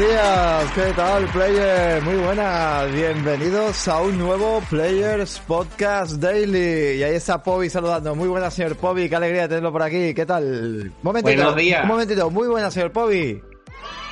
buenos 0.00 0.14
días, 0.14 0.72
¿qué 0.72 0.92
tal, 0.94 1.26
player? 1.26 2.02
Muy 2.02 2.16
buenas, 2.16 2.92
bienvenidos 2.92 3.88
a 3.88 4.00
un 4.00 4.18
nuevo 4.18 4.62
Players 4.70 5.38
Podcast 5.40 6.12
Daily. 6.12 6.98
Y 6.98 7.02
ahí 7.02 7.16
está 7.16 7.42
Pobi 7.42 7.68
saludando. 7.68 8.14
Muy 8.14 8.28
buenas, 8.28 8.54
señor 8.54 8.76
Pobi, 8.76 9.08
qué 9.08 9.16
alegría 9.16 9.48
tenerlo 9.48 9.72
por 9.72 9.82
aquí. 9.82 10.14
¿Qué 10.14 10.24
tal? 10.24 10.92
momentito, 11.02 11.36
buenos 11.36 11.56
días. 11.56 11.82
Un 11.82 11.88
momentito, 11.88 12.30
muy 12.30 12.48
buenas, 12.48 12.72
señor 12.72 12.92
Pobi. 12.92 13.42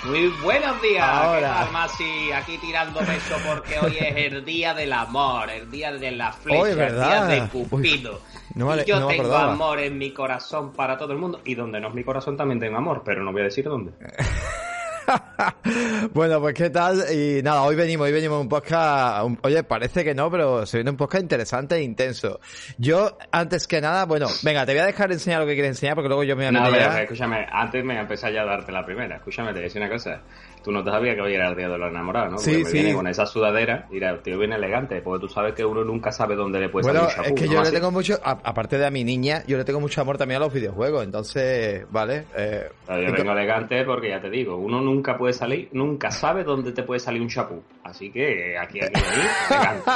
Muy 0.04 0.28
buenos 0.42 0.80
días, 0.80 1.08
Ahora. 1.08 1.64
¿qué 1.66 1.72
Masi? 1.72 2.32
Aquí 2.32 2.58
tirando 2.58 3.00
beso 3.00 3.36
porque 3.46 3.78
hoy 3.80 3.96
es 3.98 4.32
el 4.32 4.44
día 4.44 4.74
del 4.74 4.92
amor, 4.92 5.50
el 5.50 5.70
día 5.70 5.92
de 5.92 6.12
la 6.12 6.32
flecha, 6.32 6.86
el 6.86 6.94
día 6.94 7.24
de 7.24 7.48
Cupido. 7.48 8.20
y 8.54 8.84
yo 8.84 9.06
tengo 9.06 9.34
amor 9.34 9.80
en 9.80 9.96
mi 9.96 10.12
corazón 10.12 10.72
para 10.72 10.98
todo 10.98 11.12
el 11.12 11.18
mundo. 11.18 11.40
Y 11.44 11.54
donde 11.54 11.80
no 11.80 11.88
es 11.88 11.94
mi 11.94 12.04
corazón 12.04 12.36
también 12.36 12.60
tengo 12.60 12.76
amor, 12.76 13.02
pero 13.04 13.24
no 13.24 13.32
voy 13.32 13.40
a 13.40 13.44
decir 13.44 13.64
dónde. 13.64 13.92
bueno, 16.14 16.40
pues 16.40 16.54
qué 16.54 16.70
tal. 16.70 17.04
Y 17.12 17.42
nada, 17.42 17.62
hoy 17.62 17.76
venimos, 17.76 18.06
hoy 18.06 18.12
venimos 18.12 18.40
un 18.40 18.48
podcast. 18.48 19.26
oye, 19.42 19.62
parece 19.64 20.04
que 20.04 20.14
no, 20.14 20.30
pero 20.30 20.66
se 20.66 20.78
viene 20.78 20.90
un 20.90 20.96
podcast 20.96 21.22
interesante 21.22 21.76
e 21.76 21.82
intenso. 21.82 22.40
Yo, 22.76 23.16
antes 23.30 23.66
que 23.66 23.80
nada, 23.80 24.04
bueno, 24.04 24.26
venga, 24.42 24.66
te 24.66 24.72
voy 24.72 24.80
a 24.80 24.86
dejar 24.86 25.12
enseñar 25.12 25.40
lo 25.40 25.46
que 25.46 25.54
quieres 25.54 25.70
enseñar 25.70 25.94
porque 25.94 26.08
luego 26.08 26.24
yo 26.24 26.36
me 26.36 26.50
voy 26.50 26.56
a. 26.56 26.60
No, 26.60 26.98
escúchame, 26.98 27.46
antes 27.50 27.84
me 27.84 27.98
empecé 27.98 28.32
ya 28.32 28.42
a 28.42 28.46
darte 28.46 28.72
la 28.72 28.84
primera. 28.84 29.16
Escúchame, 29.16 29.48
te 29.48 29.54
voy 29.54 29.62
a 29.62 29.64
decir 29.64 29.82
una 29.82 29.90
cosa. 29.90 30.20
Tú 30.68 30.74
no 30.74 30.84
te 30.84 30.90
sabías 30.90 31.14
que 31.14 31.22
hoy 31.22 31.32
era 31.32 31.48
el 31.48 31.56
día 31.56 31.66
de 31.66 31.78
los 31.78 31.90
enamorados, 31.90 32.32
¿no? 32.32 32.38
sí, 32.38 32.62
sí. 32.62 32.72
Viene 32.74 32.92
con 32.92 33.06
esa 33.06 33.24
sudadera, 33.24 33.86
mira, 33.90 34.10
el 34.10 34.20
tío 34.20 34.38
viene 34.38 34.56
elegante, 34.56 35.00
porque 35.00 35.26
tú 35.26 35.32
sabes 35.32 35.54
que 35.54 35.64
uno 35.64 35.82
nunca 35.82 36.12
sabe 36.12 36.36
dónde 36.36 36.60
le 36.60 36.68
puede 36.68 36.92
bueno, 36.92 37.08
salir 37.08 37.32
es 37.32 37.40
que 37.40 37.48
yo 37.48 37.62
le 37.62 37.70
tengo 37.70 37.90
mucho, 37.90 38.20
aparte 38.22 38.76
de 38.76 38.84
a 38.84 38.90
mi 38.90 39.02
niña, 39.02 39.42
yo 39.46 39.56
le 39.56 39.64
tengo 39.64 39.80
mucho 39.80 40.02
amor 40.02 40.18
también 40.18 40.42
a 40.42 40.44
los 40.44 40.52
videojuegos, 40.52 41.04
entonces, 41.04 41.86
¿vale? 41.90 42.26
Eh, 42.36 42.68
yo 42.86 43.12
vengo 43.14 43.32
elegante 43.32 43.82
porque 43.86 44.10
ya 44.10 44.20
te 44.20 44.28
digo, 44.28 44.58
uno 44.58 44.82
nunca 44.82 45.16
puede 45.16 45.32
salir, 45.32 45.70
nunca 45.72 46.10
sabe 46.10 46.44
dónde 46.44 46.72
te 46.72 46.82
puede 46.82 47.00
salir 47.00 47.22
un 47.22 47.28
chapú. 47.28 47.62
Así 47.84 48.10
que 48.10 48.58
aquí, 48.58 48.78
aquí, 48.80 48.92
aquí 48.94 49.20
elegante. 49.48 49.90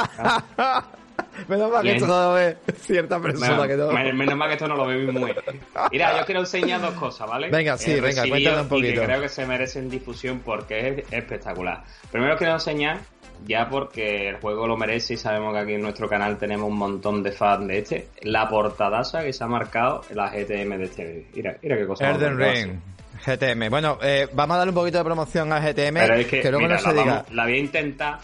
Menos 1.47 1.71
mal 1.71 1.83
que 1.83 1.93
esto 1.93 2.07
no 2.07 2.19
lo 2.19 2.33
ve 2.33 2.57
cierta 2.79 3.19
persona 3.19 3.67
que 3.67 3.75
no. 3.75 3.91
Menos 3.91 4.35
mal 4.35 4.47
que 4.47 4.53
esto 4.53 4.67
no 4.67 4.75
lo 4.75 4.87
ve 4.87 5.11
muy. 5.11 5.33
Mira, 5.91 6.17
yo 6.17 6.25
quiero 6.25 6.41
enseñar 6.41 6.81
dos 6.81 6.93
cosas, 6.93 7.27
¿vale? 7.27 7.49
Venga, 7.49 7.77
sí, 7.77 7.99
venga, 7.99 8.27
cuéntame 8.27 8.61
un 8.61 8.67
poquito. 8.67 8.89
Y 8.89 8.93
que 8.93 9.05
creo 9.05 9.21
que 9.21 9.29
se 9.29 9.45
merecen 9.45 9.89
difusión 9.89 10.39
porque 10.39 10.87
es 10.87 11.13
espectacular. 11.13 11.83
Primero 12.11 12.37
quiero 12.37 12.53
enseñar, 12.53 12.99
ya 13.45 13.67
porque 13.69 14.29
el 14.29 14.35
juego 14.37 14.67
lo 14.67 14.77
merece 14.77 15.15
y 15.15 15.17
sabemos 15.17 15.53
que 15.53 15.59
aquí 15.59 15.73
en 15.73 15.81
nuestro 15.81 16.07
canal 16.07 16.37
tenemos 16.37 16.69
un 16.69 16.77
montón 16.77 17.23
de 17.23 17.31
fans 17.31 17.67
de 17.67 17.79
este, 17.79 18.07
la 18.21 18.47
portadaza 18.47 19.23
que 19.23 19.33
se 19.33 19.43
ha 19.43 19.47
marcado 19.47 20.01
la 20.11 20.29
GTM 20.29 20.77
de 20.77 20.83
este. 20.83 21.27
Mira, 21.33 21.57
mira 21.61 21.77
qué 21.77 21.87
cosa. 21.87 22.09
Elden 22.09 22.37
Ring. 22.37 22.79
GTM. 23.25 23.69
Bueno, 23.69 23.99
eh, 24.01 24.27
vamos 24.33 24.55
a 24.55 24.57
darle 24.57 24.71
un 24.71 24.75
poquito 24.75 24.97
de 24.97 25.03
promoción 25.03 25.53
a 25.53 25.59
GTM. 25.59 25.93
Pero 25.93 26.15
es 26.15 26.27
que, 26.27 26.41
que 26.41 26.51
luego 26.51 26.67
no 26.67 26.77
se 26.77 26.93
diga. 26.93 27.25
la 27.31 27.43
voy 27.43 27.53
a 27.53 27.57
intentar 27.57 28.19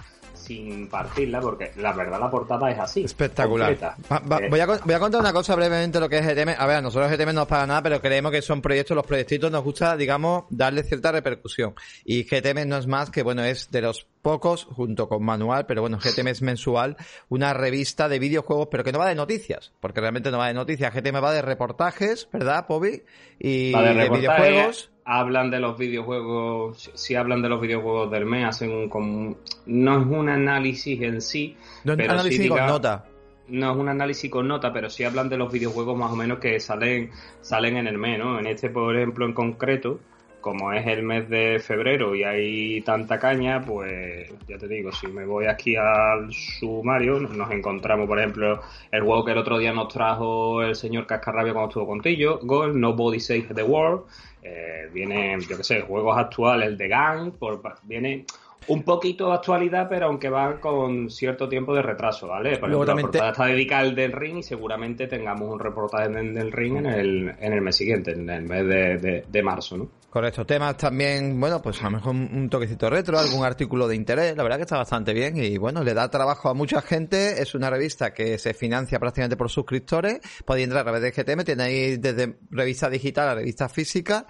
sin 0.50 0.88
partirla, 0.88 1.40
porque 1.40 1.72
la 1.76 1.94
verdad 1.94 2.20
la 2.20 2.32
portada 2.32 2.72
es 2.72 2.80
así. 2.80 3.04
Espectacular. 3.04 3.72
Eh, 3.72 4.48
voy, 4.50 4.60
a, 4.60 4.66
voy, 4.66 4.94
a, 4.96 5.00
contar 5.00 5.22
una 5.22 5.32
cosa 5.32 5.56
brevemente 5.56 6.00
lo 6.00 6.10
que 6.10 6.18
es 6.18 6.26
GTM. 6.26 6.56
A 6.58 6.66
ver, 6.66 6.78
a 6.78 6.82
nosotros 6.82 7.12
GTM 7.12 7.28
no 7.28 7.42
nos 7.42 7.48
paga 7.48 7.68
nada, 7.68 7.84
pero 7.84 8.02
creemos 8.02 8.32
que 8.32 8.42
son 8.42 8.60
proyectos, 8.60 8.96
los 8.96 9.06
proyectitos 9.06 9.52
nos 9.52 9.64
gusta, 9.64 9.96
digamos, 9.96 10.46
darle 10.50 10.82
cierta 10.82 11.12
repercusión. 11.12 11.76
Y 12.04 12.24
GTM 12.24 12.68
no 12.68 12.78
es 12.78 12.88
más 12.88 13.12
que, 13.12 13.22
bueno, 13.22 13.44
es 13.44 13.70
de 13.70 13.82
los 13.82 14.08
pocos, 14.24 14.66
junto 14.66 15.08
con 15.08 15.24
Manual, 15.24 15.68
pero 15.68 15.82
bueno, 15.82 16.00
GTM 16.00 16.30
es 16.30 16.42
mensual, 16.42 16.98
una 17.30 17.54
revista 17.54 18.10
de 18.10 18.18
videojuegos, 18.18 18.70
pero 18.72 18.84
que 18.84 18.92
no 18.92 18.98
va 18.98 19.08
de 19.08 19.16
noticias, 19.16 19.72
porque 19.80 20.02
realmente 20.02 20.32
no 20.32 20.40
va 20.40 20.48
de 20.48 20.56
noticias. 20.56 20.92
GTM 20.92 21.24
va 21.24 21.32
de 21.32 21.44
reportajes, 21.44 22.28
¿verdad, 22.34 22.66
Pobi? 22.66 23.04
Y 23.38 23.72
de 23.72 24.10
videojuegos 24.10 24.90
hablan 25.12 25.50
de 25.50 25.60
los 25.60 25.76
videojuegos, 25.76 26.92
si 26.94 27.16
hablan 27.16 27.42
de 27.42 27.50
los 27.50 27.60
videojuegos 27.60 28.12
del 28.12 28.28
mes, 28.28 28.46
hacen 28.46 28.72
un, 28.72 28.90
como, 28.90 29.38
no 29.66 30.02
es 30.02 30.06
un 30.06 30.30
análisis 30.30 31.02
en 31.02 31.20
sí, 31.20 31.58
no 31.84 31.94
es 31.94 32.00
un 32.00 32.12
análisis 32.12 32.48
con 32.48 32.68
nota. 32.68 33.06
No 33.48 33.72
es 33.72 33.78
un 33.78 33.90
análisis 33.90 34.30
con 34.30 34.48
nota, 34.48 34.72
pero 34.72 34.88
sí 34.92 35.04
hablan 35.04 35.28
de 35.28 35.38
los 35.38 35.52
videojuegos 35.52 35.98
más 35.98 36.12
o 36.12 36.16
menos 36.16 36.38
que 36.38 36.60
salen, 36.60 37.10
salen 37.42 37.78
en 37.78 37.88
el 37.88 37.98
mes, 37.98 38.20
¿no? 38.20 38.38
En 38.38 38.46
este, 38.46 38.70
por 38.70 38.96
ejemplo, 38.96 39.26
en 39.26 39.34
concreto, 39.34 40.00
como 40.40 40.72
es 40.74 40.86
el 40.88 41.04
mes 41.04 41.30
de 41.30 41.60
febrero 41.60 42.16
y 42.16 42.24
hay 42.24 42.82
tanta 42.82 43.20
caña, 43.20 43.62
pues 43.62 44.32
ya 44.48 44.58
te 44.58 44.68
digo, 44.68 44.92
si 44.92 45.08
me 45.08 45.26
voy 45.26 45.46
aquí 45.46 45.76
al 45.76 46.32
sumario, 46.32 47.20
nos 47.20 47.52
encontramos, 47.52 48.08
por 48.08 48.20
ejemplo, 48.20 48.62
el 48.92 49.02
juego 49.02 49.26
que 49.26 49.32
el 49.32 49.38
otro 49.38 49.58
día 49.58 49.74
nos 49.74 49.90
trajo 49.90 50.62
el 50.62 50.76
señor 50.76 51.06
Cascarrabia 51.06 51.54
cuando 51.54 51.70
estuvo 51.70 51.88
contigo, 51.88 52.40
Gold, 52.42 52.76
Nobody 52.76 53.20
Save 53.20 53.48
the 53.54 53.64
World, 53.64 54.04
eh, 54.42 54.90
viene, 54.94 55.38
yo 55.42 55.58
qué 55.58 55.64
sé, 55.64 55.82
juegos 55.82 56.18
actuales 56.18 56.78
de 56.78 56.88
Gang, 56.88 57.32
por, 57.32 57.62
viene 57.84 58.26
un 58.68 58.84
poquito 58.84 59.28
de 59.28 59.34
actualidad, 59.34 59.88
pero 59.90 60.08
aunque 60.08 60.30
va 60.30 60.60
con 60.60 61.10
cierto 61.10 61.50
tiempo 61.50 61.74
de 61.74 61.82
retraso, 61.82 62.28
¿vale? 62.28 62.58
Por 62.58 62.70
ejemplo, 62.70 62.96
la 62.96 63.02
portada 63.02 63.30
está 63.32 63.46
dedicada 63.46 63.82
al 63.82 63.96
del 63.96 64.12
ring 64.12 64.38
y 64.38 64.44
seguramente 64.44 65.08
tengamos 65.08 65.52
un 65.52 65.60
reportaje 65.60 66.10
del 66.10 66.52
ring 66.52 66.78
en 66.78 66.86
el, 66.86 67.36
en 67.40 67.54
el 67.54 67.62
mes 67.62 67.76
siguiente, 67.76 68.12
en 68.12 68.30
el 68.30 68.44
mes 68.44 68.68
de, 68.68 69.24
de 69.28 69.44
marzo, 69.44 69.78
¿no? 69.78 69.99
Correcto, 70.10 70.44
temas 70.44 70.76
también, 70.76 71.40
bueno, 71.40 71.62
pues 71.62 71.80
a 71.82 71.84
lo 71.84 71.92
mejor 71.92 72.16
un 72.16 72.50
toquecito 72.50 72.90
retro, 72.90 73.20
algún 73.20 73.46
artículo 73.46 73.88
de 73.88 73.96
interés, 73.96 74.36
la 74.36 74.42
verdad 74.42 74.58
que 74.58 74.64
está 74.64 74.76
bastante 74.76 75.14
bien 75.14 75.38
y 75.38 75.56
bueno, 75.60 75.84
le 75.84 75.94
da 75.94 76.10
trabajo 76.10 76.50
a 76.50 76.56
mucha 76.56 76.82
gente, 76.82 77.40
es 77.40 77.54
una 77.54 77.70
revista 77.70 78.12
que 78.12 78.40
se 78.40 78.56
financia 78.56 78.98
prácticamente 78.98 79.38
por 79.38 79.52
suscriptores, 79.52 80.20
podéis 80.46 80.64
entrar 80.64 80.82
a 80.82 80.92
través 80.92 81.04
de 81.04 81.12
GTM, 81.12 81.44
tenéis 81.44 82.02
desde 82.02 82.40
revista 82.50 82.90
digital 82.90 83.30
a 83.30 83.36
revista 83.36 83.70
física 83.70 84.26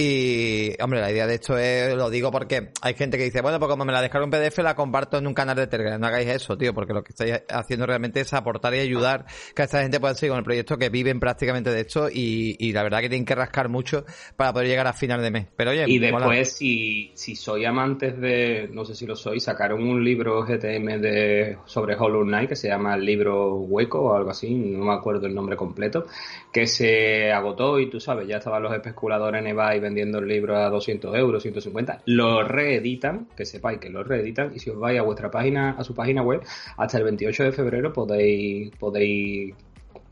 y, 0.00 0.80
hombre, 0.80 1.00
la 1.00 1.10
idea 1.10 1.26
de 1.26 1.34
esto 1.34 1.58
es, 1.58 1.92
lo 1.96 2.08
digo 2.08 2.30
porque 2.30 2.68
hay 2.82 2.94
gente 2.94 3.18
que 3.18 3.24
dice, 3.24 3.40
bueno, 3.40 3.58
pues 3.58 3.68
como 3.68 3.84
me 3.84 3.92
la 3.92 4.00
descargo 4.00 4.26
en 4.26 4.30
PDF, 4.30 4.58
la 4.58 4.76
comparto 4.76 5.18
en 5.18 5.26
un 5.26 5.34
canal 5.34 5.56
de 5.56 5.66
Telegram. 5.66 6.00
No 6.00 6.06
hagáis 6.06 6.28
eso, 6.28 6.56
tío, 6.56 6.72
porque 6.72 6.92
lo 6.92 7.02
que 7.02 7.08
estáis 7.08 7.42
haciendo 7.48 7.84
realmente 7.84 8.20
es 8.20 8.32
aportar 8.32 8.76
y 8.76 8.78
ayudar 8.78 9.26
que 9.56 9.62
esta 9.64 9.82
gente 9.82 9.98
pueda 9.98 10.14
seguir 10.14 10.30
con 10.30 10.38
el 10.38 10.44
proyecto, 10.44 10.78
que 10.78 10.88
viven 10.88 11.18
prácticamente 11.18 11.72
de 11.72 11.80
esto 11.80 12.08
y, 12.08 12.54
y 12.60 12.70
la 12.70 12.84
verdad 12.84 13.00
que 13.00 13.08
tienen 13.08 13.24
que 13.24 13.34
rascar 13.34 13.68
mucho 13.68 14.04
para 14.36 14.52
poder 14.52 14.68
llegar 14.68 14.86
a 14.86 14.92
final 14.92 15.20
de 15.20 15.32
mes. 15.32 15.46
Pero 15.56 15.72
oye, 15.72 15.84
y 15.88 15.98
después, 15.98 16.52
si, 16.52 17.10
si 17.16 17.34
soy 17.34 17.64
amantes 17.64 18.20
de, 18.20 18.68
no 18.72 18.84
sé 18.84 18.94
si 18.94 19.04
lo 19.04 19.16
soy, 19.16 19.40
sacaron 19.40 19.82
un 19.82 20.04
libro 20.04 20.42
GTM 20.44 21.00
de, 21.00 21.58
sobre 21.64 21.96
Hollow 21.96 22.22
Knight 22.22 22.50
que 22.50 22.56
se 22.56 22.68
llama 22.68 22.94
el 22.94 23.04
libro 23.04 23.56
Hueco 23.56 24.00
o 24.00 24.14
algo 24.14 24.30
así, 24.30 24.54
no 24.54 24.84
me 24.84 24.92
acuerdo 24.92 25.26
el 25.26 25.34
nombre 25.34 25.56
completo, 25.56 26.06
que 26.52 26.68
se 26.68 27.32
agotó 27.32 27.80
y 27.80 27.90
tú 27.90 27.98
sabes, 27.98 28.28
ya 28.28 28.36
estaban 28.36 28.62
los 28.62 28.72
especuladores 28.72 29.40
en 29.40 29.48
eBay 29.48 29.87
vendiendo 29.88 30.18
el 30.18 30.28
libro 30.28 30.56
a 30.56 30.68
200 30.70 31.14
euros, 31.16 31.42
150, 31.42 32.02
lo 32.06 32.42
reeditan, 32.42 33.28
que 33.36 33.44
sepáis 33.44 33.78
que 33.78 33.90
lo 33.90 34.04
reeditan, 34.04 34.52
y 34.54 34.58
si 34.58 34.70
os 34.70 34.78
vais 34.78 34.98
a 34.98 35.02
vuestra 35.02 35.30
página, 35.30 35.70
a 35.78 35.84
su 35.84 35.94
página 35.94 36.22
web, 36.22 36.42
hasta 36.76 36.98
el 36.98 37.04
28 37.04 37.44
de 37.44 37.52
febrero 37.52 37.92
podéis, 37.92 38.70
podéis 38.76 39.54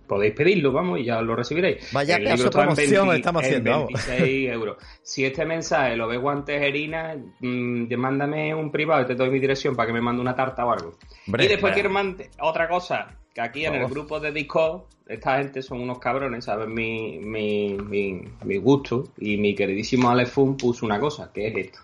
podéis 0.07 0.35
pedirlo, 0.35 0.73
vamos, 0.73 1.01
y 1.01 1.05
ya 1.05 1.21
lo 1.21 1.35
recibiréis. 1.35 1.93
Vaya 1.93 2.19
que 2.19 2.49
promoción 2.51 3.15
estamos 3.15 3.43
haciendo, 3.43 3.87
26 3.87 4.51
euros. 4.53 4.77
Si 5.03 5.25
este 5.25 5.45
mensaje 5.45 5.97
lo 5.97 6.09
ves 6.09 6.21
guantes 6.21 6.63
Erina, 6.63 7.17
mmm, 7.41 7.93
mándame 7.97 8.55
un 8.55 8.71
privado 8.71 9.03
y 9.03 9.07
te 9.07 9.15
doy 9.15 9.31
mi 9.31 9.41
dirección 9.41 9.75
para 9.75 9.89
que 9.89 9.93
me 9.93 10.01
mande 10.01 10.23
una 10.23 10.35
tarta 10.35 10.65
o 10.65 10.73
algo. 10.73 10.97
y 11.27 11.47
después 11.49 11.75
quiero 11.75 11.91
mandar 11.91 12.29
otra 12.41 12.69
cosa, 12.69 13.19
que 13.35 13.41
aquí 13.41 13.67
en 13.67 13.75
el 13.75 13.89
grupo 13.89 14.21
de 14.21 14.33
Discord, 14.33 14.83
esta 15.07 15.39
gente 15.39 15.63
son 15.63 15.81
unos 15.81 15.99
cabrones, 15.99 16.45
saben 16.45 16.75
mi, 16.75 17.19
mi, 17.19 17.77
mi, 17.79 18.23
mi 18.45 18.57
gusto, 18.57 19.05
y 19.19 19.37
mi 19.37 19.55
queridísimo 19.55 20.11
Alefun 20.11 20.57
puso 20.57 20.85
una 20.85 20.99
cosa, 20.99 21.31
que 21.33 21.49
es 21.49 21.57
esto. 21.57 21.81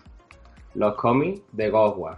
Los 0.75 0.95
cómics 0.95 1.41
de 1.51 1.69
Godward, 1.69 2.17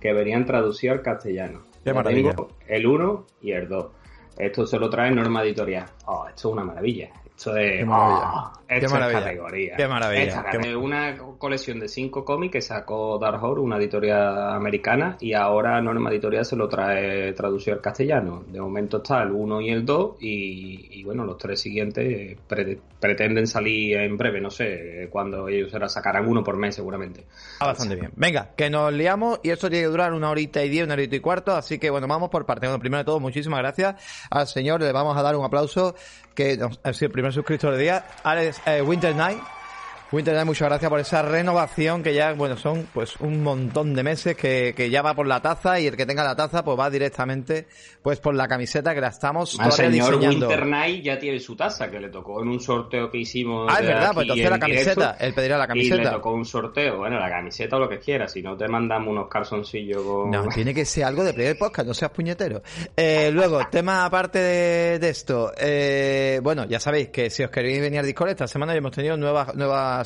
que 0.00 0.12
venían 0.12 0.44
traducidos 0.46 0.98
al 0.98 1.02
castellano. 1.02 1.62
Qué 1.84 1.94
maravilla. 1.94 2.34
el 2.66 2.86
1 2.86 3.26
y 3.42 3.52
el 3.52 3.68
2. 3.68 3.86
Esto 4.40 4.66
se 4.66 4.78
lo 4.78 4.88
trae 4.88 5.10
Norma 5.10 5.42
Editorial. 5.42 5.86
Oh, 6.06 6.26
esto 6.26 6.48
es 6.48 6.52
una 6.52 6.64
maravilla. 6.64 7.10
Esto 7.40 7.56
es. 7.56 7.78
Qué 7.78 7.84
maravilla. 7.84 8.52
Qué 8.68 8.88
maravilla. 8.88 9.20
categoría. 9.20 9.76
Qué 9.76 9.88
maravilla. 9.88 10.44
Esta, 10.52 10.78
Una 10.78 11.16
colección 11.38 11.80
de 11.80 11.88
cinco 11.88 12.24
cómics 12.24 12.52
que 12.52 12.60
sacó 12.60 13.18
Dark 13.18 13.42
Horse, 13.42 13.60
una 13.60 13.78
editorial 13.78 14.52
americana, 14.54 15.16
y 15.20 15.32
ahora 15.32 15.80
Norma 15.80 16.10
Editorial 16.10 16.44
se 16.44 16.54
lo 16.56 16.68
trae 16.68 17.32
traducido 17.32 17.76
al 17.76 17.82
castellano. 17.82 18.44
De 18.46 18.60
momento 18.60 18.98
está 18.98 19.22
el 19.22 19.32
1 19.32 19.60
y 19.62 19.70
el 19.70 19.86
2, 19.86 20.16
y, 20.20 21.02
bueno, 21.02 21.24
los 21.24 21.38
tres 21.38 21.60
siguientes 21.60 22.38
pretenden 23.00 23.46
salir 23.46 23.96
en 23.96 24.16
breve, 24.16 24.40
no 24.40 24.50
sé 24.50 25.08
cuándo 25.10 25.48
ellos 25.48 25.70
será, 25.70 25.88
sacarán 25.88 26.28
uno 26.28 26.44
por 26.44 26.56
mes 26.56 26.74
seguramente. 26.74 27.24
Ah, 27.60 27.66
bastante 27.66 27.96
bien. 27.96 28.12
Venga, 28.16 28.50
que 28.54 28.68
nos 28.68 28.92
liamos, 28.92 29.40
y 29.42 29.50
esto 29.50 29.70
tiene 29.70 29.84
que 29.86 29.90
durar 29.90 30.12
una 30.12 30.30
horita 30.30 30.62
y 30.62 30.68
diez, 30.68 30.84
una 30.84 30.94
horita 30.94 31.16
y 31.16 31.20
cuarto, 31.20 31.52
así 31.52 31.78
que 31.78 31.90
bueno, 31.90 32.06
vamos 32.06 32.28
por 32.28 32.44
parte. 32.44 32.66
Bueno, 32.66 32.78
primero 32.78 32.98
de 32.98 33.04
todo, 33.04 33.18
muchísimas 33.18 33.60
gracias 33.60 33.96
al 34.30 34.46
señor, 34.46 34.80
le 34.80 34.92
vamos 34.92 35.16
a 35.16 35.22
dar 35.22 35.36
un 35.36 35.44
aplauso 35.44 35.94
que 36.34 36.58
es 36.84 37.02
el 37.02 37.10
primer 37.10 37.32
suscriptor 37.32 37.72
de 37.74 37.78
día, 37.82 38.06
Alex 38.22 38.62
eh, 38.66 38.80
Winter 38.80 39.14
Night. 39.14 39.40
Winter 40.12 40.44
muchas 40.44 40.68
gracias 40.68 40.90
por 40.90 40.98
esa 40.98 41.22
renovación 41.22 42.02
que 42.02 42.14
ya, 42.14 42.32
bueno, 42.32 42.56
son 42.56 42.88
pues 42.92 43.16
un 43.20 43.42
montón 43.42 43.94
de 43.94 44.02
meses 44.02 44.36
que, 44.36 44.74
que 44.76 44.90
ya 44.90 45.02
va 45.02 45.14
por 45.14 45.26
la 45.26 45.40
taza 45.40 45.78
y 45.78 45.86
el 45.86 45.96
que 45.96 46.06
tenga 46.06 46.24
la 46.24 46.34
taza 46.34 46.64
pues 46.64 46.78
va 46.78 46.90
directamente 46.90 47.66
pues 48.02 48.18
por 48.18 48.34
la 48.34 48.48
camiseta 48.48 48.94
que 48.94 49.00
la 49.00 49.08
estamos 49.08 49.58
El 49.62 49.72
señor 49.72 50.16
Winter 50.16 50.66
Night 50.66 51.04
ya 51.04 51.18
tiene 51.18 51.38
su 51.38 51.54
taza 51.54 51.90
que 51.90 52.00
le 52.00 52.08
tocó 52.08 52.42
en 52.42 52.48
un 52.48 52.60
sorteo 52.60 53.10
que 53.10 53.18
hicimos. 53.18 53.68
Ah, 53.70 53.78
es 53.80 53.86
verdad, 53.86 54.10
pues 54.14 54.24
entonces 54.24 54.50
la 54.50 54.58
camiseta, 54.58 55.16
él 55.20 55.34
pedirá 55.34 55.58
la 55.58 55.66
camiseta. 55.66 55.94
Y 55.94 56.04
le 56.04 56.10
tocó 56.10 56.32
un 56.32 56.44
sorteo, 56.44 56.98
bueno, 56.98 57.18
la 57.18 57.30
camiseta 57.30 57.76
o 57.76 57.78
lo 57.78 57.88
que 57.88 57.98
quiera, 57.98 58.26
si 58.26 58.42
no 58.42 58.56
te 58.56 58.66
mandamos 58.68 59.08
unos 59.10 59.28
calzoncillos 59.28 60.02
con... 60.02 60.30
No, 60.30 60.48
tiene 60.54 60.74
que 60.74 60.84
ser 60.84 61.04
algo 61.04 61.22
de 61.22 61.34
Player 61.34 61.56
Podcast, 61.58 61.86
no 61.86 61.94
seas 61.94 62.10
puñetero. 62.10 62.62
Eh, 62.96 63.30
luego, 63.32 63.60
tema 63.70 64.04
aparte 64.04 64.38
de, 64.38 65.08
esto, 65.08 65.52
eh, 65.56 66.40
bueno, 66.42 66.64
ya 66.66 66.80
sabéis 66.80 67.10
que 67.10 67.30
si 67.30 67.42
os 67.42 67.50
queréis 67.50 67.80
venir 67.80 68.00
a 68.00 68.02
Discord, 68.02 68.30
esta 68.30 68.48
semana 68.48 68.72
ya 68.72 68.78
hemos 68.78 68.92
tenido 68.92 69.16
nuevas, 69.16 69.54
nuevas 69.54 69.99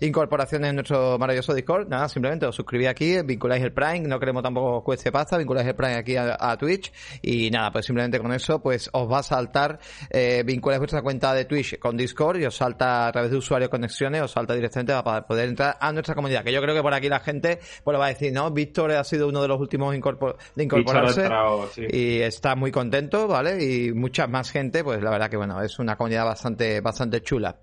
incorporaciones 0.00 0.70
en 0.70 0.76
nuestro 0.76 1.18
maravilloso 1.18 1.54
Discord. 1.54 1.88
Nada, 1.88 2.08
simplemente 2.08 2.46
os 2.46 2.54
suscribís 2.54 2.88
aquí, 2.88 3.20
vinculáis 3.22 3.62
el 3.62 3.72
Prime, 3.72 4.00
no 4.00 4.18
queremos 4.18 4.42
tampoco 4.42 4.82
cueste 4.82 5.12
pasta, 5.12 5.36
vinculáis 5.38 5.66
el 5.68 5.74
Prime 5.74 5.94
aquí 5.94 6.16
a, 6.16 6.56
Twitch 6.58 6.92
y 7.22 7.50
nada, 7.50 7.70
pues 7.70 7.86
simplemente 7.86 8.18
con 8.18 8.32
eso 8.32 8.60
pues 8.60 8.90
os 8.92 9.10
va 9.10 9.18
a 9.18 9.22
saltar, 9.22 9.78
eh, 10.10 10.42
vinculáis 10.44 10.80
vuestra 10.80 11.02
cuenta 11.02 11.32
de 11.34 11.44
Twitch 11.44 11.78
con 11.78 11.96
Discord 11.96 12.40
y 12.40 12.46
os 12.46 12.56
salta 12.56 13.06
a 13.06 13.12
través 13.12 13.30
de 13.30 13.36
usuario 13.36 13.70
conexiones, 13.70 14.22
os 14.22 14.30
salta 14.32 14.54
directamente 14.54 14.94
para 15.02 15.26
poder 15.26 15.48
entrar 15.48 15.76
a 15.80 15.92
nuestra 15.92 16.14
comunidad. 16.14 16.44
Que 16.44 16.52
yo 16.52 16.60
creo 16.60 16.74
que 16.74 16.82
por 16.82 16.94
aquí 16.94 17.08
la 17.08 17.20
gente 17.20 17.58
pues 17.84 17.92
lo 17.92 17.98
va 17.98 18.06
a 18.06 18.08
decir, 18.08 18.32
¿no? 18.32 18.50
Víctor 18.50 18.92
ha 18.92 19.04
sido 19.04 19.28
uno 19.28 19.42
de 19.42 19.48
los 19.48 19.60
últimos 19.60 19.92
de 19.92 20.64
incorporarse 20.64 21.28
y 21.90 22.20
está 22.20 22.54
muy 22.54 22.70
contento, 22.70 23.26
¿vale? 23.28 23.62
Y 23.62 23.92
mucha 23.92 24.26
más 24.26 24.50
gente, 24.50 24.84
pues 24.84 25.02
la 25.02 25.10
verdad 25.10 25.30
que 25.30 25.36
bueno, 25.36 25.62
es 25.62 25.78
una 25.78 25.96
comunidad 25.96 26.24
bastante, 26.24 26.80
bastante 26.80 27.22
chula. 27.22 27.56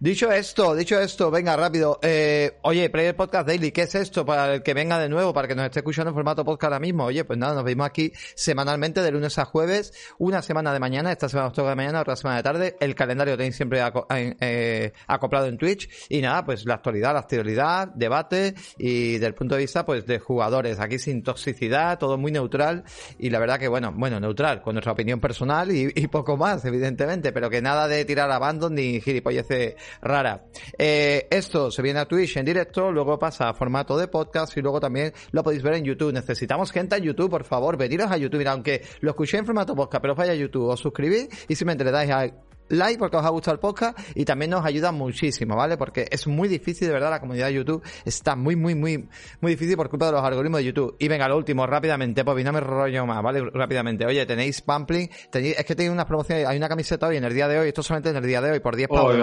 Dicho 0.00 0.30
esto, 0.30 0.74
dicho 0.74 0.98
esto, 1.00 1.30
venga, 1.32 1.56
rápido. 1.56 1.98
Eh, 2.02 2.58
oye, 2.62 2.90
Player 2.90 3.16
Podcast 3.16 3.48
Daily, 3.48 3.72
¿qué 3.72 3.82
es 3.82 3.94
esto? 3.94 4.24
Para 4.24 4.54
el 4.54 4.62
que 4.62 4.74
venga 4.74 4.98
de 4.98 5.08
nuevo, 5.08 5.32
para 5.32 5.48
que 5.48 5.54
nos 5.54 5.64
esté 5.64 5.80
escuchando 5.80 6.10
en 6.10 6.14
formato 6.14 6.44
podcast 6.44 6.64
ahora 6.64 6.78
mismo. 6.78 7.04
Oye, 7.04 7.24
pues 7.24 7.38
nada, 7.38 7.54
nos 7.54 7.64
vemos 7.64 7.86
aquí 7.86 8.12
semanalmente 8.34 9.00
de 9.00 9.10
lunes 9.10 9.38
a 9.38 9.46
jueves, 9.46 9.94
una 10.18 10.42
semana 10.42 10.72
de 10.72 10.78
mañana, 10.78 11.10
esta 11.10 11.28
semana 11.28 11.48
os 11.48 11.54
toca 11.54 11.70
de 11.70 11.76
mañana, 11.76 12.02
otra 12.02 12.16
semana 12.16 12.36
de 12.36 12.42
tarde. 12.42 12.76
El 12.80 12.94
calendario 12.94 13.36
tenéis 13.36 13.56
siempre 13.56 13.82
eh, 14.10 14.92
acoplado 15.06 15.46
en 15.46 15.56
Twitch. 15.56 15.88
Y 16.10 16.20
nada, 16.20 16.44
pues 16.44 16.66
la 16.66 16.74
actualidad, 16.74 17.14
la 17.14 17.20
actualidad, 17.20 17.88
debate 17.94 18.54
y 18.76 19.18
del 19.18 19.34
punto 19.34 19.54
de 19.54 19.62
vista 19.62 19.86
pues 19.86 20.06
de 20.06 20.18
jugadores. 20.18 20.80
Aquí 20.80 20.98
sin 20.98 21.22
toxicidad, 21.22 21.98
todo 21.98 22.18
muy 22.18 22.30
neutral. 22.30 22.84
Y 23.18 23.30
la 23.30 23.38
verdad 23.38 23.58
que 23.58 23.68
bueno, 23.68 23.92
bueno, 23.96 24.20
neutral, 24.20 24.60
con 24.60 24.74
nuestra 24.74 24.92
opinión 24.92 25.18
personal 25.18 25.72
y, 25.72 25.90
poco 26.08 26.36
más, 26.36 26.62
evidentemente, 26.66 27.32
pero 27.32 27.48
que 27.48 27.62
nada 27.62 27.88
de 27.88 28.04
tirar 28.04 28.30
a 28.30 28.36
abandon 28.36 28.74
ni 28.74 29.00
gilipolleces 29.00 29.76
rara. 30.02 30.44
Eh, 30.78 31.21
esto 31.30 31.70
se 31.70 31.82
viene 31.82 32.00
a 32.00 32.06
Twitch 32.06 32.36
en 32.36 32.44
directo, 32.44 32.92
luego 32.92 33.18
pasa 33.18 33.48
a 33.48 33.54
formato 33.54 33.96
de 33.96 34.08
podcast 34.08 34.56
y 34.56 34.60
luego 34.60 34.80
también 34.80 35.12
lo 35.30 35.42
podéis 35.42 35.62
ver 35.62 35.74
en 35.74 35.84
YouTube. 35.84 36.12
Necesitamos 36.12 36.70
gente 36.70 36.96
en 36.96 37.04
YouTube, 37.04 37.30
por 37.30 37.44
favor, 37.44 37.76
veniros 37.76 38.10
a 38.10 38.16
YouTube. 38.16 38.38
Mira, 38.38 38.52
aunque 38.52 38.82
lo 39.00 39.10
escuché 39.10 39.38
en 39.38 39.46
formato 39.46 39.74
podcast, 39.74 40.02
pero 40.02 40.14
vaya 40.14 40.32
a 40.32 40.36
YouTube, 40.36 40.68
os 40.68 40.80
suscribís 40.80 41.28
y 41.48 41.54
simplemente 41.54 41.84
le 41.84 41.90
dais 41.90 42.10
a 42.10 42.51
like 42.68 42.98
porque 42.98 43.16
os 43.16 43.24
ha 43.24 43.28
gustado 43.28 43.54
el 43.54 43.60
podcast 43.60 43.98
y 44.14 44.24
también 44.24 44.50
nos 44.50 44.64
ayuda 44.64 44.92
muchísimo, 44.92 45.56
¿vale? 45.56 45.76
Porque 45.76 46.06
es 46.10 46.26
muy 46.26 46.48
difícil, 46.48 46.88
de 46.88 46.94
verdad, 46.94 47.10
la 47.10 47.20
comunidad 47.20 47.46
de 47.48 47.54
YouTube 47.54 47.82
está 48.04 48.36
muy, 48.36 48.56
muy, 48.56 48.74
muy, 48.74 49.08
muy 49.40 49.52
difícil 49.52 49.76
por 49.76 49.88
culpa 49.88 50.06
de 50.06 50.12
los 50.12 50.24
algoritmos 50.24 50.58
de 50.58 50.64
YouTube. 50.64 50.96
Y 50.98 51.08
venga, 51.08 51.28
lo 51.28 51.36
último, 51.36 51.66
rápidamente, 51.66 52.24
pues 52.24 52.44
no 52.44 52.52
me 52.52 52.60
rollo 52.60 53.06
más, 53.06 53.22
¿vale? 53.22 53.42
Rápidamente. 53.52 54.06
Oye, 54.06 54.24
tenéis 54.26 54.62
Pampling, 54.62 55.08
tenéis, 55.30 55.58
es 55.58 55.64
que 55.64 55.74
tenéis 55.74 55.92
unas 55.92 56.06
promociones, 56.06 56.46
hay 56.46 56.56
una 56.56 56.68
camiseta 56.68 57.06
hoy 57.06 57.16
en 57.16 57.24
el 57.24 57.34
día 57.34 57.48
de 57.48 57.58
hoy, 57.58 57.68
esto 57.68 57.82
solamente 57.82 58.10
en 58.10 58.16
el 58.16 58.26
día 58.26 58.40
de 58.40 58.52
hoy, 58.52 58.60
por 58.60 58.76
10 58.76 58.88
pavos. 58.88 59.16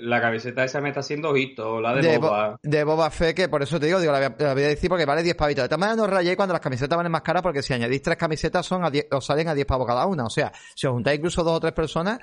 la 0.00 0.20
camiseta 0.20 0.64
esa 0.64 0.80
me 0.80 0.88
está 0.88 1.00
haciendo 1.00 1.30
ojito, 1.30 1.80
la 1.80 1.94
de, 1.94 2.18
Boba. 2.18 2.58
de 2.62 2.84
Boba 2.84 3.10
Fe, 3.10 3.34
que 3.34 3.48
por 3.48 3.62
eso 3.62 3.80
te 3.80 3.86
digo, 3.86 4.00
digo, 4.00 4.12
la 4.12 4.28
voy, 4.30 4.46
a, 4.46 4.68
decir 4.68 4.88
porque 4.88 5.04
vale 5.04 5.22
10 5.22 5.34
pavitos. 5.34 5.64
De 5.64 5.68
todas 5.68 5.80
maneras, 5.80 5.98
no 5.98 6.06
rayéis 6.06 6.36
cuando 6.36 6.52
las 6.52 6.60
camisetas 6.60 6.96
valen 6.96 7.12
más 7.12 7.22
caras 7.22 7.42
porque 7.42 7.62
si 7.62 7.72
añadís 7.72 8.02
tres 8.02 8.16
camisetas 8.16 8.66
son 8.66 8.84
a 8.84 8.90
10, 8.90 9.06
os 9.10 9.24
salen 9.24 9.48
a 9.48 9.54
10 9.54 9.66
pavos 9.66 9.86
cada 9.86 10.06
una. 10.06 10.24
O 10.24 10.30
sea, 10.30 10.52
si 10.74 10.86
os 10.86 10.92
juntáis 10.92 11.18
incluso 11.18 11.42
dos 11.42 11.56
o 11.56 11.60
tres 11.60 11.72
personas, 11.72 12.18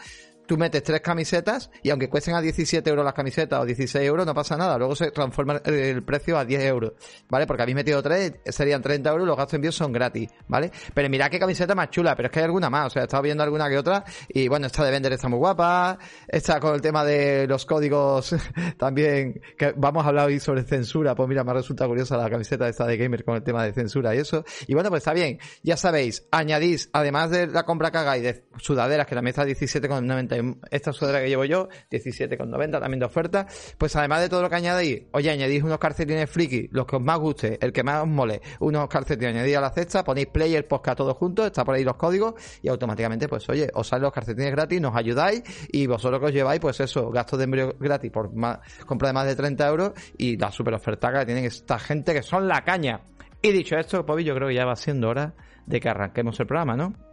tú 0.48 0.58
metes 0.58 0.82
tres 0.82 1.02
camisetas 1.02 1.70
y 1.84 1.90
aunque 1.90 2.10
cuesten 2.10 2.36
a 2.36 2.42
17 2.42 2.90
euros 2.90 3.06
las 3.06 3.14
camisetas 3.14 3.60
o 3.60 3.66
16 3.66 4.04
euros, 4.06 4.26
no 4.26 4.34
pasa 4.34 4.58
nada. 4.58 4.78
Luego 4.78 4.96
se 4.96 5.12
transforma 5.12 5.62
el 5.66 6.04
precio 6.04 6.38
a 6.38 6.46
10 6.46 6.64
euros, 6.64 6.94
¿vale? 7.30 7.46
Porque 7.46 7.64
habéis 7.64 7.76
metido 7.76 8.02
tres, 8.02 8.34
serían 8.46 8.82
30 8.82 9.10
euros, 9.10 9.28
los 9.28 9.38
gastos 9.38 9.52
de 9.52 9.56
envío 9.58 9.72
son 9.72 9.92
gratis, 9.92 10.30
¿vale? 10.48 10.72
Pero 10.94 11.10
mirad 11.10 11.30
qué 11.30 11.40
camiseta 11.40 11.76
más 11.76 11.90
chula, 11.90 12.16
pero 12.16 12.28
es 12.28 12.32
que 12.32 12.40
hay 12.40 12.46
alguna 12.46 12.70
más, 12.70 12.88
o 12.88 12.90
sea, 12.92 13.04
he 13.04 13.06
estado 13.06 13.24
viendo 13.24 13.44
alguna 13.44 13.70
que 13.70 13.78
otra 13.78 14.04
y 14.30 14.48
bueno, 14.48 14.68
esta 14.68 14.84
de 14.84 14.92
vender 14.92 15.14
está 15.14 15.28
muy 15.28 15.40
guapa, 15.40 15.98
esta 16.28 16.60
con 16.60 16.74
el 16.74 16.82
tema 16.82 17.04
de 17.04 17.46
los 17.48 17.66
códigos 17.66 18.36
también, 18.78 19.42
que 19.58 19.74
vamos 19.76 20.06
a 20.06 20.10
hablar 20.10 20.28
hoy 20.28 20.40
sobre 20.40 20.64
censura, 20.64 21.14
pues 21.16 21.28
mira, 21.28 21.44
me 21.44 21.54
resulta 21.54 21.86
curiosa 21.86 22.18
la 22.18 22.30
camiseta 22.30 22.68
esta 22.68 22.86
de 22.86 22.98
gamer 22.98 23.24
con 23.24 23.36
el 23.36 23.44
tema 23.44 23.64
de 23.64 23.74
censura 23.74 24.16
y 24.16 24.20
eso. 24.20 24.46
Y 24.68 24.74
bueno, 24.74 24.90
pues 24.90 25.02
está 25.02 25.14
bien, 25.14 25.40
ya 25.64 25.78
sabéis, 25.78 26.28
añadís, 26.32 26.90
además 26.94 27.32
de 27.32 27.48
la 27.48 27.64
compra 27.64 27.92
que 27.92 27.98
hagáis 27.98 28.24
de 28.24 28.46
sudaderas, 28.58 29.08
que 29.08 29.16
también 29.16 29.32
está 29.32 29.46
17,90 29.46 30.37
esta 30.72 30.94
sudadera 30.94 31.22
que 31.22 31.30
llevo 31.30 31.46
yo, 31.46 31.68
17,90 31.92 32.80
también 32.80 33.00
de 33.00 33.06
oferta, 33.06 33.48
pues 33.78 33.96
además 33.96 34.22
de 34.22 34.30
todo 34.30 34.42
lo 34.42 34.50
que 34.50 34.56
añadís, 34.56 35.04
oye, 35.12 35.30
añadís 35.30 35.64
unos 35.64 35.80
calcetines 35.80 36.30
friki, 36.30 36.70
los 36.72 36.86
que 36.86 36.96
os 36.96 37.02
más 37.02 37.20
guste, 37.20 37.58
el 37.62 37.72
que 37.72 37.84
más 37.84 38.04
os 38.04 38.08
mole, 38.08 38.42
unos 38.60 38.88
calcetines 38.88 39.36
añadís 39.36 39.58
a 39.58 39.62
la 39.62 39.70
cesta, 39.70 40.04
ponéis 40.04 40.28
player 40.28 40.68
podcast 40.68 40.98
todos 40.98 41.16
juntos, 41.18 41.48
está 41.48 41.64
por 41.64 41.76
ahí 41.76 41.84
los 41.84 41.96
códigos 41.96 42.36
y 42.62 42.70
automáticamente, 42.70 43.28
pues 43.28 43.48
oye, 43.50 43.70
os 43.74 43.88
salen 43.88 44.04
los 44.04 44.14
calcetines 44.14 44.52
gratis, 44.52 44.82
nos 44.82 44.96
ayudáis 44.96 45.44
y 45.72 45.88
vosotros 45.88 46.20
que 46.20 46.26
os 46.28 46.34
lleváis, 46.34 46.60
pues 46.60 46.80
eso, 46.80 47.10
gastos 47.10 47.40
de 47.40 47.46
embryo 47.46 47.76
gratis 47.80 48.12
por 48.12 48.34
más, 48.34 48.60
compra 48.86 49.10
de 49.10 49.14
más 49.14 49.28
de 49.28 49.36
30 49.36 49.68
euros 49.68 49.92
y 50.18 50.38
la 50.38 50.52
super 50.52 50.74
oferta 50.74 51.12
que 51.12 51.26
tienen 51.26 51.46
esta 51.46 51.80
gente 51.80 52.14
que 52.14 52.22
son 52.22 52.48
la 52.48 52.64
caña. 52.64 53.02
Y 53.42 53.52
dicho 53.52 53.76
esto, 53.78 54.06
pues 54.06 54.26
yo 54.26 54.34
creo 54.36 54.48
que 54.48 54.56
ya 54.56 54.66
va 54.66 54.76
siendo 54.76 55.10
hora 55.10 55.36
de 55.66 55.80
que 55.80 55.90
arranquemos 55.90 56.40
el 56.40 56.48
programa, 56.48 56.76
¿no? 56.76 57.07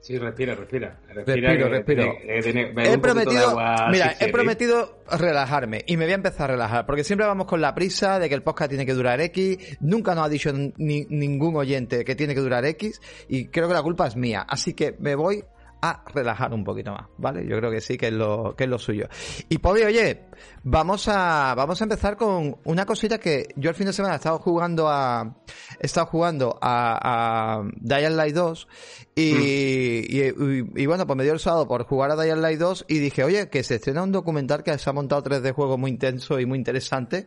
Sí, 0.00 0.16
respira, 0.16 0.54
respira. 0.54 0.98
Respiro, 1.12 1.68
respiro. 1.68 2.14
he 2.24 2.98
prometido, 2.98 3.56
mira, 3.90 4.16
he 4.18 4.28
prometido 4.28 5.02
relajarme 5.10 5.84
y 5.86 5.98
me 5.98 6.06
voy 6.06 6.12
a 6.12 6.14
empezar 6.14 6.50
a 6.50 6.54
relajar 6.54 6.86
porque 6.86 7.04
siempre 7.04 7.26
vamos 7.26 7.46
con 7.46 7.60
la 7.60 7.74
prisa 7.74 8.18
de 8.18 8.30
que 8.30 8.34
el 8.34 8.42
podcast 8.42 8.70
tiene 8.70 8.86
que 8.86 8.94
durar 8.94 9.20
X. 9.20 9.76
Nunca 9.80 10.14
nos 10.14 10.24
ha 10.24 10.28
dicho 10.30 10.52
ni, 10.54 11.04
ningún 11.04 11.54
oyente 11.56 12.02
que 12.04 12.14
tiene 12.14 12.34
que 12.34 12.40
durar 12.40 12.64
X 12.64 12.98
y 13.28 13.48
creo 13.48 13.68
que 13.68 13.74
la 13.74 13.82
culpa 13.82 14.06
es 14.06 14.16
mía. 14.16 14.46
Así 14.48 14.72
que 14.72 14.96
me 14.98 15.14
voy 15.14 15.44
a 15.82 16.04
relajar 16.14 16.52
un 16.52 16.64
poquito 16.64 16.92
más, 16.92 17.06
¿vale? 17.16 17.46
Yo 17.46 17.56
creo 17.56 17.70
que 17.70 17.80
sí 17.80 17.96
que 17.96 18.08
es 18.08 18.12
lo, 18.12 18.54
que 18.56 18.64
es 18.64 18.70
lo 18.70 18.78
suyo. 18.78 19.08
Y 19.48 19.58
Pobi, 19.58 19.82
oye, 19.82 20.26
vamos 20.62 21.08
a, 21.08 21.54
vamos 21.56 21.80
a 21.80 21.84
empezar 21.84 22.16
con 22.16 22.56
una 22.64 22.84
cosita 22.86 23.18
que 23.18 23.48
yo 23.56 23.70
el 23.70 23.76
fin 23.76 23.86
de 23.86 23.92
semana 23.92 24.14
he 24.14 24.16
estado 24.18 24.38
jugando 24.38 24.88
a, 24.88 25.36
he 25.78 25.86
estado 25.86 26.06
jugando 26.06 26.58
a, 26.60 27.60
a 27.60 27.62
Dying 27.76 28.16
Light 28.16 28.34
2 28.34 28.68
y, 29.14 30.26
y, 30.26 30.86
bueno, 30.86 31.06
pues 31.06 31.16
me 31.16 31.24
dio 31.24 31.32
el 31.32 31.40
sábado 31.40 31.66
por 31.66 31.84
jugar 31.84 32.10
a 32.10 32.22
Dying 32.22 32.40
Light 32.40 32.58
2 32.58 32.86
y 32.88 32.98
dije, 32.98 33.24
oye, 33.24 33.48
que 33.48 33.62
se 33.62 33.76
estrena 33.76 34.02
un 34.02 34.12
documental 34.12 34.62
que 34.62 34.76
se 34.78 34.90
ha 34.90 34.92
montado 34.92 35.22
3D 35.22 35.52
juego 35.52 35.78
muy 35.78 35.90
intenso 35.90 36.38
y 36.40 36.46
muy 36.46 36.58
interesante 36.58 37.26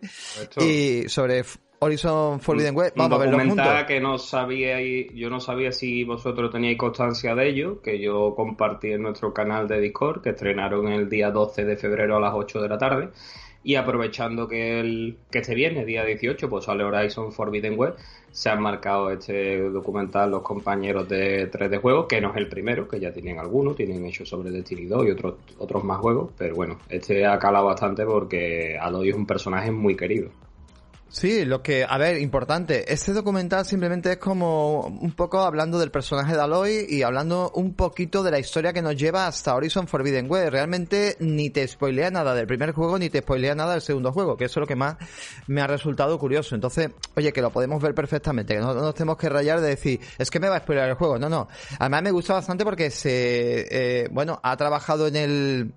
y 0.59 1.09
sobre 1.09 1.43
Horizon 1.83 2.39
Forbidden 2.39 2.75
West. 2.75 2.95
Vamos 2.95 3.19
a 3.19 3.25
verlo 3.25 3.85
que 3.85 3.99
no 3.99 4.17
sabía, 4.17 4.79
yo 5.13 5.29
no 5.29 5.39
sabía 5.39 5.71
si 5.71 6.03
vosotros 6.03 6.51
teníais 6.51 6.77
constancia 6.77 7.35
de 7.35 7.49
ello, 7.49 7.81
que 7.81 7.99
yo 7.99 8.33
compartí 8.35 8.91
en 8.93 9.01
nuestro 9.01 9.33
canal 9.33 9.67
de 9.67 9.81
Discord, 9.81 10.21
que 10.21 10.29
estrenaron 10.29 10.87
el 10.87 11.09
día 11.09 11.31
12 11.31 11.65
de 11.65 11.75
febrero 11.75 12.17
a 12.17 12.21
las 12.21 12.33
8 12.33 12.61
de 12.61 12.69
la 12.69 12.77
tarde. 12.77 13.09
Y 13.65 13.75
aprovechando 13.75 14.47
que 14.47 14.81
el 14.81 15.17
que 15.31 15.39
este 15.39 15.55
viernes, 15.55 15.85
día 15.85 16.03
18, 16.03 16.49
pues 16.49 16.65
sale 16.65 16.83
Horizon 16.83 17.31
Forbidden 17.31 17.79
West, 17.79 17.97
se 18.31 18.49
han 18.49 18.61
marcado 18.61 19.09
este 19.09 19.69
documental 19.69 20.31
los 20.31 20.41
compañeros 20.41 21.07
de 21.07 21.49
3D 21.49 21.79
Juegos, 21.79 22.07
que 22.07 22.19
no 22.19 22.31
es 22.31 22.37
el 22.37 22.49
primero, 22.49 22.87
que 22.87 22.99
ya 22.99 23.13
tienen 23.13 23.39
algunos, 23.39 23.75
tienen 23.75 24.05
hecho 24.05 24.25
sobre 24.25 24.51
Destiny 24.51 24.85
2 24.85 25.07
y 25.07 25.11
otros, 25.11 25.35
otros 25.59 25.83
más 25.83 25.99
juegos, 25.99 26.31
pero 26.37 26.55
bueno, 26.55 26.79
este 26.89 27.25
ha 27.25 27.39
calado 27.39 27.67
bastante 27.67 28.05
porque 28.05 28.77
Aloy 28.77 29.09
es 29.09 29.15
un 29.15 29.25
personaje 29.25 29.71
muy 29.71 29.95
querido. 29.95 30.29
Sí, 31.13 31.45
lo 31.45 31.61
que, 31.61 31.85
a 31.87 31.99
ver, 31.99 32.19
importante, 32.19 32.91
este 32.91 33.13
documental 33.13 33.65
simplemente 33.65 34.13
es 34.13 34.17
como 34.17 34.87
un 34.87 35.11
poco 35.11 35.41
hablando 35.41 35.77
del 35.77 35.91
personaje 35.91 36.33
de 36.33 36.41
Aloy 36.41 36.87
y 36.89 37.03
hablando 37.03 37.51
un 37.53 37.75
poquito 37.75 38.23
de 38.23 38.31
la 38.31 38.39
historia 38.39 38.73
que 38.73 38.81
nos 38.81 38.95
lleva 38.95 39.27
hasta 39.27 39.53
Horizon 39.53 39.87
Forbidden 39.87 40.25
West. 40.27 40.51
Realmente 40.51 41.15
ni 41.19 41.51
te 41.51 41.67
spoilea 41.67 42.09
nada 42.09 42.33
del 42.33 42.47
primer 42.47 42.71
juego 42.71 42.97
ni 42.97 43.11
te 43.11 43.19
spoilea 43.19 43.53
nada 43.53 43.73
del 43.73 43.83
segundo 43.83 44.11
juego, 44.11 44.35
que 44.35 44.45
eso 44.45 44.59
es 44.59 44.61
lo 44.61 44.67
que 44.67 44.75
más 44.75 44.95
me 45.45 45.61
ha 45.61 45.67
resultado 45.67 46.17
curioso. 46.17 46.55
Entonces, 46.55 46.89
oye, 47.15 47.31
que 47.31 47.43
lo 47.43 47.51
podemos 47.51 47.79
ver 47.79 47.93
perfectamente, 47.93 48.55
que 48.55 48.59
no, 48.59 48.73
nos 48.73 48.95
tenemos 48.95 49.17
que 49.17 49.29
rayar 49.29 49.61
de 49.61 49.67
decir, 49.67 49.99
es 50.17 50.31
que 50.31 50.39
me 50.39 50.49
va 50.49 50.55
a 50.55 50.61
spoilear 50.61 50.89
el 50.89 50.95
juego. 50.95 51.19
No, 51.19 51.29
no. 51.29 51.47
Además 51.77 52.01
me 52.01 52.11
gusta 52.11 52.33
bastante 52.33 52.63
porque 52.63 52.89
se, 52.89 53.67
eh, 53.69 54.07
bueno, 54.11 54.39
ha 54.41 54.57
trabajado 54.57 55.05
en 55.05 55.15
el 55.15 55.73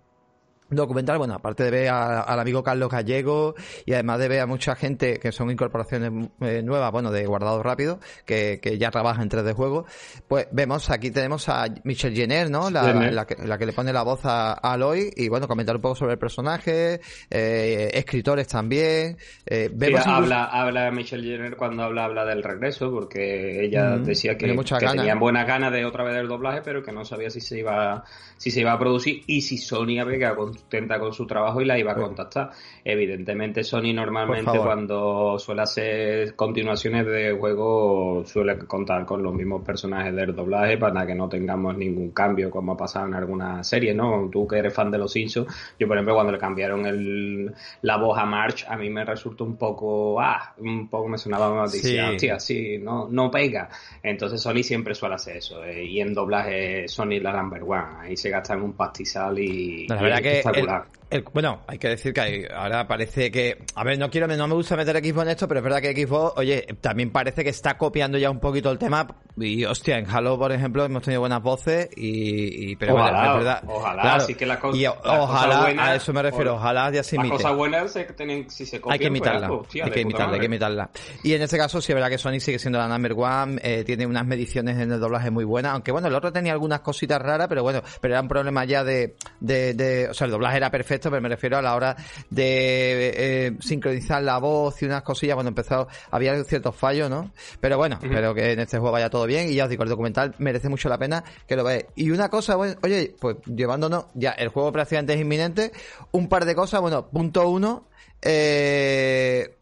documental, 0.71 1.19
bueno, 1.19 1.35
aparte 1.35 1.65
de 1.65 1.71
ver 1.71 1.89
al 1.89 2.41
amigo 2.41 2.63
Carlos 2.63 2.91
Gallego 2.91 3.55
y 3.85 3.93
además 3.93 4.19
de 4.19 4.29
ver 4.29 4.41
a 4.41 4.47
mucha 4.47 4.75
gente 4.75 5.19
que 5.19 5.33
son 5.33 5.51
incorporaciones 5.51 6.31
eh, 6.41 6.63
nuevas, 6.63 6.91
bueno, 6.91 7.11
de 7.11 7.25
guardado 7.27 7.63
rápido, 7.63 8.01
que, 8.25 8.59
que 8.61 8.79
ya 8.79 8.91
trabaja 8.91 9.23
en 9.23 9.31
3D 9.31 9.55
juego, 9.55 9.87
pues 10.29 10.49
vemos, 10.51 10.91
aquí 10.91 11.11
tenemos 11.11 11.49
a 11.49 11.67
Michelle 11.85 12.17
Jenner, 12.17 12.51
¿no? 12.51 12.71
La, 12.71 12.93
la, 12.93 13.27
que, 13.27 13.37
la 13.47 13.59
que, 13.59 13.67
le 13.67 13.73
pone 13.73 13.93
la 13.93 14.03
voz 14.03 14.21
a, 14.25 14.53
Aloy 14.55 15.11
y 15.17 15.29
bueno, 15.29 15.47
comentar 15.47 15.77
un 15.77 15.83
poco 15.83 15.95
sobre 15.95 16.15
el 16.15 16.19
personaje, 16.19 17.01
eh, 17.31 17.91
escritores 17.95 18.49
también. 18.49 19.17
Eh, 19.45 19.71
vemos 19.73 20.07
habla, 20.07 20.47
habla 20.47 20.91
Michelle 20.91 21.23
Jenner 21.23 21.57
cuando 21.57 21.85
habla, 21.85 22.05
habla 22.05 22.25
del 22.25 22.43
regreso, 22.43 22.91
porque 22.91 23.65
ella 23.65 23.97
decía 23.99 24.37
que, 24.37 24.47
que 24.47 24.87
tenían 24.87 25.19
buenas 25.19 25.47
ganas 25.47 25.73
de 25.73 25.85
otra 25.85 26.05
vez 26.05 26.15
del 26.15 26.29
doblaje, 26.29 26.63
pero 26.65 26.83
que 26.83 26.93
no 26.93 27.05
sabía 27.05 27.31
si 27.31 27.41
se 27.41 27.59
iba, 27.59 28.05
si 28.37 28.51
se 28.51 28.61
iba 28.61 28.73
a 28.73 28.79
producir 28.79 29.23
y 29.27 29.43
si 29.43 29.59
Sony 29.59 30.01
había 30.01 30.35
contenta 30.57 30.99
con 30.99 31.13
su 31.13 31.27
trabajo 31.27 31.61
y 31.61 31.65
la 31.65 31.79
iba 31.79 31.93
a 31.93 31.95
contactar. 31.95 32.51
Evidentemente 32.85 33.63
Sony 33.63 33.93
normalmente 33.95 34.59
cuando 34.59 35.39
suele 35.39 35.63
hacer 35.63 36.35
continuaciones 36.35 37.07
de 37.07 37.33
juego 37.33 38.25
suele 38.25 38.59
contar 38.59 39.05
con 39.05 39.23
los 39.23 39.35
mismos 39.35 39.63
personajes 39.63 40.15
del 40.15 40.35
doblaje 40.35 40.79
para 40.79 41.07
que 41.07 41.15
no 41.15 41.29
tengamos 41.29 41.77
ningún 41.77 42.11
cambio 42.11 42.51
como 42.51 42.73
ha 42.73 42.77
pasado 42.77 43.07
en 43.07 43.15
algunas 43.15 43.67
series, 43.67 43.95
¿no? 43.95 44.29
Tú 44.31 44.47
que 44.47 44.59
eres 44.59 44.75
fan 44.75 44.91
de 44.91 44.99
los 44.99 45.13
Simpsons, 45.13 45.47
yo 45.79 45.87
por 45.87 45.97
ejemplo 45.97 46.15
cuando 46.15 46.33
le 46.33 46.39
cambiaron 46.39 46.87
el, 46.87 47.53
la 47.83 47.97
voz 47.97 48.19
a 48.19 48.25
March 48.25 48.65
a 48.69 48.77
mí 48.77 48.91
me 48.91 49.05
resultó 49.05 49.45
un 49.45 49.57
poco, 49.57 50.21
ah, 50.21 50.55
un 50.59 50.89
poco 50.89 51.09
me 51.09 51.19
sonaba 51.19 51.55
más 51.55 51.73
sí. 51.73 51.99
hostia, 51.99 52.39
sí, 52.39 52.79
no, 52.79 53.09
no 53.09 53.31
pega. 53.31 53.69
Entonces 54.03 54.41
Sony 54.41 54.63
siempre 54.63 54.95
suele 54.95 55.17
hacer 55.17 55.37
eso 55.37 55.65
eh, 55.65 55.85
y 55.85 56.01
en 56.01 56.15
doblaje 56.15 56.89
Sony 56.89 57.21
la 57.21 57.33
number 57.33 57.63
one, 57.63 57.85
ahí 58.01 58.17
se 58.17 58.31
gastan 58.31 58.63
un 58.63 58.73
pastizal 58.75 59.39
y, 59.39 59.87
la 59.87 60.01
verdad 60.01 60.23
que 60.23 60.43
espectacular. 60.47 60.87
El, 60.87 61.06
bueno, 61.33 61.63
hay 61.69 61.79
que 61.79 61.89
decir 61.89 62.13
que 62.13 62.49
ahora 62.53 62.89
parece 62.89 63.31
que. 63.31 63.65
A 63.75 63.85
ver, 63.85 63.99
no 63.99 64.11
quiero, 64.11 64.27
no 64.27 64.49
me 64.49 64.55
gusta 64.55 64.77
meter 64.77 64.97
Xbox 64.97 65.23
en 65.23 65.29
esto, 65.29 65.47
pero 65.49 65.61
es 65.61 65.65
verdad 65.65 65.81
que 65.81 65.95
Xbox, 65.95 66.35
oye, 66.37 66.67
también 66.81 67.11
parece 67.11 67.45
que 67.45 67.51
está 67.51 67.79
copiando 67.79 68.19
ya 68.19 68.31
un 68.31 68.41
poquito 68.41 68.71
el 68.71 68.79
tema. 68.79 69.07
Y 69.37 69.65
hostia, 69.65 69.99
en 69.99 70.09
Halo, 70.09 70.39
por 70.39 70.51
ejemplo, 70.51 70.85
hemos 70.85 71.03
tenido 71.03 71.21
buenas 71.21 71.43
voces 71.43 71.89
y. 71.97 72.75
pero 72.77 72.95
ojalá, 72.95 73.27
es 73.27 73.35
verdad. 73.37 73.63
Ojalá, 73.67 74.21
sí 74.21 74.35
que 74.35 74.47
la 74.47 74.59
cosa. 74.59 74.77
Y 74.77 74.87
ojalá, 74.87 75.67
a 75.79 75.95
eso 75.95 76.13
me 76.13 76.23
refiero, 76.23 76.55
ojalá 76.55 76.91
ya 76.91 77.03
se 77.03 77.17
imite. 77.17 77.35
Las 77.35 77.43
cosas 77.43 77.57
buenas 77.57 77.93
se 77.93 78.05
tienen, 78.05 78.51
si 78.51 78.67
se 78.67 78.81
copian, 78.81 78.95
hay 78.95 78.99
que 78.99 79.09
pues, 79.09 79.19
imitarla. 79.19 79.49
Pues, 79.49 79.85
hay 79.85 79.91
que 79.91 80.01
imitarla, 80.01 80.35
hay 80.35 80.41
que 80.41 80.47
imitarla. 80.47 80.91
Y 81.23 81.35
en 81.35 81.43
este 81.43 81.57
caso, 81.57 81.81
sí 81.81 81.93
es 81.93 81.95
verdad 81.95 82.11
que 82.11 82.19
Sony 82.19 82.41
sigue 82.41 82.59
siendo 82.59 82.79
la 82.79 82.89
number 82.89 83.13
one, 83.17 83.61
eh, 83.63 83.85
tiene 83.85 84.07
unas 84.07 84.27
mediciones 84.27 84.79
en 84.79 84.91
el 84.91 84.99
doblaje 84.99 85.31
muy 85.31 85.45
buenas, 85.45 85.73
aunque 85.73 85.93
bueno, 85.93 86.09
el 86.09 86.15
otro 86.15 86.33
tenía 86.33 86.53
algunas 86.53 86.81
cositas 86.81 87.21
raras, 87.21 87.47
pero 87.49 87.63
bueno, 87.63 87.83
pero 88.01 88.15
era 88.15 88.21
un 88.21 88.29
problema 88.29 88.65
ya 88.65 88.83
de, 88.83 89.17
de, 89.41 89.75
de 89.75 90.09
o 90.09 90.15
sea, 90.15 90.25
el 90.25 90.31
doblaje 90.31 90.57
era 90.57 90.71
perfecto, 90.71 90.96
pero 91.03 91.21
me 91.21 91.29
refiero 91.29 91.57
a 91.57 91.63
la 91.63 91.75
hora 91.75 91.97
de 92.31 93.13
eh, 93.17 93.57
sincronizar 93.61 94.23
la 94.23 94.39
voz 94.39 94.83
y 94.83 94.87
unas 94.87 95.03
cosillas, 95.03 95.35
bueno, 95.35 95.49
empezado, 95.49 95.89
había 96.11 96.43
ciertos 96.45 96.75
fallos, 96.75 97.09
¿no? 97.11 97.31
Pero 97.61 97.77
bueno, 97.77 97.99
espero 98.03 98.35
que 98.35 98.53
en 98.53 98.61
este 98.61 98.79
juego 98.79 98.93
vaya 98.93 99.11
todo 99.11 99.27
bien. 99.27 99.51
Y 99.51 99.55
ya 99.55 99.65
os 99.65 99.71
digo, 99.71 99.83
el 99.83 99.89
documental 99.89 100.35
merece 100.39 100.69
mucho 100.69 100.89
la 100.89 100.99
pena 100.99 101.25
que 101.47 101.57
lo 101.57 101.65
veáis. 101.65 101.87
Y 101.95 102.11
una 102.11 102.29
cosa, 102.29 102.57
bueno, 102.57 102.77
oye, 102.83 103.15
pues 103.21 103.37
llevándonos, 103.47 104.07
ya 104.15 104.31
el 104.33 104.49
juego 104.49 104.73
prácticamente 104.73 105.15
es 105.15 105.21
inminente, 105.21 105.73
un 106.13 106.29
par 106.29 106.45
de 106.45 106.55
cosas, 106.55 106.81
bueno, 106.81 107.09
punto 107.09 107.49
uno, 107.49 107.87
eh, 108.23 109.57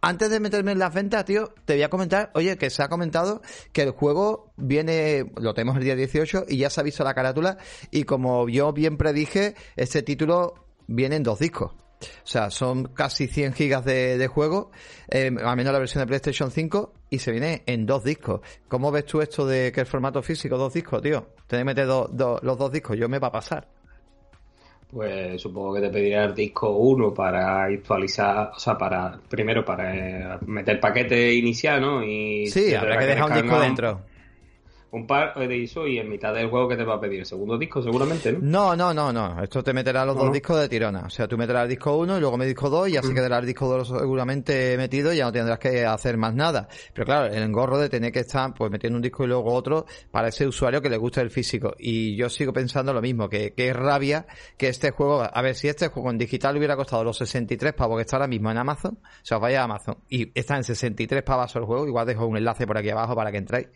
antes 0.00 0.30
de 0.30 0.38
meterme 0.38 0.72
en 0.72 0.78
las 0.78 0.94
ventas, 0.94 1.24
tío, 1.24 1.52
te 1.64 1.74
voy 1.74 1.82
a 1.82 1.90
comentar, 1.90 2.30
oye, 2.34 2.56
que 2.56 2.70
se 2.70 2.82
ha 2.82 2.88
comentado 2.88 3.42
que 3.72 3.82
el 3.82 3.90
juego 3.90 4.52
viene, 4.56 5.32
lo 5.36 5.54
tenemos 5.54 5.76
el 5.76 5.84
día 5.84 5.96
18 5.96 6.44
y 6.48 6.58
ya 6.58 6.70
se 6.70 6.80
ha 6.80 6.84
visto 6.84 7.02
la 7.02 7.14
carátula. 7.14 7.58
Y 7.90 8.04
como 8.04 8.48
yo 8.48 8.72
bien 8.72 8.96
predije, 8.96 9.56
este 9.76 10.02
título 10.02 10.54
vienen 10.88 11.22
dos 11.22 11.38
discos. 11.38 11.72
O 12.00 12.26
sea, 12.26 12.50
son 12.50 12.84
casi 12.84 13.26
100 13.26 13.54
gigas 13.54 13.84
de, 13.84 14.26
juego, 14.28 14.70
eh, 15.08 15.30
al 15.44 15.56
menos 15.56 15.72
la 15.72 15.78
versión 15.78 16.02
de 16.02 16.06
PlayStation 16.06 16.50
5, 16.50 16.92
y 17.10 17.18
se 17.18 17.32
viene 17.32 17.62
en 17.66 17.86
dos 17.86 18.04
discos. 18.04 18.40
¿Cómo 18.68 18.90
ves 18.90 19.04
tú 19.06 19.20
esto 19.20 19.46
de 19.46 19.72
que 19.72 19.80
el 19.80 19.86
formato 19.86 20.22
físico, 20.22 20.56
dos 20.56 20.72
discos, 20.74 21.02
tío? 21.02 21.28
Tener 21.46 21.62
que 21.62 21.64
meter 21.64 21.86
los 21.86 22.58
dos 22.58 22.72
discos, 22.72 22.96
yo 22.96 23.08
me 23.08 23.18
va 23.18 23.28
a 23.28 23.32
pasar. 23.32 23.66
Pues 24.90 25.40
supongo 25.42 25.74
que 25.74 25.80
te 25.82 25.90
pedirá 25.90 26.24
el 26.24 26.34
disco 26.34 26.70
1 26.70 27.12
para 27.12 27.64
actualizar, 27.64 28.52
o 28.56 28.58
sea, 28.58 28.78
para 28.78 29.20
primero 29.28 29.62
para 29.62 29.94
eh, 29.94 30.38
meter 30.46 30.76
el 30.76 30.80
paquete 30.80 31.34
inicial, 31.34 31.80
¿no? 31.80 32.02
Y 32.02 32.46
sí, 32.46 32.74
habrá 32.74 32.98
que 32.98 33.06
dejar 33.06 33.30
un 33.30 33.42
disco 33.42 33.60
dentro 33.60 34.00
un 34.90 35.06
par 35.06 35.34
de 35.34 35.62
eso 35.62 35.86
y 35.86 35.98
en 35.98 36.08
mitad 36.08 36.32
del 36.32 36.48
juego 36.48 36.68
que 36.68 36.76
te 36.76 36.84
va 36.84 36.94
a 36.94 37.00
pedir 37.00 37.20
el 37.20 37.26
segundo 37.26 37.58
disco 37.58 37.82
seguramente, 37.82 38.32
¿no? 38.32 38.38
No, 38.40 38.76
no, 38.76 38.94
no, 38.94 39.12
no. 39.12 39.42
Esto 39.42 39.62
te 39.62 39.72
meterá 39.72 40.04
los 40.04 40.16
dos 40.16 40.32
discos 40.32 40.58
de 40.60 40.68
tirona. 40.68 41.02
O 41.06 41.10
sea, 41.10 41.28
tú 41.28 41.36
meterás 41.36 41.64
el 41.64 41.70
disco 41.70 41.96
1 41.96 42.16
y 42.16 42.20
luego 42.20 42.36
me 42.38 42.46
disco 42.46 42.70
2 42.70 42.88
y 42.88 42.96
así 42.96 43.08
mm. 43.08 43.14
quedará 43.14 43.38
el 43.38 43.46
disco 43.46 43.68
2 43.68 43.88
seguramente 43.88 44.76
metido 44.78 45.12
y 45.12 45.18
ya 45.18 45.26
no 45.26 45.32
tendrás 45.32 45.58
que 45.58 45.84
hacer 45.84 46.16
más 46.16 46.34
nada. 46.34 46.68
Pero 46.94 47.04
claro, 47.04 47.26
el 47.26 47.42
engorro 47.42 47.78
de 47.78 47.88
tener 47.88 48.12
que 48.12 48.20
estar 48.20 48.54
pues 48.54 48.70
metiendo 48.70 48.96
un 48.96 49.02
disco 49.02 49.24
y 49.24 49.26
luego 49.26 49.52
otro 49.52 49.84
para 50.10 50.28
ese 50.28 50.46
usuario 50.46 50.80
que 50.80 50.88
le 50.88 50.96
gusta 50.96 51.20
el 51.20 51.30
físico. 51.30 51.74
Y 51.78 52.16
yo 52.16 52.30
sigo 52.30 52.52
pensando 52.52 52.92
lo 52.94 53.02
mismo, 53.02 53.28
que, 53.28 53.52
que 53.52 53.72
rabia 53.72 54.26
que 54.56 54.68
este 54.68 54.90
juego, 54.90 55.22
a 55.22 55.42
ver, 55.42 55.54
si 55.54 55.68
este 55.68 55.88
juego 55.88 56.10
en 56.10 56.18
digital 56.18 56.56
hubiera 56.56 56.76
costado 56.76 57.04
los 57.04 57.18
63 57.18 57.74
pavos 57.74 57.98
que 57.98 58.02
está 58.02 58.16
ahora 58.16 58.28
mismo 58.28 58.50
en 58.50 58.56
Amazon, 58.56 58.98
o 59.02 59.24
sea, 59.24 59.36
os 59.36 59.42
vaya 59.42 59.60
a 59.60 59.64
Amazon 59.64 59.98
y 60.08 60.30
está 60.38 60.56
en 60.56 60.64
63 60.64 61.22
pavos 61.22 61.54
el 61.56 61.64
juego, 61.64 61.86
igual 61.86 62.06
dejo 62.06 62.26
un 62.26 62.36
enlace 62.36 62.66
por 62.66 62.78
aquí 62.78 62.90
abajo 62.90 63.14
para 63.14 63.30
que 63.30 63.38
entréis. 63.38 63.68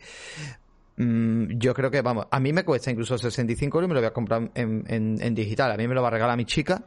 Mm, 0.95 1.57
yo 1.57 1.73
creo 1.73 1.89
que, 1.89 2.01
vamos, 2.01 2.27
a 2.29 2.39
mí 2.39 2.53
me 2.53 2.63
cuesta 2.63 2.91
incluso 2.91 3.17
65 3.17 3.77
euros 3.77 3.87
y 3.87 3.89
me 3.89 3.93
lo 3.95 4.01
voy 4.01 4.07
a 4.07 4.13
comprar 4.13 4.51
en, 4.53 4.83
en, 4.87 5.21
en 5.21 5.35
digital. 5.35 5.71
A 5.71 5.77
mí 5.77 5.87
me 5.87 5.95
lo 5.95 6.01
va 6.01 6.09
a 6.09 6.11
regalar 6.11 6.37
mi 6.37 6.45
chica 6.45 6.83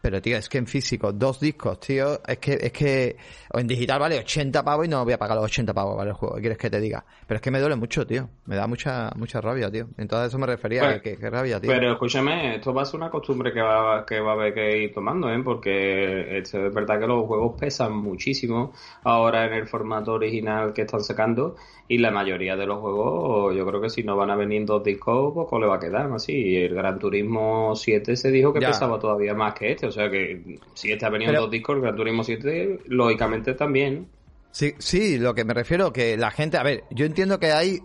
pero, 0.00 0.22
tío, 0.22 0.36
es 0.36 0.48
que 0.48 0.58
en 0.58 0.66
físico, 0.66 1.12
dos 1.12 1.40
discos, 1.40 1.80
tío, 1.80 2.20
es 2.26 2.38
que, 2.38 2.58
es 2.60 2.72
que, 2.72 3.16
o 3.52 3.58
en 3.58 3.66
digital 3.66 3.98
vale 3.98 4.18
80 4.18 4.64
pavos 4.64 4.86
y 4.86 4.88
no 4.88 5.04
voy 5.04 5.12
a 5.12 5.18
pagar 5.18 5.36
los 5.36 5.46
80 5.46 5.74
pavos 5.74 5.96
para 5.96 6.10
el 6.10 6.16
juego, 6.16 6.36
¿qué 6.36 6.40
quieres 6.40 6.58
que 6.58 6.70
te 6.70 6.80
diga? 6.80 7.04
Pero 7.26 7.36
es 7.36 7.42
que 7.42 7.50
me 7.50 7.58
duele 7.60 7.76
mucho, 7.76 8.06
tío, 8.06 8.28
me 8.46 8.56
da 8.56 8.66
mucha, 8.66 9.10
mucha 9.16 9.40
rabia, 9.40 9.70
tío. 9.70 9.88
Entonces 9.96 10.28
eso 10.28 10.38
me 10.38 10.46
refería 10.46 10.88
a 10.88 11.00
que, 11.00 11.16
que, 11.16 11.30
rabia, 11.30 11.60
tío. 11.60 11.70
Pero 11.70 11.92
escúchame, 11.92 12.56
esto 12.56 12.72
va 12.72 12.82
a 12.82 12.84
ser 12.84 13.00
una 13.00 13.10
costumbre 13.10 13.52
que 13.52 13.60
va, 13.60 14.06
que 14.06 14.20
va 14.20 14.32
a 14.32 14.34
haber 14.34 14.54
que 14.54 14.84
ir 14.84 14.94
tomando, 14.94 15.28
¿eh? 15.30 15.40
Porque 15.42 16.38
es 16.38 16.52
verdad 16.52 17.00
que 17.00 17.06
los 17.06 17.26
juegos 17.26 17.56
pesan 17.58 17.96
muchísimo 17.96 18.72
ahora 19.04 19.46
en 19.46 19.54
el 19.54 19.66
formato 19.66 20.12
original 20.12 20.72
que 20.72 20.82
están 20.82 21.00
sacando 21.00 21.56
y 21.88 21.98
la 21.98 22.10
mayoría 22.10 22.54
de 22.54 22.66
los 22.66 22.80
juegos, 22.80 23.56
yo 23.56 23.66
creo 23.66 23.80
que 23.80 23.88
si 23.88 24.02
no 24.02 24.14
van 24.14 24.30
a 24.30 24.36
venir 24.36 24.64
dos 24.66 24.84
discos, 24.84 25.32
poco 25.32 25.58
le 25.58 25.66
va 25.66 25.76
a 25.76 25.80
quedar, 25.80 26.12
así. 26.12 26.56
El 26.56 26.74
Gran 26.74 26.98
Turismo 26.98 27.74
7 27.74 28.14
se 28.14 28.30
dijo 28.30 28.52
que 28.52 28.60
pesaba 28.60 28.98
todavía 28.98 29.34
más 29.34 29.54
que 29.54 29.72
este, 29.72 29.87
o 29.88 29.92
sea 29.92 30.10
que 30.10 30.58
si 30.74 30.92
está 30.92 31.08
veniendo 31.08 31.40
dos 31.40 31.50
discos, 31.50 31.80
Gran 31.80 31.96
Turismo 31.96 32.24
7, 32.24 32.80
lógicamente 32.86 33.54
también. 33.54 34.08
Sí, 34.50 34.74
sí, 34.78 35.18
lo 35.18 35.34
que 35.34 35.44
me 35.44 35.54
refiero 35.54 35.92
que 35.92 36.16
la 36.16 36.30
gente, 36.30 36.56
a 36.56 36.62
ver, 36.62 36.84
yo 36.90 37.04
entiendo 37.04 37.38
que 37.38 37.52
hay 37.52 37.80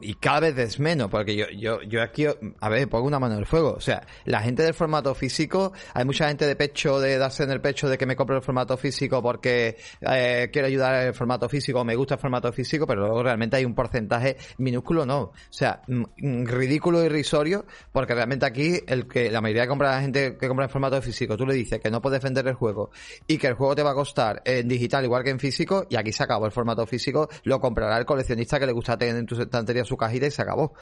y 0.00 0.14
cada 0.14 0.40
vez 0.40 0.58
es 0.58 0.78
menos, 0.78 1.10
porque 1.10 1.34
yo, 1.34 1.46
yo, 1.50 1.82
yo 1.82 2.02
aquí, 2.02 2.26
a 2.26 2.68
ver, 2.68 2.88
pongo 2.88 3.06
una 3.06 3.18
mano 3.18 3.34
en 3.34 3.40
el 3.40 3.46
fuego. 3.46 3.72
O 3.72 3.80
sea, 3.80 4.06
la 4.24 4.40
gente 4.40 4.62
del 4.62 4.74
formato 4.74 5.14
físico, 5.14 5.72
hay 5.92 6.04
mucha 6.04 6.28
gente 6.28 6.46
de 6.46 6.54
pecho, 6.54 7.00
de 7.00 7.18
darse 7.18 7.42
en 7.42 7.50
el 7.50 7.60
pecho 7.60 7.88
de 7.88 7.98
que 7.98 8.06
me 8.06 8.14
compro 8.14 8.36
el 8.36 8.42
formato 8.42 8.76
físico 8.76 9.22
porque 9.22 9.76
eh, 10.00 10.50
quiero 10.52 10.68
ayudar 10.68 10.94
al 10.94 11.14
formato 11.14 11.48
físico, 11.48 11.84
me 11.84 11.96
gusta 11.96 12.14
el 12.14 12.20
formato 12.20 12.52
físico, 12.52 12.86
pero 12.86 13.02
luego 13.02 13.22
realmente 13.22 13.56
hay 13.56 13.64
un 13.64 13.74
porcentaje 13.74 14.36
minúsculo, 14.58 15.04
no. 15.04 15.20
O 15.20 15.32
sea, 15.50 15.82
ridículo, 16.16 17.04
irrisorio, 17.04 17.66
porque 17.92 18.14
realmente 18.14 18.46
aquí 18.46 18.80
el 18.86 19.08
que 19.08 19.30
la 19.30 19.40
mayoría 19.40 19.62
de 19.62 19.68
compra, 19.68 19.90
la 19.90 20.00
gente 20.00 20.36
que 20.36 20.46
compra 20.46 20.66
en 20.66 20.70
formato 20.70 21.00
físico, 21.02 21.36
tú 21.36 21.44
le 21.44 21.54
dices 21.54 21.80
que 21.80 21.90
no 21.90 22.00
puedes 22.00 22.22
vender 22.22 22.46
el 22.46 22.54
juego 22.54 22.90
y 23.26 23.38
que 23.38 23.48
el 23.48 23.54
juego 23.54 23.74
te 23.74 23.82
va 23.82 23.90
a 23.90 23.94
costar 23.94 24.42
en 24.44 24.68
digital 24.68 25.04
igual 25.04 25.24
que 25.24 25.30
en 25.30 25.40
físico, 25.40 25.86
y 25.90 25.96
aquí 25.96 26.12
se 26.12 26.22
acabó 26.22 26.46
el 26.46 26.52
formato 26.52 26.86
físico, 26.86 27.28
lo 27.42 27.60
comprará 27.60 27.98
el 27.98 28.04
coleccionista 28.04 28.60
que 28.60 28.66
le 28.66 28.72
gusta 28.72 28.96
tener 28.96 29.16
en 29.16 29.26
tu 29.26 29.40
estantería 29.40 29.84
su 29.88 29.96
cajita 29.96 30.26
y 30.26 30.30
se 30.30 30.42
acabó. 30.42 30.74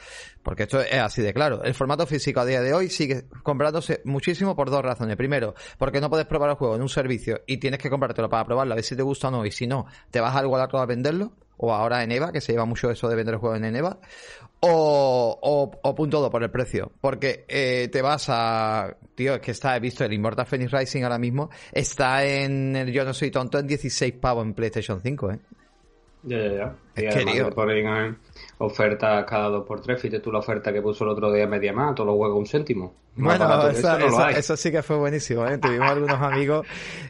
Porque 0.43 0.63
esto 0.63 0.81
es 0.81 0.99
así 0.99 1.21
de 1.21 1.33
claro. 1.33 1.63
El 1.63 1.73
formato 1.73 2.05
físico 2.05 2.39
a 2.39 2.45
día 2.45 2.61
de 2.61 2.73
hoy 2.73 2.89
sigue 2.89 3.25
comprándose 3.43 4.01
muchísimo 4.05 4.55
por 4.55 4.69
dos 4.69 4.83
razones. 4.83 5.15
Primero, 5.17 5.55
porque 5.77 5.99
no 5.99 6.09
puedes 6.09 6.27
probar 6.27 6.51
el 6.51 6.55
juego 6.55 6.75
en 6.75 6.81
un 6.81 6.89
servicio 6.89 7.41
y 7.47 7.57
tienes 7.57 7.79
que 7.79 7.89
comprártelo 7.89 8.29
para 8.29 8.45
probarlo, 8.45 8.73
a 8.73 8.75
ver 8.75 8.83
si 8.83 8.95
te 8.95 9.03
gusta 9.03 9.29
o 9.29 9.31
no. 9.31 9.45
Y 9.45 9.51
si 9.51 9.67
no, 9.67 9.85
te 10.11 10.19
vas 10.19 10.35
algo 10.35 10.57
a 10.57 10.67
a 10.67 10.85
venderlo. 10.85 11.33
O 11.59 11.73
ahora 11.73 12.03
en 12.03 12.11
EVA, 12.11 12.31
que 12.31 12.39
se 12.39 12.51
lleva 12.51 12.65
mucho 12.65 12.91
eso 12.91 13.09
de 13.09 13.15
vender 13.15 13.33
el 13.33 13.39
juego 13.39 13.55
en 13.55 13.75
EVA. 13.75 13.97
O, 14.59 15.71
o, 15.81 15.95
punto 15.95 16.19
dos, 16.21 16.29
por 16.29 16.43
el 16.43 16.51
precio. 16.51 16.91
Porque 17.01 17.45
eh, 17.47 17.89
te 17.91 18.01
vas 18.01 18.27
a... 18.29 18.95
Tío, 19.15 19.35
es 19.35 19.41
que 19.41 19.51
está, 19.51 19.75
he 19.75 19.79
visto 19.79 20.03
el 20.03 20.13
Immortal 20.13 20.45
Phoenix 20.45 20.71
Rising 20.71 21.03
ahora 21.03 21.17
mismo. 21.17 21.49
Está 21.71 22.23
en, 22.23 22.75
el, 22.75 22.91
yo 22.91 23.03
no 23.03 23.13
soy 23.13 23.31
tonto, 23.31 23.57
en 23.57 23.65
16 23.65 24.13
pavos 24.13 24.45
en 24.45 24.53
PlayStation 24.53 25.01
5, 25.01 25.31
¿eh? 25.31 25.39
Ya, 26.23 26.37
ya, 26.37 26.53
ya. 26.53 26.75
Y 26.97 27.05
además 27.05 27.53
ponen 27.53 28.17
ofertas 28.59 29.25
cada 29.25 29.49
dos 29.49 29.65
por 29.65 29.81
tres. 29.81 30.01
Fíjate 30.01 30.19
tú 30.19 30.31
la 30.31 30.39
oferta 30.39 30.73
que 30.73 30.81
puso 30.81 31.03
el 31.03 31.11
otro 31.11 31.31
día 31.31 31.47
Media 31.47 31.73
Más, 31.73 31.95
todos 31.95 32.07
los 32.07 32.15
juegos 32.15 32.39
un 32.39 32.45
céntimo. 32.45 32.93
bueno, 33.15 33.69
eso, 33.69 34.57
sí 34.57 34.71
que 34.71 34.81
fue 34.81 34.95
buenísimo. 34.97 35.45
¿eh? 35.47 35.57
Tuvimos 35.57 35.89
algunos 35.89 36.19
amigos 36.21 36.65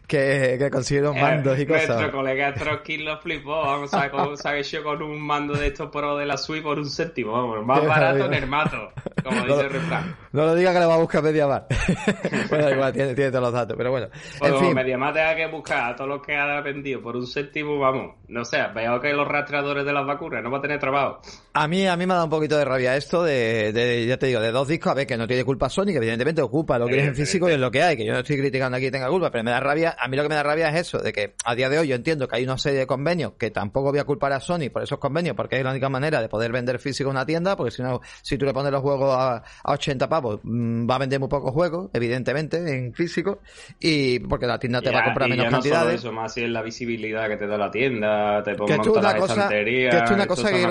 que, 0.08 0.58
que 0.60 0.70
consiguieron 0.70 1.17
eh, 1.17 1.22
mandos 1.22 1.60
y 1.60 1.65
cosas. 1.65 1.89
Nuestro 1.89 2.12
colega 2.12 2.53
Trotkin 2.53 3.06
lo 3.06 3.17
flipó. 3.20 3.62
Vamos 3.62 3.94
a 3.94 4.51
ver 4.51 4.60
hecho 4.60 4.84
con 4.84 5.01
un 5.01 5.22
mando 5.22 5.53
de 5.53 5.67
estos 5.67 5.89
pro 5.89 6.17
de 6.17 6.25
la 6.25 6.38
Switch 6.38 6.63
por 6.63 6.79
un 6.79 6.89
céntimo. 6.89 7.32
Vamos, 7.32 7.65
más 7.65 7.86
barato 7.86 8.25
en 8.25 8.34
el 8.34 8.48
mato, 8.48 8.91
como 9.24 9.41
dice 9.46 9.62
el 9.62 9.70
refrán. 9.70 10.15
No 10.32 10.46
lo 10.46 10.56
diga 10.56 10.74
que 10.74 10.79
le 10.79 10.86
va 10.86 10.96
a 10.96 11.00
buscar 11.00 11.24
Media 11.24 11.48
Más. 11.48 11.63
bueno, 12.50 12.70
igual, 12.70 12.94
tiene, 12.94 13.15
tiene, 13.15 13.32
todos 13.32 13.44
los 13.44 13.53
datos, 13.53 13.75
pero 13.77 13.91
bueno. 13.91 14.08
en 14.41 14.60
fin. 14.60 14.74
Media 14.74 14.98
Más 14.98 15.13
tenga 15.13 15.36
que 15.36 15.48
buscar 15.48 15.91
a 15.91 15.96
todos 15.96 16.10
los 16.10 16.22
que 16.22 16.36
ha 16.36 16.62
vendido 16.62 17.01
por 17.01 17.15
un 17.15 17.25
céntimo, 17.25 17.79
vamos. 17.79 18.15
No 18.27 18.44
sé, 18.44 18.60
veo 18.75 19.00
que 19.00 19.13
los 19.13 19.27
rastreadores 19.27 19.77
de 19.86 19.94
las 19.94 20.06
vacunas 20.06 20.44
no 20.44 20.52
va 20.52 20.60
a 20.60 20.62
tener 20.62 20.80
trabajo. 20.80 21.22
A 21.54 21.68
mí, 21.68 21.88
a 21.88 21.96
mí 21.98 22.06
me 22.06 22.14
ha 22.14 22.16
dado 22.16 22.26
un 22.26 22.32
poquito 22.32 22.58
de 22.58 22.66
rabia 22.66 22.96
esto 22.96 23.24
de, 23.24 23.72
de, 23.74 24.06
ya 24.06 24.18
te 24.18 24.28
digo, 24.28 24.42
de 24.42 24.52
dos 24.52 24.68
discos. 24.68 24.92
A 24.92 24.96
ver, 24.96 25.08
que 25.08 25.18
no 25.18 25.28
tiene 25.28 25.44
culpa 25.44 25.70
Sony, 25.70 25.88
que 25.88 25.98
evidentemente 25.98 26.42
ocupa 26.42 26.78
lo 26.78 26.88
que 26.88 27.00
es 27.00 27.08
en 27.08 27.16
físico 27.16 27.50
y 27.50 27.54
es 27.54 27.60
lo 27.60 27.72
que 27.72 27.84
hay, 27.84 27.98
que 27.98 28.06
yo 28.06 28.14
no 28.14 28.20
estoy 28.20 28.38
criticando 28.38 28.78
aquí 28.78 28.86
que 28.86 28.92
tenga 28.92 29.10
culpa, 29.10 29.32
pero 29.32 29.44
me 29.44 29.52
da 29.52 29.60
rabia, 29.60 29.96
a 29.98 30.08
mí 30.08 30.18
lo 30.18 30.24
que 30.24 30.30
me 30.30 30.36
da 30.36 30.44
rabia 30.44 30.70
es 30.70 30.88
eso, 30.88 31.00
de 31.00 31.14
que 31.14 31.34
a 31.44 31.56
día 31.56 31.70
de 31.70 31.80
hoy 31.80 31.88
yo 31.88 31.96
entiendo 31.96 32.28
que 32.28 32.38
hay 32.38 32.44
una 32.44 32.58
serie 32.58 32.80
de 32.80 32.88
convenios 32.88 33.34
que 33.38 33.52
tampoco 33.52 33.92
voy 33.92 34.00
a 34.00 34.04
culpar 34.04 34.34
a 34.34 34.40
Sony 34.40 34.70
por 34.72 34.84
esos 34.84 35.00
convenios, 35.00 35.36
porque 35.36 35.58
es 35.58 35.64
la 35.64 35.72
única 35.72 35.90
manera 35.90 36.22
de 36.22 36.30
poder 36.30 36.52
vender 36.52 36.80
físico 36.80 37.10
en 37.10 37.18
una 37.18 37.26
tienda, 37.26 37.56
porque 37.56 37.72
si 37.72 37.82
no, 37.82 38.02
si 38.22 38.38
tú 38.38 38.46
le 38.46 38.54
pones 38.54 38.72
los 38.72 38.82
juegos 38.82 39.16
a, 39.16 39.44
a 39.64 39.72
80 39.74 40.10
pavos, 40.10 40.40
mm, 40.44 40.90
va 40.90 40.96
a 40.96 41.00
vender 41.00 41.20
muy 41.20 41.30
pocos 41.30 41.52
juegos, 41.52 41.90
evidentemente, 41.94 42.58
en 42.58 42.94
físico, 42.94 43.40
y 43.80 44.20
porque 44.20 44.46
la 44.46 44.60
tienda 44.60 44.82
te 44.82 44.92
va 44.92 45.00
a 45.00 45.04
comprar 45.06 45.30
menos 45.30 45.50
cantidades. 45.50 45.96
eso, 45.96 46.12
más 46.12 46.34
si 46.34 46.44
es 46.44 46.50
la 46.50 46.62
visibilidad 46.62 47.28
que 47.28 47.38
te 47.38 47.48
da 47.48 47.58
la 47.58 47.72
tienda, 47.72 48.44
te 48.44 48.56
pongo 48.56 48.74
una 48.94 49.16
cosa, 49.16 49.50
que 49.68 49.98
es 49.98 50.12
una 50.12 50.28
cosa 50.28 50.52
que 50.52 50.66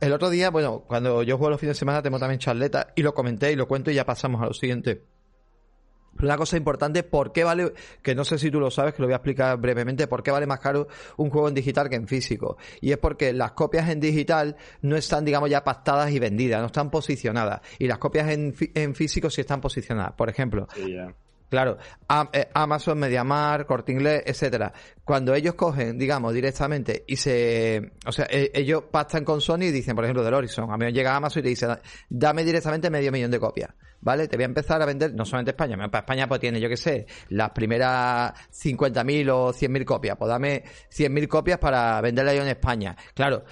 el 0.00 0.12
otro 0.12 0.30
día, 0.30 0.50
bueno, 0.50 0.84
cuando 0.86 1.22
yo 1.22 1.36
juego 1.36 1.50
los 1.50 1.60
fines 1.60 1.76
de 1.76 1.78
semana 1.78 2.02
tengo 2.02 2.18
también 2.18 2.38
charleta 2.38 2.92
y 2.96 3.02
lo 3.02 3.14
comenté 3.14 3.52
y 3.52 3.56
lo 3.56 3.66
cuento 3.68 3.90
y 3.90 3.94
ya 3.94 4.04
pasamos 4.04 4.42
a 4.42 4.46
lo 4.46 4.54
siguiente. 4.54 5.02
Una 6.20 6.36
cosa 6.36 6.56
importante, 6.56 7.04
¿por 7.04 7.32
qué 7.32 7.44
vale, 7.44 7.72
que 8.02 8.14
no 8.14 8.24
sé 8.24 8.38
si 8.38 8.50
tú 8.50 8.58
lo 8.58 8.72
sabes, 8.72 8.94
que 8.94 9.02
lo 9.02 9.06
voy 9.06 9.12
a 9.12 9.16
explicar 9.18 9.56
brevemente, 9.56 10.08
por 10.08 10.22
qué 10.22 10.32
vale 10.32 10.46
más 10.46 10.58
caro 10.58 10.88
un 11.16 11.30
juego 11.30 11.48
en 11.48 11.54
digital 11.54 11.88
que 11.88 11.94
en 11.94 12.08
físico? 12.08 12.56
Y 12.80 12.90
es 12.90 12.98
porque 12.98 13.32
las 13.32 13.52
copias 13.52 13.88
en 13.88 14.00
digital 14.00 14.56
no 14.82 14.96
están, 14.96 15.24
digamos, 15.24 15.48
ya 15.48 15.62
pactadas 15.62 16.10
y 16.10 16.18
vendidas, 16.18 16.60
no 16.60 16.66
están 16.66 16.90
posicionadas. 16.90 17.60
Y 17.78 17.86
las 17.86 17.98
copias 17.98 18.30
en, 18.30 18.52
en 18.74 18.94
físico 18.96 19.30
sí 19.30 19.42
están 19.42 19.60
posicionadas. 19.60 20.14
Por 20.14 20.28
ejemplo, 20.28 20.66
Claro, 21.48 21.78
eh, 22.32 22.48
Amazon, 22.52 22.98
Mediamar, 22.98 23.64
Corte 23.64 23.92
Inglés, 23.92 24.22
etcétera. 24.26 24.72
Cuando 25.02 25.34
ellos 25.34 25.54
cogen, 25.54 25.98
digamos, 25.98 26.34
directamente 26.34 27.04
y 27.06 27.16
se, 27.16 27.92
o 28.06 28.12
sea, 28.12 28.26
e, 28.28 28.50
ellos 28.52 28.84
pactan 28.90 29.24
con 29.24 29.40
Sony 29.40 29.62
y 29.62 29.70
dicen, 29.70 29.94
por 29.94 30.04
ejemplo, 30.04 30.22
del 30.22 30.34
Horizon, 30.34 30.70
a 30.70 30.76
mí 30.76 30.92
llega 30.92 31.16
Amazon 31.16 31.40
y 31.40 31.42
te 31.44 31.48
dice, 31.48 31.66
dame 32.10 32.44
directamente 32.44 32.90
medio 32.90 33.10
millón 33.10 33.30
de 33.30 33.40
copias, 33.40 33.70
¿vale? 34.02 34.28
Te 34.28 34.36
voy 34.36 34.44
a 34.44 34.46
empezar 34.46 34.82
a 34.82 34.84
vender, 34.84 35.14
no 35.14 35.24
solamente 35.24 35.52
España, 35.52 35.76
para 35.88 36.00
España 36.00 36.28
pues 36.28 36.40
tiene, 36.40 36.60
yo 36.60 36.68
qué 36.68 36.76
sé, 36.76 37.06
las 37.30 37.50
primeras 37.50 38.34
50.000 38.52 39.30
o 39.30 39.52
100.000 39.54 39.84
copias, 39.86 40.16
pues 40.18 40.28
dame 40.28 40.64
100.000 40.90 41.28
copias 41.28 41.58
para 41.58 41.98
venderla 42.02 42.34
yo 42.34 42.42
en 42.42 42.48
España. 42.48 42.94
Claro, 43.14 43.44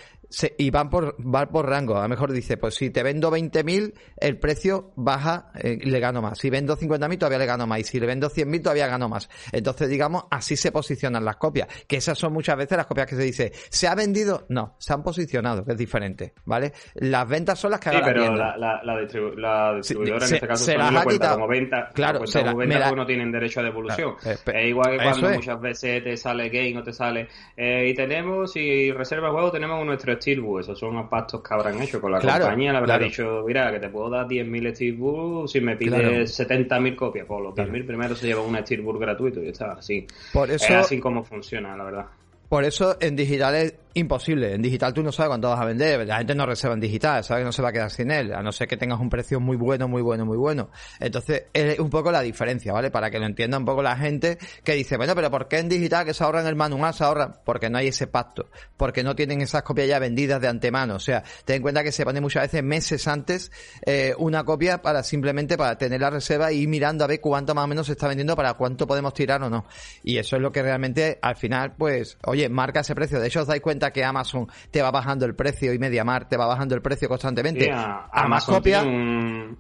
y 0.59 0.71
van 0.71 0.90
por, 0.90 1.14
van 1.18 1.49
por 1.49 1.68
rango. 1.68 1.97
A 1.97 2.02
lo 2.02 2.09
mejor 2.09 2.33
dice, 2.33 2.56
pues 2.56 2.75
si 2.75 2.90
te 2.90 3.02
vendo 3.02 3.30
20.000, 3.30 3.95
el 4.18 4.38
precio 4.38 4.92
baja 4.97 5.50
eh, 5.54 5.78
le 5.83 6.00
gano 6.00 6.23
más. 6.23 6.38
Si 6.38 6.50
vendo 6.50 6.76
50.000, 6.76 7.18
todavía 7.18 7.38
le 7.38 7.47
gano 7.47 7.66
más. 7.66 7.80
Y 7.80 7.85
si 7.85 8.00
le 8.00 8.06
vendo 8.06 8.28
100.000, 8.28 8.62
todavía 8.62 8.87
gano 8.87 9.09
más. 9.09 9.28
Entonces, 9.52 9.88
digamos, 9.88 10.25
así 10.30 10.56
se 10.56 10.73
posicionan 10.73 11.25
las 11.25 11.37
copias. 11.37 11.68
Que 11.87 11.97
esas 11.97 12.18
son 12.18 12.33
muchas 12.33 12.56
veces 12.56 12.76
las 12.76 12.87
copias 12.87 13.06
que 13.06 13.16
se 13.16 13.23
dice, 13.23 13.52
¿se 13.71 13.88
ha 13.88 13.95
vendido? 13.95 14.47
No, 14.49 14.76
se 14.78 14.92
han 14.92 15.02
posicionado, 15.02 15.64
que 15.64 15.73
es 15.73 15.78
diferente, 15.78 16.35
¿vale? 16.45 16.73
Las 16.95 17.28
ventas 17.28 17.59
son 17.59 17.71
las 17.71 17.80
que 17.80 17.90
sí, 17.90 17.97
pero 18.04 18.35
la, 18.35 18.56
la, 18.56 18.80
la, 18.83 18.99
distribuidora 18.99 20.26
en 20.26 20.35
este 20.35 20.47
caso 20.47 20.64
se 20.64 20.76
las 20.76 20.95
ha 20.95 21.04
quitado. 21.04 21.35
como 21.37 21.49
venta. 21.49 21.90
Claro, 21.95 22.26
se 22.26 22.42
como 22.42 22.56
venta 22.56 22.88
porque 22.88 22.97
no 22.97 23.06
tienen 23.06 23.33
derecho 23.33 23.61
a 23.61 23.62
devolución. 23.62 24.14
es 24.25 24.66
igual 24.66 24.99
que 24.99 25.04
cuando 25.04 25.30
muchas 25.30 25.61
veces 25.61 26.04
te 26.04 26.16
sale 26.16 26.49
game 26.49 26.78
o 26.78 26.83
te 26.83 26.92
sale, 26.92 27.28
eh, 27.56 27.88
y 27.88 27.95
tenemos, 27.95 28.56
y 28.56 28.92
reserva 28.92 29.30
juego, 29.30 29.50
tenemos 29.50 29.85
nuestro 29.85 30.15
Steelbook, 30.16 30.61
esos 30.61 30.78
son 30.78 31.08
pactos 31.08 31.42
que 31.42 31.54
habrán 31.54 31.80
hecho. 31.80 32.00
Con 32.00 32.12
la 32.12 32.20
compañía, 32.20 32.73
le 32.73 32.78
habrá 32.78 32.99
dicho, 32.99 33.44
mira, 33.46 33.70
que 33.73 33.80
te 33.80 33.88
puedo 33.88 34.11
dar 34.11 34.26
10.000 34.26 34.75
Steelbook 34.75 35.49
si 35.49 35.61
me 35.61 35.76
pides 35.76 36.38
70.000 36.38 36.96
copias, 36.96 37.26
pues 37.26 37.42
los 37.42 37.54
10.000 37.54 37.87
primero 37.87 38.14
se 38.14 38.26
lleva 38.26 38.42
un 38.42 38.56
Steelbook 38.56 39.00
gratuito 39.00 39.42
y 39.42 39.49
está 39.49 39.73
así. 39.73 40.06
Por 40.32 40.50
eso... 40.50 40.64
Es 40.64 40.70
así 40.70 40.99
como 40.99 41.25
funciona, 41.25 41.76
la 41.76 41.85
verdad. 41.85 42.06
Por 42.49 42.64
eso 42.64 42.96
en 43.00 43.16
digitales 43.16 43.75
imposible. 43.97 44.55
En 44.55 44.62
digital 44.62 44.93
tú 44.93 45.03
no 45.03 45.11
sabes 45.11 45.29
cuánto 45.29 45.49
vas 45.49 45.61
a 45.61 45.65
vender. 45.65 46.07
La 46.07 46.19
gente 46.19 46.35
no 46.35 46.45
reserva 46.45 46.75
en 46.75 46.81
digital, 46.81 47.25
sabe 47.25 47.41
que 47.41 47.45
no 47.47 47.53
se 47.53 47.62
va 47.62 47.71
a 47.71 47.73
quedar 47.73 47.91
sin 47.91 48.11
él, 48.11 48.33
a 48.33 48.43
no 48.43 48.53
ser 48.53 48.69
que 48.69 48.76
tengas 48.76 49.00
un 49.00 49.09
precio 49.09 49.41
muy 49.41 49.57
bueno, 49.57 49.88
muy 49.88 50.03
bueno, 50.03 50.26
muy 50.26 50.37
bueno. 50.37 50.71
Entonces, 51.00 51.45
es 51.53 51.79
un 51.79 51.88
poco 51.88 52.12
la 52.12 52.21
diferencia, 52.21 52.73
¿vale? 52.73 52.91
Para 52.91 53.11
que 53.11 53.19
lo 53.19 53.26
entienda 53.26 53.59
un 53.59 53.65
poco 53.65 53.83
la 53.83 53.97
gente 53.97 54.38
que 54.62 54.75
dice, 54.75 54.97
bueno, 54.97 55.15
pero 55.15 55.31
¿por 55.31 55.49
qué 55.49 55.59
en 55.59 55.69
digital 55.69 56.05
que 56.05 56.12
se 56.12 56.23
ahorra 56.23 56.43
en 56.43 56.47
el 56.47 56.57
manual 56.57 56.93
se 56.93 57.05
ahorra? 57.05 57.41
Porque 57.45 57.71
no 57.71 57.79
hay 57.79 57.88
ese 57.88 58.07
pacto, 58.07 58.50
porque 58.76 59.03
no 59.03 59.17
tienen 59.17 59.41
esas 59.41 59.63
copias 59.63 59.89
ya 59.89 59.99
vendidas 59.99 60.41
de 60.41 60.49
antemano. 60.49 60.97
O 60.97 61.00
sea, 61.00 61.25
ten 61.45 61.56
en 61.56 61.63
cuenta 61.63 61.82
que 61.82 61.93
se 61.93 62.04
pone 62.04 62.21
muchas 62.21 62.43
veces 62.43 62.63
meses 62.63 63.09
antes 63.09 63.50
eh, 63.87 64.15
una 64.19 64.45
copia 64.45 64.82
para 64.82 65.02
simplemente 65.02 65.56
para 65.56 65.78
tener 65.78 66.00
la 66.00 66.11
reserva 66.11 66.52
y 66.52 66.59
ir 66.59 66.69
mirando 66.69 67.04
a 67.04 67.06
ver 67.06 67.21
cuánto 67.21 67.54
más 67.54 67.65
o 67.65 67.69
menos 67.69 67.87
se 67.87 67.93
está 67.93 68.09
vendiendo 68.09 68.37
para 68.37 68.54
cuánto 68.54 68.87
podemos 68.87 69.15
tirar 69.15 69.43
o 69.43 69.49
no. 69.49 69.65
Y 70.02 70.19
eso 70.19 70.37
es 70.37 70.43
lo 70.43 70.52
que 70.52 70.63
realmente 70.63 71.19
al 71.23 71.37
final, 71.37 71.75
pues, 71.76 72.19
oye, 72.25 72.49
marca 72.50 72.80
ese 72.80 72.95
precio. 72.95 73.21
De 73.21 73.28
hecho, 73.28 73.41
os 73.41 73.47
dais 73.47 73.63
cuenta 73.63 73.85
que 73.90 74.04
Amazon 74.04 74.46
te 74.70 74.82
va 74.82 74.90
bajando 74.90 75.26
el 75.26 75.34
precio 75.34 75.72
y 75.72 75.78
MediaMar 75.78 76.28
te 76.28 76.36
va 76.36 76.46
bajando 76.46 76.75
el 76.75 76.82
precio 76.82 77.08
constantemente. 77.08 77.70
a, 77.72 78.26
más 78.28 78.44
copias. 78.44 78.84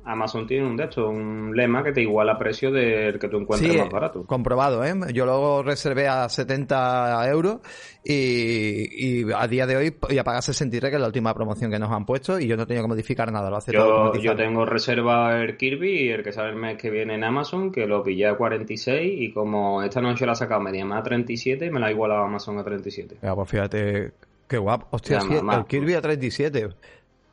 Amazon 0.04 0.46
tiene 0.46 0.66
un 0.66 0.76
de 0.76 0.84
hecho, 0.84 1.08
un 1.08 1.54
lema 1.56 1.82
que 1.82 1.92
te 1.92 2.02
iguala 2.02 2.38
precio 2.38 2.70
del 2.70 3.18
que 3.18 3.28
tú 3.28 3.38
encuentres 3.38 3.76
más 3.76 3.90
barato. 3.90 4.24
Comprobado, 4.24 4.84
¿eh? 4.84 4.94
Yo 5.12 5.26
lo 5.26 5.62
reservé 5.62 6.08
a 6.08 6.28
70 6.28 7.28
euros 7.28 7.60
y, 8.04 9.22
y, 9.22 9.32
a 9.32 9.48
día 9.48 9.66
de 9.66 9.76
hoy 9.76 9.96
voy 10.00 10.18
a 10.18 10.24
pagar 10.24 10.42
63, 10.42 10.90
que 10.90 10.96
es 10.96 11.00
la 11.00 11.08
última 11.08 11.34
promoción 11.34 11.70
que 11.70 11.78
nos 11.78 11.90
han 11.90 12.04
puesto, 12.06 12.38
y 12.38 12.46
yo 12.46 12.56
no 12.56 12.62
he 12.62 12.66
tenido 12.66 12.84
que 12.84 12.88
modificar 12.88 13.32
nada. 13.32 13.50
Lo 13.50 13.56
hace 13.56 13.72
yo, 13.72 14.14
yo 14.14 14.36
tengo 14.36 14.64
reserva 14.64 15.36
el 15.42 15.56
Kirby, 15.56 16.10
el 16.10 16.22
que 16.22 16.32
sale 16.32 16.50
el 16.50 16.56
mes 16.56 16.76
que 16.76 16.90
viene 16.90 17.14
en 17.14 17.24
Amazon, 17.24 17.72
que 17.72 17.86
lo 17.86 18.02
pillé 18.02 18.28
a 18.28 18.36
46, 18.36 19.22
y 19.22 19.32
como 19.32 19.82
esta 19.82 20.00
noche 20.00 20.24
la 20.24 20.32
ha 20.32 20.36
sacado 20.36 20.60
media 20.60 20.84
más 20.84 21.00
a 21.00 21.02
37, 21.02 21.70
me 21.70 21.80
la 21.80 21.86
ha 21.86 21.90
igualado 21.90 22.22
Amazon 22.22 22.58
a 22.58 22.64
37. 22.64 23.16
Ya, 23.22 23.34
pues 23.34 23.50
fíjate, 23.50 24.12
qué 24.48 24.58
guapo. 24.58 24.88
Hostia, 24.90 25.18
el 25.18 25.64
Kirby 25.66 25.94
a 25.94 26.00
37. 26.00 26.68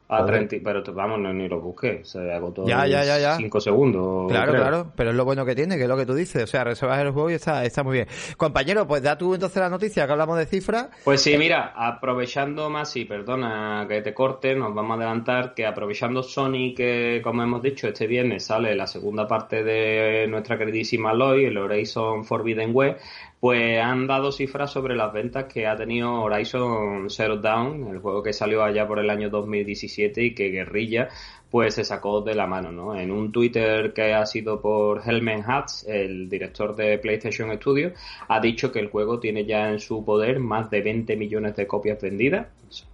A 0.10 0.26
30, 0.26 0.58
pero 0.64 0.84
vamos, 0.94 1.20
no, 1.20 1.34
ni 1.34 1.48
lo 1.48 1.60
busqué, 1.60 2.02
se 2.04 2.32
agotó 2.32 2.68
ya, 2.68 2.86
ya, 2.86 3.04
ya, 3.04 3.18
ya. 3.18 3.38
5 3.38 3.62
segundos. 3.62 4.30
Claro, 4.30 4.52
claro, 4.52 4.92
pero 4.96 5.10
es 5.10 5.16
lo 5.16 5.26
bueno 5.26 5.44
que 5.44 5.56
tiene, 5.56 5.76
que 5.76 5.84
es 5.84 5.88
lo 5.88 5.98
que 5.98 6.06
tú 6.06 6.14
dices, 6.14 6.44
o 6.44 6.48
sea, 6.48 6.64
reservas 6.66 7.00
el 7.00 7.12
juego 7.12 7.32
y 7.32 7.34
está, 7.34 7.66
está 7.66 7.82
muy 7.82 7.94
bien. 7.94 8.08
Compañero, 8.38 8.86
pues 8.86 9.02
da 9.02 9.18
tú 9.18 9.34
entonces 9.34 9.58
la 9.60 9.70
noticia, 9.70 10.06
que 10.06 10.12
hablamos 10.12 10.38
de 10.38 10.46
cifras. 10.46 10.90
Pues 11.04 11.22
sí, 11.22 11.36
mira, 11.38 11.74
aprovechando 11.76 12.70
más, 12.70 12.96
y 12.96 13.06
perdona 13.06 13.88
que 13.88 14.02
te 14.02 14.14
corte, 14.14 14.54
nos 14.56 14.76
vamos 14.76 14.92
a 14.92 15.02
adelantar 15.02 15.56
que 15.56 15.66
aprovechando 15.66 16.22
Sony, 16.22 16.76
que 16.76 17.22
como 17.24 17.42
hemos 17.42 17.64
dicho, 17.64 17.88
este 17.88 18.06
viernes 18.06 18.46
sale 18.46 18.76
la 18.76 18.86
segunda 18.86 19.28
parte 19.28 19.64
de 19.64 20.28
nuestra 20.28 20.60
queridísima 20.60 21.12
Aloy, 21.12 21.46
el 21.46 21.58
Horizon 21.58 22.24
Forbidden 22.24 22.76
Web, 22.76 22.98
pues 23.44 23.78
han 23.82 24.08
dado 24.08 24.32
cifras 24.32 24.72
sobre 24.72 24.96
las 24.96 25.12
ventas 25.12 25.52
que 25.54 25.68
ha 25.68 25.76
tenido 25.76 26.14
Horizon 26.14 27.10
Zero 27.10 27.36
Dawn, 27.36 27.90
el 27.90 28.00
juego 28.00 28.24
que 28.24 28.32
salió 28.32 28.64
allá 28.64 28.88
por 28.88 29.00
el 29.00 29.10
año 29.10 29.30
2017 29.30 30.24
y 30.24 30.34
que 30.34 30.48
Guerrilla 30.48 31.10
pues 31.54 31.76
se 31.76 31.84
sacó 31.84 32.22
de 32.22 32.34
la 32.34 32.48
mano, 32.48 32.72
¿no? 32.72 32.96
En 33.00 33.12
un 33.12 33.32
Twitter 33.32 33.94
que 33.94 34.12
ha 34.12 34.26
sido 34.26 34.60
por 34.60 35.08
Helmen 35.08 35.44
Hatz, 35.46 35.86
el 35.88 36.28
director 36.28 36.76
de 36.76 36.98
PlayStation 36.98 37.56
Studios, 37.58 37.94
ha 38.28 38.40
dicho 38.40 38.72
que 38.72 38.80
el 38.80 38.90
juego 38.90 39.20
tiene 39.20 39.46
ya 39.46 39.70
en 39.70 39.80
su 39.80 40.04
poder 40.04 40.40
más 40.40 40.72
de 40.72 40.82
20 40.82 41.16
millones 41.16 41.56
de 41.56 41.68
copias 41.68 42.02
vendidas, 42.02 42.48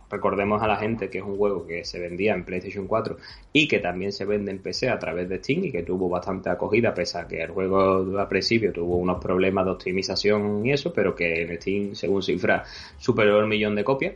Recordemos 0.09 0.61
a 0.63 0.67
la 0.67 0.77
gente 0.77 1.09
que 1.09 1.19
es 1.19 1.23
un 1.23 1.37
juego 1.37 1.67
que 1.67 1.85
se 1.85 1.99
vendía 1.99 2.33
en 2.33 2.43
PlayStation 2.43 2.87
4 2.87 3.17
y 3.53 3.67
que 3.67 3.79
también 3.79 4.11
se 4.11 4.25
vende 4.25 4.51
en 4.51 4.59
PC 4.59 4.89
a 4.89 4.97
través 4.97 5.29
de 5.29 5.37
Steam 5.37 5.65
y 5.65 5.71
que 5.71 5.83
tuvo 5.83 6.09
bastante 6.09 6.49
acogida, 6.49 6.93
pese 6.93 7.19
a 7.19 7.27
que 7.27 7.43
el 7.43 7.51
juego 7.51 8.17
al 8.17 8.27
principio 8.27 8.73
tuvo 8.73 8.97
unos 8.97 9.21
problemas 9.21 9.65
de 9.65 9.71
optimización 9.71 10.65
y 10.65 10.71
eso, 10.71 10.91
pero 10.91 11.13
que 11.13 11.43
en 11.43 11.61
Steam, 11.61 11.95
según 11.95 12.23
cifra, 12.23 12.63
superó 12.97 13.39
el 13.39 13.47
millón 13.47 13.75
de 13.75 13.83
copias. 13.83 14.15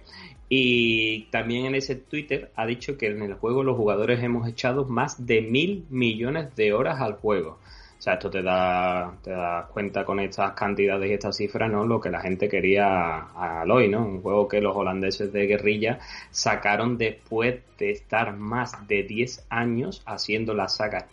Y 0.49 1.25
también 1.32 1.65
en 1.65 1.75
ese 1.75 1.95
Twitter 1.95 2.51
ha 2.56 2.65
dicho 2.65 2.97
que 2.97 3.08
en 3.08 3.21
el 3.21 3.34
juego 3.36 3.63
los 3.63 3.77
jugadores 3.77 4.21
hemos 4.23 4.47
echado 4.47 4.86
más 4.86 5.25
de 5.25 5.41
mil 5.41 5.86
millones 5.89 6.56
de 6.56 6.73
horas 6.73 7.01
al 7.01 7.13
juego. 7.13 7.60
O 7.97 8.01
sea, 8.03 8.15
esto 8.15 8.29
te 8.29 8.43
da, 8.43 9.15
te 9.23 9.32
das 9.32 9.65
cuenta 9.67 10.03
con 10.03 10.19
estas 10.19 10.51
cantidades 10.51 11.10
y 11.10 11.13
estas 11.13 11.38
cifras, 11.38 11.71
¿no? 11.71 11.86
Lo 11.86 12.01
que 12.01 12.10
la 12.10 12.19
gente 12.19 12.49
quería 12.49 12.86
a 12.86 13.62
Aloy, 13.62 13.88
¿no? 13.88 14.06
Un 14.06 14.21
juego 14.21 14.45
que 14.45 14.60
los 14.60 14.75
holandeses 14.75 15.32
de 15.32 15.47
guerrilla 15.47 15.99
sacaron 16.29 16.97
después 16.97 17.62
de 17.77 17.91
estar 17.91 18.36
más 18.36 18.88
de 18.89 19.03
10 19.03 19.45
años 19.49 20.03
haciendo 20.06 20.53
la 20.53 20.67
saga 20.67 21.08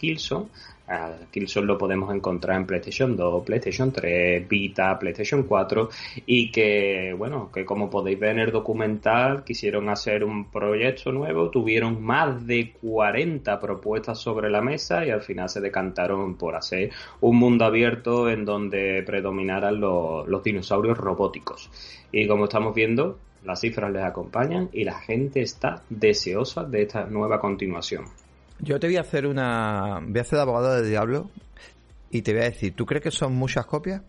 Killzone 0.90 1.31
Killzone 1.31 1.66
lo 1.66 1.79
podemos 1.79 2.12
encontrar 2.12 2.57
en 2.57 2.66
PlayStation 2.66 3.16
2, 3.16 3.44
PlayStation 3.44 3.92
3, 3.92 4.48
Vita, 4.48 4.98
PlayStation 4.98 5.44
4 5.44 5.88
y 6.26 6.50
que, 6.50 7.14
bueno, 7.16 7.50
que 7.53 7.64
como 7.64 7.88
podéis 7.88 8.18
ver 8.18 8.31
en 8.31 8.38
el 8.40 8.50
documental, 8.50 9.44
quisieron 9.44 9.88
hacer 9.88 10.24
un 10.24 10.50
proyecto 10.50 11.12
nuevo, 11.12 11.50
tuvieron 11.50 12.03
más 12.03 12.44
de 12.46 12.72
40 12.83 13.61
propuestas 13.61 14.18
sobre 14.18 14.50
la 14.50 14.61
mesa 14.61 15.07
y 15.07 15.11
al 15.11 15.22
final 15.22 15.48
se 15.48 15.61
decantaron 15.61 16.35
por 16.35 16.57
hacer 16.57 16.90
un 17.20 17.37
mundo 17.37 17.64
abierto 17.64 18.29
en 18.29 18.44
donde 18.44 19.05
predominaran 19.05 19.81
los 19.81 20.42
dinosaurios 20.42 20.98
robóticos. 20.98 21.70
Y 22.11 22.26
como 22.26 22.44
estamos 22.44 22.74
viendo, 22.74 23.18
las 23.44 23.61
cifras 23.61 23.92
les 23.92 24.03
acompañan 24.03 24.68
y 24.72 24.85
la 24.85 24.98
gente 24.98 25.40
está 25.40 25.83
deseosa 25.88 26.64
de 26.64 26.83
esta 26.83 27.05
nueva 27.07 27.38
continuación. 27.40 28.05
Yo 28.62 28.79
te 28.79 28.87
voy 28.87 28.96
a 28.96 29.01
hacer 29.01 29.27
una. 29.27 30.01
Voy 30.03 30.18
a 30.18 30.23
hacer 30.23 30.37
de 30.37 30.42
abogado 30.42 30.77
del 30.77 30.88
diablo 30.88 31.31
y 32.11 32.23
te 32.23 32.33
voy 32.33 32.42
a 32.42 32.44
decir, 32.44 32.75
¿tú 32.75 32.87
crees 32.87 33.03
que 33.03 33.11
son 33.11 33.35
muchas 33.35 33.66
copias? 33.66 34.03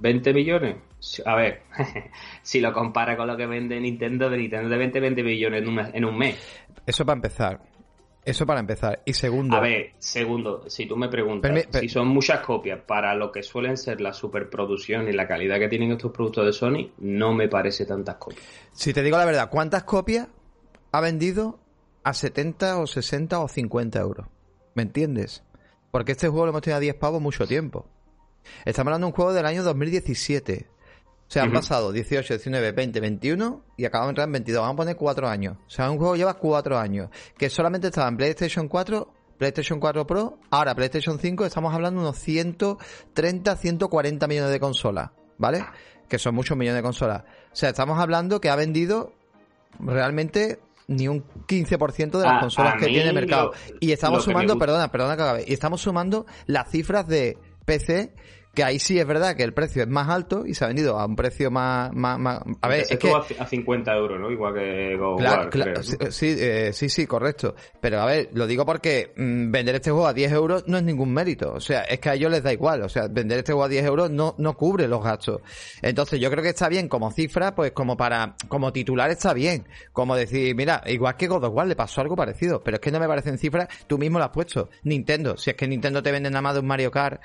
¿20 0.00 0.34
millones? 0.34 0.76
A 1.26 1.34
ver, 1.34 1.62
si 2.42 2.60
lo 2.60 2.72
compara 2.72 3.16
con 3.16 3.26
lo 3.26 3.36
que 3.36 3.46
vende 3.46 3.78
Nintendo, 3.80 4.30
de 4.30 4.38
Nintendo 4.38 4.68
de 4.68 4.76
20, 4.78 5.00
20 5.00 5.22
millones 5.22 5.64
en 5.92 6.04
un 6.04 6.16
mes. 6.16 6.36
Eso 6.86 7.04
para 7.04 7.16
empezar. 7.16 7.60
Eso 8.24 8.46
para 8.46 8.60
empezar. 8.60 9.02
Y 9.04 9.12
segundo. 9.14 9.56
A 9.56 9.60
ver, 9.60 9.92
segundo, 9.98 10.64
si 10.68 10.86
tú 10.86 10.96
me 10.96 11.08
preguntas 11.08 11.66
si 11.72 11.88
son 11.88 12.06
muchas 12.08 12.40
copias 12.40 12.80
para 12.86 13.14
lo 13.16 13.32
que 13.32 13.42
suelen 13.42 13.76
ser 13.76 14.00
la 14.00 14.12
superproducción 14.12 15.08
y 15.08 15.12
la 15.12 15.26
calidad 15.26 15.58
que 15.58 15.68
tienen 15.68 15.90
estos 15.90 16.12
productos 16.12 16.46
de 16.46 16.52
Sony, 16.52 16.90
no 16.98 17.34
me 17.34 17.48
parece 17.48 17.84
tantas 17.84 18.16
copias. 18.16 18.42
Si 18.72 18.92
te 18.92 19.02
digo 19.02 19.16
la 19.18 19.24
verdad, 19.24 19.50
¿cuántas 19.50 19.82
copias 19.82 20.28
ha 20.92 21.00
vendido 21.00 21.58
a 22.04 22.14
70 22.14 22.78
o 22.78 22.86
60 22.86 23.40
o 23.40 23.48
50 23.48 24.00
euros? 24.00 24.26
¿Me 24.74 24.82
entiendes? 24.82 25.42
Porque 25.90 26.12
este 26.12 26.28
juego 26.28 26.46
lo 26.46 26.50
hemos 26.50 26.62
tenido 26.62 26.78
a 26.78 26.80
10 26.80 26.94
pavos 26.96 27.20
mucho 27.20 27.46
tiempo. 27.46 27.86
Estamos 28.64 28.88
hablando 28.88 29.06
de 29.06 29.10
un 29.10 29.16
juego 29.16 29.32
del 29.32 29.46
año 29.46 29.62
2017. 29.62 30.68
O 30.68 31.32
sea, 31.32 31.44
han 31.44 31.52
pasado 31.52 31.92
18, 31.92 32.34
19, 32.34 32.72
20, 32.72 33.00
21 33.00 33.64
y 33.78 33.84
acabamos 33.86 34.08
de 34.08 34.10
entrar 34.10 34.28
en 34.28 34.32
22. 34.32 34.60
Vamos 34.60 34.74
a 34.74 34.76
poner 34.76 34.96
4 34.96 35.28
años. 35.28 35.56
O 35.66 35.70
sea, 35.70 35.90
un 35.90 35.96
juego 35.96 36.16
lleva 36.16 36.34
4 36.34 36.78
años. 36.78 37.08
Que 37.38 37.48
solamente 37.48 37.88
estaba 37.88 38.08
en 38.08 38.16
PlayStation 38.18 38.68
4, 38.68 39.14
PlayStation 39.38 39.80
4 39.80 40.06
Pro, 40.06 40.38
ahora 40.50 40.74
PlayStation 40.74 41.18
5, 41.18 41.46
estamos 41.46 41.72
hablando 41.72 42.02
de 42.02 42.08
unos 42.08 42.18
130, 42.18 43.56
140 43.56 44.26
millones 44.26 44.50
de 44.50 44.60
consolas. 44.60 45.10
¿Vale? 45.38 45.64
Que 46.08 46.18
son 46.18 46.34
muchos 46.34 46.56
millones 46.56 46.80
de 46.80 46.82
consolas. 46.82 47.22
O 47.22 47.56
sea, 47.56 47.70
estamos 47.70 47.98
hablando 47.98 48.40
que 48.40 48.50
ha 48.50 48.56
vendido 48.56 49.14
realmente 49.80 50.60
ni 50.92 51.08
un 51.08 51.24
15% 51.46 52.18
de 52.18 52.24
las 52.24 52.40
consolas 52.40 52.74
que 52.78 52.86
tiene 52.86 53.08
el 53.08 53.14
mercado. 53.14 53.52
y 53.80 53.92
estamos 53.92 54.24
sumando, 54.24 54.58
perdona, 54.58 54.90
perdona 54.90 55.16
que 55.16 55.22
acabe. 55.22 55.44
Y 55.46 55.52
estamos 55.52 55.80
sumando 55.80 56.26
las 56.46 56.70
cifras 56.70 57.06
de 57.06 57.38
PC 57.64 58.14
que 58.54 58.62
ahí 58.64 58.78
sí 58.78 58.98
es 58.98 59.06
verdad 59.06 59.34
que 59.34 59.44
el 59.44 59.54
precio 59.54 59.82
es 59.82 59.88
más 59.88 60.08
alto 60.08 60.44
y 60.46 60.54
se 60.54 60.64
ha 60.64 60.68
vendido 60.68 60.98
a 60.98 61.06
un 61.06 61.16
precio 61.16 61.50
más... 61.50 61.90
más, 61.94 62.42
A 62.60 62.68
ver, 62.68 62.84
es 62.88 62.98
que... 62.98 63.10
A 63.38 63.46
50 63.46 63.94
euros, 63.94 64.20
¿no? 64.20 64.30
Igual 64.30 64.54
que 64.54 64.98
claro, 65.50 65.82
sí, 65.82 66.36
eh, 66.38 66.70
sí, 66.72 66.88
sí, 66.90 67.06
correcto. 67.06 67.54
Pero 67.80 68.00
a 68.00 68.06
ver, 68.06 68.28
lo 68.34 68.46
digo 68.46 68.66
porque 68.66 69.12
mm, 69.16 69.50
vender 69.50 69.76
este 69.76 69.90
juego 69.90 70.06
a 70.06 70.12
10 70.12 70.32
euros 70.32 70.64
no 70.66 70.76
es 70.76 70.82
ningún 70.82 71.14
mérito. 71.14 71.52
O 71.52 71.60
sea, 71.60 71.82
es 71.82 71.98
que 71.98 72.10
a 72.10 72.14
ellos 72.14 72.30
les 72.30 72.42
da 72.42 72.52
igual. 72.52 72.82
O 72.82 72.88
sea, 72.88 73.08
vender 73.08 73.38
este 73.38 73.52
juego 73.52 73.64
a 73.64 73.68
10 73.68 73.84
euros 73.86 74.10
no, 74.10 74.34
no 74.36 74.54
cubre 74.54 74.86
los 74.86 75.02
gastos. 75.02 75.40
Entonces 75.80 76.20
yo 76.20 76.30
creo 76.30 76.42
que 76.42 76.50
está 76.50 76.68
bien 76.68 76.88
como 76.88 77.10
cifra, 77.10 77.54
pues 77.54 77.72
como 77.72 77.96
para... 77.96 78.36
Como 78.48 78.70
titular 78.72 79.10
está 79.10 79.32
bien. 79.32 79.66
Como 79.92 80.14
decir, 80.14 80.54
mira, 80.54 80.82
igual 80.86 81.16
que 81.16 81.26
God 81.26 81.44
of 81.44 81.54
War 81.54 81.66
le 81.66 81.76
pasó 81.76 82.02
algo 82.02 82.16
parecido. 82.16 82.62
Pero 82.62 82.76
es 82.76 82.80
que 82.82 82.90
no 82.90 83.00
me 83.00 83.08
parecen 83.08 83.38
cifras, 83.38 83.68
tú 83.86 83.96
mismo 83.96 84.18
lo 84.18 84.26
has 84.26 84.30
puesto. 84.30 84.68
Nintendo, 84.82 85.38
si 85.38 85.50
es 85.50 85.56
que 85.56 85.66
Nintendo 85.66 86.02
te 86.02 86.12
vende 86.12 86.28
nada 86.28 86.42
más 86.42 86.54
de 86.54 86.60
un 86.60 86.66
Mario 86.66 86.90
Kart 86.90 87.22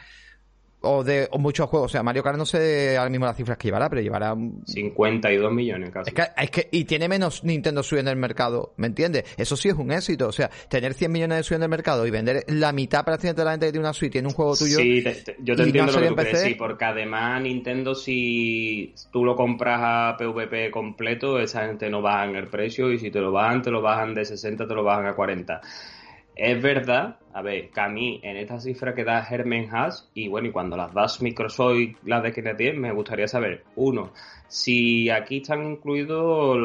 o 0.82 1.04
de 1.04 1.28
muchos 1.38 1.70
juegos. 1.70 1.92
O 1.92 1.94
sea, 1.94 2.04
Mario 2.04 2.24
Kart 2.24 2.38
no 2.38 2.46
sé 2.46 2.98
ahora 2.98 3.10
mismo 3.10 3.26
las 3.26 3.36
cifras 3.36 3.58
que 3.58 3.68
llevará, 3.68 3.90
pero 3.90 4.02
llevará... 4.02 4.36
52 4.66 5.52
millones 5.52 5.90
casi. 5.92 6.10
Es 6.10 6.14
que, 6.14 6.24
es 6.38 6.52
que, 6.52 6.70
y 6.72 6.86
tiene 6.86 7.08
menos 7.08 7.44
Nintendo 7.44 7.84
Switch 7.84 8.02
en 8.02 8.08
el 8.08 8.16
mercado, 8.16 8.74
¿me 8.78 8.88
entiendes? 8.88 9.26
Eso 9.38 9.56
sí 9.56 9.70
es 9.70 9.76
un 9.76 9.92
éxito. 9.92 10.28
O 10.28 10.32
sea, 10.32 10.50
tener 10.70 10.94
100 10.94 11.12
millones 11.12 11.38
de 11.38 11.44
Switch 11.44 11.58
en 11.58 11.64
el 11.64 11.70
mercado 11.70 12.06
y 12.06 12.12
vender 12.12 12.44
la 12.48 12.72
mitad 12.72 13.04
prácticamente 13.04 13.42
de 13.42 13.46
la 13.46 13.52
gente 13.52 13.66
que 13.68 13.72
tiene 13.72 13.86
una 13.86 13.94
Switch 13.94 14.12
tiene 14.12 14.28
un 14.28 14.34
juego 14.34 14.56
tuyo... 14.56 14.78
Sí, 14.78 15.04
yo 15.40 15.56
te 15.56 15.64
entiendo 15.64 15.92
lo 15.92 16.02
que 16.02 16.08
tú 16.08 16.16
crees, 16.16 16.42
sí, 16.42 16.56
porque 16.56 16.86
además 16.86 17.42
Nintendo 17.42 17.96
si 17.96 18.94
tú 19.12 19.26
lo 19.26 19.36
compras 19.36 19.80
a 19.82 20.16
PvP 20.18 20.72
completo, 20.72 21.40
esa 21.40 21.66
gente 21.66 21.90
no 21.90 22.02
baja 22.02 22.26
en 22.26 22.36
el 22.36 22.48
precio 22.48 22.92
y 22.92 23.00
si 23.00 23.12
te 23.12 23.20
lo 23.20 23.32
bajan, 23.32 23.62
te 23.62 23.72
lo 23.72 23.82
bajan 23.82 24.14
de 24.14 24.26
60, 24.26 24.68
te 24.68 24.74
lo 24.74 24.84
bajan 24.84 25.08
a 25.08 25.16
40. 25.16 25.62
Es 26.36 26.62
verdad, 26.62 27.18
a 27.38 27.44
ver, 27.44 27.70
mí 27.90 28.20
en 28.24 28.36
esta 28.36 28.60
cifra 28.60 28.96
que 28.96 29.04
da 29.04 29.24
Hermen 29.24 29.70
Haas, 29.72 30.10
y 30.16 30.28
bueno, 30.28 30.48
y 30.48 30.52
cuando 30.52 30.76
las 30.76 30.92
das 30.92 31.22
Microsoft 31.22 31.76
y 31.76 31.96
las 32.04 32.24
de 32.24 32.32
10, 32.32 32.78
me 32.78 32.92
gustaría 32.92 33.28
saber, 33.28 33.64
uno, 33.76 34.10
si 34.48 35.12
aquí 35.12 35.38
están 35.38 35.64
incluidos 35.64 36.58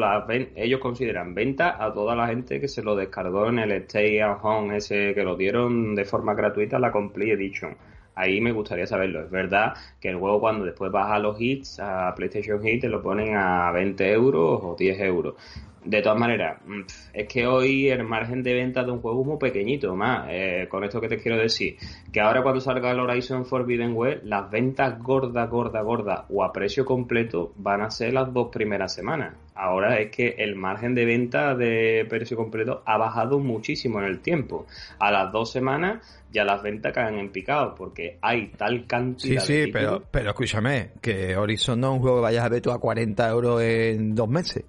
ellos 0.55 0.79
consideran 0.79 1.35
venta 1.35 1.77
a 1.79 1.93
toda 1.93 2.15
la 2.15 2.25
gente 2.25 2.59
que 2.59 2.67
se 2.67 2.81
lo 2.81 2.95
descargó 2.95 3.49
en 3.49 3.59
el 3.59 3.71
Stay 3.83 4.17
at 4.19 4.39
Home 4.41 4.77
ese 4.77 5.13
que 5.13 5.21
lo 5.21 5.35
dieron 5.35 5.93
de 5.93 6.05
forma 6.05 6.33
gratuita 6.33 6.79
la 6.79 6.91
Complete 6.91 7.33
Edition. 7.33 7.77
Ahí 8.15 8.41
me 8.41 8.51
gustaría 8.51 8.87
saberlo. 8.87 9.25
Es 9.25 9.29
verdad 9.29 9.73
que 10.01 10.09
el 10.09 10.17
juego 10.17 10.39
cuando 10.39 10.65
después 10.65 10.91
vas 10.91 11.11
a 11.11 11.19
los 11.19 11.39
hits, 11.39 11.79
a 11.79 12.15
PlayStation 12.15 12.65
Hits, 12.65 12.81
te 12.81 12.89
lo 12.89 13.01
ponen 13.01 13.35
a 13.35 13.71
20 13.71 14.11
euros 14.11 14.59
o 14.63 14.75
10 14.75 14.99
euros. 15.01 15.35
De 15.85 16.01
todas 16.01 16.17
maneras, 16.17 16.59
mm, 16.65 16.81
es 17.13 17.27
que 17.27 17.45
hoy 17.45 17.89
el 17.89 18.03
margen 18.03 18.41
de 18.41 18.53
venta 18.53 18.83
de 18.83 18.91
un 18.91 19.01
juego 19.01 19.21
es 19.21 19.27
muy 19.27 19.37
pequeñito, 19.37 19.95
más. 19.95 20.27
Eh, 20.29 20.67
con 20.69 20.83
esto 20.83 21.01
que 21.01 21.09
te 21.09 21.17
quiero 21.17 21.37
decir, 21.37 21.77
que 22.11 22.21
ahora 22.21 22.41
cuando 22.41 22.61
salga 22.61 22.91
el 22.91 22.99
Horizon 22.99 23.45
Forbidden 23.45 23.93
West, 23.93 24.23
las 24.23 24.49
ventas 24.49 24.97
gordas, 24.99 25.49
gordas, 25.49 25.83
gordas 25.83 26.21
o 26.29 26.43
a 26.43 26.53
precio 26.53 26.85
completo 26.85 27.53
van 27.57 27.81
a 27.81 27.89
ser 27.89 28.13
las 28.13 28.33
dos 28.33 28.49
primeras 28.51 28.93
semanas. 28.93 29.35
Ahora 29.55 29.99
es 29.99 30.09
que 30.09 30.35
el 30.39 30.55
margen 30.55 30.95
de 30.95 31.05
venta 31.05 31.53
de 31.53 32.05
precio 32.09 32.35
completo 32.37 32.81
ha 32.85 32.97
bajado 32.97 33.39
muchísimo 33.39 33.99
en 33.99 34.05
el 34.05 34.19
tiempo. 34.19 34.65
A 34.99 35.11
las 35.11 35.31
dos 35.31 35.51
semanas 35.51 36.23
ya 36.31 36.43
las 36.43 36.63
ventas 36.63 36.93
caen 36.93 37.19
en 37.19 37.29
picado 37.29 37.75
porque 37.75 38.17
hay 38.21 38.47
tal 38.57 38.87
cantidad. 38.87 39.41
Sí, 39.41 39.65
sí, 39.65 39.71
pero, 39.71 40.01
pero 40.09 40.29
escúchame, 40.29 40.91
que 41.01 41.35
Horizon 41.35 41.79
no 41.79 41.87
es 41.89 41.93
un 41.93 41.99
juego 41.99 42.17
que 42.17 42.23
vayas 42.23 42.45
a 42.45 42.49
ver 42.49 42.61
tú 42.61 42.71
a 42.71 42.79
40 42.79 43.29
euros 43.29 43.61
en 43.61 44.15
dos 44.15 44.29
meses 44.29 44.65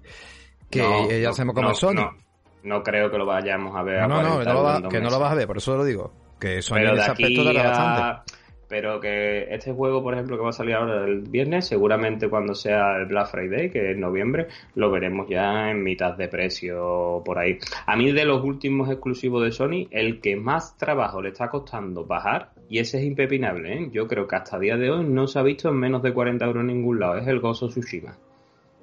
que 0.75 1.21
ya 1.21 1.33
sabemos 1.33 1.55
cómo 1.55 1.73
son. 1.73 1.97
No, 2.63 2.81
creo 2.81 3.11
que 3.11 3.17
lo 3.17 3.25
vayamos 3.25 3.75
a 3.75 3.83
ver. 3.83 4.07
No, 4.07 4.21
no, 4.21 4.43
no 4.43 4.89
que 4.89 4.99
no 4.99 5.09
lo 5.09 5.19
vas 5.19 5.31
a 5.31 5.35
ver, 5.35 5.47
por 5.47 5.57
eso 5.57 5.77
lo 5.77 5.85
digo. 5.85 6.11
Que 6.39 6.61
Sony 6.61 6.77
en 6.77 6.97
ese 6.97 7.11
aspecto 7.11 7.43
bastante. 7.53 8.33
Pero 8.67 8.99
que 8.99 9.53
este 9.53 9.71
juego, 9.71 10.01
por 10.01 10.15
ejemplo, 10.15 10.37
que 10.37 10.43
va 10.43 10.49
a 10.49 10.53
salir 10.53 10.73
ahora 10.73 11.05
el 11.05 11.21
viernes, 11.21 11.67
seguramente 11.67 12.29
cuando 12.29 12.55
sea 12.55 12.97
el 12.97 13.05
Black 13.05 13.27
Friday, 13.27 13.69
que 13.69 13.91
es 13.91 13.97
noviembre, 13.97 14.47
lo 14.73 14.89
veremos 14.89 15.27
ya 15.29 15.69
en 15.69 15.83
mitad 15.83 16.15
de 16.15 16.27
precio 16.27 17.21
por 17.23 17.37
ahí. 17.37 17.59
A 17.85 17.95
mí 17.95 18.11
de 18.11 18.25
los 18.25 18.43
últimos 18.43 18.89
exclusivos 18.89 19.43
de 19.43 19.51
Sony, 19.51 19.87
el 19.91 20.19
que 20.19 20.35
más 20.35 20.75
trabajo 20.77 21.21
le 21.21 21.29
está 21.29 21.49
costando 21.49 22.05
bajar, 22.05 22.53
y 22.67 22.79
ese 22.79 22.97
es 22.97 23.05
impepinable, 23.05 23.73
¿eh? 23.73 23.89
yo 23.91 24.07
creo 24.07 24.27
que 24.27 24.35
hasta 24.35 24.57
día 24.57 24.77
de 24.77 24.89
hoy 24.89 25.05
no 25.05 25.27
se 25.27 25.37
ha 25.37 25.43
visto 25.43 25.69
en 25.69 25.75
menos 25.75 26.01
de 26.01 26.13
40 26.13 26.43
euros 26.45 26.61
en 26.61 26.67
ningún 26.67 26.99
lado, 26.99 27.17
es 27.17 27.27
el 27.27 27.39
Gozo 27.39 27.67
Tsushima. 27.67 28.17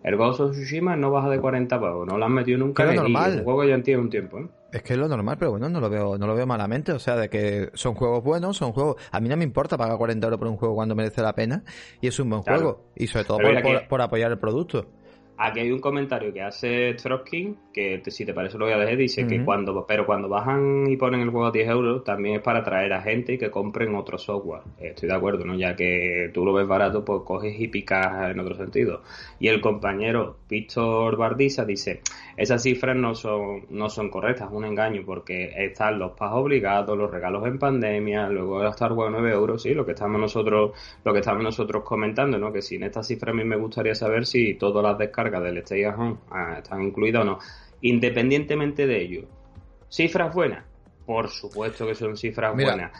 El 0.02 0.16
Ghost 0.16 0.40
of 0.40 0.52
Tsushima 0.52 0.96
no 0.96 1.10
baja 1.10 1.30
de 1.30 1.40
40 1.40 1.80
pavos, 1.80 2.06
no 2.06 2.18
lo 2.18 2.24
han 2.24 2.32
metido 2.32 2.58
nunca. 2.58 2.84
Es 2.88 2.94
normal. 2.94 3.38
Un 3.38 3.44
juego 3.44 3.64
ya 3.64 3.80
tiene 3.82 4.00
un 4.00 4.10
tiempo, 4.10 4.38
¿eh? 4.38 4.48
Es 4.72 4.82
que 4.82 4.94
es 4.94 4.98
lo 4.98 5.06
normal, 5.06 5.36
pero 5.38 5.50
bueno, 5.50 5.68
no 5.68 5.80
lo 5.80 5.90
veo, 5.90 6.16
no 6.16 6.26
lo 6.26 6.34
veo 6.34 6.46
malamente. 6.46 6.92
O 6.92 6.98
sea, 6.98 7.14
de 7.16 7.28
que 7.28 7.70
son 7.74 7.94
juegos 7.94 8.24
buenos, 8.24 8.56
son 8.56 8.72
juegos. 8.72 8.96
A 9.10 9.20
mí 9.20 9.28
no 9.28 9.36
me 9.36 9.44
importa 9.44 9.76
pagar 9.76 9.98
40 9.98 10.26
euros 10.26 10.38
por 10.38 10.48
un 10.48 10.56
juego 10.56 10.74
cuando 10.74 10.94
merece 10.94 11.20
la 11.20 11.34
pena 11.34 11.62
y 12.00 12.08
es 12.08 12.18
un 12.18 12.30
buen 12.30 12.42
juego. 12.42 12.86
Y 12.96 13.06
sobre 13.06 13.26
todo 13.26 13.38
por 13.88 14.00
apoyar 14.00 14.30
el 14.32 14.38
producto. 14.38 14.86
Aquí 15.38 15.60
hay 15.60 15.72
un 15.72 15.80
comentario 15.80 16.32
que 16.32 16.42
hace 16.42 16.94
Trotsky, 16.94 17.56
que 17.72 18.02
si 18.06 18.24
te 18.24 18.34
parece 18.34 18.58
lo 18.58 18.66
voy 18.66 18.74
a 18.74 18.78
dejar, 18.78 18.96
dice 18.96 19.26
que 19.26 19.44
cuando, 19.44 19.86
pero 19.86 20.06
cuando 20.06 20.28
bajan 20.28 20.88
y 20.88 20.96
ponen 20.96 21.20
el 21.20 21.30
juego 21.30 21.46
a 21.46 21.50
10 21.50 21.68
euros, 21.68 22.04
también 22.04 22.36
es 22.36 22.42
para 22.42 22.60
atraer 22.60 22.92
a 22.92 23.02
gente 23.02 23.32
y 23.32 23.38
que 23.38 23.50
compren 23.50 23.94
otro 23.94 24.18
software. 24.18 24.62
Estoy 24.78 25.08
de 25.08 25.14
acuerdo, 25.14 25.44
¿no? 25.44 25.56
Ya 25.56 25.74
que 25.74 26.30
tú 26.32 26.44
lo 26.44 26.52
ves 26.52 26.68
barato, 26.68 27.04
pues 27.04 27.22
coges 27.24 27.58
y 27.58 27.68
picas 27.68 28.30
en 28.30 28.38
otro 28.38 28.54
sentido. 28.54 29.02
Y 29.40 29.48
el 29.48 29.60
compañero 29.60 30.36
Víctor 30.48 31.16
Bardiza 31.16 31.64
dice, 31.64 32.02
esas 32.36 32.62
cifras 32.62 32.96
no 32.96 33.14
son, 33.14 33.66
no 33.70 33.88
son 33.88 34.10
correctas, 34.10 34.48
es 34.48 34.54
un 34.54 34.64
engaño, 34.64 35.02
porque 35.04 35.52
están 35.56 35.98
los 35.98 36.12
pagos 36.12 36.42
obligados, 36.42 36.96
los 36.96 37.10
regalos 37.10 37.46
en 37.46 37.58
pandemia, 37.58 38.28
luego 38.28 38.58
gastar 38.58 38.92
juego 38.92 39.10
9 39.10 39.32
euros, 39.32 39.62
sí, 39.62 39.74
lo 39.74 39.84
que 39.84 39.92
estamos 39.92 40.20
nosotros, 40.20 40.72
lo 41.04 41.12
que 41.12 41.20
estamos 41.20 41.42
nosotros 41.42 41.84
comentando, 41.84 42.38
¿no? 42.38 42.52
Que 42.52 42.62
sin 42.62 42.82
esta 42.82 43.02
cifra 43.02 43.32
a 43.32 43.34
mí 43.34 43.44
me 43.44 43.56
gustaría 43.56 43.94
saber 43.94 44.26
si 44.26 44.54
todas 44.54 44.82
las 44.82 44.98
descargas 44.98 45.42
del 45.42 45.58
Stay 45.58 45.84
at 45.84 45.98
Home 45.98 46.16
ah, 46.30 46.56
están 46.58 46.82
incluidas 46.82 47.22
o 47.22 47.24
no. 47.24 47.38
Independientemente 47.82 48.86
de 48.86 49.02
ello, 49.02 49.22
¿cifras 49.88 50.34
buenas? 50.34 50.64
Por 51.04 51.28
supuesto 51.28 51.86
que 51.86 51.94
son 51.94 52.16
cifras 52.16 52.54
buenas. 52.54 52.92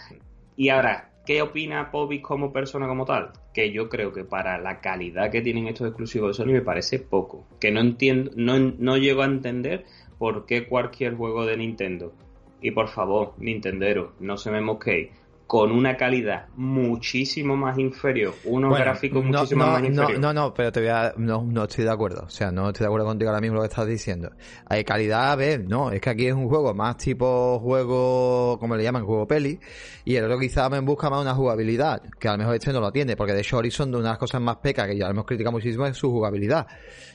Y 0.56 0.68
ahora, 0.68 1.11
¿qué 1.26 1.42
opina 1.42 1.90
Pobis 1.90 2.22
como 2.22 2.52
persona 2.52 2.86
como 2.86 3.04
tal? 3.04 3.32
Que 3.52 3.72
yo 3.72 3.88
creo 3.88 4.12
que 4.12 4.24
para 4.24 4.58
la 4.58 4.80
calidad 4.80 5.30
que 5.30 5.42
tienen 5.42 5.68
estos 5.68 5.88
exclusivos 5.88 6.36
de 6.36 6.44
Sony 6.44 6.52
me 6.52 6.62
parece 6.62 6.98
poco. 6.98 7.46
Que 7.60 7.70
no 7.70 7.80
entiendo, 7.80 8.30
no, 8.36 8.58
no 8.58 8.96
llego 8.96 9.22
a 9.22 9.26
entender 9.26 9.84
por 10.18 10.46
qué 10.46 10.66
cualquier 10.66 11.16
juego 11.16 11.46
de 11.46 11.56
Nintendo 11.56 12.12
Y 12.60 12.70
por 12.70 12.88
favor, 12.88 13.34
Nintendero, 13.38 14.12
no 14.20 14.36
se 14.36 14.50
me 14.50 14.60
mosquéis 14.60 15.10
con 15.52 15.70
una 15.70 15.98
calidad 15.98 16.46
muchísimo 16.56 17.54
más 17.54 17.78
inferior, 17.78 18.32
unos 18.46 18.74
gráficos 18.74 19.22
muchísimo 19.22 19.66
más 19.66 19.84
inferior. 19.84 20.18
No, 20.18 20.32
no, 20.32 20.54
pero 20.54 20.72
te 20.72 20.80
voy 20.80 20.88
a, 20.88 21.12
no, 21.18 21.42
no 21.42 21.64
estoy 21.64 21.84
de 21.84 21.90
acuerdo. 21.90 22.22
O 22.24 22.30
sea, 22.30 22.50
no 22.50 22.68
estoy 22.68 22.84
de 22.84 22.86
acuerdo 22.86 23.04
contigo 23.04 23.28
ahora 23.28 23.42
mismo 23.42 23.56
lo 23.56 23.60
que 23.60 23.68
estás 23.68 23.86
diciendo. 23.86 24.30
Hay 24.64 24.82
calidad, 24.82 25.30
a 25.30 25.36
ver, 25.36 25.68
no, 25.68 25.90
es 25.90 26.00
que 26.00 26.08
aquí 26.08 26.26
es 26.26 26.32
un 26.32 26.48
juego 26.48 26.72
más 26.72 26.96
tipo 26.96 27.58
juego, 27.58 28.56
como 28.58 28.76
le 28.76 28.82
llaman, 28.82 29.04
juego 29.04 29.26
peli, 29.26 29.60
y 30.06 30.16
el 30.16 30.24
otro 30.24 30.38
quizá 30.38 30.70
me 30.70 30.80
busca 30.80 31.10
más 31.10 31.20
una 31.20 31.34
jugabilidad, 31.34 32.00
que 32.18 32.28
a 32.28 32.32
lo 32.32 32.38
mejor 32.38 32.54
este 32.54 32.72
no 32.72 32.80
lo 32.80 32.90
tiene, 32.90 33.14
porque 33.14 33.34
de 33.34 33.40
hecho 33.40 33.58
Horizon 33.58 33.92
de 33.92 33.98
unas 33.98 34.16
cosas 34.16 34.40
más 34.40 34.56
pecas 34.56 34.88
que 34.88 34.96
ya 34.96 35.08
hemos 35.08 35.26
criticado 35.26 35.52
muchísimo 35.52 35.84
es 35.84 35.98
su 35.98 36.10
jugabilidad. 36.10 36.66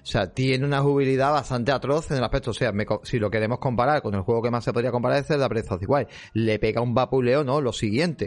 O 0.03 0.05
sea, 0.05 0.31
tiene 0.31 0.63
una 0.63 0.81
jugabilidad 0.81 1.31
bastante 1.31 1.71
atroz 1.71 2.11
en 2.11 2.17
el 2.17 2.23
aspecto, 2.23 2.51
o 2.51 2.53
sea, 2.53 2.71
si 3.01 3.17
lo 3.17 3.31
queremos 3.31 3.57
comparar 3.57 4.03
con 4.03 4.13
el 4.13 4.21
juego 4.21 4.43
que 4.43 4.51
más 4.51 4.63
se 4.63 4.71
podría 4.71 4.91
comparar 4.91 5.21
es 5.21 5.25
Zelda 5.25 5.47
Breath 5.47 5.71
of 5.71 5.79
the 5.79 5.87
Wild, 5.87 6.07
le 6.33 6.59
pega 6.59 6.81
un 6.81 6.93
vapuleo, 6.93 7.43
¿no? 7.43 7.61
Lo 7.61 7.73
siguiente 7.73 8.26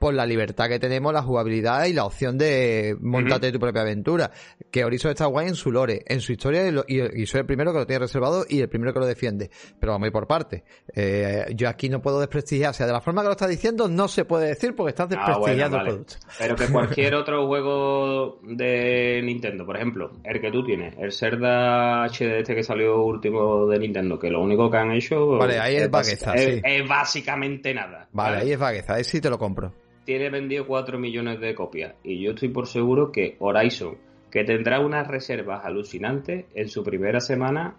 por 0.00 0.14
la 0.14 0.24
libertad 0.24 0.66
que 0.66 0.78
tenemos, 0.78 1.12
la 1.12 1.22
jugabilidad 1.22 1.84
y 1.84 1.92
la 1.92 2.06
opción 2.06 2.38
de 2.38 2.96
montarte 3.00 3.52
tu 3.52 3.60
propia 3.60 3.82
aventura. 3.82 4.30
Que 4.70 4.82
Horizon 4.82 5.10
está 5.10 5.26
guay 5.26 5.48
en 5.48 5.54
su 5.54 5.70
lore, 5.70 6.02
en 6.06 6.22
su 6.22 6.32
historia, 6.32 6.66
y, 6.88 7.26
soy 7.26 7.40
el 7.40 7.46
primero 7.46 7.70
que 7.70 7.80
lo 7.80 7.86
tiene 7.86 8.00
reservado 8.00 8.46
y 8.48 8.62
el 8.62 8.68
primero 8.70 8.94
que 8.94 8.98
lo 8.98 9.04
defiende. 9.04 9.50
Pero 9.78 9.92
vamos 9.92 10.06
a 10.06 10.08
ir 10.08 10.12
por 10.12 10.26
parte. 10.26 10.64
Eh, 10.96 11.44
yo 11.54 11.68
aquí 11.68 11.90
no 11.90 12.00
puedo 12.00 12.18
desprestigiar, 12.18 12.70
o 12.70 12.72
sea, 12.72 12.86
de 12.86 12.94
la 12.94 13.02
forma 13.02 13.20
que 13.20 13.26
lo 13.26 13.32
está 13.32 13.46
diciendo, 13.46 13.88
no 13.88 14.08
se 14.08 14.24
puede 14.24 14.46
decir 14.46 14.74
porque 14.74 14.88
estás 14.88 15.08
ah, 15.10 15.16
desprestigiando 15.16 15.76
el 15.76 15.84
producto. 15.84 16.14
Pero 16.38 16.56
que 16.56 16.66
cualquier 16.68 17.14
otro 17.16 17.46
juego 17.46 18.40
de 18.42 19.20
Nintendo, 19.22 19.66
por 19.66 19.76
ejemplo, 19.76 20.12
el 20.24 20.40
que 20.40 20.50
tú 20.50 20.64
tienes, 20.64 20.94
el 20.98 21.12
Zelda 21.12 22.06
HD 22.06 22.40
este 22.40 22.54
que 22.54 22.62
salió 22.62 23.02
último 23.02 23.66
de 23.66 23.78
Nintendo, 23.78 24.18
que 24.18 24.30
lo 24.30 24.40
único 24.40 24.70
que 24.70 24.78
han 24.78 24.92
hecho. 24.92 25.36
Vale, 25.36 25.58
ahí 25.58 25.76
es, 25.76 25.90
es, 25.92 26.62
es 26.64 26.88
básicamente 26.88 27.74
nada. 27.74 28.08
Vale, 28.12 28.38
ahí 28.38 28.52
es 28.52 28.58
vagueza, 28.58 28.94
ahí 28.94 29.04
sí 29.04 29.20
te 29.20 29.28
lo 29.28 29.38
compro 29.38 29.74
tiene 30.10 30.28
vendido 30.28 30.66
4 30.66 30.98
millones 30.98 31.38
de 31.38 31.54
copias 31.54 31.94
y 32.02 32.20
yo 32.20 32.32
estoy 32.32 32.48
por 32.48 32.66
seguro 32.66 33.12
que 33.12 33.36
Horizon, 33.38 33.96
que 34.28 34.42
tendrá 34.42 34.80
unas 34.80 35.06
reservas 35.06 35.64
alucinantes, 35.64 36.46
en 36.52 36.68
su 36.68 36.82
primera 36.82 37.20
semana, 37.20 37.76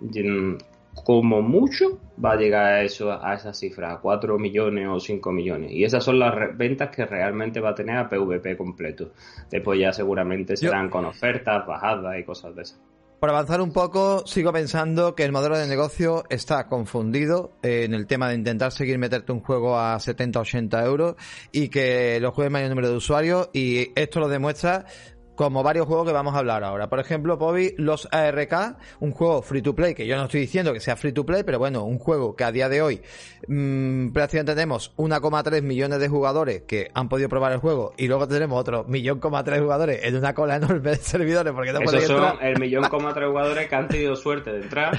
como 1.04 1.42
mucho, 1.42 2.00
va 2.24 2.32
a 2.32 2.36
llegar 2.38 2.66
a, 2.68 2.84
eso, 2.84 3.12
a 3.12 3.34
esa 3.34 3.54
cifra, 3.54 3.92
a 3.92 4.00
4 4.00 4.40
millones 4.40 4.88
o 4.90 4.98
5 4.98 5.30
millones. 5.34 5.72
Y 5.74 5.84
esas 5.84 6.06
son 6.06 6.20
las 6.20 6.58
ventas 6.58 6.96
que 6.96 7.06
realmente 7.06 7.60
va 7.60 7.72
a 7.72 7.76
tener 7.76 7.98
a 7.98 8.08
PvP 8.08 8.56
completo. 8.56 9.12
Después 9.50 9.78
ya 9.78 9.92
seguramente 9.92 10.56
serán 10.56 10.90
con 10.90 11.04
ofertas, 11.04 11.68
bajadas 11.68 12.18
y 12.18 12.24
cosas 12.24 12.56
de 12.56 12.62
esas. 12.62 12.91
Por 13.22 13.30
avanzar 13.30 13.62
un 13.62 13.72
poco, 13.72 14.26
sigo 14.26 14.52
pensando 14.52 15.14
que 15.14 15.24
el 15.24 15.32
modelo 15.32 15.56
de 15.56 15.68
negocio 15.68 16.24
está 16.32 16.66
confundido 16.66 17.52
en 17.62 17.94
el 17.94 18.08
tema 18.08 18.28
de 18.28 18.34
intentar 18.34 18.72
seguir 18.72 18.98
meterte 18.98 19.32
un 19.32 19.42
juego 19.42 19.78
a 19.78 20.00
70, 20.00 20.40
80 20.40 20.84
euros 20.84 21.16
y 21.52 21.70
que 21.70 22.18
lo 22.20 22.32
juegue 22.32 22.50
mayor 22.50 22.70
número 22.70 22.90
de 22.90 22.96
usuarios 22.96 23.52
y 23.54 23.92
esto 23.94 24.22
lo 24.22 24.28
demuestra 24.28 24.88
como 25.36 25.64
varios 25.64 25.88
juegos 25.88 26.08
que 26.08 26.14
vamos 26.14 26.36
a 26.36 26.40
hablar 26.40 26.64
ahora. 26.64 26.90
Por 26.90 27.00
ejemplo, 27.00 27.38
Bobby, 27.38 27.74
los 27.78 28.08
ARK, 28.12 28.78
un 29.00 29.12
juego 29.12 29.42
free 29.42 29.62
to 29.62 29.76
play, 29.76 29.94
que 29.94 30.06
yo 30.06 30.16
no 30.18 30.26
estoy 30.26 30.42
diciendo 30.42 30.74
que 30.74 30.80
sea 30.80 30.96
free 30.96 31.14
to 31.14 31.26
play, 31.26 31.44
pero 31.44 31.60
bueno, 31.60 31.84
un 31.84 32.00
juego 32.00 32.36
que 32.36 32.44
a 32.44 32.52
día 32.52 32.70
de 32.70 32.82
hoy 32.82 33.02
mmm, 33.48 34.10
prácticamente 34.10 34.54
tenemos 34.54 34.96
1,3 34.98 35.62
millones 35.62 36.00
de 36.00 36.08
jugadores 36.08 36.64
que 36.64 36.92
han 36.94 37.10
podido 37.10 37.30
probar 37.30 37.52
el 37.54 37.60
juego 37.60 37.94
y 37.98 38.08
luego 38.08 38.28
tenemos 38.28 38.60
otro 38.60 38.84
millón 38.86 39.20
coma 39.20 39.44
tres 39.44 39.62
jugadores 39.62 40.04
en 40.04 40.16
una 40.16 40.34
cola 40.34 40.56
enorme 40.58 40.92
de 40.92 40.96
servidores 40.98 41.54
porque 41.54 41.74
no 41.74 41.80
Esos 41.82 42.06
son 42.06 42.38
el 42.42 42.60
millón 42.60 42.84
coma 42.90 43.14
tres 43.14 43.28
jugadores 43.28 43.68
que 43.68 43.76
han 43.76 43.88
tenido 43.88 44.16
suerte 44.16 44.52
de 44.52 44.62
entrar 44.62 44.98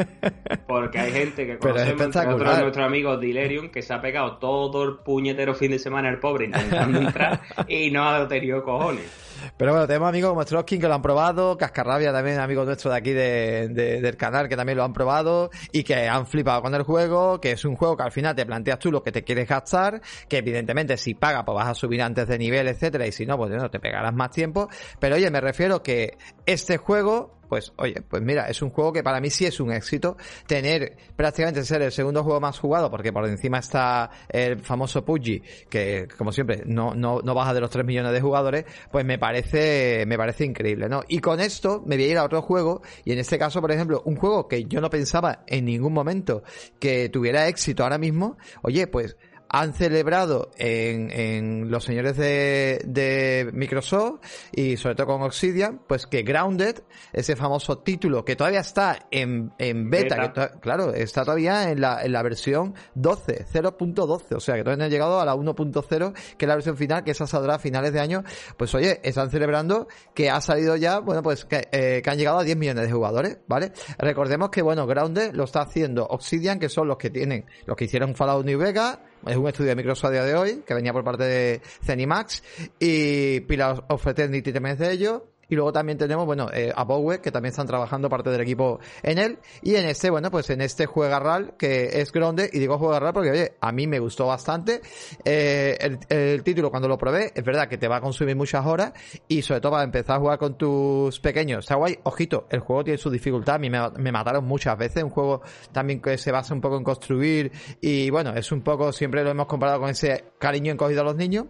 porque 0.66 0.98
hay 0.98 1.12
gente 1.12 1.46
que 1.46 1.58
conocemos, 1.58 2.16
entre 2.16 2.34
otros 2.34 2.58
nuestro 2.60 2.84
amigo 2.84 3.16
Dilerium, 3.16 3.70
que 3.70 3.82
se 3.82 3.92
ha 3.94 4.00
pegado 4.00 4.36
todo 4.38 4.84
el 4.84 4.96
puñetero 4.98 5.54
fin 5.54 5.70
de 5.70 5.78
semana 5.78 6.08
el 6.08 6.18
pobre 6.18 6.46
intentando 6.46 6.98
entrar 7.00 7.40
y 7.66 7.90
no 7.90 8.08
ha 8.08 8.26
tenido 8.28 8.62
cojones. 8.62 9.27
Pero 9.56 9.72
bueno, 9.72 9.86
tenemos 9.86 10.08
amigos 10.08 10.30
como 10.30 10.42
Stroskin 10.42 10.80
que 10.80 10.88
lo 10.88 10.94
han 10.94 11.02
probado, 11.02 11.56
Cascarrabia 11.56 12.12
también, 12.12 12.38
amigos 12.38 12.66
nuestros 12.66 12.92
de 12.92 12.98
aquí 12.98 13.12
de, 13.12 13.68
del 13.68 14.16
canal 14.16 14.48
que 14.48 14.56
también 14.56 14.78
lo 14.78 14.84
han 14.84 14.92
probado 14.92 15.50
y 15.72 15.82
que 15.82 16.08
han 16.08 16.26
flipado 16.26 16.62
con 16.62 16.74
el 16.74 16.82
juego, 16.82 17.40
que 17.40 17.52
es 17.52 17.64
un 17.64 17.76
juego 17.76 17.96
que 17.96 18.02
al 18.02 18.12
final 18.12 18.34
te 18.34 18.46
planteas 18.46 18.78
tú 18.78 18.90
lo 18.90 19.02
que 19.02 19.12
te 19.12 19.24
quieres 19.24 19.48
gastar, 19.48 20.00
que 20.28 20.38
evidentemente 20.38 20.96
si 20.96 21.14
pagas 21.14 21.44
pues 21.44 21.56
vas 21.56 21.68
a 21.68 21.74
subir 21.74 22.02
antes 22.02 22.26
de 22.26 22.38
nivel, 22.38 22.68
etcétera, 22.68 23.06
y 23.06 23.12
si 23.12 23.26
no, 23.26 23.36
pues 23.36 23.50
no, 23.50 23.70
te 23.70 23.80
pegarás 23.80 24.14
más 24.14 24.30
tiempo. 24.30 24.68
Pero 24.98 25.16
oye, 25.16 25.30
me 25.30 25.40
refiero 25.40 25.82
que 25.82 26.16
este 26.46 26.76
juego 26.76 27.37
pues 27.48 27.72
oye, 27.76 28.02
pues 28.02 28.22
mira, 28.22 28.48
es 28.48 28.62
un 28.62 28.70
juego 28.70 28.92
que 28.92 29.02
para 29.02 29.20
mí 29.20 29.30
sí 29.30 29.46
es 29.46 29.60
un 29.60 29.72
éxito. 29.72 30.16
Tener 30.46 30.96
prácticamente 31.16 31.64
ser 31.64 31.82
el 31.82 31.92
segundo 31.92 32.22
juego 32.22 32.40
más 32.40 32.58
jugado, 32.58 32.90
porque 32.90 33.12
por 33.12 33.26
encima 33.26 33.58
está 33.58 34.10
el 34.28 34.60
famoso 34.60 35.04
PUBG, 35.04 35.68
que 35.68 36.08
como 36.16 36.32
siempre 36.32 36.62
no, 36.66 36.94
no, 36.94 37.20
no 37.22 37.34
baja 37.34 37.54
de 37.54 37.60
los 37.60 37.70
3 37.70 37.84
millones 37.84 38.12
de 38.12 38.20
jugadores, 38.20 38.64
pues 38.90 39.04
me 39.04 39.18
parece, 39.18 40.04
me 40.06 40.16
parece 40.16 40.44
increíble, 40.44 40.88
¿no? 40.88 41.02
Y 41.08 41.20
con 41.20 41.40
esto 41.40 41.82
me 41.86 41.96
voy 41.96 42.04
a 42.04 42.08
ir 42.08 42.18
a 42.18 42.24
otro 42.24 42.42
juego, 42.42 42.82
y 43.04 43.12
en 43.12 43.18
este 43.18 43.38
caso, 43.38 43.60
por 43.60 43.72
ejemplo, 43.72 44.02
un 44.04 44.16
juego 44.16 44.48
que 44.48 44.64
yo 44.64 44.80
no 44.80 44.90
pensaba 44.90 45.44
en 45.46 45.64
ningún 45.64 45.92
momento 45.92 46.42
que 46.78 47.08
tuviera 47.08 47.48
éxito 47.48 47.82
ahora 47.82 47.98
mismo, 47.98 48.36
oye, 48.62 48.86
pues 48.86 49.16
han 49.48 49.72
celebrado 49.72 50.50
en, 50.56 51.10
en 51.10 51.70
los 51.70 51.84
señores 51.84 52.16
de, 52.16 52.80
de, 52.84 53.50
Microsoft 53.52 54.20
y 54.52 54.76
sobre 54.76 54.94
todo 54.94 55.06
con 55.06 55.22
Obsidian, 55.22 55.80
pues 55.86 56.06
que 56.06 56.22
Grounded, 56.22 56.82
ese 57.12 57.36
famoso 57.36 57.78
título 57.78 58.24
que 58.24 58.36
todavía 58.36 58.60
está 58.60 59.06
en, 59.10 59.52
en 59.58 59.88
beta, 59.90 60.32
Que 60.32 60.60
claro, 60.60 60.92
está 60.92 61.24
todavía 61.24 61.70
en 61.70 61.80
la, 61.80 62.04
en 62.04 62.12
la 62.12 62.22
versión 62.22 62.74
12, 62.94 63.46
0.12, 63.52 64.36
o 64.36 64.40
sea 64.40 64.56
que 64.56 64.62
todavía 64.62 64.84
no 64.84 64.84
ha 64.84 64.88
llegado 64.88 65.20
a 65.20 65.24
la 65.24 65.34
1.0, 65.34 66.12
que 66.36 66.44
es 66.44 66.48
la 66.48 66.54
versión 66.54 66.76
final, 66.76 67.04
que 67.04 67.12
esa 67.12 67.26
saldrá 67.26 67.54
a 67.54 67.58
finales 67.58 67.92
de 67.92 68.00
año, 68.00 68.24
pues 68.56 68.74
oye, 68.74 69.00
están 69.02 69.30
celebrando 69.30 69.88
que 70.14 70.30
ha 70.30 70.40
salido 70.40 70.76
ya, 70.76 70.98
bueno, 70.98 71.22
pues 71.22 71.44
que, 71.44 71.68
eh, 71.72 72.02
que 72.02 72.10
han 72.10 72.18
llegado 72.18 72.38
a 72.38 72.44
10 72.44 72.56
millones 72.56 72.86
de 72.86 72.92
jugadores, 72.92 73.38
¿vale? 73.46 73.72
Recordemos 73.98 74.50
que, 74.50 74.62
bueno, 74.62 74.86
Grounded 74.86 75.32
lo 75.32 75.44
está 75.44 75.62
haciendo 75.62 76.06
Obsidian, 76.06 76.58
que 76.58 76.68
son 76.68 76.88
los 76.88 76.98
que 76.98 77.10
tienen, 77.10 77.46
los 77.66 77.76
que 77.76 77.84
hicieron 77.84 78.14
Fallout 78.14 78.44
New 78.44 78.58
Vegas, 78.58 78.98
es 79.26 79.36
un 79.36 79.48
estudio 79.48 79.70
de 79.70 79.76
Microsoft 79.76 80.10
a 80.10 80.12
día 80.12 80.24
de 80.24 80.34
hoy, 80.34 80.62
que 80.66 80.74
venía 80.74 80.92
por 80.92 81.04
parte 81.04 81.24
de 81.24 81.60
Zenimax, 81.84 82.42
y 82.78 83.40
Pillars 83.40 83.82
of 83.88 84.06
Eternity 84.06 84.52
también 84.52 84.76
de 84.78 84.92
ellos. 84.92 85.22
Y 85.48 85.54
luego 85.54 85.72
también 85.72 85.96
tenemos, 85.96 86.26
bueno, 86.26 86.50
eh, 86.52 86.72
a 86.74 86.84
Bowie, 86.84 87.20
que 87.20 87.32
también 87.32 87.50
están 87.50 87.66
trabajando 87.66 88.10
parte 88.10 88.28
del 88.28 88.42
equipo 88.42 88.80
en 89.02 89.18
él. 89.18 89.38
Y 89.62 89.76
en 89.76 89.86
este, 89.86 90.10
bueno, 90.10 90.30
pues 90.30 90.50
en 90.50 90.60
este 90.60 90.86
RAL, 90.86 91.54
que 91.56 92.00
es 92.00 92.12
grande, 92.12 92.50
y 92.52 92.58
digo 92.58 92.76
RAL 92.98 93.14
porque, 93.14 93.30
oye, 93.30 93.52
a 93.60 93.72
mí 93.72 93.86
me 93.86 93.98
gustó 93.98 94.26
bastante. 94.26 94.82
Eh, 95.24 95.76
el, 95.80 95.98
el, 96.08 96.42
título 96.42 96.70
cuando 96.70 96.86
lo 96.86 96.98
probé, 96.98 97.32
es 97.34 97.44
verdad 97.44 97.66
que 97.66 97.78
te 97.78 97.88
va 97.88 97.96
a 97.96 98.00
consumir 98.00 98.36
muchas 98.36 98.66
horas, 98.66 98.92
y 99.26 99.40
sobre 99.40 99.60
todo 99.60 99.72
para 99.72 99.84
empezar 99.84 100.16
a 100.16 100.20
jugar 100.20 100.38
con 100.38 100.58
tus 100.58 101.18
pequeños. 101.20 101.60
Está 101.60 101.76
guay, 101.76 101.98
ojito, 102.02 102.46
el 102.50 102.60
juego 102.60 102.84
tiene 102.84 102.98
su 102.98 103.10
dificultad, 103.10 103.54
a 103.54 103.58
mí 103.58 103.70
me, 103.70 103.78
me 103.96 104.12
mataron 104.12 104.44
muchas 104.44 104.76
veces, 104.76 105.02
un 105.02 105.10
juego 105.10 105.40
también 105.72 106.02
que 106.02 106.18
se 106.18 106.30
basa 106.30 106.52
un 106.52 106.60
poco 106.60 106.76
en 106.76 106.84
construir, 106.84 107.52
y 107.80 108.10
bueno, 108.10 108.34
es 108.34 108.52
un 108.52 108.60
poco, 108.60 108.92
siempre 108.92 109.24
lo 109.24 109.30
hemos 109.30 109.46
comparado 109.46 109.80
con 109.80 109.88
ese 109.88 110.24
cariño 110.38 110.72
encogido 110.72 111.00
a 111.00 111.04
los 111.04 111.16
niños. 111.16 111.46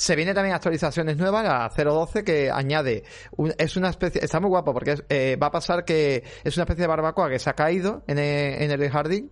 Se 0.00 0.16
viene 0.16 0.32
también 0.32 0.54
actualizaciones 0.54 1.18
nuevas, 1.18 1.44
la 1.44 1.70
012, 1.76 2.24
que 2.24 2.50
añade, 2.50 3.04
es 3.58 3.76
una 3.76 3.90
especie, 3.90 4.24
está 4.24 4.40
muy 4.40 4.48
guapo 4.48 4.72
porque 4.72 4.96
eh, 5.10 5.36
va 5.36 5.48
a 5.48 5.50
pasar 5.50 5.84
que 5.84 6.24
es 6.42 6.56
una 6.56 6.64
especie 6.64 6.84
de 6.84 6.86
barbacoa 6.86 7.28
que 7.28 7.38
se 7.38 7.50
ha 7.50 7.52
caído 7.52 8.02
en 8.06 8.18
el, 8.18 8.62
en 8.62 8.70
el 8.70 8.90
jardín 8.90 9.30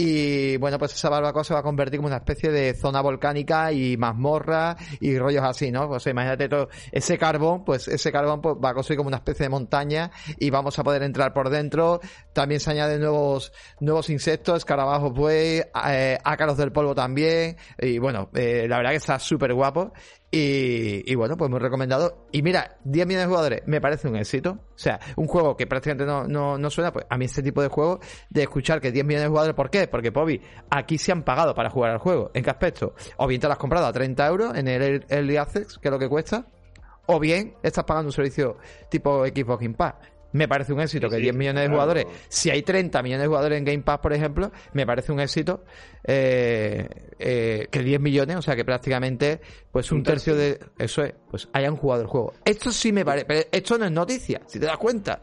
y 0.00 0.56
bueno, 0.58 0.78
pues 0.78 0.94
esa 0.94 1.08
barbacoa 1.08 1.42
se 1.42 1.52
va 1.52 1.58
a 1.58 1.62
convertir 1.64 1.98
como 1.98 2.06
una 2.06 2.18
especie 2.18 2.52
de 2.52 2.72
zona 2.74 3.00
volcánica 3.00 3.72
y 3.72 3.96
mazmorra 3.96 4.76
y 5.00 5.18
rollos 5.18 5.42
así, 5.42 5.72
¿no? 5.72 5.88
Pues 5.88 6.06
imagínate 6.06 6.48
todo 6.48 6.68
ese 6.92 7.18
carbón, 7.18 7.64
pues 7.64 7.88
ese 7.88 8.12
carbón 8.12 8.40
pues, 8.40 8.54
va 8.64 8.70
a 8.70 8.74
construir 8.74 8.98
como 8.98 9.08
una 9.08 9.16
especie 9.16 9.46
de 9.46 9.48
montaña 9.48 10.12
y 10.38 10.50
vamos 10.50 10.78
a 10.78 10.84
poder 10.84 11.02
entrar 11.02 11.32
por 11.32 11.50
dentro. 11.50 12.00
También 12.32 12.60
se 12.60 12.70
añaden 12.70 13.00
nuevos, 13.00 13.52
nuevos 13.80 14.08
insectos, 14.08 14.58
escarabajos 14.58 15.12
buey, 15.12 15.62
eh, 15.88 16.18
ácaros 16.22 16.56
del 16.56 16.70
polvo 16.70 16.94
también. 16.94 17.56
Y 17.80 17.98
bueno, 17.98 18.30
eh, 18.34 18.66
la 18.68 18.76
verdad 18.76 18.90
que 18.90 18.98
está 18.98 19.18
súper 19.18 19.52
guapo. 19.52 19.92
Y, 20.30 21.10
y, 21.10 21.14
bueno, 21.14 21.36
pues 21.38 21.50
muy 21.50 21.58
recomendado. 21.58 22.26
Y 22.32 22.42
mira, 22.42 22.76
10 22.84 23.06
millones 23.06 23.26
de 23.26 23.28
jugadores 23.28 23.62
me 23.66 23.80
parece 23.80 24.08
un 24.08 24.16
éxito. 24.16 24.58
O 24.74 24.78
sea, 24.78 25.00
un 25.16 25.26
juego 25.26 25.56
que 25.56 25.66
prácticamente 25.66 26.04
no, 26.04 26.24
no, 26.24 26.58
no 26.58 26.70
suena, 26.70 26.92
pues 26.92 27.06
a 27.08 27.16
mí 27.16 27.24
este 27.24 27.42
tipo 27.42 27.62
de 27.62 27.68
juego, 27.68 28.00
de 28.28 28.42
escuchar 28.42 28.80
que 28.80 28.92
10 28.92 29.06
millones 29.06 29.24
de 29.24 29.28
jugadores, 29.28 29.56
¿por 29.56 29.70
qué? 29.70 29.88
Porque, 29.88 30.10
Bobby, 30.10 30.40
aquí 30.70 30.98
se 30.98 31.12
han 31.12 31.22
pagado 31.22 31.54
para 31.54 31.70
jugar 31.70 31.92
al 31.92 31.98
juego. 31.98 32.30
¿En 32.34 32.44
qué 32.44 32.50
aspecto? 32.50 32.94
O 33.16 33.26
bien 33.26 33.40
te 33.40 33.46
lo 33.46 33.54
has 33.54 33.58
comprado 33.58 33.86
a 33.86 33.92
30 33.92 34.26
euros 34.26 34.54
en 34.54 34.68
el 34.68 35.04
Early 35.08 35.36
Access, 35.38 35.78
que 35.78 35.88
es 35.88 35.92
lo 35.92 35.98
que 35.98 36.08
cuesta, 36.08 36.46
o 37.06 37.18
bien 37.18 37.54
estás 37.62 37.84
pagando 37.84 38.08
un 38.08 38.12
servicio 38.12 38.58
tipo 38.90 39.24
Xbox 39.24 39.62
Game 39.62 39.74
Pass. 39.74 39.94
Me 40.32 40.46
parece 40.46 40.72
un 40.72 40.80
éxito 40.80 41.08
que 41.08 41.16
10 41.16 41.34
millones 41.34 41.62
de 41.64 41.68
jugadores, 41.68 42.06
si 42.28 42.50
hay 42.50 42.62
30 42.62 43.02
millones 43.02 43.22
de 43.22 43.28
jugadores 43.28 43.58
en 43.58 43.64
Game 43.64 43.82
Pass, 43.82 43.98
por 44.00 44.12
ejemplo, 44.12 44.52
me 44.74 44.86
parece 44.86 45.12
un 45.12 45.20
éxito 45.20 45.64
eh, 46.04 46.86
eh, 47.18 47.68
que 47.70 47.82
10 47.82 48.00
millones, 48.00 48.36
o 48.36 48.42
sea 48.42 48.54
que 48.54 48.64
prácticamente 48.64 49.40
pues 49.70 49.90
un, 49.90 50.02
tercio, 50.02 50.34
tercio 50.34 50.58
de 50.60 50.84
eso 50.84 51.02
es, 51.02 51.14
pues 51.30 51.48
hayan 51.52 51.76
jugado 51.76 52.02
el 52.02 52.08
juego. 52.08 52.34
Esto 52.44 52.70
sí 52.70 52.92
me 52.92 53.04
parece, 53.04 53.24
pero 53.26 53.48
esto 53.50 53.78
no 53.78 53.86
es 53.86 53.92
noticia, 53.92 54.42
si 54.46 54.58
te 54.60 54.66
das 54.66 54.76
cuenta 54.76 55.22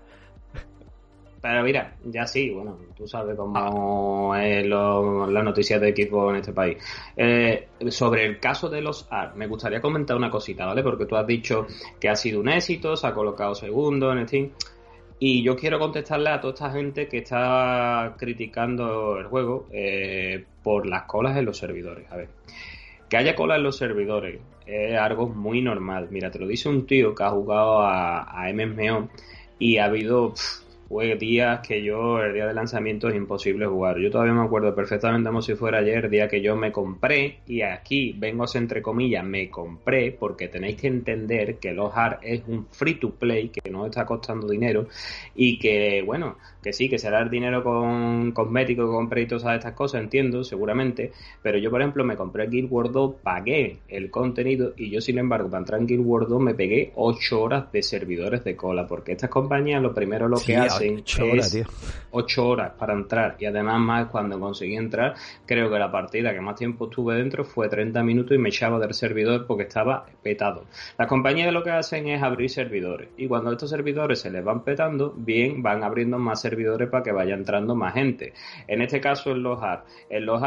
pero 1.45 1.61
mira, 1.61 1.95
ya 2.05 2.25
sí, 2.25 2.49
bueno, 2.49 2.75
tú 2.97 3.07
sabes 3.07 3.37
cómo 3.37 4.33
ah. 4.33 4.43
es 4.43 4.65
la 4.65 5.43
noticia 5.43 5.77
de 5.77 5.89
equipo 5.89 6.31
en 6.31 6.37
este 6.37 6.53
país. 6.53 6.79
Eh, 7.15 7.67
sobre 7.89 8.25
el 8.25 8.39
caso 8.39 8.67
de 8.67 8.81
los 8.81 9.07
AR, 9.11 9.35
me 9.35 9.45
gustaría 9.45 9.79
comentar 9.79 10.17
una 10.17 10.31
cosita, 10.31 10.65
¿vale? 10.65 10.81
Porque 10.81 11.05
tú 11.05 11.15
has 11.15 11.27
dicho 11.27 11.67
que 11.99 12.09
ha 12.09 12.15
sido 12.15 12.39
un 12.39 12.49
éxito, 12.49 12.95
se 12.97 13.05
ha 13.05 13.13
colocado 13.13 13.53
segundo 13.53 14.11
en 14.11 14.27
Steam. 14.27 14.49
Y 15.17 15.43
yo 15.43 15.55
quiero 15.55 15.79
contestarle 15.79 16.29
a 16.29 16.41
toda 16.41 16.53
esta 16.53 16.71
gente 16.71 17.07
que 17.07 17.19
está 17.19 18.15
criticando 18.17 19.17
el 19.17 19.27
juego 19.27 19.67
eh, 19.71 20.43
por 20.61 20.85
las 20.85 21.03
colas 21.03 21.37
en 21.37 21.45
los 21.45 21.57
servidores. 21.57 22.11
A 22.11 22.17
ver, 22.17 22.29
que 23.09 23.17
haya 23.17 23.35
colas 23.35 23.57
en 23.57 23.63
los 23.63 23.77
servidores 23.77 24.41
es 24.65 24.97
algo 24.97 25.27
muy 25.27 25.61
normal. 25.61 26.07
Mira, 26.11 26.31
te 26.31 26.39
lo 26.39 26.47
dice 26.47 26.69
un 26.69 26.85
tío 26.85 27.15
que 27.15 27.23
ha 27.23 27.29
jugado 27.29 27.81
a, 27.81 28.23
a 28.23 28.51
y 29.57 29.77
ha 29.77 29.85
habido 29.85 30.33
fue 30.87 31.15
días 31.15 31.65
que 31.65 31.83
yo, 31.83 32.21
el 32.21 32.33
día 32.33 32.45
de 32.45 32.53
lanzamiento 32.53 33.09
es 33.09 33.15
imposible 33.15 33.65
jugar. 33.65 33.97
Yo 33.99 34.11
todavía 34.11 34.33
me 34.33 34.43
acuerdo 34.43 34.73
perfectamente 34.75 35.29
como 35.29 35.41
si 35.41 35.55
fuera 35.55 35.79
ayer, 35.79 36.05
el 36.05 36.11
día 36.11 36.27
que 36.27 36.41
yo 36.41 36.55
me 36.55 36.71
compré, 36.71 37.39
y 37.47 37.61
aquí 37.61 38.15
vengo 38.17 38.45
entre 38.53 38.81
comillas, 38.81 39.25
me 39.25 39.49
compré, 39.49 40.11
porque 40.11 40.47
tenéis 40.47 40.77
que 40.77 40.87
entender 40.87 41.57
que 41.57 41.73
los 41.73 41.91
es 42.21 42.43
un 42.47 42.67
free 42.67 42.95
to 42.95 43.11
play, 43.11 43.49
que 43.49 43.69
no 43.71 43.85
está 43.85 44.05
costando 44.05 44.47
dinero, 44.47 44.87
y 45.33 45.57
que, 45.57 46.03
bueno, 46.05 46.37
que 46.61 46.73
sí, 46.73 46.89
que 46.89 46.99
será 46.99 47.21
el 47.21 47.29
dinero 47.29 47.63
con 47.63 48.31
cosméticos, 48.31 48.89
con 48.89 49.07
créditos 49.07 49.45
a 49.45 49.55
estas 49.55 49.73
cosas, 49.73 50.01
entiendo, 50.01 50.43
seguramente, 50.43 51.11
pero 51.41 51.57
yo, 51.57 51.71
por 51.71 51.81
ejemplo, 51.81 52.03
me 52.03 52.15
compré 52.15 52.47
Guild 52.47 52.71
Wars 52.71 52.91
2, 52.91 53.15
pagué 53.23 53.79
el 53.87 54.11
contenido, 54.11 54.73
y 54.77 54.91
yo, 54.91 55.01
sin 55.01 55.17
embargo, 55.17 55.49
para 55.49 55.61
entrar 55.61 55.79
en 55.79 55.87
Guild 55.87 56.05
Wars 56.05 56.29
2 56.29 56.41
me 56.41 56.53
pegué 56.53 56.91
8 56.95 57.41
horas 57.41 57.71
de 57.71 57.81
servidores 57.81 58.43
de 58.43 58.55
cola, 58.55 58.85
porque 58.85 59.13
estas 59.13 59.29
compañías 59.29 59.81
lo 59.81 59.93
primero 59.93 60.27
lo 60.27 60.37
que 60.37 60.55
hacen 60.55 60.74
8 60.79 61.25
horas, 61.25 61.57
8 62.11 62.47
horas 62.47 62.71
para 62.77 62.93
entrar 62.93 63.35
y 63.39 63.45
además 63.45 63.79
más 63.79 64.07
cuando 64.07 64.39
conseguí 64.39 64.75
entrar, 64.75 65.15
creo 65.45 65.69
que 65.69 65.79
la 65.79 65.91
partida 65.91 66.33
que 66.33 66.41
más 66.41 66.55
tiempo 66.55 66.85
estuve 66.85 67.15
dentro 67.15 67.43
fue 67.43 67.69
30 67.69 68.03
minutos 68.03 68.35
y 68.35 68.39
me 68.39 68.49
echaba 68.49 68.79
del 68.79 68.93
servidor 68.93 69.45
porque 69.45 69.63
estaba 69.63 70.05
petado. 70.21 70.65
Las 70.97 71.07
compañías 71.07 71.53
lo 71.53 71.63
que 71.63 71.71
hacen 71.71 72.07
es 72.07 72.21
abrir 72.21 72.49
servidores 72.49 73.09
y 73.17 73.27
cuando 73.27 73.51
estos 73.51 73.69
servidores 73.69 74.19
se 74.19 74.31
les 74.31 74.43
van 74.43 74.63
petando, 74.63 75.13
bien, 75.15 75.61
van 75.61 75.83
abriendo 75.83 76.17
más 76.17 76.41
servidores 76.41 76.89
para 76.89 77.03
que 77.03 77.11
vaya 77.11 77.33
entrando 77.35 77.75
más 77.75 77.93
gente. 77.93 78.33
En 78.67 78.81
este 78.81 79.01
caso 79.01 79.31
en 79.31 79.43
los 79.43 79.61
hard. 79.61 79.81
En 80.09 80.25
los 80.25 80.41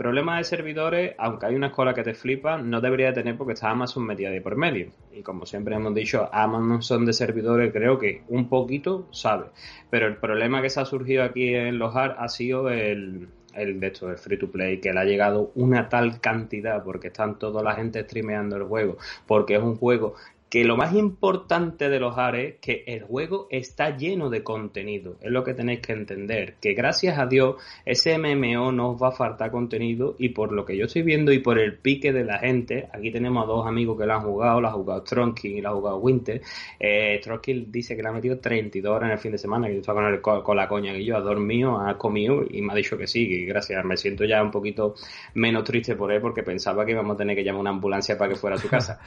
problemas 0.00 0.38
de 0.38 0.44
servidores, 0.44 1.14
aunque 1.18 1.44
hay 1.44 1.54
una 1.54 1.66
escuela 1.66 1.92
que 1.92 2.02
te 2.02 2.14
flipa, 2.14 2.56
no 2.56 2.80
debería 2.80 3.12
tener 3.12 3.36
porque 3.36 3.52
está 3.52 3.68
Amazon 3.68 4.06
metida 4.06 4.30
ahí 4.30 4.40
por 4.40 4.56
medio. 4.56 4.88
Y 5.12 5.20
como 5.20 5.44
siempre 5.44 5.74
hemos 5.74 5.94
dicho, 5.94 6.26
Amazon 6.32 7.04
de 7.04 7.12
servidores 7.12 7.70
creo 7.70 7.98
que 7.98 8.22
un 8.28 8.48
poquito 8.48 9.08
sabe. 9.10 9.48
Pero 9.90 10.06
el 10.06 10.16
problema 10.16 10.62
que 10.62 10.70
se 10.70 10.80
ha 10.80 10.86
surgido 10.86 11.22
aquí 11.22 11.54
en 11.54 11.78
los 11.78 11.94
ha 11.94 12.28
sido 12.28 12.70
el, 12.70 13.28
el 13.54 13.78
de 13.78 13.86
esto, 13.88 14.10
el 14.10 14.16
free 14.16 14.38
to 14.38 14.50
play, 14.50 14.80
que 14.80 14.90
le 14.90 15.00
ha 15.00 15.04
llegado 15.04 15.52
una 15.54 15.90
tal 15.90 16.18
cantidad 16.18 16.82
porque 16.82 17.08
están 17.08 17.38
toda 17.38 17.62
la 17.62 17.74
gente 17.74 18.02
streameando 18.02 18.56
el 18.56 18.62
juego, 18.62 18.96
porque 19.26 19.56
es 19.56 19.62
un 19.62 19.76
juego 19.76 20.14
que 20.50 20.64
lo 20.64 20.76
más 20.76 20.92
importante 20.94 21.88
de 21.88 22.00
los 22.00 22.18
Ares 22.18 22.54
es 22.54 22.60
que 22.60 22.82
el 22.88 23.04
juego 23.04 23.46
está 23.50 23.96
lleno 23.96 24.28
de 24.30 24.42
contenido. 24.42 25.16
Es 25.20 25.30
lo 25.30 25.44
que 25.44 25.54
tenéis 25.54 25.78
que 25.78 25.92
entender. 25.92 26.54
Que 26.60 26.74
gracias 26.74 27.20
a 27.20 27.26
Dios 27.26 27.54
ese 27.84 28.18
MMO 28.18 28.72
no 28.72 28.90
os 28.90 29.00
va 29.00 29.08
a 29.08 29.12
faltar 29.12 29.52
contenido 29.52 30.16
y 30.18 30.30
por 30.30 30.50
lo 30.50 30.64
que 30.64 30.76
yo 30.76 30.86
estoy 30.86 31.02
viendo 31.02 31.32
y 31.32 31.38
por 31.38 31.60
el 31.60 31.78
pique 31.78 32.12
de 32.12 32.24
la 32.24 32.40
gente, 32.40 32.88
aquí 32.92 33.12
tenemos 33.12 33.44
a 33.44 33.46
dos 33.46 33.64
amigos 33.64 33.96
que 33.96 34.06
lo 34.06 34.14
han 34.14 34.22
jugado, 34.22 34.60
lo 34.60 34.68
ha 34.68 34.72
jugado 34.72 35.02
Tronkin 35.04 35.56
y 35.56 35.60
lo 35.60 35.68
ha 35.68 35.72
jugado 35.72 35.98
Winter. 35.98 36.42
Eh, 36.80 37.20
dice 37.68 37.94
que 37.94 38.02
le 38.02 38.08
ha 38.08 38.12
metido 38.12 38.40
32 38.40 38.92
horas 38.92 39.06
en 39.06 39.12
el 39.12 39.18
fin 39.18 39.30
de 39.30 39.38
semana, 39.38 39.68
que 39.68 39.74
yo 39.74 39.80
estaba 39.80 40.02
con, 40.02 40.12
el, 40.12 40.42
con 40.42 40.56
la 40.56 40.66
coña 40.66 40.92
que 40.92 41.04
yo, 41.04 41.16
ha 41.16 41.20
dormido, 41.20 41.78
ha 41.78 41.96
comido 41.96 42.42
y 42.50 42.60
me 42.60 42.72
ha 42.72 42.76
dicho 42.76 42.98
que 42.98 43.06
sí, 43.06 43.22
y 43.22 43.46
gracias. 43.46 43.84
Me 43.84 43.96
siento 43.96 44.24
ya 44.24 44.42
un 44.42 44.50
poquito 44.50 44.96
menos 45.34 45.62
triste 45.62 45.94
por 45.94 46.10
él 46.10 46.20
porque 46.20 46.42
pensaba 46.42 46.84
que 46.84 46.90
íbamos 46.90 47.14
a 47.14 47.18
tener 47.18 47.36
que 47.36 47.44
llamar 47.44 47.60
una 47.60 47.70
ambulancia 47.70 48.18
para 48.18 48.32
que 48.32 48.36
fuera 48.36 48.56
a 48.56 48.58
su 48.58 48.68
casa. 48.68 48.98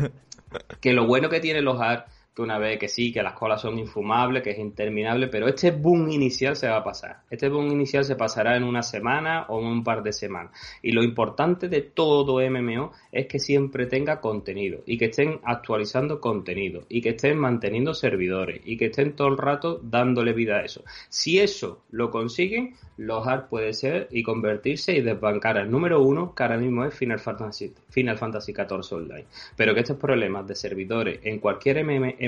que 0.80 0.92
lo 0.92 1.06
bueno 1.06 1.28
que 1.28 1.40
tiene 1.40 1.60
los 1.60 1.80
AR 1.80 2.06
que 2.34 2.42
una 2.42 2.58
vez 2.58 2.78
que 2.78 2.88
sí, 2.88 3.12
que 3.12 3.22
las 3.22 3.34
colas 3.34 3.60
son 3.60 3.78
infumables, 3.78 4.42
que 4.42 4.50
es 4.50 4.58
interminable, 4.58 5.28
pero 5.28 5.48
este 5.48 5.72
boom 5.72 6.10
inicial 6.10 6.56
se 6.56 6.68
va 6.68 6.76
a 6.76 6.84
pasar. 6.84 7.22
Este 7.28 7.48
boom 7.48 7.72
inicial 7.72 8.04
se 8.04 8.16
pasará 8.16 8.56
en 8.56 8.64
una 8.64 8.82
semana 8.82 9.46
o 9.48 9.60
en 9.60 9.66
un 9.66 9.84
par 9.84 10.02
de 10.02 10.12
semanas. 10.12 10.52
Y 10.82 10.92
lo 10.92 11.02
importante 11.02 11.68
de 11.68 11.82
todo 11.82 12.40
MMO 12.40 12.92
es 13.10 13.26
que 13.26 13.38
siempre 13.38 13.86
tenga 13.86 14.20
contenido 14.20 14.82
y 14.86 14.96
que 14.96 15.06
estén 15.06 15.40
actualizando 15.44 16.20
contenido 16.20 16.82
y 16.88 17.00
que 17.00 17.10
estén 17.10 17.38
manteniendo 17.38 17.94
servidores 17.94 18.60
y 18.64 18.76
que 18.76 18.86
estén 18.86 19.16
todo 19.16 19.28
el 19.28 19.38
rato 19.38 19.80
dándole 19.82 20.32
vida 20.32 20.56
a 20.56 20.64
eso. 20.64 20.84
Si 21.08 21.38
eso 21.38 21.82
lo 21.90 22.10
consiguen, 22.10 22.74
los 22.96 23.26
hard 23.26 23.48
puede 23.48 23.72
ser 23.72 24.08
y 24.10 24.22
convertirse 24.22 24.92
y 24.92 25.00
desbancar 25.00 25.58
al 25.58 25.70
número 25.70 26.02
uno 26.02 26.34
que 26.34 26.42
ahora 26.42 26.58
mismo 26.58 26.84
es 26.84 26.94
Final 26.94 27.18
Fantasy, 27.18 27.72
Final 27.88 28.18
Fantasy 28.18 28.52
XIV 28.52 28.92
Online. 28.92 29.26
Pero 29.56 29.74
que 29.74 29.80
estos 29.80 29.96
problemas 29.96 30.46
de 30.46 30.54
servidores 30.54 31.20
en 31.22 31.38
cualquier 31.38 31.84
MMO 31.84 32.19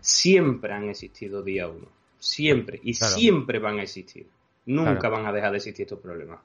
siempre 0.00 0.72
han 0.72 0.88
existido 0.88 1.42
día 1.42 1.68
uno. 1.68 1.88
Siempre. 2.18 2.80
Y 2.82 2.94
siempre 2.94 3.58
van 3.58 3.78
a 3.78 3.82
existir. 3.82 4.26
Nunca 4.66 5.08
van 5.08 5.26
a 5.26 5.32
dejar 5.32 5.50
de 5.50 5.56
existir 5.56 5.84
estos 5.84 5.98
problemas. 5.98 6.40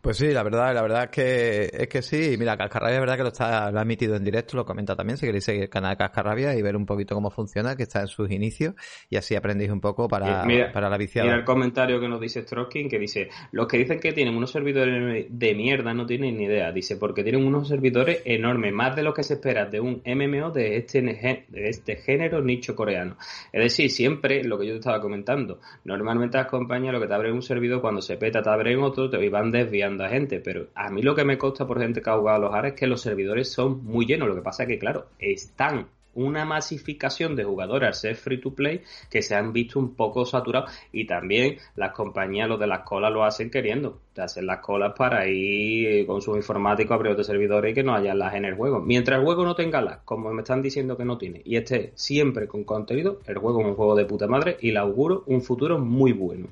Pues 0.00 0.18
sí, 0.18 0.30
la 0.32 0.42
verdad, 0.42 0.72
la 0.74 0.82
verdad 0.82 1.04
es 1.04 1.10
que 1.10 1.70
es 1.72 1.88
que 1.88 2.02
sí. 2.02 2.36
Mira, 2.38 2.56
Cascarrabia 2.56 2.96
es 2.96 3.00
verdad 3.00 3.16
que 3.16 3.22
lo 3.22 3.28
está, 3.28 3.70
lo 3.70 3.78
ha 3.78 3.82
emitido 3.82 4.14
en 4.14 4.24
directo, 4.24 4.56
lo 4.56 4.64
comenta 4.64 4.94
también, 4.94 5.16
si 5.16 5.26
queréis 5.26 5.44
seguir 5.44 5.62
el 5.62 5.68
canal 5.68 5.90
de 5.90 5.96
Cascarrabia 5.96 6.54
y 6.54 6.62
ver 6.62 6.76
un 6.76 6.86
poquito 6.86 7.14
cómo 7.14 7.30
funciona, 7.30 7.76
que 7.76 7.82
está 7.82 8.00
en 8.00 8.08
sus 8.08 8.30
inicios, 8.30 8.74
y 9.10 9.16
así 9.16 9.34
aprendéis 9.34 9.70
un 9.70 9.80
poco 9.80 10.08
para, 10.08 10.46
para 10.72 10.88
la 10.88 10.96
viciada. 10.96 11.26
Mira 11.26 11.38
el 11.38 11.44
comentario 11.44 12.00
que 12.00 12.08
nos 12.08 12.20
dice 12.20 12.42
Stroskin, 12.42 12.88
que 12.88 12.98
dice, 12.98 13.28
los 13.52 13.66
que 13.66 13.78
dicen 13.78 13.98
que 13.98 14.12
tienen 14.12 14.36
unos 14.36 14.52
servidores 14.52 15.26
de 15.28 15.54
mierda 15.54 15.92
no 15.94 16.06
tienen 16.06 16.36
ni 16.36 16.44
idea. 16.44 16.70
Dice, 16.70 16.96
porque 16.96 17.22
tienen 17.22 17.44
unos 17.44 17.68
servidores 17.68 18.22
enormes, 18.24 18.72
más 18.72 18.94
de 18.94 19.02
lo 19.02 19.12
que 19.12 19.22
se 19.22 19.34
espera 19.34 19.66
de 19.66 19.80
un 19.80 20.02
MMO 20.04 20.50
de 20.50 20.76
este, 20.76 21.02
de 21.02 21.68
este 21.68 21.96
género 21.96 22.40
nicho 22.40 22.76
coreano. 22.76 23.16
Es 23.52 23.62
decir, 23.62 23.90
siempre 23.90 24.44
lo 24.44 24.58
que 24.58 24.66
yo 24.66 24.72
te 24.74 24.78
estaba 24.78 25.00
comentando, 25.00 25.60
normalmente 25.84 26.38
las 26.38 26.46
compañías 26.46 26.92
lo 26.92 27.00
que 27.00 27.08
te 27.08 27.14
abren 27.14 27.34
un 27.34 27.42
servidor 27.42 27.80
cuando 27.80 28.00
se 28.00 28.16
peta 28.16 28.42
te 28.42 28.50
abren 28.50 28.80
otro, 28.80 29.10
te 29.10 29.28
van 29.28 29.50
desviando 29.56 30.04
a 30.04 30.08
gente, 30.08 30.40
pero 30.40 30.68
a 30.74 30.90
mí 30.90 31.02
lo 31.02 31.14
que 31.14 31.24
me 31.24 31.38
consta 31.38 31.66
por 31.66 31.80
gente 31.80 32.02
que 32.02 32.10
ha 32.10 32.18
jugado 32.18 32.36
a 32.36 32.40
los 32.40 32.54
ARES 32.54 32.72
es 32.72 32.78
que 32.78 32.86
los 32.86 33.00
servidores 33.00 33.50
son 33.50 33.84
muy 33.84 34.06
llenos. 34.06 34.28
Lo 34.28 34.34
que 34.34 34.42
pasa 34.42 34.64
es 34.64 34.68
que, 34.68 34.78
claro, 34.78 35.06
están 35.18 35.86
una 36.16 36.44
masificación 36.44 37.36
de 37.36 37.44
jugadores 37.44 37.86
al 37.86 37.94
ser 37.94 38.16
free 38.16 38.40
to 38.40 38.54
play 38.54 38.80
que 39.10 39.22
se 39.22 39.34
han 39.34 39.52
visto 39.52 39.78
un 39.78 39.94
poco 39.94 40.24
saturados 40.24 40.70
y 40.90 41.06
también 41.06 41.58
las 41.76 41.92
compañías, 41.92 42.48
los 42.48 42.58
de 42.58 42.66
las 42.66 42.80
colas, 42.80 43.12
lo 43.12 43.24
hacen 43.24 43.50
queriendo. 43.50 44.00
Te 44.14 44.22
hacen 44.22 44.46
las 44.46 44.60
colas 44.60 44.94
para 44.96 45.28
ir 45.28 46.06
con 46.06 46.22
sus 46.22 46.36
informáticos 46.36 46.92
a 46.92 46.94
abrir 46.94 47.12
otros 47.12 47.26
servidores 47.26 47.72
y 47.72 47.74
que 47.74 47.82
no 47.82 47.94
haya 47.94 48.14
las 48.14 48.34
en 48.34 48.46
el 48.46 48.54
juego. 48.54 48.80
Mientras 48.80 49.18
el 49.18 49.24
juego 49.24 49.44
no 49.44 49.54
tenga 49.54 49.82
las, 49.82 49.98
como 49.98 50.32
me 50.32 50.40
están 50.40 50.62
diciendo 50.62 50.96
que 50.96 51.04
no 51.04 51.18
tiene, 51.18 51.42
y 51.44 51.56
esté 51.56 51.92
siempre 51.94 52.48
con 52.48 52.64
contenido, 52.64 53.20
el 53.26 53.36
juego 53.36 53.60
es 53.60 53.66
un 53.66 53.74
juego 53.74 53.94
de 53.94 54.06
puta 54.06 54.26
madre 54.26 54.56
y 54.60 54.72
le 54.72 54.78
auguro 54.78 55.22
un 55.26 55.42
futuro 55.42 55.78
muy 55.78 56.12
bueno. 56.12 56.46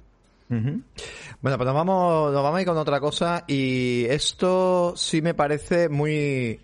Bueno, 0.49 0.83
pues 1.41 1.67
nos 1.67 1.75
vamos, 1.75 2.33
nos 2.33 2.43
vamos 2.43 2.59
a 2.59 2.61
ir 2.61 2.67
con 2.67 2.77
otra 2.77 3.01
cosa 3.01 3.45
y 3.47 4.05
esto 4.09 4.95
sí 4.97 5.23
me 5.23 5.35
parece 5.35 5.89
muy, 5.89 6.61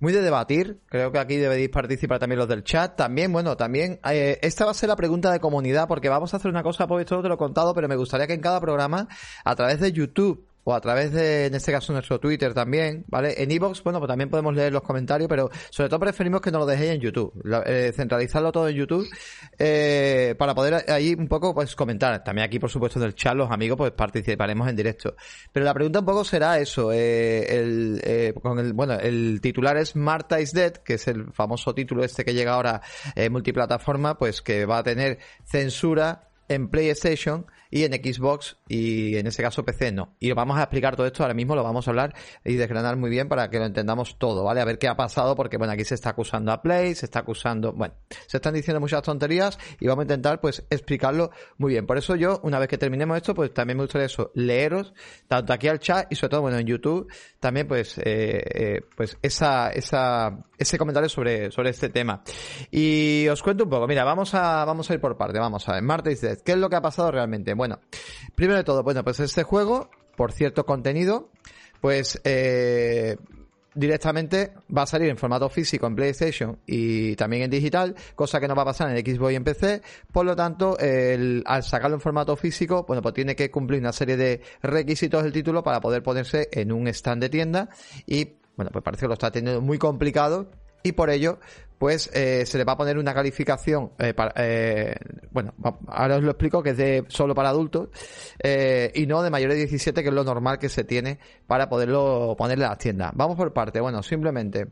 muy 0.00 0.12
de 0.12 0.22
debatir. 0.22 0.78
Creo 0.86 1.12
que 1.12 1.18
aquí 1.18 1.36
debéis 1.36 1.68
participar 1.68 2.18
también 2.18 2.38
los 2.38 2.48
del 2.48 2.64
chat. 2.64 2.96
También, 2.96 3.32
bueno, 3.32 3.56
también, 3.56 4.00
eh, 4.10 4.38
esta 4.42 4.64
va 4.64 4.70
a 4.70 4.74
ser 4.74 4.88
la 4.88 4.96
pregunta 4.96 5.32
de 5.32 5.40
comunidad 5.40 5.88
porque 5.88 6.08
vamos 6.08 6.34
a 6.34 6.36
hacer 6.36 6.50
una 6.50 6.62
cosa, 6.62 6.86
pues 6.86 7.02
esto 7.02 7.22
te 7.22 7.28
lo 7.28 7.34
he 7.34 7.38
contado, 7.38 7.74
pero 7.74 7.88
me 7.88 7.96
gustaría 7.96 8.26
que 8.26 8.34
en 8.34 8.40
cada 8.40 8.60
programa, 8.60 9.08
a 9.44 9.56
través 9.56 9.80
de 9.80 9.92
YouTube, 9.92 10.46
o 10.64 10.74
a 10.74 10.80
través 10.80 11.12
de, 11.12 11.46
en 11.46 11.54
este 11.54 11.70
caso, 11.70 11.92
nuestro 11.92 12.18
Twitter 12.18 12.54
también, 12.54 13.04
¿vale? 13.08 13.34
En 13.42 13.50
Evox, 13.50 13.82
bueno, 13.82 13.98
pues 13.98 14.08
también 14.08 14.30
podemos 14.30 14.54
leer 14.54 14.72
los 14.72 14.82
comentarios, 14.82 15.28
pero 15.28 15.50
sobre 15.70 15.88
todo 15.90 16.00
preferimos 16.00 16.40
que 16.40 16.50
nos 16.50 16.60
lo 16.60 16.66
dejéis 16.66 16.92
en 16.92 17.00
YouTube, 17.00 17.32
eh, 17.66 17.92
centralizarlo 17.94 18.50
todo 18.50 18.68
en 18.68 18.76
YouTube, 18.76 19.06
eh, 19.58 20.34
para 20.38 20.54
poder 20.54 20.90
ahí 20.90 21.14
un 21.14 21.28
poco, 21.28 21.54
pues, 21.54 21.76
comentar. 21.76 22.24
También 22.24 22.46
aquí, 22.46 22.58
por 22.58 22.70
supuesto, 22.70 22.98
del 22.98 23.14
chat, 23.14 23.34
los 23.34 23.50
amigos, 23.50 23.76
pues, 23.76 23.92
participaremos 23.92 24.68
en 24.68 24.76
directo. 24.76 25.14
Pero 25.52 25.66
la 25.66 25.74
pregunta 25.74 26.00
un 26.00 26.06
poco 26.06 26.24
será 26.24 26.58
eso, 26.58 26.92
eh, 26.92 27.44
el, 27.58 28.00
eh, 28.02 28.34
con 28.42 28.58
el, 28.58 28.72
bueno, 28.72 28.94
el 28.94 29.40
titular 29.42 29.76
es 29.76 29.94
Marta 29.96 30.40
is 30.40 30.52
Dead, 30.52 30.72
que 30.72 30.94
es 30.94 31.08
el 31.08 31.32
famoso 31.32 31.74
título 31.74 32.04
este 32.04 32.24
que 32.24 32.32
llega 32.32 32.54
ahora 32.54 32.80
en 33.14 33.30
multiplataforma, 33.32 34.16
pues, 34.16 34.40
que 34.40 34.64
va 34.64 34.78
a 34.78 34.82
tener 34.82 35.18
censura 35.44 36.28
en 36.48 36.68
PlayStation 36.68 37.46
y 37.74 37.82
en 37.82 37.92
Xbox 37.92 38.56
y 38.68 39.16
en 39.16 39.26
ese 39.26 39.42
caso 39.42 39.64
PC 39.64 39.90
no. 39.90 40.14
Y 40.20 40.30
vamos 40.30 40.58
a 40.58 40.62
explicar 40.62 40.94
todo 40.94 41.08
esto 41.08 41.24
ahora 41.24 41.34
mismo, 41.34 41.56
lo 41.56 41.64
vamos 41.64 41.88
a 41.88 41.90
hablar 41.90 42.14
y 42.44 42.54
desgranar 42.54 42.96
muy 42.96 43.10
bien 43.10 43.28
para 43.28 43.50
que 43.50 43.58
lo 43.58 43.64
entendamos 43.64 44.16
todo, 44.16 44.44
¿vale? 44.44 44.60
A 44.60 44.64
ver 44.64 44.78
qué 44.78 44.86
ha 44.86 44.96
pasado 44.96 45.34
porque, 45.34 45.56
bueno, 45.56 45.72
aquí 45.72 45.84
se 45.84 45.96
está 45.96 46.10
acusando 46.10 46.52
a 46.52 46.62
Play, 46.62 46.94
se 46.94 47.06
está 47.06 47.18
acusando, 47.18 47.72
bueno, 47.72 47.94
se 48.28 48.36
están 48.36 48.54
diciendo 48.54 48.78
muchas 48.78 49.02
tonterías 49.02 49.58
y 49.80 49.88
vamos 49.88 50.02
a 50.02 50.04
intentar, 50.04 50.40
pues, 50.40 50.64
explicarlo 50.70 51.32
muy 51.58 51.72
bien. 51.72 51.84
Por 51.84 51.98
eso 51.98 52.14
yo, 52.14 52.38
una 52.44 52.60
vez 52.60 52.68
que 52.68 52.78
terminemos 52.78 53.16
esto, 53.16 53.34
pues 53.34 53.52
también 53.52 53.76
me 53.76 53.82
gustaría 53.82 54.06
eso, 54.06 54.30
leeros, 54.34 54.94
tanto 55.26 55.52
aquí 55.52 55.66
al 55.66 55.80
chat 55.80 56.06
y 56.12 56.14
sobre 56.14 56.30
todo, 56.30 56.42
bueno, 56.42 56.58
en 56.58 56.66
YouTube, 56.68 57.12
también, 57.40 57.66
pues, 57.66 57.98
eh, 57.98 58.02
eh, 58.54 58.80
pues 58.96 59.18
esa, 59.20 59.70
esa, 59.70 60.44
ese 60.56 60.78
comentario 60.78 61.08
sobre, 61.08 61.50
sobre 61.50 61.70
este 61.70 61.88
tema. 61.88 62.22
Y 62.70 63.26
os 63.26 63.42
cuento 63.42 63.64
un 63.64 63.70
poco, 63.70 63.88
mira, 63.88 64.04
vamos 64.04 64.32
a, 64.34 64.64
vamos 64.64 64.88
a 64.88 64.94
ir 64.94 65.00
por 65.00 65.16
parte, 65.16 65.40
vamos 65.40 65.68
a 65.68 65.72
ver, 65.72 65.82
martes 65.82 66.22
¿Qué 66.42 66.52
es 66.52 66.58
lo 66.58 66.68
que 66.70 66.76
ha 66.76 66.82
pasado 66.82 67.10
realmente? 67.10 67.54
Bueno, 67.54 67.80
primero 68.34 68.56
de 68.58 68.64
todo, 68.64 68.82
bueno, 68.82 69.04
pues 69.04 69.20
este 69.20 69.42
juego, 69.42 69.90
por 70.16 70.32
cierto 70.32 70.64
contenido, 70.64 71.30
pues 71.80 72.20
eh, 72.24 73.16
directamente 73.74 74.52
va 74.74 74.82
a 74.82 74.86
salir 74.86 75.10
en 75.10 75.16
formato 75.16 75.48
físico 75.48 75.86
en 75.86 75.94
PlayStation 75.94 76.58
y 76.66 77.16
también 77.16 77.42
en 77.42 77.50
digital, 77.50 77.94
cosa 78.14 78.40
que 78.40 78.48
no 78.48 78.54
va 78.54 78.62
a 78.62 78.66
pasar 78.66 78.96
en 78.96 79.04
Xbox 79.04 79.32
y 79.32 79.36
en 79.36 79.44
PC. 79.44 79.82
Por 80.12 80.24
lo 80.24 80.36
tanto, 80.36 80.76
al 80.78 81.62
sacarlo 81.62 81.96
en 81.96 82.00
formato 82.00 82.36
físico, 82.36 82.84
bueno, 82.86 83.02
pues 83.02 83.14
tiene 83.14 83.36
que 83.36 83.50
cumplir 83.50 83.80
una 83.80 83.92
serie 83.92 84.16
de 84.16 84.40
requisitos 84.62 85.22
del 85.22 85.32
título 85.32 85.62
para 85.62 85.80
poder 85.80 86.02
ponerse 86.02 86.48
en 86.52 86.72
un 86.72 86.88
stand 86.88 87.22
de 87.22 87.28
tienda 87.28 87.68
y 88.06 88.36
bueno, 88.56 88.70
pues 88.72 88.84
parece 88.84 89.02
que 89.02 89.08
lo 89.08 89.14
está 89.14 89.32
teniendo 89.32 89.60
muy 89.60 89.78
complicado 89.78 90.50
y 90.84 90.92
por 90.92 91.10
ello 91.10 91.38
pues 91.78 92.08
eh, 92.14 92.46
se 92.46 92.56
le 92.56 92.64
va 92.64 92.74
a 92.74 92.76
poner 92.76 92.96
una 92.96 93.12
calificación, 93.12 93.90
eh, 93.98 94.14
para, 94.14 94.32
eh, 94.36 94.94
bueno, 95.32 95.52
ahora 95.88 96.16
os 96.16 96.22
lo 96.22 96.30
explico, 96.30 96.62
que 96.62 96.70
es 96.70 96.76
de 96.76 97.04
solo 97.08 97.34
para 97.34 97.50
adultos 97.50 97.88
eh, 98.42 98.92
y 98.94 99.06
no 99.06 99.22
de 99.22 99.30
mayores 99.30 99.56
de 99.56 99.62
17, 99.64 100.02
que 100.02 100.08
es 100.08 100.14
lo 100.14 100.24
normal 100.24 100.58
que 100.58 100.68
se 100.68 100.84
tiene 100.84 101.18
para 101.46 101.68
poderlo 101.68 102.36
ponerle 102.38 102.64
a 102.64 102.70
las 102.70 102.78
tiendas. 102.78 103.12
Vamos 103.14 103.36
por 103.36 103.52
parte, 103.52 103.80
bueno, 103.80 104.02
simplemente 104.02 104.68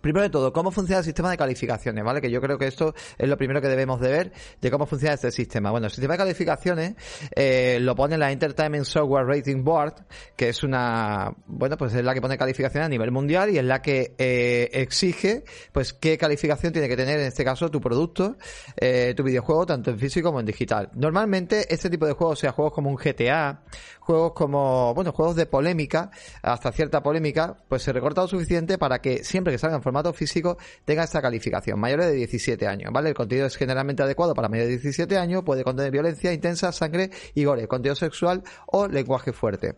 Primero 0.00 0.22
de 0.22 0.30
todo, 0.30 0.52
¿cómo 0.52 0.70
funciona 0.70 0.98
el 0.98 1.04
sistema 1.04 1.30
de 1.30 1.36
calificaciones? 1.36 2.04
¿Vale? 2.04 2.20
Que 2.20 2.30
yo 2.30 2.40
creo 2.40 2.58
que 2.58 2.66
esto 2.66 2.94
es 3.16 3.28
lo 3.28 3.36
primero 3.36 3.60
que 3.60 3.68
debemos 3.68 4.00
de 4.00 4.10
ver 4.10 4.32
de 4.60 4.70
cómo 4.70 4.86
funciona 4.86 5.14
este 5.14 5.30
sistema. 5.30 5.70
Bueno, 5.70 5.86
el 5.86 5.92
sistema 5.92 6.14
de 6.14 6.18
calificaciones 6.18 6.94
eh, 7.34 7.78
lo 7.80 7.94
pone 7.94 8.18
la 8.18 8.32
Entertainment 8.32 8.84
Software 8.84 9.26
Rating 9.26 9.64
Board, 9.64 9.94
que 10.36 10.50
es 10.50 10.62
una, 10.62 11.32
bueno, 11.46 11.76
pues 11.76 11.94
es 11.94 12.04
la 12.04 12.14
que 12.14 12.20
pone 12.20 12.38
calificaciones 12.38 12.86
a 12.86 12.88
nivel 12.88 13.10
mundial 13.10 13.50
y 13.50 13.58
es 13.58 13.64
la 13.64 13.82
que 13.82 14.14
eh, 14.18 14.70
exige, 14.72 15.44
pues, 15.72 15.92
qué 15.92 16.18
calificación 16.18 16.72
tiene 16.72 16.88
que 16.88 16.96
tener 16.96 17.18
en 17.20 17.26
este 17.26 17.44
caso 17.44 17.70
tu 17.70 17.80
producto, 17.80 18.36
eh, 18.76 19.14
tu 19.16 19.22
videojuego, 19.22 19.66
tanto 19.66 19.90
en 19.90 19.98
físico 19.98 20.28
como 20.28 20.40
en 20.40 20.46
digital. 20.46 20.90
Normalmente, 20.94 21.72
este 21.72 21.90
tipo 21.90 22.06
de 22.06 22.12
juegos, 22.12 22.38
sea 22.38 22.52
juegos 22.52 22.72
como 22.72 22.90
un 22.90 22.96
GTA, 22.96 23.62
juegos 24.00 24.32
como, 24.32 24.94
bueno, 24.94 25.12
juegos 25.12 25.36
de 25.36 25.46
polémica, 25.46 26.10
hasta 26.42 26.72
cierta 26.72 27.02
polémica, 27.02 27.56
pues 27.68 27.82
se 27.82 27.92
recorta 27.92 28.22
lo 28.22 28.28
suficiente 28.28 28.78
para 28.78 29.00
que 29.00 29.22
siempre 29.22 29.52
que 29.52 29.58
salgan 29.58 29.82
formato 29.88 30.12
físico 30.12 30.58
tenga 30.84 31.04
esta 31.04 31.22
calificación, 31.22 31.80
mayores 31.80 32.08
de 32.08 32.12
17 32.12 32.66
años, 32.66 32.92
¿vale? 32.92 33.08
El 33.08 33.14
contenido 33.14 33.46
es 33.46 33.56
generalmente 33.56 34.02
adecuado 34.02 34.34
para 34.34 34.48
mayores 34.48 34.68
de 34.68 34.76
17 34.76 35.16
años, 35.16 35.44
puede 35.44 35.64
contener 35.64 35.90
violencia 35.90 36.30
intensa, 36.30 36.72
sangre 36.72 37.10
y 37.34 37.44
gore, 37.44 37.66
contenido 37.66 37.94
sexual 37.94 38.42
o 38.66 38.86
lenguaje 38.86 39.32
fuerte. 39.32 39.76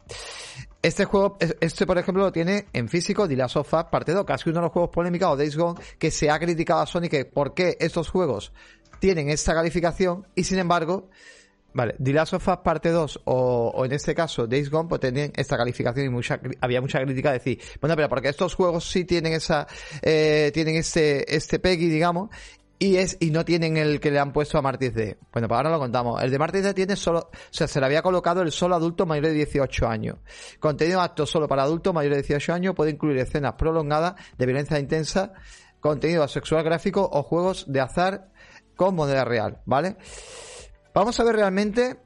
Este 0.83 1.05
juego, 1.05 1.37
este 1.61 1.87
por 1.87 1.99
ejemplo 1.99 2.25
lo 2.25 2.33
tiene 2.33 2.67
en 2.73 2.89
físico 2.89 3.29
The 3.29 3.37
Last 3.37 3.57
of 3.57 3.73
Us 3.73 3.85
parte 3.85 4.13
2, 4.13 4.25
casi 4.25 4.49
uno 4.49 4.59
de 4.59 4.63
los 4.65 4.73
juegos 4.73 4.91
polémicos 4.91 5.29
o 5.29 5.37
Days 5.37 5.57
Gone 5.57 5.81
que 5.99 6.11
se 6.11 6.29
ha 6.29 6.39
criticado 6.41 6.81
a 6.81 6.87
Sony 6.87 7.09
que 7.09 7.25
por 7.25 7.55
qué 7.55 7.77
estos 7.79 8.09
juegos 8.09 8.53
tienen 8.99 9.31
esta 9.31 9.55
calificación 9.55 10.27
y 10.35 10.43
sin 10.43 10.59
embargo 10.59 11.09
Vale, 11.73 11.95
The 12.03 12.13
Last 12.13 12.35
of 12.35 12.49
Us 12.49 12.57
parte 12.59 12.91
2 12.91 13.21
o, 13.25 13.85
en 13.85 13.93
este 13.93 14.15
caso 14.15 14.47
Days 14.47 14.71
Gone 14.71 14.89
pues 14.89 15.01
tenían 15.01 15.33
esta 15.37 15.57
calificación 15.57 16.07
y 16.07 16.09
mucha, 16.09 16.41
había 16.61 16.81
mucha 16.81 17.01
crítica 17.01 17.31
de 17.31 17.39
decir, 17.39 17.61
bueno, 17.81 17.95
pero 17.95 18.09
porque 18.09 18.29
estos 18.29 18.55
juegos 18.55 18.89
sí 18.91 19.05
tienen 19.05 19.35
esa, 19.35 19.67
eh, 20.03 20.51
tienen 20.53 20.77
este, 20.77 21.35
este 21.35 21.59
PEGI, 21.59 21.89
digamos, 21.89 22.31
y 22.83 22.97
es, 22.97 23.19
y 23.21 23.31
no 23.31 23.45
tienen 23.45 23.77
el 23.77 24.01
que 24.01 24.11
le 24.11 24.19
han 24.19 24.33
puesto 24.33 24.57
a 24.57 24.63
Martis 24.63 24.95
D. 24.95 25.19
Bueno, 25.33 25.49
pues 25.49 25.57
ahora 25.57 25.71
lo 25.71 25.79
contamos. 25.79 26.21
El 26.23 26.31
de 26.31 26.39
Martis 26.39 26.63
D 26.63 26.73
tiene 26.73 26.97
solo, 26.97 27.29
o 27.31 27.31
sea, 27.51 27.69
se 27.69 27.79
le 27.79 27.85
había 27.85 28.01
colocado 28.01 28.41
el 28.41 28.51
solo 28.51 28.75
adulto 28.75 29.05
mayor 29.05 29.27
de 29.27 29.33
18 29.35 29.87
años. 29.87 30.17
Contenido 30.59 31.03
apto 31.03 31.27
solo 31.27 31.47
para 31.47 31.63
adultos 31.63 31.93
mayores 31.93 32.17
de 32.17 32.23
18 32.23 32.55
años 32.55 32.75
puede 32.75 32.93
incluir 32.93 33.19
escenas 33.19 33.53
prolongadas 33.53 34.15
de 34.39 34.47
violencia 34.47 34.79
intensa, 34.79 35.35
contenido 35.79 36.27
sexual 36.27 36.65
gráfico 36.65 37.07
o 37.13 37.23
juegos 37.23 37.71
de 37.71 37.81
azar 37.81 38.31
con 38.77 38.95
moneda 38.95 39.27
real, 39.27 39.61
¿vale? 39.67 39.99
Vamos 40.95 41.19
a 41.21 41.25
ver 41.25 41.37
realmente, 41.37 41.97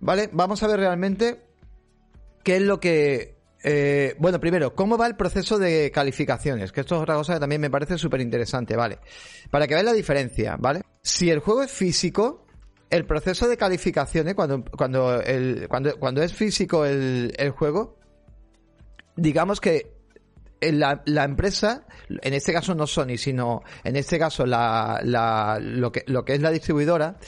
¿vale? 0.00 0.28
Vamos 0.32 0.62
a 0.62 0.66
ver 0.66 0.80
realmente 0.80 1.42
qué 2.44 2.56
es 2.56 2.62
lo 2.62 2.80
que... 2.80 3.36
Eh, 3.64 4.14
bueno, 4.18 4.38
primero, 4.38 4.74
¿cómo 4.74 4.96
va 4.96 5.06
el 5.06 5.16
proceso 5.16 5.58
de 5.58 5.90
calificaciones? 5.90 6.70
Que 6.70 6.80
esto 6.80 6.94
es 6.94 7.02
otra 7.02 7.16
cosa 7.16 7.34
que 7.34 7.40
también 7.40 7.60
me 7.60 7.70
parece 7.70 7.98
súper 7.98 8.20
interesante, 8.20 8.76
¿vale? 8.76 8.98
Para 9.50 9.66
que 9.66 9.74
veáis 9.74 9.86
la 9.86 9.92
diferencia, 9.92 10.56
¿vale? 10.58 10.82
Si 11.02 11.28
el 11.28 11.40
juego 11.40 11.62
es 11.62 11.72
físico, 11.72 12.46
el 12.90 13.04
proceso 13.04 13.48
de 13.48 13.56
calificaciones, 13.56 14.34
cuando, 14.34 14.64
cuando, 14.64 15.20
el, 15.20 15.66
cuando, 15.68 15.98
cuando 15.98 16.22
es 16.22 16.32
físico 16.32 16.84
el, 16.84 17.34
el 17.36 17.50
juego, 17.50 17.98
digamos 19.16 19.60
que 19.60 19.98
la, 20.60 21.02
la, 21.06 21.24
empresa, 21.24 21.86
en 22.08 22.34
este 22.34 22.52
caso 22.52 22.74
no 22.74 22.86
Sony, 22.86 23.16
sino 23.16 23.62
en 23.84 23.96
este 23.96 24.18
caso 24.18 24.46
la, 24.46 25.00
la, 25.02 25.58
lo, 25.60 25.92
que, 25.92 26.04
lo 26.06 26.24
que 26.24 26.34
es 26.34 26.42
la 26.42 26.50
distribuidora, 26.50 27.18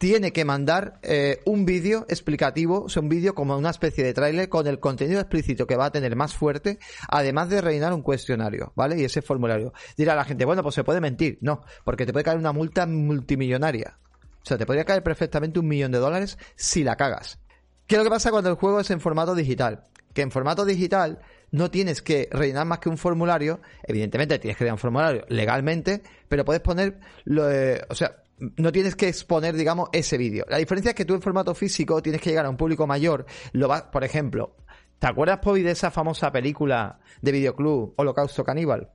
tiene 0.00 0.32
que 0.32 0.46
mandar 0.46 0.98
eh, 1.02 1.42
un 1.44 1.66
vídeo 1.66 2.06
explicativo, 2.08 2.84
o 2.84 2.88
sea, 2.88 3.02
un 3.02 3.10
vídeo 3.10 3.34
como 3.34 3.54
una 3.58 3.68
especie 3.68 4.02
de 4.02 4.14
tráiler 4.14 4.48
con 4.48 4.66
el 4.66 4.80
contenido 4.80 5.20
explícito 5.20 5.66
que 5.66 5.76
va 5.76 5.84
a 5.84 5.92
tener 5.92 6.16
más 6.16 6.34
fuerte, 6.34 6.78
además 7.06 7.50
de 7.50 7.60
rellenar 7.60 7.92
un 7.92 8.00
cuestionario, 8.00 8.72
¿vale? 8.74 8.98
Y 8.98 9.04
ese 9.04 9.20
formulario. 9.20 9.74
Dirá 9.98 10.14
la 10.14 10.24
gente, 10.24 10.46
bueno, 10.46 10.62
pues 10.62 10.74
se 10.74 10.84
puede 10.84 11.02
mentir. 11.02 11.36
No, 11.42 11.60
porque 11.84 12.06
te 12.06 12.14
puede 12.14 12.24
caer 12.24 12.38
una 12.38 12.54
multa 12.54 12.86
multimillonaria. 12.86 13.98
O 14.42 14.46
sea, 14.46 14.56
te 14.56 14.64
podría 14.64 14.86
caer 14.86 15.02
perfectamente 15.02 15.60
un 15.60 15.68
millón 15.68 15.92
de 15.92 15.98
dólares 15.98 16.38
si 16.56 16.82
la 16.82 16.96
cagas. 16.96 17.38
¿Qué 17.86 17.96
es 17.96 17.98
lo 17.98 18.04
que 18.04 18.10
pasa 18.10 18.30
cuando 18.30 18.48
el 18.48 18.56
juego 18.56 18.80
es 18.80 18.90
en 18.90 19.00
formato 19.00 19.34
digital? 19.34 19.84
Que 20.14 20.22
en 20.22 20.30
formato 20.30 20.64
digital 20.64 21.18
no 21.50 21.70
tienes 21.70 22.00
que 22.00 22.26
rellenar 22.32 22.64
más 22.64 22.78
que 22.78 22.88
un 22.88 22.96
formulario. 22.96 23.60
Evidentemente 23.82 24.38
tienes 24.38 24.56
que 24.56 24.64
rellenar 24.64 24.76
un 24.76 24.80
formulario 24.80 25.26
legalmente, 25.28 26.02
pero 26.26 26.46
puedes 26.46 26.62
poner, 26.62 27.00
lo, 27.24 27.50
eh, 27.50 27.82
o 27.90 27.94
sea, 27.94 28.19
no 28.56 28.72
tienes 28.72 28.96
que 28.96 29.08
exponer, 29.08 29.54
digamos, 29.54 29.88
ese 29.92 30.18
vídeo. 30.18 30.44
La 30.48 30.58
diferencia 30.58 30.90
es 30.90 30.94
que 30.94 31.04
tú 31.04 31.14
en 31.14 31.22
formato 31.22 31.54
físico 31.54 32.02
tienes 32.02 32.20
que 32.20 32.30
llegar 32.30 32.46
a 32.46 32.50
un 32.50 32.56
público 32.56 32.86
mayor. 32.86 33.26
Lo 33.52 33.68
va, 33.68 33.90
por 33.90 34.04
ejemplo, 34.04 34.56
¿te 34.98 35.06
acuerdas, 35.06 35.38
Poby, 35.38 35.62
de 35.62 35.72
esa 35.72 35.90
famosa 35.90 36.32
película 36.32 37.00
de 37.20 37.32
videoclub 37.32 37.94
Holocausto 37.96 38.44
Caníbal? 38.44 38.90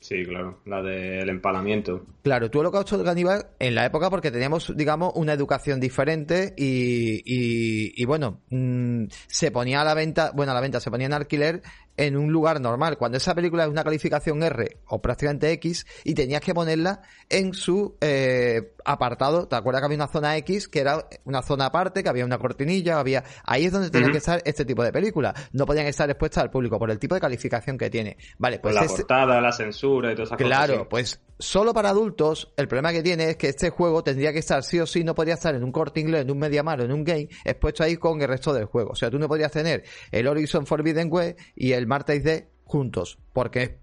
Sí, 0.00 0.24
claro, 0.24 0.60
la 0.64 0.82
del 0.82 1.28
empalamiento. 1.28 2.06
Claro, 2.22 2.50
tú 2.50 2.60
Holocausto 2.60 3.02
Caníbal 3.04 3.48
en 3.58 3.74
la 3.74 3.84
época 3.84 4.08
porque 4.08 4.30
teníamos, 4.30 4.74
digamos, 4.74 5.12
una 5.14 5.34
educación 5.34 5.78
diferente 5.78 6.54
y, 6.56 7.22
y, 7.22 8.04
bueno, 8.06 8.40
mm, 8.48 9.04
se 9.26 9.50
ponía 9.50 9.82
a 9.82 9.84
la 9.84 9.92
venta, 9.92 10.32
bueno, 10.34 10.52
a 10.52 10.54
la 10.54 10.62
venta, 10.62 10.80
se 10.80 10.90
ponía 10.90 11.06
en 11.06 11.12
alquiler 11.12 11.62
en 11.98 12.16
un 12.16 12.32
lugar 12.32 12.62
normal. 12.62 12.96
Cuando 12.96 13.18
esa 13.18 13.34
película 13.34 13.64
es 13.64 13.68
una 13.68 13.84
calificación 13.84 14.42
R 14.42 14.78
o 14.86 15.02
prácticamente 15.02 15.52
X 15.52 15.86
y 16.04 16.14
tenías 16.14 16.40
que 16.40 16.54
ponerla 16.54 17.02
en 17.28 17.52
su 17.52 17.98
eh, 18.00 18.72
apartado. 18.86 19.48
¿Te 19.48 19.56
acuerdas 19.56 19.82
que 19.82 19.86
había 19.86 19.96
una 19.96 20.08
zona 20.08 20.34
X 20.38 20.68
que 20.68 20.80
era 20.80 21.06
una 21.24 21.42
zona 21.42 21.66
aparte, 21.66 22.02
que 22.02 22.08
había 22.08 22.24
una 22.24 22.38
cortinilla, 22.38 22.98
había 22.98 23.22
ahí 23.44 23.66
es 23.66 23.72
donde 23.72 23.90
tenía 23.90 24.10
que 24.10 24.18
estar 24.18 24.40
este 24.46 24.64
tipo 24.64 24.82
de 24.82 24.92
películas. 24.92 25.34
No 25.52 25.66
podían 25.66 25.86
estar 25.86 26.08
expuestas 26.08 26.44
al 26.44 26.50
público 26.50 26.78
por 26.78 26.90
el 26.90 26.98
tipo 26.98 27.14
de 27.14 27.20
calificación 27.20 27.76
que 27.76 27.90
tiene. 27.90 28.16
Vale, 28.38 28.60
pues 28.60 28.74
la 28.74 28.84
portada, 28.84 29.40
la 29.42 29.52
censura 29.52 29.89
y 29.98 30.14
todas 30.14 30.28
esas 30.28 30.38
cosas. 30.38 30.46
Claro, 30.46 30.88
pues 30.88 31.20
solo 31.38 31.72
para 31.74 31.90
adultos, 31.90 32.52
el 32.56 32.68
problema 32.68 32.92
que 32.92 33.02
tiene 33.02 33.30
es 33.30 33.36
que 33.36 33.48
este 33.48 33.70
juego 33.70 34.04
tendría 34.04 34.32
que 34.32 34.38
estar 34.38 34.62
sí 34.62 34.78
o 34.78 34.86
sí, 34.86 35.02
no 35.04 35.14
podría 35.14 35.34
estar 35.34 35.54
en 35.54 35.64
un 35.64 35.72
corte 35.72 36.00
inglés, 36.00 36.22
en 36.22 36.30
un 36.30 36.38
Mediamar 36.38 36.80
o 36.80 36.84
en 36.84 36.92
un 36.92 37.04
game, 37.04 37.28
expuesto 37.44 37.82
ahí 37.82 37.96
con 37.96 38.20
el 38.20 38.28
resto 38.28 38.52
del 38.52 38.66
juego. 38.66 38.90
O 38.90 38.94
sea, 38.94 39.10
tú 39.10 39.18
no 39.18 39.28
podrías 39.28 39.52
tener 39.52 39.84
el 40.12 40.26
Horizon 40.26 40.66
Forbidden 40.66 41.08
West 41.10 41.38
y 41.56 41.72
el 41.72 41.86
Martes 41.86 42.22
D 42.22 42.48
juntos. 42.64 43.18
porque 43.32 43.80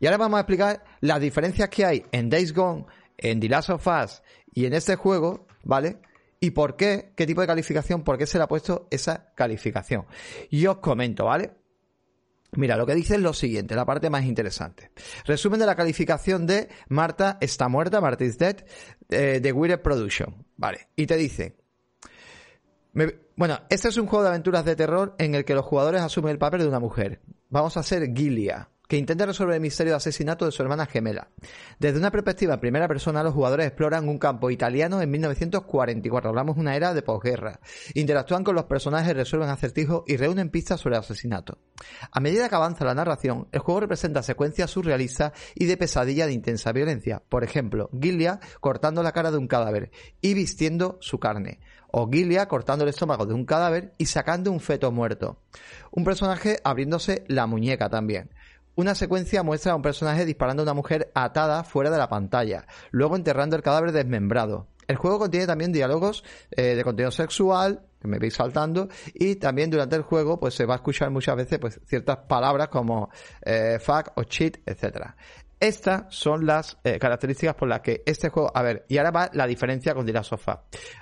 Y 0.00 0.06
ahora 0.06 0.18
vamos 0.18 0.38
a 0.38 0.40
explicar 0.40 0.84
las 1.00 1.20
diferencias 1.20 1.68
que 1.68 1.84
hay 1.84 2.04
en 2.10 2.28
Days 2.30 2.52
Gone, 2.52 2.86
en 3.16 3.40
The 3.40 3.48
Last 3.48 3.70
of 3.70 3.86
Us 3.86 4.22
y 4.52 4.66
en 4.66 4.74
este 4.74 4.96
juego, 4.96 5.46
¿vale? 5.62 5.98
Y 6.40 6.50
por 6.50 6.76
qué, 6.76 7.12
qué 7.16 7.26
tipo 7.26 7.40
de 7.40 7.46
calificación, 7.46 8.02
por 8.02 8.18
qué 8.18 8.26
se 8.26 8.38
le 8.38 8.44
ha 8.44 8.48
puesto 8.48 8.86
esa 8.90 9.32
calificación. 9.34 10.06
Y 10.50 10.66
os 10.66 10.78
comento, 10.78 11.26
¿vale? 11.26 11.52
Mira, 12.56 12.76
lo 12.76 12.86
que 12.86 12.94
dice 12.94 13.14
es 13.14 13.20
lo 13.20 13.32
siguiente, 13.32 13.74
la 13.74 13.84
parte 13.84 14.10
más 14.10 14.24
interesante. 14.24 14.90
Resumen 15.24 15.60
de 15.60 15.66
la 15.66 15.74
calificación 15.74 16.46
de 16.46 16.68
Marta 16.88 17.38
está 17.40 17.68
muerta, 17.68 18.00
Marta 18.00 18.24
is 18.24 18.38
dead, 18.38 18.64
eh, 19.10 19.40
de 19.42 19.52
Weird 19.52 19.82
Production. 19.82 20.46
Vale. 20.56 20.88
Y 20.96 21.06
te 21.06 21.16
dice, 21.16 21.56
bueno, 23.36 23.60
este 23.68 23.88
es 23.88 23.96
un 23.96 24.06
juego 24.06 24.22
de 24.22 24.28
aventuras 24.30 24.64
de 24.64 24.76
terror 24.76 25.14
en 25.18 25.34
el 25.34 25.44
que 25.44 25.54
los 25.54 25.64
jugadores 25.64 26.00
asumen 26.02 26.30
el 26.30 26.38
papel 26.38 26.60
de 26.60 26.68
una 26.68 26.80
mujer. 26.80 27.20
Vamos 27.50 27.76
a 27.76 27.82
ser 27.82 28.12
Gilia, 28.14 28.68
que 28.88 28.96
intenta 28.98 29.26
resolver 29.26 29.54
el 29.54 29.60
misterio 29.60 29.92
de 29.92 29.96
asesinato 29.96 30.44
de 30.44 30.52
su 30.52 30.62
hermana 30.62 30.86
gemela. 30.86 31.28
Desde 31.78 31.98
una 31.98 32.10
perspectiva 32.10 32.54
en 32.54 32.60
primera 32.60 32.88
persona, 32.88 33.22
los 33.22 33.32
jugadores 33.32 33.66
exploran 33.66 34.08
un 34.08 34.18
campo 34.18 34.50
italiano 34.50 35.00
en 35.00 35.10
1944. 35.10 36.28
Hablamos 36.28 36.56
de 36.56 36.60
una 36.60 36.76
era 36.76 36.92
de 36.92 37.02
posguerra. 37.02 37.60
Interactúan 37.94 38.44
con 38.44 38.54
los 38.54 38.64
personajes, 38.64 39.14
resuelven 39.14 39.48
acertijos 39.48 40.04
y 40.06 40.16
reúnen 40.16 40.50
pistas 40.50 40.80
sobre 40.80 40.96
el 40.96 41.00
asesinato. 41.00 41.58
A 42.10 42.20
medida 42.20 42.48
que 42.48 42.54
avanza 42.54 42.84
la 42.84 42.94
narración, 42.94 43.48
el 43.52 43.60
juego 43.60 43.80
representa 43.80 44.22
secuencias 44.22 44.70
surrealistas 44.70 45.32
y 45.54 45.64
de 45.64 45.76
pesadilla 45.76 46.26
de 46.26 46.32
intensa 46.32 46.72
violencia. 46.72 47.22
Por 47.28 47.44
ejemplo, 47.44 47.88
Gilia 48.00 48.40
cortando 48.60 49.02
la 49.02 49.12
cara 49.12 49.30
de 49.30 49.38
un 49.38 49.48
cadáver 49.48 49.90
y 50.20 50.34
vistiendo 50.34 50.98
su 51.00 51.18
carne 51.18 51.60
o 51.96 52.10
Gilia 52.10 52.48
cortando 52.48 52.82
el 52.82 52.90
estómago 52.90 53.24
de 53.24 53.34
un 53.34 53.44
cadáver 53.44 53.92
y 53.98 54.06
sacando 54.06 54.50
un 54.50 54.58
feto 54.58 54.90
muerto. 54.90 55.38
Un 55.92 56.02
personaje 56.02 56.58
abriéndose 56.64 57.24
la 57.28 57.46
muñeca 57.46 57.88
también. 57.88 58.30
Una 58.76 58.96
secuencia 58.96 59.44
muestra 59.44 59.72
a 59.72 59.76
un 59.76 59.82
personaje 59.82 60.24
disparando 60.24 60.62
a 60.62 60.64
una 60.64 60.74
mujer 60.74 61.12
atada 61.14 61.62
fuera 61.62 61.90
de 61.90 61.98
la 61.98 62.08
pantalla, 62.08 62.66
luego 62.90 63.14
enterrando 63.14 63.54
el 63.54 63.62
cadáver 63.62 63.92
desmembrado. 63.92 64.66
El 64.88 64.96
juego 64.96 65.20
contiene 65.20 65.46
también 65.46 65.72
diálogos 65.72 66.24
eh, 66.50 66.74
de 66.74 66.82
contenido 66.82 67.12
sexual, 67.12 67.82
que 68.00 68.08
me 68.08 68.18
veis 68.18 68.34
saltando, 68.34 68.88
y 69.14 69.36
también 69.36 69.70
durante 69.70 69.94
el 69.94 70.02
juego 70.02 70.40
pues 70.40 70.54
se 70.54 70.66
va 70.66 70.74
a 70.74 70.76
escuchar 70.76 71.10
muchas 71.10 71.36
veces 71.36 71.58
pues 71.60 71.80
ciertas 71.86 72.18
palabras 72.28 72.68
como 72.68 73.10
eh, 73.42 73.78
fuck 73.80 74.10
o 74.16 74.24
cheat, 74.24 74.58
etcétera. 74.66 75.16
Estas 75.64 76.04
son 76.10 76.44
las 76.44 76.76
eh, 76.84 76.98
características 76.98 77.54
por 77.54 77.66
las 77.66 77.80
que 77.80 78.02
este 78.04 78.28
juego... 78.28 78.52
A 78.54 78.60
ver, 78.60 78.84
y 78.86 78.98
ahora 78.98 79.10
va 79.10 79.30
la 79.32 79.46
diferencia 79.46 79.94
con 79.94 80.04
The 80.04 80.12
Last 80.12 80.34
of 80.34 80.46
Us. 80.46 80.56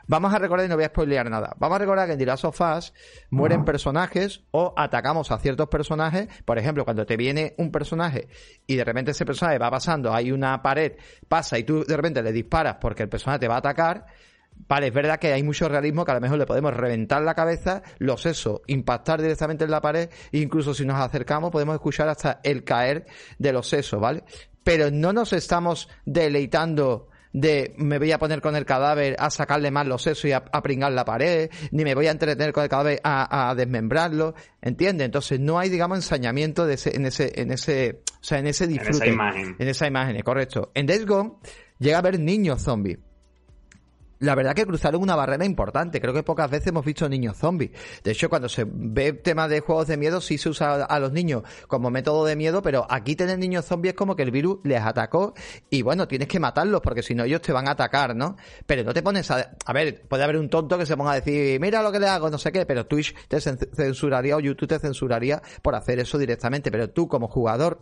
Vamos 0.06 0.32
a 0.32 0.38
recordar, 0.38 0.66
y 0.66 0.68
no 0.68 0.76
voy 0.76 0.84
a 0.84 0.86
spoilear 0.86 1.28
nada, 1.28 1.52
vamos 1.58 1.74
a 1.74 1.78
recordar 1.80 2.06
que 2.06 2.12
en 2.12 2.18
The 2.20 2.26
Last 2.26 2.44
of 2.44 2.60
Us 2.60 2.94
mueren 3.30 3.64
personajes 3.64 4.44
o 4.52 4.72
atacamos 4.76 5.32
a 5.32 5.38
ciertos 5.38 5.68
personajes. 5.68 6.28
Por 6.44 6.60
ejemplo, 6.60 6.84
cuando 6.84 7.04
te 7.04 7.16
viene 7.16 7.56
un 7.58 7.72
personaje 7.72 8.28
y 8.64 8.76
de 8.76 8.84
repente 8.84 9.10
ese 9.10 9.26
personaje 9.26 9.58
va 9.58 9.68
pasando, 9.68 10.14
hay 10.14 10.30
una 10.30 10.62
pared, 10.62 10.92
pasa 11.28 11.58
y 11.58 11.64
tú 11.64 11.82
de 11.82 11.96
repente 11.96 12.22
le 12.22 12.30
disparas 12.30 12.76
porque 12.80 13.02
el 13.02 13.08
personaje 13.08 13.40
te 13.40 13.48
va 13.48 13.56
a 13.56 13.58
atacar, 13.58 14.06
Vale, 14.68 14.88
es 14.88 14.94
verdad 14.94 15.18
que 15.18 15.32
hay 15.32 15.42
mucho 15.42 15.68
realismo 15.68 16.04
que 16.04 16.12
a 16.12 16.14
lo 16.14 16.20
mejor 16.20 16.38
le 16.38 16.46
podemos 16.46 16.74
reventar 16.74 17.22
la 17.22 17.34
cabeza, 17.34 17.82
los 17.98 18.22
sesos, 18.22 18.60
impactar 18.66 19.20
directamente 19.20 19.64
en 19.64 19.70
la 19.70 19.80
pared, 19.80 20.10
e 20.30 20.38
incluso 20.38 20.72
si 20.74 20.84
nos 20.84 21.00
acercamos 21.00 21.50
podemos 21.50 21.74
escuchar 21.74 22.08
hasta 22.08 22.40
el 22.44 22.62
caer 22.62 23.06
de 23.38 23.52
los 23.52 23.66
sesos, 23.66 23.98
¿vale? 23.98 24.24
Pero 24.64 24.90
no 24.90 25.12
nos 25.12 25.32
estamos 25.32 25.88
deleitando 26.04 27.08
de 27.32 27.74
me 27.78 27.98
voy 27.98 28.12
a 28.12 28.18
poner 28.18 28.40
con 28.40 28.56
el 28.56 28.64
cadáver 28.64 29.16
a 29.18 29.30
sacarle 29.30 29.70
más 29.70 29.86
los 29.86 30.02
sesos 30.02 30.26
y 30.26 30.32
a, 30.32 30.44
pringar 30.44 30.92
la 30.92 31.04
pared, 31.04 31.50
ni 31.70 31.84
me 31.84 31.94
voy 31.94 32.06
a 32.06 32.10
entretener 32.10 32.52
con 32.52 32.62
el 32.62 32.68
cadáver 32.68 33.00
a, 33.02 33.54
desmembrarlo, 33.56 34.34
¿entiendes? 34.60 35.06
Entonces 35.06 35.40
no 35.40 35.58
hay, 35.58 35.68
digamos, 35.68 35.98
ensañamiento 35.98 36.66
de 36.66 36.74
ese, 36.74 36.94
en 36.94 37.06
ese, 37.06 37.32
en 37.40 37.50
ese, 37.50 38.02
o 38.20 38.24
sea, 38.24 38.38
en 38.38 38.46
ese 38.46 38.66
disfrute. 38.66 38.96
En 38.96 39.02
esa 39.02 39.06
imagen. 39.06 39.56
En 39.58 39.68
esa 39.68 39.86
imagen, 39.86 40.22
correcto. 40.22 40.70
En 40.74 40.86
Days 40.86 41.06
Gone 41.06 41.32
llega 41.78 41.96
a 41.96 42.00
haber 42.00 42.20
niños 42.20 42.62
zombies 42.62 42.98
la 44.22 44.36
verdad 44.36 44.54
que 44.54 44.64
cruzaron 44.64 45.02
una 45.02 45.16
barrera 45.16 45.44
importante. 45.44 46.00
Creo 46.00 46.14
que 46.14 46.22
pocas 46.22 46.48
veces 46.48 46.68
hemos 46.68 46.84
visto 46.84 47.08
niños 47.08 47.36
zombies. 47.36 47.72
De 48.04 48.12
hecho, 48.12 48.28
cuando 48.30 48.48
se 48.48 48.64
ve 48.66 49.12
tema 49.12 49.48
de 49.48 49.60
juegos 49.60 49.88
de 49.88 49.96
miedo, 49.96 50.20
sí 50.20 50.38
se 50.38 50.48
usa 50.48 50.84
a 50.84 50.98
los 51.00 51.12
niños 51.12 51.42
como 51.66 51.90
método 51.90 52.24
de 52.24 52.36
miedo, 52.36 52.62
pero 52.62 52.86
aquí 52.88 53.16
tener 53.16 53.38
niños 53.38 53.64
zombies 53.64 53.94
es 53.94 53.98
como 53.98 54.14
que 54.14 54.22
el 54.22 54.30
virus 54.30 54.60
les 54.62 54.80
atacó 54.80 55.34
y 55.70 55.82
bueno, 55.82 56.06
tienes 56.06 56.28
que 56.28 56.38
matarlos 56.38 56.80
porque 56.82 57.02
si 57.02 57.16
no 57.16 57.24
ellos 57.24 57.42
te 57.42 57.52
van 57.52 57.66
a 57.66 57.72
atacar, 57.72 58.14
¿no? 58.14 58.36
Pero 58.64 58.84
no 58.84 58.94
te 58.94 59.02
pones 59.02 59.28
a... 59.32 59.56
A 59.66 59.72
ver, 59.72 60.02
puede 60.02 60.22
haber 60.22 60.36
un 60.36 60.48
tonto 60.48 60.78
que 60.78 60.86
se 60.86 60.96
ponga 60.96 61.12
a 61.12 61.14
decir, 61.16 61.58
mira 61.60 61.82
lo 61.82 61.90
que 61.90 61.98
le 61.98 62.06
hago, 62.06 62.30
no 62.30 62.38
sé 62.38 62.52
qué, 62.52 62.64
pero 62.64 62.86
Twitch 62.86 63.14
te 63.26 63.40
censuraría 63.40 64.36
o 64.36 64.40
YouTube 64.40 64.68
te 64.68 64.78
censuraría 64.78 65.42
por 65.62 65.74
hacer 65.74 65.98
eso 65.98 66.16
directamente, 66.16 66.70
pero 66.70 66.90
tú 66.90 67.08
como 67.08 67.26
jugador 67.26 67.80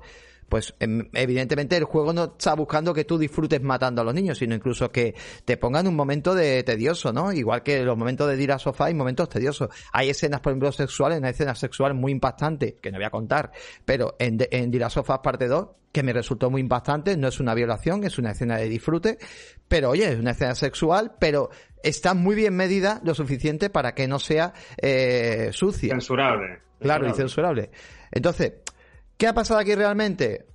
pues 0.50 0.74
em, 0.80 1.08
evidentemente 1.14 1.76
el 1.76 1.84
juego 1.84 2.12
no 2.12 2.24
está 2.24 2.54
buscando 2.54 2.92
que 2.92 3.04
tú 3.04 3.16
disfrutes 3.16 3.62
matando 3.62 4.02
a 4.02 4.04
los 4.04 4.12
niños, 4.12 4.36
sino 4.36 4.54
incluso 4.54 4.90
que 4.90 5.14
te 5.44 5.56
pongan 5.56 5.86
un 5.86 5.94
momento 5.94 6.34
de 6.34 6.62
tedioso, 6.64 7.12
¿no? 7.12 7.32
Igual 7.32 7.62
que 7.62 7.82
los 7.84 7.96
momentos 7.96 8.28
de 8.28 8.42
ir 8.42 8.52
a 8.52 8.58
sofá 8.58 8.86
hay 8.86 8.94
momentos 8.94 9.28
tediosos. 9.28 9.70
Hay 9.92 10.10
escenas, 10.10 10.40
por 10.40 10.50
ejemplo, 10.50 10.72
sexuales, 10.72 11.18
una 11.18 11.30
escena 11.30 11.54
sexual 11.54 11.94
muy 11.94 12.12
impactante, 12.12 12.76
que 12.82 12.90
no 12.90 12.98
voy 12.98 13.06
a 13.06 13.10
contar, 13.10 13.52
pero 13.84 14.16
en, 14.18 14.38
en 14.50 14.70
Dir 14.72 14.90
Sofá 14.90 15.22
parte 15.22 15.46
2, 15.46 15.68
que 15.92 16.02
me 16.02 16.12
resultó 16.12 16.50
muy 16.50 16.60
impactante, 16.60 17.16
no 17.16 17.28
es 17.28 17.38
una 17.38 17.54
violación, 17.54 18.02
es 18.04 18.18
una 18.18 18.32
escena 18.32 18.56
de 18.56 18.68
disfrute, 18.68 19.18
pero 19.68 19.90
oye, 19.90 20.12
es 20.12 20.18
una 20.18 20.32
escena 20.32 20.56
sexual, 20.56 21.12
pero 21.20 21.50
está 21.82 22.14
muy 22.14 22.34
bien 22.34 22.56
medida 22.56 23.00
lo 23.04 23.14
suficiente 23.14 23.70
para 23.70 23.94
que 23.94 24.08
no 24.08 24.18
sea 24.18 24.52
eh, 24.78 25.50
sucia. 25.52 25.90
Censurable. 25.90 26.60
Claro, 26.80 27.08
y 27.08 27.12
censurable. 27.12 27.70
Entonces, 28.10 28.54
¿Qué 29.20 29.26
ha 29.26 29.34
pasado 29.34 29.60
aquí 29.60 29.74
realmente? 29.74 30.46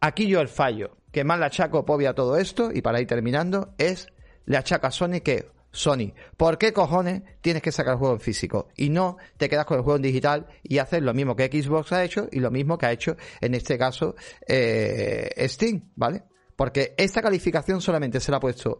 Aquí 0.00 0.26
yo 0.26 0.40
el 0.40 0.48
fallo, 0.48 0.96
que 1.12 1.24
más 1.24 1.38
le 1.38 1.44
achaco 1.44 1.84
Pobi 1.84 2.06
a 2.06 2.14
todo 2.14 2.38
esto, 2.38 2.70
y 2.72 2.80
para 2.80 2.98
ir 2.98 3.06
terminando, 3.06 3.74
es 3.76 4.08
le 4.46 4.56
achaca 4.56 4.88
a 4.88 4.90
Sony 4.90 5.20
que 5.22 5.50
Sony, 5.70 6.14
¿por 6.38 6.56
qué 6.56 6.72
cojones 6.72 7.22
tienes 7.42 7.60
que 7.60 7.70
sacar 7.70 7.92
el 7.92 7.98
juego 7.98 8.14
en 8.14 8.20
físico? 8.20 8.68
Y 8.76 8.88
no 8.88 9.18
te 9.36 9.50
quedas 9.50 9.66
con 9.66 9.76
el 9.76 9.84
juego 9.84 9.96
en 9.96 10.02
digital 10.04 10.46
y 10.62 10.78
haces 10.78 11.02
lo 11.02 11.12
mismo 11.12 11.36
que 11.36 11.48
Xbox 11.48 11.92
ha 11.92 12.02
hecho 12.02 12.26
y 12.32 12.40
lo 12.40 12.50
mismo 12.50 12.78
que 12.78 12.86
ha 12.86 12.92
hecho 12.92 13.14
en 13.42 13.54
este 13.54 13.76
caso 13.76 14.14
eh, 14.48 15.46
Steam, 15.46 15.90
¿vale? 15.94 16.22
Porque 16.56 16.94
esta 16.96 17.20
calificación 17.20 17.82
solamente 17.82 18.20
se 18.20 18.30
la 18.30 18.38
ha 18.38 18.40
puesto 18.40 18.78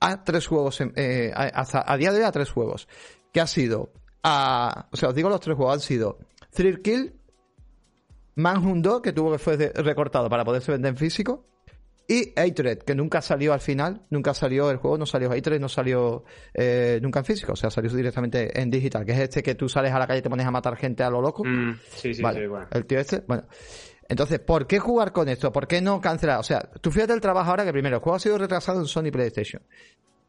a 0.00 0.24
tres 0.24 0.46
juegos, 0.46 0.80
eh, 0.96 1.30
hasta 1.34 1.84
a 1.86 1.94
día 1.98 2.10
de 2.10 2.20
hoy 2.20 2.24
a 2.24 2.32
tres 2.32 2.50
juegos, 2.50 2.88
que 3.34 3.42
ha 3.42 3.46
sido 3.46 3.92
a, 4.22 4.88
o 4.90 4.96
sea, 4.96 5.10
os 5.10 5.14
digo 5.14 5.28
los 5.28 5.40
tres 5.40 5.58
juegos 5.58 5.74
han 5.74 5.80
sido 5.80 6.20
Thrill 6.52 6.80
Kill, 6.80 7.17
Manhunt 8.38 8.84
2, 8.84 9.02
que 9.02 9.12
tuvo 9.12 9.32
que 9.32 9.38
fue 9.38 9.56
recortado 9.74 10.28
para 10.28 10.44
poderse 10.44 10.70
vender 10.70 10.90
en 10.90 10.96
físico. 10.96 11.44
Y 12.06 12.32
Hatred, 12.36 12.78
que 12.78 12.94
nunca 12.94 13.20
salió 13.20 13.52
al 13.52 13.60
final, 13.60 14.06
nunca 14.10 14.32
salió 14.32 14.70
el 14.70 14.78
juego, 14.78 14.96
no 14.96 15.04
salió 15.04 15.30
Hatred, 15.30 15.60
no 15.60 15.68
salió 15.68 16.24
eh, 16.54 17.00
nunca 17.02 17.18
en 17.18 17.24
físico, 17.26 17.52
o 17.52 17.56
sea, 17.56 17.68
salió 17.68 17.92
directamente 17.92 18.58
en 18.58 18.70
digital, 18.70 19.04
que 19.04 19.12
es 19.12 19.18
este 19.18 19.42
que 19.42 19.56
tú 19.56 19.68
sales 19.68 19.92
a 19.92 19.98
la 19.98 20.06
calle 20.06 20.20
y 20.20 20.22
te 20.22 20.30
pones 20.30 20.46
a 20.46 20.50
matar 20.50 20.76
gente 20.76 21.02
a 21.02 21.10
lo 21.10 21.20
loco. 21.20 21.44
Mm, 21.44 21.74
sí, 21.90 22.14
sí, 22.14 22.22
sí, 22.22 22.22
bueno. 22.22 22.66
El 22.70 22.86
tío 22.86 22.98
este, 22.98 23.22
bueno. 23.26 23.44
Entonces, 24.08 24.38
¿por 24.38 24.66
qué 24.66 24.78
jugar 24.78 25.12
con 25.12 25.28
esto? 25.28 25.52
¿Por 25.52 25.66
qué 25.66 25.82
no 25.82 26.00
cancelar? 26.00 26.38
O 26.38 26.44
sea, 26.44 26.60
tú 26.80 26.90
fíjate 26.90 27.12
el 27.12 27.20
trabajo 27.20 27.50
ahora 27.50 27.64
que 27.64 27.72
primero, 27.72 27.96
el 27.96 28.02
juego 28.02 28.16
ha 28.16 28.20
sido 28.20 28.38
retrasado 28.38 28.80
en 28.80 28.86
Sony 28.86 29.10
PlayStation. 29.12 29.62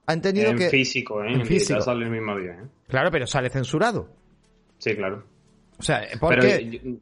Han 0.07 0.21
tenido 0.21 0.53
que... 0.55 0.67
Físico, 0.69 1.23
¿eh? 1.23 1.31
En, 1.31 1.45
físico, 1.45 1.79
sale 1.79 2.03
el 2.05 2.11
mismo 2.11 2.35
día, 2.37 2.53
¿eh? 2.53 2.67
Claro, 2.87 3.09
pero 3.11 3.25
sale 3.25 3.49
censurado. 3.49 4.09
Sí, 4.79 4.95
claro. 4.95 5.23
O 5.79 5.83
sea, 5.83 6.05
¿por 6.19 6.37
Pero 6.37 6.47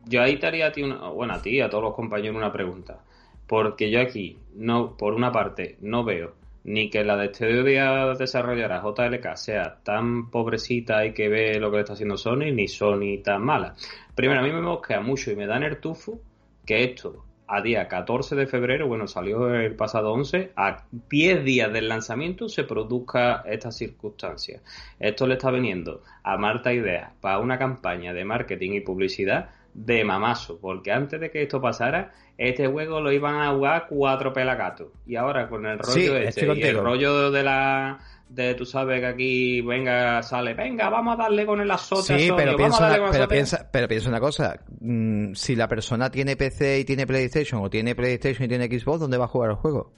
Yo, 0.06 0.22
ahí 0.22 0.38
te 0.38 0.48
haría 0.48 0.68
a 0.68 0.72
ti, 0.72 0.84
una, 0.84 1.10
bueno, 1.10 1.34
a 1.34 1.42
ti, 1.42 1.60
a 1.60 1.70
todos 1.70 1.84
los 1.84 1.96
compañeros 1.96 2.38
una 2.38 2.52
pregunta. 2.52 3.00
Porque 3.48 3.90
yo 3.90 4.00
aquí, 4.00 4.38
no, 4.56 4.96
por 4.96 5.14
una 5.14 5.32
parte, 5.32 5.78
no 5.82 6.04
veo 6.04 6.34
ni 6.68 6.90
que 6.90 7.04
la 7.06 7.16
de 7.16 7.28
este 7.28 7.64
día 7.64 8.14
desarrollará 8.20 8.82
JLK 8.82 9.38
sea 9.38 9.78
tan 9.84 10.30
pobrecita 10.30 11.06
y 11.06 11.14
que 11.14 11.30
ve 11.30 11.60
lo 11.60 11.72
que 11.72 11.78
le 11.78 11.84
está 11.84 11.94
haciendo 11.94 12.18
Sony, 12.18 12.52
ni 12.54 12.68
Sony 12.68 13.22
tan 13.24 13.42
mala. 13.42 13.74
Primero, 14.14 14.42
a 14.42 14.44
mí 14.44 14.52
me 14.52 14.62
mosquea 14.62 15.00
mucho 15.00 15.32
y 15.32 15.38
me 15.38 15.48
da 15.48 15.58
nertufo 15.58 16.20
que 16.66 16.84
esto 16.84 17.24
a 17.48 17.62
día 17.62 17.88
14 17.88 18.36
de 18.36 18.48
febrero, 18.48 18.88
bueno, 18.88 19.08
salió 19.08 19.54
el 19.54 19.76
pasado 19.76 20.12
11, 20.14 20.52
a 20.56 20.84
10 21.10 21.44
días 21.44 21.72
del 21.72 21.88
lanzamiento 21.88 22.50
se 22.50 22.64
produzca 22.64 23.44
esta 23.46 23.72
circunstancia. 23.72 24.62
Esto 25.00 25.28
le 25.28 25.36
está 25.36 25.50
veniendo 25.50 26.04
a 26.24 26.38
Marta 26.38 26.74
Ideas 26.74 27.14
para 27.22 27.40
una 27.40 27.58
campaña 27.58 28.14
de 28.14 28.26
marketing 28.26 28.72
y 28.72 28.82
publicidad 28.82 29.50
de 29.78 30.04
mamazo, 30.04 30.58
porque 30.60 30.92
antes 30.92 31.22
de 31.22 31.30
que 31.30 31.44
esto 31.44 31.62
pasara, 31.62 32.12
este 32.36 32.68
juego 32.68 33.00
lo 33.00 33.12
iban 33.12 33.36
a 33.36 33.54
jugar 33.54 33.86
cuatro 33.88 34.34
pelagatos. 34.34 34.88
Y 35.06 35.16
ahora 35.16 35.48
con 35.48 35.68
el 35.68 35.78
rollo 35.78 36.18
este, 36.18 36.46
y 36.48 36.64
el 36.64 36.78
rollo 36.78 37.30
de 37.30 37.44
la 37.44 38.00
de 38.28 38.56
tú 38.56 38.66
sabes 38.66 39.00
que 39.00 39.06
aquí 39.06 39.62
venga 39.62 40.22
sale 40.22 40.54
venga 40.54 40.90
vamos 40.90 41.14
a 41.14 41.24
darle 41.24 41.46
con 41.46 41.62
el 41.62 41.72
azote 41.72 42.20
sí 42.20 42.30
pero, 42.36 42.58
piensa 42.58 42.86
una, 42.86 43.10
pero 43.10 43.26
piensa 43.26 43.70
pero 43.72 43.88
piensa 43.88 44.10
una 44.10 44.20
cosa 44.20 44.60
mm, 44.82 45.32
si 45.34 45.56
la 45.56 45.70
persona 45.70 46.12
tiene 46.12 46.36
PC 46.36 46.80
y 46.80 46.84
tiene 46.84 47.08
PlayStation 47.08 47.64
o 47.64 47.70
tiene 47.70 47.96
PlayStation 47.96 48.44
y 48.44 48.50
tiene 48.50 48.68
Xbox 48.68 49.00
dónde 49.00 49.18
va 49.18 49.24
a 49.24 49.28
jugar 49.30 49.52
el 49.52 49.56
juego 49.56 49.94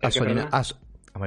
a, 0.00 0.62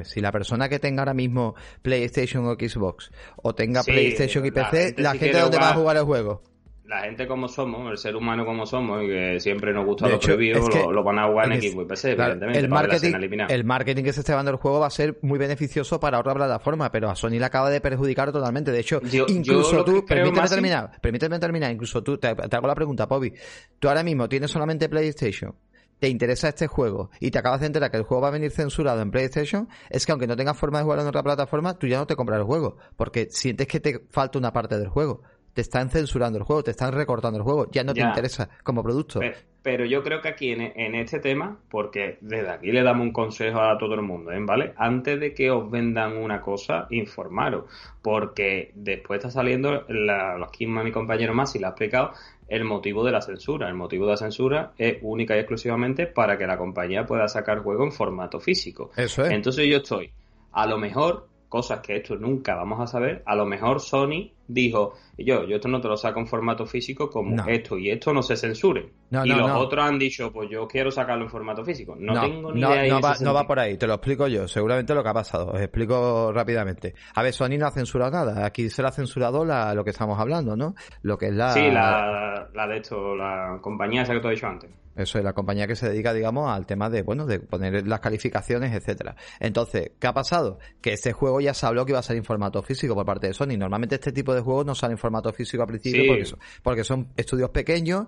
si 0.06 0.22
la 0.22 0.32
persona 0.32 0.70
que 0.70 0.80
tenga 0.80 1.02
ahora 1.02 1.14
mismo 1.14 1.56
PlayStation 1.82 2.46
o 2.46 2.54
Xbox 2.54 3.12
o 3.36 3.54
tenga 3.54 3.84
PlayStation 3.84 4.46
y 4.46 4.52
PC 4.52 4.96
la 4.98 5.12
gente, 5.12 5.42
dónde 5.42 5.58
va 5.58 5.72
a 5.72 5.74
jugar 5.74 5.98
el 5.98 6.04
juego 6.04 6.42
la 6.90 7.02
gente 7.02 7.28
como 7.28 7.48
somos, 7.48 7.92
el 7.92 7.98
ser 8.00 8.16
humano 8.16 8.44
como 8.44 8.66
somos, 8.66 9.04
y 9.04 9.08
que 9.08 9.40
siempre 9.40 9.72
nos 9.72 9.86
gusta 9.86 10.10
lo 10.10 10.20
prohibido, 10.20 10.68
lo, 10.92 11.04
van 11.04 11.20
a 11.20 11.28
jugar 11.28 11.46
en 11.46 11.52
equipo 11.54 11.84
y 11.84 11.86
PC, 11.86 12.14
evidentemente. 12.14 12.60
El 12.60 12.68
marketing, 12.68 13.14
el 13.48 13.64
marketing 13.64 14.04
que 14.04 14.12
se 14.12 14.22
esté 14.22 14.34
dando 14.34 14.50
el 14.50 14.58
juego 14.58 14.80
va 14.80 14.88
a 14.88 14.90
ser 14.90 15.20
muy 15.22 15.38
beneficioso 15.38 16.00
para 16.00 16.20
otra 16.20 16.34
plataforma, 16.34 16.92
pero 16.92 17.08
a 17.12 17.16
Sony 17.16 17.38
le 17.38 17.46
acaba 17.46 17.70
de 17.70 17.80
perjudicar 17.80 18.32
totalmente. 18.32 18.72
De 18.72 18.80
hecho, 18.80 19.00
incluso 19.28 19.86
tú, 19.86 20.04
permíteme 20.04 20.48
terminar, 20.48 20.92
permíteme 21.00 21.38
terminar, 21.38 21.72
incluso 21.72 22.02
tú, 22.02 22.18
te, 22.18 22.28
hago 22.28 22.68
la 22.68 22.76
pregunta, 22.76 23.08
Pobi. 23.08 23.34
Tú 23.78 23.88
ahora 23.88 24.02
mismo 24.02 24.28
tienes 24.28 24.50
solamente 24.50 24.90
PlayStation, 24.90 25.54
te 26.00 26.10
interesa 26.10 26.50
este 26.50 26.66
juego 26.66 27.12
y 27.20 27.30
te 27.30 27.38
acabas 27.38 27.60
de 27.60 27.68
enterar 27.68 27.92
que 27.92 27.98
el 27.98 28.04
juego 28.04 28.24
va 28.24 28.30
a 28.30 28.32
venir 28.32 28.50
censurado 28.50 29.00
en 29.04 29.12
PlayStation, 29.12 29.70
es 29.92 30.08
que 30.08 30.12
aunque 30.12 30.26
no 30.26 30.36
tengas 30.36 30.58
forma 30.58 30.80
de 30.80 30.86
jugar 30.86 31.02
en 31.02 31.08
otra 31.08 31.22
plataforma, 31.22 31.78
tú 31.78 31.86
ya 31.86 32.00
no 32.00 32.08
te 32.08 32.16
compras 32.16 32.40
el 32.40 32.46
juego, 32.46 32.78
porque 32.98 33.28
sientes 33.30 33.68
que 33.68 33.80
te 33.80 34.00
falta 34.10 34.40
una 34.40 34.52
parte 34.52 34.80
del 34.80 34.88
juego 34.88 35.22
te 35.54 35.62
están 35.62 35.90
censurando 35.90 36.38
el 36.38 36.44
juego, 36.44 36.64
te 36.64 36.72
están 36.72 36.94
recortando 36.94 37.38
el 37.38 37.44
juego, 37.44 37.68
ya 37.72 37.84
no 37.84 37.94
te 37.94 38.02
interesa 38.02 38.50
como 38.64 38.84
producto. 38.84 39.20
Pero, 39.62 39.86
yo 39.86 40.04
creo 40.04 40.22
que 40.22 40.30
aquí 40.30 40.52
en, 40.52 40.96
este 40.96 41.20
tema, 41.20 41.60
porque 41.70 42.18
desde 42.22 42.50
aquí 42.50 42.72
le 42.72 42.82
damos 42.82 43.06
un 43.06 43.12
consejo 43.12 43.60
a 43.60 43.78
todo 43.78 43.94
el 43.94 44.02
mundo, 44.02 44.32
¿eh? 44.32 44.40
¿vale? 44.42 44.74
Antes 44.78 45.20
de 45.20 45.34
que 45.34 45.52
os 45.52 45.70
vendan 45.70 46.16
una 46.18 46.40
cosa, 46.40 46.88
informaros, 46.92 47.66
porque 48.02 48.72
después 48.74 49.18
está 49.18 49.30
saliendo, 49.30 49.84
la, 49.90 50.42
aquí 50.44 50.66
mi 50.66 50.92
compañero 50.92 51.34
más 51.34 51.56
y 51.56 51.60
le 51.60 51.66
ha 51.66 51.70
explicado, 51.70 52.14
el 52.48 52.64
motivo 52.64 53.04
de 53.04 53.12
la 53.12 53.22
censura. 53.22 53.68
El 53.68 53.76
motivo 53.76 54.06
de 54.06 54.12
la 54.12 54.18
censura 54.18 54.72
es 54.78 54.98
única 55.02 55.36
y 55.36 55.40
exclusivamente 55.40 56.08
para 56.08 56.38
que 56.38 56.48
la 56.48 56.58
compañía 56.58 57.06
pueda 57.06 57.28
sacar 57.28 57.60
juego 57.60 57.84
en 57.84 57.92
formato 57.92 58.40
físico. 58.40 58.92
Eso 58.96 59.24
es. 59.26 59.32
Entonces 59.32 59.68
yo 59.68 59.78
estoy, 59.78 60.12
a 60.52 60.66
lo 60.66 60.78
mejor, 60.78 61.28
cosas 61.48 61.82
que 61.82 61.98
esto 61.98 62.16
nunca 62.16 62.56
vamos 62.56 62.80
a 62.80 62.88
saber, 62.88 63.24
a 63.26 63.36
lo 63.36 63.46
mejor 63.46 63.82
Sony 63.82 64.32
dijo, 64.50 64.96
yo, 65.18 65.46
yo 65.46 65.56
esto 65.56 65.68
no 65.68 65.80
te 65.80 65.88
lo 65.88 65.96
saco 65.96 66.20
en 66.20 66.28
formato 66.28 66.66
físico 66.66 67.10
como 67.10 67.48
esto 67.48 67.78
y 67.78 67.92
esto 67.92 68.12
no 68.14 68.22
se 68.22 68.36
censure. 68.36 68.90
y 69.12 69.30
los 69.30 69.52
otros 69.52 69.86
han 69.86 69.98
dicho, 70.00 70.32
pues 70.34 70.50
yo 70.50 70.68
quiero 70.68 70.92
sacarlo 70.92 71.24
en 71.24 71.30
formato 71.30 71.64
físico. 71.64 71.96
No, 71.98 72.20
tengo 72.20 72.52
ni 72.52 72.62
idea. 72.62 72.88
No 72.88 73.00
va, 73.00 73.16
no 73.22 73.34
va 73.34 73.48
por 73.48 73.60
ahí, 73.60 73.78
te 73.78 73.88
lo 73.88 73.94
explico 73.94 74.28
yo. 74.28 74.48
Seguramente 74.48 74.94
lo 74.94 75.04
que 75.04 75.10
ha 75.10 75.14
pasado. 75.14 75.52
Os 75.52 75.62
explico 75.62 76.32
rápidamente. 76.34 76.96
A 77.14 77.24
ver, 77.24 77.32
Sony 77.32 77.58
no 77.58 77.68
ha 77.68 77.72
censurado 77.72 78.12
nada. 78.12 78.46
Aquí 78.46 78.70
se 78.70 78.82
le 78.82 78.88
ha 78.88 78.92
censurado 78.92 79.46
la, 79.46 79.74
lo 79.74 79.84
que 79.84 79.92
estamos 79.92 80.20
hablando, 80.20 80.56
¿no? 80.56 80.74
Lo 81.04 81.18
que 81.18 81.28
es 81.28 81.34
la... 81.34 81.52
Sí, 81.52 81.70
la, 81.72 82.50
la 82.54 82.68
de 82.68 82.78
esto, 82.78 83.16
la 83.16 83.60
compañía 83.62 84.02
esa 84.02 84.14
que 84.14 84.20
te 84.20 84.28
he 84.28 84.32
dicho 84.32 84.48
antes. 84.48 84.72
Eso 85.00 85.18
es 85.18 85.24
la 85.24 85.32
compañía 85.32 85.66
que 85.66 85.78
se 85.78 85.88
dedica, 85.88 86.14
digamos, 86.14 86.52
al 86.52 86.66
tema 86.66 86.90
de, 86.90 87.04
bueno, 87.04 87.26
de 87.26 87.40
poner 87.40 87.88
las 87.88 88.02
calificaciones, 88.02 88.74
etcétera. 88.74 89.16
Entonces, 89.40 89.92
¿qué 89.98 90.08
ha 90.08 90.14
pasado? 90.14 90.60
Que 90.82 90.92
este 90.92 91.14
juego 91.14 91.40
ya 91.40 91.54
se 91.54 91.66
habló 91.66 91.86
que 91.86 91.94
iba 91.94 92.00
a 92.00 92.04
ser 92.04 92.18
en 92.18 92.26
formato 92.26 92.62
físico 92.62 92.96
por 92.96 93.06
parte 93.06 93.28
de 93.28 93.34
Sony. 93.34 93.58
Normalmente 93.58 93.96
este 93.96 94.12
tipo 94.12 94.34
de 94.34 94.39
juegos 94.44 94.66
no 94.66 94.76
salen 94.76 94.94
en 94.94 94.98
formato 94.98 95.32
físico 95.34 95.64
al 95.64 95.68
principio 95.70 96.04
porque, 96.08 96.26
son, 96.26 96.40
porque 96.64 96.84
son 96.84 97.08
estudios 97.16 97.50
pequeños, 97.50 98.06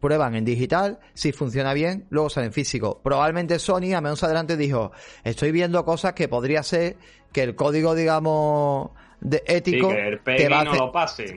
prueban 0.00 0.34
en 0.34 0.44
digital, 0.44 0.98
si 1.14 1.32
funciona 1.32 1.72
bien, 1.72 2.06
luego 2.10 2.28
salen 2.30 2.48
en 2.48 2.52
físico. 2.52 3.00
Probablemente 3.02 3.58
Sony 3.58 3.94
a 3.94 4.00
menos 4.00 4.22
adelante 4.22 4.56
dijo, 4.56 4.92
estoy 5.24 5.50
viendo 5.50 5.84
cosas 5.84 6.12
que 6.12 6.28
podría 6.28 6.62
ser 6.62 6.96
que 7.32 7.42
el 7.42 7.54
código, 7.54 7.94
digamos, 7.94 8.90
de 9.20 9.42
ético 9.46 9.88
te, 10.24 10.48
va 10.48 10.64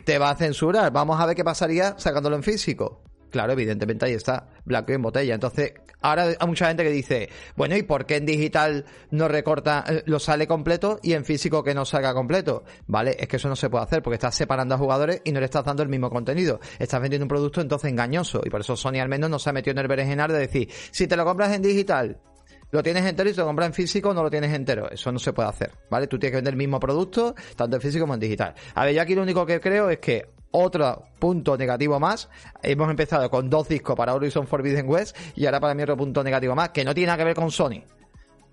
te 0.05 0.17
va 0.17 0.29
a 0.29 0.35
censurar. 0.35 0.91
Vamos 0.91 1.19
a 1.19 1.25
ver 1.25 1.35
qué 1.35 1.43
pasaría 1.43 1.97
sacándolo 1.97 2.35
en 2.35 2.43
físico. 2.43 3.01
Claro, 3.29 3.53
evidentemente 3.53 4.05
ahí 4.05 4.13
está, 4.13 4.49
blanco 4.63 4.91
y 4.91 4.95
en 4.95 5.01
botella. 5.01 5.33
Entonces, 5.35 5.73
ahora 6.01 6.27
hay 6.39 6.47
mucha 6.47 6.67
gente 6.67 6.83
que 6.83 6.91
dice, 6.91 7.29
bueno, 7.55 7.75
¿y 7.75 7.83
por 7.83 8.05
qué 8.05 8.17
en 8.17 8.25
digital 8.25 8.85
no 9.11 9.27
recorta, 9.27 9.83
eh, 9.87 10.03
lo 10.05 10.19
sale 10.19 10.47
completo 10.47 10.99
y 11.03 11.13
en 11.13 11.25
físico 11.25 11.63
que 11.63 11.73
no 11.73 11.85
salga 11.85 12.13
completo? 12.13 12.63
Vale, 12.87 13.17
es 13.19 13.27
que 13.27 13.35
eso 13.35 13.49
no 13.49 13.55
se 13.55 13.69
puede 13.69 13.83
hacer 13.83 14.01
porque 14.01 14.15
estás 14.15 14.35
separando 14.35 14.75
a 14.75 14.77
jugadores 14.77 15.21
y 15.25 15.31
no 15.31 15.39
le 15.39 15.45
estás 15.45 15.65
dando 15.65 15.83
el 15.83 15.89
mismo 15.89 16.09
contenido. 16.09 16.59
Estás 16.79 17.01
vendiendo 17.01 17.25
un 17.25 17.29
producto 17.29 17.59
entonces 17.59 17.91
engañoso 17.91 18.41
y 18.45 18.49
por 18.49 18.61
eso 18.61 18.77
Sony 18.77 18.99
al 19.01 19.09
menos 19.09 19.29
no 19.29 19.39
se 19.39 19.49
ha 19.49 19.53
metido 19.53 19.71
en 19.71 19.79
el 19.79 19.87
berenjenar 19.87 20.31
de 20.31 20.39
decir, 20.39 20.69
si 20.91 21.07
te 21.07 21.17
lo 21.17 21.25
compras 21.25 21.53
en 21.53 21.61
digital, 21.61 22.17
lo 22.71 22.83
tienes 22.83 23.05
entero 23.05 23.29
y 23.29 23.33
te 23.33 23.39
lo 23.39 23.47
compras 23.47 23.67
en 23.67 23.73
físico, 23.73 24.13
no 24.13 24.23
lo 24.23 24.29
tienes 24.29 24.53
entero. 24.53 24.89
Eso 24.89 25.11
no 25.11 25.19
se 25.19 25.33
puede 25.33 25.49
hacer, 25.49 25.71
¿vale? 25.89 26.07
Tú 26.07 26.19
tienes 26.19 26.31
que 26.31 26.37
vender 26.37 26.53
el 26.53 26.57
mismo 26.57 26.79
producto, 26.79 27.35
tanto 27.55 27.77
en 27.77 27.81
físico 27.81 28.03
como 28.03 28.13
en 28.13 28.19
digital. 28.19 28.53
A 28.75 28.85
ver, 28.85 28.93
yo 28.93 29.01
aquí 29.01 29.15
lo 29.15 29.21
único 29.21 29.45
que 29.45 29.59
creo 29.59 29.89
es 29.89 29.99
que 29.99 30.36
otro 30.51 31.05
punto 31.19 31.57
negativo 31.57 31.99
más. 31.99 32.29
Hemos 32.61 32.89
empezado 32.89 33.29
con 33.29 33.49
dos 33.49 33.67
discos 33.67 33.95
para 33.95 34.13
Horizon 34.13 34.47
Forbidden 34.47 34.87
West 34.87 35.15
y 35.35 35.45
ahora 35.45 35.59
para 35.59 35.73
mí 35.73 35.83
otro 35.83 35.97
punto 35.97 36.23
negativo 36.23 36.55
más, 36.55 36.69
que 36.69 36.83
no 36.83 36.93
tiene 36.93 37.07
nada 37.07 37.17
que 37.17 37.23
ver 37.25 37.35
con 37.35 37.51
Sony. 37.51 37.83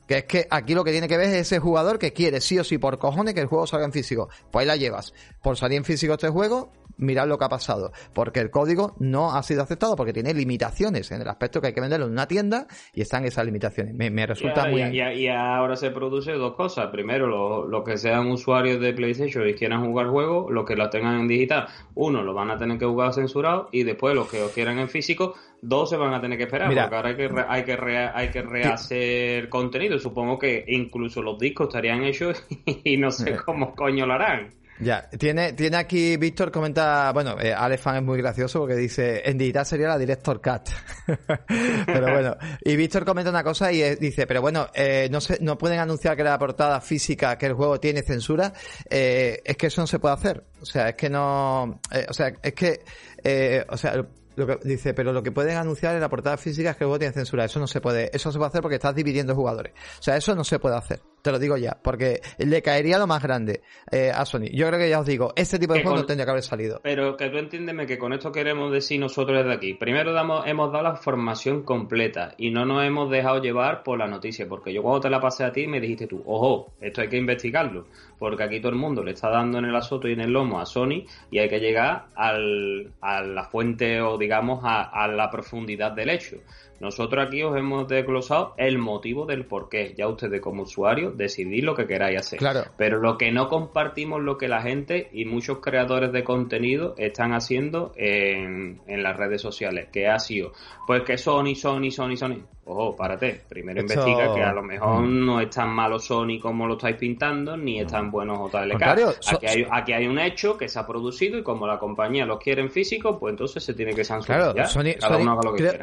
Que 0.07 0.19
es 0.19 0.25
que 0.25 0.47
aquí 0.51 0.75
lo 0.75 0.85
que 0.85 0.91
tiene 0.91 1.09
que 1.09 1.17
ver 1.17 1.31
es 1.31 1.37
ese 1.37 1.59
jugador 1.59 1.99
que 1.99 2.13
quiere 2.13 2.41
sí 2.41 2.59
o 2.59 2.65
sí 2.65 2.77
por 2.77 2.99
cojones 2.99 3.35
que 3.35 3.41
el 3.41 3.47
juego 3.47 3.67
salga 3.67 3.87
en 3.87 3.93
físico. 3.93 4.29
Pues 4.51 4.63
ahí 4.63 4.67
la 4.67 4.77
llevas. 4.77 5.15
Por 5.43 5.57
salir 5.57 5.79
en 5.79 5.85
físico 5.85 6.13
este 6.13 6.29
juego, 6.29 6.73
mirad 6.97 7.29
lo 7.29 7.39
que 7.39 7.45
ha 7.45 7.49
pasado. 7.49 7.93
Porque 8.13 8.41
el 8.41 8.51
código 8.51 8.95
no 8.99 9.35
ha 9.35 9.43
sido 9.43 9.63
aceptado 9.63 9.97
porque 9.97 10.13
tiene 10.13 10.35
limitaciones 10.35 11.11
en 11.11 11.23
el 11.23 11.29
aspecto 11.29 11.61
que 11.61 11.69
hay 11.69 11.73
que 11.73 11.81
venderlo 11.81 12.07
en 12.07 12.13
una 12.13 12.27
tienda 12.27 12.67
y 12.93 13.03
están 13.03 13.25
esas 13.25 13.45
limitaciones. 13.45 13.95
Me, 13.95 14.27
resulta 14.27 14.67
muy... 14.69 14.83
Y, 14.83 15.29
ahora 15.29 15.77
se 15.77 15.91
produce 15.91 16.33
dos 16.33 16.55
cosas. 16.55 16.89
Primero, 16.91 17.67
los 17.67 17.85
que 17.85 17.97
sean 17.97 18.31
usuarios 18.31 18.81
de 18.81 18.93
PlayStation 18.93 19.49
y 19.49 19.55
quieran 19.55 19.85
jugar 19.85 20.09
juegos, 20.09 20.51
los 20.51 20.65
que 20.65 20.77
lo 20.77 20.89
tengan 20.91 21.21
en 21.21 21.29
digital, 21.29 21.67
uno 21.95 22.23
lo 22.23 22.35
van 22.35 22.51
a 22.51 22.59
tener 22.59 22.79
que 22.79 22.87
jugar 22.87 23.13
censurado 23.13 23.69
y 23.73 23.83
después 23.83 24.15
los 24.15 24.29
que 24.29 24.41
lo 24.41 24.49
quieran 24.49 24.79
en 24.79 24.89
físico, 24.89 25.35
dos 25.61 25.91
se 25.91 25.97
van 25.97 26.15
a 26.15 26.21
tener 26.21 26.39
que 26.39 26.45
esperar. 26.45 26.69
porque 26.69 26.97
ahora 26.97 27.09
hay 27.11 27.17
que, 27.17 27.31
hay 27.49 27.65
que, 27.65 28.11
hay 28.15 28.29
que 28.31 28.43
rehacer 28.43 29.49
contenido. 29.49 29.99
Supongo 29.99 30.39
que 30.39 30.65
incluso 30.69 31.23
los 31.23 31.39
discos 31.39 31.69
estarían 31.69 32.05
hechos 32.05 32.45
y 32.85 32.97
no 32.97 33.11
sé 33.11 33.37
cómo 33.37 33.75
coño 33.75 34.07
lo 34.07 34.15
harán. 34.15 34.64
Ya, 34.81 35.09
tiene, 35.09 35.53
tiene 35.53 35.77
aquí, 35.77 36.17
Víctor 36.17 36.51
comenta, 36.51 37.13
bueno, 37.13 37.41
eh, 37.41 37.55
Alefan 37.55 37.97
es 37.97 38.03
muy 38.03 38.19
gracioso 38.19 38.59
porque 38.59 38.75
dice, 38.75 39.23
en 39.25 39.39
digital 39.39 39.65
sería 39.65 39.89
la 39.89 39.99
Director 39.99 40.41
Cut. 40.41 40.69
pero 41.87 42.13
bueno, 42.13 42.37
y 42.61 42.75
Víctor 42.75 43.05
comenta 43.05 43.31
una 43.31 43.45
cosa 43.45 43.71
y 43.71 43.83
eh, 43.83 43.97
dice, 43.97 44.27
pero 44.27 44.41
bueno, 44.41 44.69
eh, 44.75 45.09
no 45.13 45.21
se, 45.21 45.39
no 45.41 45.57
pueden 45.57 45.79
anunciar 45.79 46.17
que 46.17 46.25
la 46.25 46.39
portada 46.39 46.81
física 46.81 47.39
que 47.39 47.47
el 47.47 47.55
juego 47.55 47.79
tiene 47.79 48.03
censura, 48.03 48.53
eh, 48.91 49.41
es 49.45 49.57
que 49.57 49.69
eso 49.69 49.81
no 49.81 49.87
se 49.87 50.01
puede 50.01 50.15
hacer. 50.15 50.45
O 50.61 50.67
sea, 50.67 50.89
es 50.89 50.97
que 50.97 51.09
no, 51.09 51.81
o 52.09 52.13
sea, 52.13 52.33
es 52.43 52.55
que, 52.55 53.65
o 53.69 53.77
sea, 53.77 54.05
lo 54.37 54.47
que 54.47 54.59
dice, 54.65 54.93
pero 54.95 55.13
lo 55.13 55.23
que 55.23 55.31
pueden 55.31 55.57
anunciar 55.57 55.95
en 55.95 56.01
la 56.01 56.09
portada 56.09 56.37
física 56.37 56.71
es 56.71 56.77
que 56.77 56.85
el 56.85 56.89
juego 56.89 56.99
tiene 56.99 57.15
censura. 57.15 57.45
Eso 57.45 57.61
no 57.61 57.67
se 57.67 57.81
puede, 57.81 58.11
eso 58.13 58.33
se 58.33 58.39
puede 58.39 58.49
hacer 58.49 58.63
porque 58.63 58.77
estás 58.77 58.95
dividiendo 58.95 59.35
jugadores. 59.35 59.73
O 60.01 60.03
sea, 60.03 60.17
eso 60.17 60.35
no 60.35 60.43
se 60.43 60.59
puede 60.59 60.77
hacer. 60.77 61.01
Te 61.25 61.33
lo 61.33 61.39
digo 61.39 61.57
ya, 61.57 61.79
porque 61.81 62.21
le 62.37 62.61
caería 62.61 62.99
lo 62.99 63.07
más 63.07 63.23
grande 63.23 63.63
eh, 63.91 64.11
a 64.15 64.27
Sony. 64.27 64.51
Yo 64.53 64.67
creo 64.67 64.79
que 64.79 64.91
ya 64.91 65.01
os 65.01 65.07
digo, 65.07 65.33
este 65.37 65.59
tipo 65.59 65.73
de 65.73 65.81
juego 65.81 65.97
no 65.97 66.05
tendría 66.05 66.27
que 66.27 66.33
haber 66.33 66.43
salido. 66.43 66.81
Pero 66.83 67.17
que 67.17 67.31
tú 67.31 67.39
entiéndeme 67.39 67.87
que 67.87 67.97
con 67.97 68.13
esto 68.13 68.31
queremos 68.31 68.71
decir 68.71 69.01
nosotros 69.01 69.39
desde 69.39 69.55
aquí. 69.55 69.73
Primero 69.73 70.13
damos, 70.13 70.47
hemos 70.47 70.71
dado 70.71 70.85
la 70.85 70.97
formación 70.97 71.63
completa 71.63 72.35
y 72.37 72.51
no 72.51 72.67
nos 72.67 72.85
hemos 72.85 73.11
dejado 73.11 73.41
llevar 73.41 73.83
por 73.83 73.99
la 73.99 74.07
noticia, 74.07 74.47
porque 74.47 74.71
yo 74.71 74.83
cuando 74.83 75.01
te 75.01 75.09
la 75.09 75.19
pasé 75.19 75.45
a 75.45 75.53
ti 75.53 75.67
me 75.67 75.81
dijiste 75.81 76.07
tú, 76.07 76.23
ojo, 76.27 76.75
esto 76.79 77.01
hay 77.01 77.09
que 77.09 77.17
investigarlo, 77.17 77.87
porque 78.19 78.43
aquí 78.43 78.61
todo 78.61 78.73
el 78.73 78.79
mundo 78.79 79.03
le 79.03 79.13
está 79.13 79.31
dando 79.31 79.57
en 79.57 79.65
el 79.65 79.75
azoto 79.75 80.07
y 80.09 80.13
en 80.13 80.21
el 80.21 80.31
lomo 80.31 80.61
a 80.61 80.67
Sony 80.67 81.07
y 81.31 81.39
hay 81.39 81.49
que 81.49 81.59
llegar 81.59 82.05
al, 82.17 82.93
a 83.01 83.23
la 83.23 83.45
fuente 83.45 84.03
o 84.03 84.19
digamos 84.19 84.61
a 84.63 85.09
la 85.09 85.31
profundidad 85.31 85.93
del 85.93 86.11
hecho. 86.11 86.37
Nosotros 86.81 87.27
aquí 87.27 87.43
os 87.43 87.57
hemos 87.57 87.89
desglosado 87.89 88.55
el 88.57 88.79
motivo 88.79 89.27
del 89.27 89.45
por 89.45 89.69
qué. 89.69 89.95
Ya 89.97 90.09
ustedes 90.09 90.41
como 90.41 90.63
usuario 90.63 91.11
decidís 91.11 91.65
lo 91.65 91.75
que 91.75 91.87
queráis 91.87 92.19
hacer. 92.19 92.39
Claro. 92.39 92.63
Pero 92.77 92.99
lo 93.01 93.17
que 93.17 93.31
no 93.33 93.49
compartimos 93.49 94.23
lo 94.23 94.37
que 94.37 94.49
la 94.49 94.63
gente 94.63 95.09
y 95.13 95.25
muchos 95.25 95.59
creadores 95.59 96.13
de 96.13 96.25
contenido 96.25 96.95
están 96.99 97.33
haciendo 97.33 97.93
en, 97.97 98.81
en 98.87 99.03
las 99.03 99.17
redes 99.17 99.41
sociales. 99.41 99.89
Que 99.93 100.09
ha 100.09 100.19
sido, 100.19 100.53
pues 100.87 101.03
que 101.03 101.17
Sony, 101.17 101.55
Sony, 101.55 101.91
Sony, 101.91 102.17
Sony 102.17 102.43
ojo, 102.67 102.97
párate, 102.97 103.43
primero 103.49 103.81
investiga 103.81 104.35
que 104.35 104.43
a 104.43 104.53
lo 104.53 104.63
mejor 104.63 105.03
mm. 105.03 105.27
no 105.27 105.41
es 105.41 105.51
tan 105.51 105.71
malo 105.71 105.99
Sony 105.99 106.39
como 106.41 106.67
lo 106.67 106.75
estáis 106.75 106.97
pintando, 106.97 107.57
ni 107.57 107.81
es 107.81 107.87
tan 107.87 108.11
bueno 108.11 108.49
JLK. 108.49 108.83
Aquí 108.83 109.47
hay, 109.47 109.67
aquí 109.71 109.93
hay 109.93 110.07
un 110.07 110.19
hecho 110.19 110.57
que 110.57 110.69
se 110.69 110.79
ha 110.79 110.87
producido 110.87 111.39
y 111.39 111.43
como 111.43 111.67
la 111.67 111.79
compañía 111.79 112.25
lo 112.25 112.39
quiere 112.39 112.63
en 112.63 112.71
físico, 112.71 113.19
pues 113.19 113.33
entonces 113.33 113.63
se 113.63 113.75
tiene 113.75 113.95
que 113.95 114.05
sancionar. 114.05 114.55
Claro, 114.55 114.69
Sony, 114.69 114.95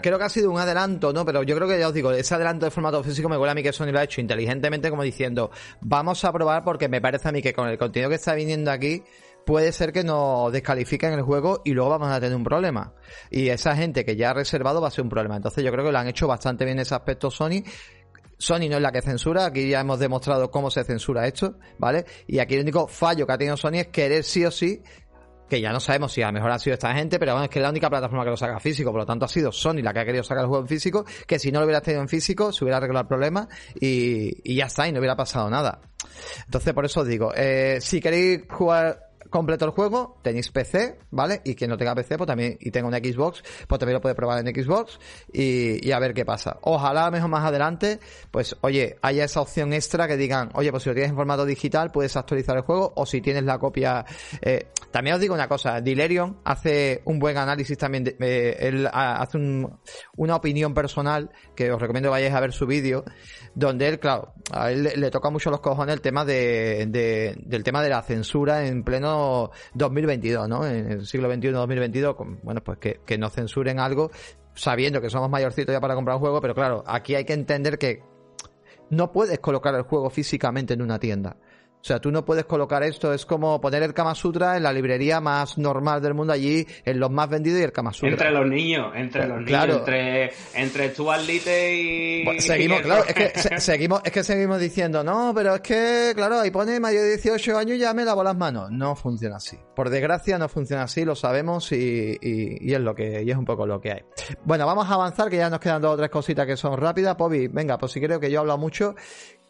creo, 0.02 0.18
que 0.18 0.24
ha 0.24 0.30
sido 0.30 0.52
un 0.52 0.60
adelanto, 0.60 1.14
¿no? 1.14 1.26
Pero 1.26 1.44
yo 1.44 1.56
creo 1.56 1.68
que 1.68 1.80
ya 1.80 1.88
os 1.88 1.94
digo, 1.94 2.12
ese 2.12 2.34
adelanto 2.34 2.66
de 2.66 2.72
formato 2.72 3.04
físico 3.04 3.30
me 3.30 3.38
huele 3.38 3.52
a 3.52 3.56
mí 3.56 3.64
que 3.64 3.74
Sony 3.74 3.92
lo 3.92 4.00
ha 4.00 4.04
hecho 4.04 4.22
inteligentemente 4.22 4.90
como 4.90 5.04
diciendo, 5.04 5.52
vamos 5.82 6.24
a 6.26 6.34
probar 6.34 6.64
porque 6.64 6.90
me 6.90 7.02
parece 7.02 7.30
a 7.30 7.32
mí 7.32 7.42
que 7.42 7.54
con 7.54 7.68
el 7.70 7.78
contenido 7.78 8.10
que 8.10 8.16
está 8.16 8.34
viniendo 8.34 8.72
aquí 8.72 9.04
puede 9.46 9.72
ser 9.72 9.92
que 9.92 10.04
nos 10.04 10.52
descalifiquen 10.52 11.14
el 11.14 11.22
juego 11.22 11.62
y 11.66 11.72
luego 11.72 11.89
vamos 11.89 12.10
a 12.10 12.20
tener 12.20 12.36
un 12.36 12.44
problema. 12.44 12.94
Y 13.30 13.50
esa 13.50 13.76
gente 13.76 14.06
que 14.06 14.16
ya 14.16 14.32
ha 14.32 14.34
reservado 14.34 14.82
va 14.82 14.88
a 14.88 14.92
ser 14.92 15.04
un 15.04 15.10
problema. 15.10 15.36
Entonces 15.36 15.64
yo 15.64 15.72
creo 15.72 15.86
que 15.86 15.92
lo 15.92 15.98
han 15.98 16.08
hecho 16.08 16.28
bastante 16.28 16.66
bien 16.66 16.80
ese 16.80 16.96
aspecto 16.96 17.32
Sony. 17.32 17.64
Sony 18.38 18.68
no 18.70 18.78
es 18.78 18.82
la 18.82 18.92
que 18.92 19.02
censura, 19.04 19.46
aquí 19.46 19.70
ya 19.70 19.82
hemos 19.82 20.00
demostrado 20.00 20.50
cómo 20.50 20.72
se 20.72 20.84
censura 20.84 21.28
esto, 21.28 21.60
¿vale? 21.78 22.06
Y 22.26 22.39
aquí 22.39 22.56
el 22.56 22.62
único 22.62 22.88
fallo 22.88 23.28
que 23.28 23.34
ha 23.34 23.38
tenido 23.38 23.56
Sony 23.56 23.76
es 23.76 23.88
querer 23.89 24.24
sí 24.24 24.44
o 24.46 24.50
sí 24.50 24.82
que 25.52 25.60
ya 25.60 25.74
no 25.74 25.82
sabemos 25.82 26.14
si 26.14 26.22
a 26.22 26.28
lo 26.28 26.32
mejor 26.32 26.50
ha 26.52 26.58
sido 26.60 26.76
esta 26.76 26.94
gente, 26.94 27.20
pero 27.20 27.34
bueno, 27.34 27.44
es 27.44 27.50
que 27.50 27.60
es 27.60 27.64
la 27.64 27.70
única 27.70 27.89
plataforma 27.89 28.24
que 28.24 28.30
lo 28.30 28.38
saca 28.38 28.58
físico, 28.62 28.89
por 28.89 29.02
lo 29.02 29.06
tanto 29.06 29.26
ha 29.26 29.28
sido 29.28 29.52
Sony 29.52 29.82
la 29.84 29.92
que 29.92 30.00
ha 30.00 30.06
querido 30.06 30.24
sacar 30.24 30.46
el 30.46 30.48
juego 30.48 30.64
en 30.64 30.70
físico, 30.70 31.04
que 31.28 31.39
si 31.39 31.52
no 31.52 31.60
lo 31.60 31.66
hubiera 31.66 31.82
tenido 31.82 32.02
en 32.02 32.08
físico, 32.08 32.54
se 32.54 32.64
hubiera 32.64 32.78
arreglado 32.78 33.02
el 33.02 33.08
problema 33.10 33.50
y, 33.76 34.50
y 34.50 34.56
ya 34.56 34.68
está, 34.68 34.88
y 34.88 34.94
no 34.94 35.00
hubiera 35.00 35.18
pasado 35.18 35.50
nada. 35.50 35.82
Entonces, 36.46 36.74
por 36.74 36.86
eso 36.86 37.02
os 37.02 37.08
digo, 37.08 37.34
eh, 37.36 37.80
si 37.82 38.00
queréis 38.00 38.44
jugar 38.50 39.11
completo 39.32 39.66
el 39.66 39.72
juego, 39.72 40.18
tenéis 40.22 40.52
PC, 40.52 41.00
¿vale? 41.10 41.42
Y 41.44 41.56
quien 41.56 41.72
no 41.72 41.78
tenga 41.78 41.96
PC, 41.96 42.18
pues 42.18 42.28
también, 42.28 42.58
y 42.60 42.70
tenga 42.70 42.88
una 42.88 43.00
Xbox, 43.00 43.42
pues 43.68 43.80
también 43.80 43.96
lo 43.96 44.02
puede 44.02 44.14
probar 44.14 44.46
en 44.46 44.54
Xbox 44.54 45.00
y, 45.34 45.88
y 45.88 45.92
a 45.92 46.00
ver 46.00 46.14
qué 46.14 46.26
pasa. 46.26 46.60
Ojalá 46.62 47.10
mejor 47.10 47.30
más 47.30 47.46
adelante, 47.46 48.00
pues 48.30 48.56
oye, 48.62 48.98
haya 49.02 49.24
esa 49.24 49.42
opción 49.42 49.74
extra 49.74 50.08
que 50.08 50.18
digan, 50.18 50.50
oye, 50.54 50.70
pues 50.70 50.84
si 50.84 50.90
lo 50.90 50.94
tienes 50.94 51.12
en 51.12 51.16
formato 51.16 51.46
digital, 51.46 51.92
puedes 51.92 52.16
actualizar 52.16 52.58
el 52.58 52.64
juego, 52.64 52.94
o 52.96 53.06
si 53.06 53.22
tienes 53.22 53.44
la 53.44 53.58
copia, 53.58 54.06
eh, 54.42 54.68
también 54.92 55.16
os 55.16 55.22
digo 55.22 55.34
una 55.34 55.48
cosa, 55.48 55.80
Dilerion 55.80 56.40
hace 56.44 57.02
un 57.06 57.18
buen 57.18 57.38
análisis 57.38 57.78
también, 57.78 58.04
de, 58.04 58.18
eh, 58.20 58.58
él 58.60 58.88
hace 58.92 59.38
un, 59.38 59.80
una 60.18 60.36
opinión 60.36 60.74
personal, 60.74 61.32
que 61.56 61.72
os 61.72 61.82
recomiendo 61.82 62.12
vayáis 62.12 62.34
a 62.34 62.42
ver 62.42 62.52
su 62.52 62.68
vídeo, 62.68 63.06
donde 63.56 63.88
él, 63.88 64.00
claro, 64.00 64.34
a 64.52 64.72
él 64.72 64.84
le, 64.84 65.10
toca 65.10 65.30
mucho 65.30 65.50
los 65.50 65.62
cojones 65.62 65.96
el 65.96 66.02
tema 66.02 66.26
de, 66.26 66.86
de, 66.90 67.36
del 67.46 67.64
tema 67.64 67.82
de 67.82 67.90
la 67.90 68.02
censura 68.02 68.66
en 68.66 68.84
pleno 68.84 69.20
2022, 69.74 70.47
¿no? 70.47 70.65
En 70.65 70.91
el 70.91 71.05
siglo 71.05 71.32
XXI, 71.34 71.51
2022, 71.51 72.15
bueno, 72.43 72.61
pues 72.63 72.78
que, 72.78 73.01
que 73.05 73.17
no 73.17 73.30
censuren 73.30 73.80
algo 73.80 74.11
sabiendo 74.53 75.01
que 75.01 75.09
somos 75.09 75.30
mayorcitos 75.30 75.74
ya 75.74 75.80
para 75.80 75.95
comprar 75.95 76.15
un 76.15 76.22
juego, 76.22 76.41
pero 76.41 76.53
claro, 76.53 76.84
aquí 76.86 77.15
hay 77.15 77.26
que 77.26 77.34
entender 77.34 77.78
que 77.78 78.03
no 78.89 79.11
puedes 79.11 79.39
colocar 79.39 79.74
el 79.76 79.84
juego 79.84 80.09
físicamente 80.09 80.74
en 80.74 80.82
una 80.82 80.99
tienda. 80.99 81.38
O 81.82 81.84
sea, 81.84 82.00
tú 82.00 82.12
no 82.12 82.24
puedes 82.24 82.46
colocar 82.46 82.84
esto, 82.84 83.12
es 83.12 83.26
como 83.26 83.60
poner 83.60 83.82
el 83.82 83.94
Kama 83.94 84.14
Sutra 84.14 84.56
en 84.56 84.62
la 84.62 84.72
librería 84.72 85.20
más 85.20 85.58
normal 85.58 86.00
del 86.00 86.14
mundo 86.14 86.32
allí, 86.32 86.68
en 86.86 87.00
los 87.00 87.10
más 87.10 87.28
vendidos 87.28 87.60
y 87.60 87.64
el 87.64 87.72
Kama 87.72 87.92
Sutra. 87.92 88.10
Entre 88.10 88.32
los 88.32 88.46
niños, 88.46 88.94
entre 88.96 89.28
los 89.28 89.42
niños, 89.42 89.78
entre, 89.78 90.32
entre 90.54 90.90
Stuart 90.92 91.28
y... 91.28 92.40
seguimos, 92.40 92.82
claro, 92.82 93.04
es 93.08 93.14
que, 93.16 93.32
seguimos, 93.60 94.02
es 94.06 94.12
que 94.12 94.24
seguimos 94.24 94.60
diciendo, 94.60 95.04
no, 95.04 95.34
pero 95.36 95.56
es 95.56 95.62
que, 95.62 96.14
claro, 96.16 96.40
ahí 96.40 96.52
pone 96.52 96.80
mayor 96.80 97.02
de 97.02 97.18
18 97.18 97.58
años 97.58 97.78
y 97.78 97.80
ya 97.80 97.96
me 97.96 98.06
lavo 98.06 98.24
las 98.24 98.38
manos. 98.38 98.70
No 98.70 98.96
funciona 98.96 99.38
así. 99.38 99.58
Por 99.76 99.90
desgracia 99.90 100.38
no 100.38 100.50
funciona 100.50 100.84
así, 100.84 101.04
lo 101.04 101.16
sabemos 101.16 101.72
y, 101.72 102.16
y, 102.22 102.74
es 102.74 102.80
lo 102.80 102.94
que, 102.94 103.24
y 103.24 103.32
es 103.32 103.38
un 103.38 103.46
poco 103.46 103.66
lo 103.66 103.82
que 103.82 103.92
hay. 103.92 104.02
Bueno, 104.44 104.68
vamos 104.68 104.88
a 104.88 104.94
avanzar, 104.94 105.30
que 105.30 105.38
ya 105.38 105.50
nos 105.50 105.60
quedan 105.60 105.82
dos 105.82 105.96
o 105.96 105.98
tres 105.98 106.12
cositas 106.12 106.46
que 106.46 106.56
son 106.56 106.78
rápidas. 106.78 107.16
Pobi, 107.16 107.48
venga, 107.48 107.80
pues 107.80 107.92
si 107.92 108.00
creo 108.00 108.20
que 108.20 108.30
yo 108.30 108.38
he 108.38 108.40
hablado 108.40 108.60
mucho, 108.60 108.96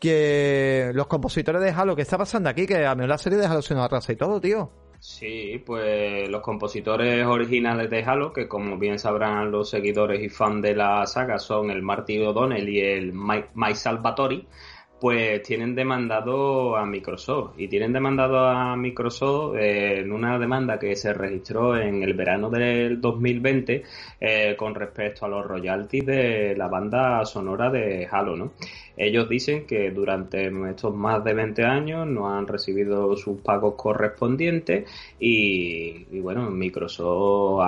que 0.01 0.91
los 0.95 1.05
compositores 1.05 1.61
de 1.61 1.69
Halo, 1.69 1.95
¿qué 1.95 2.01
está 2.01 2.17
pasando 2.17 2.49
aquí? 2.49 2.65
Que 2.65 2.87
a 2.87 2.95
mí 2.95 3.05
la 3.05 3.19
serie 3.19 3.37
de 3.37 3.45
Halo 3.45 3.61
se 3.61 3.75
nos 3.75 3.85
atrasa 3.85 4.11
y 4.11 4.15
todo, 4.15 4.41
tío. 4.41 4.71
Sí, 4.99 5.61
pues 5.63 6.27
los 6.27 6.41
compositores 6.41 7.25
originales 7.25 7.89
de 7.89 8.03
Halo, 8.03 8.33
que 8.33 8.47
como 8.47 8.77
bien 8.77 8.97
sabrán 8.97 9.51
los 9.51 9.69
seguidores 9.69 10.21
y 10.23 10.29
fans 10.29 10.63
de 10.63 10.75
la 10.75 11.05
saga, 11.05 11.37
son 11.37 11.69
el 11.69 11.83
Marty 11.83 12.19
O'Donnell 12.19 12.67
y 12.67 12.81
el 12.81 13.13
Mike 13.13 13.75
Salvatori, 13.75 14.47
pues 15.01 15.41
tienen 15.41 15.73
demandado 15.73 16.77
a 16.77 16.85
Microsoft 16.85 17.55
y 17.57 17.67
tienen 17.67 17.91
demandado 17.91 18.47
a 18.47 18.75
Microsoft 18.75 19.55
eh, 19.57 20.01
en 20.01 20.11
una 20.11 20.37
demanda 20.37 20.77
que 20.77 20.95
se 20.95 21.11
registró 21.11 21.75
en 21.75 22.03
el 22.03 22.13
verano 22.13 22.51
del 22.51 23.01
2020 23.01 23.83
eh, 24.19 24.55
con 24.55 24.75
respecto 24.75 25.25
a 25.25 25.29
los 25.29 25.43
royalties 25.43 26.05
de 26.05 26.55
la 26.55 26.67
banda 26.67 27.25
sonora 27.25 27.71
de 27.71 28.07
Halo, 28.11 28.37
¿no? 28.37 28.51
Ellos 28.95 29.27
dicen 29.27 29.65
que 29.65 29.89
durante 29.89 30.51
estos 30.69 30.93
más 30.93 31.23
de 31.23 31.33
20 31.33 31.63
años 31.63 32.05
no 32.05 32.29
han 32.31 32.45
recibido 32.45 33.17
sus 33.17 33.41
pagos 33.41 33.73
correspondientes 33.75 34.87
y, 35.19 36.05
y 36.11 36.19
bueno, 36.19 36.47
Microsoft 36.51 37.63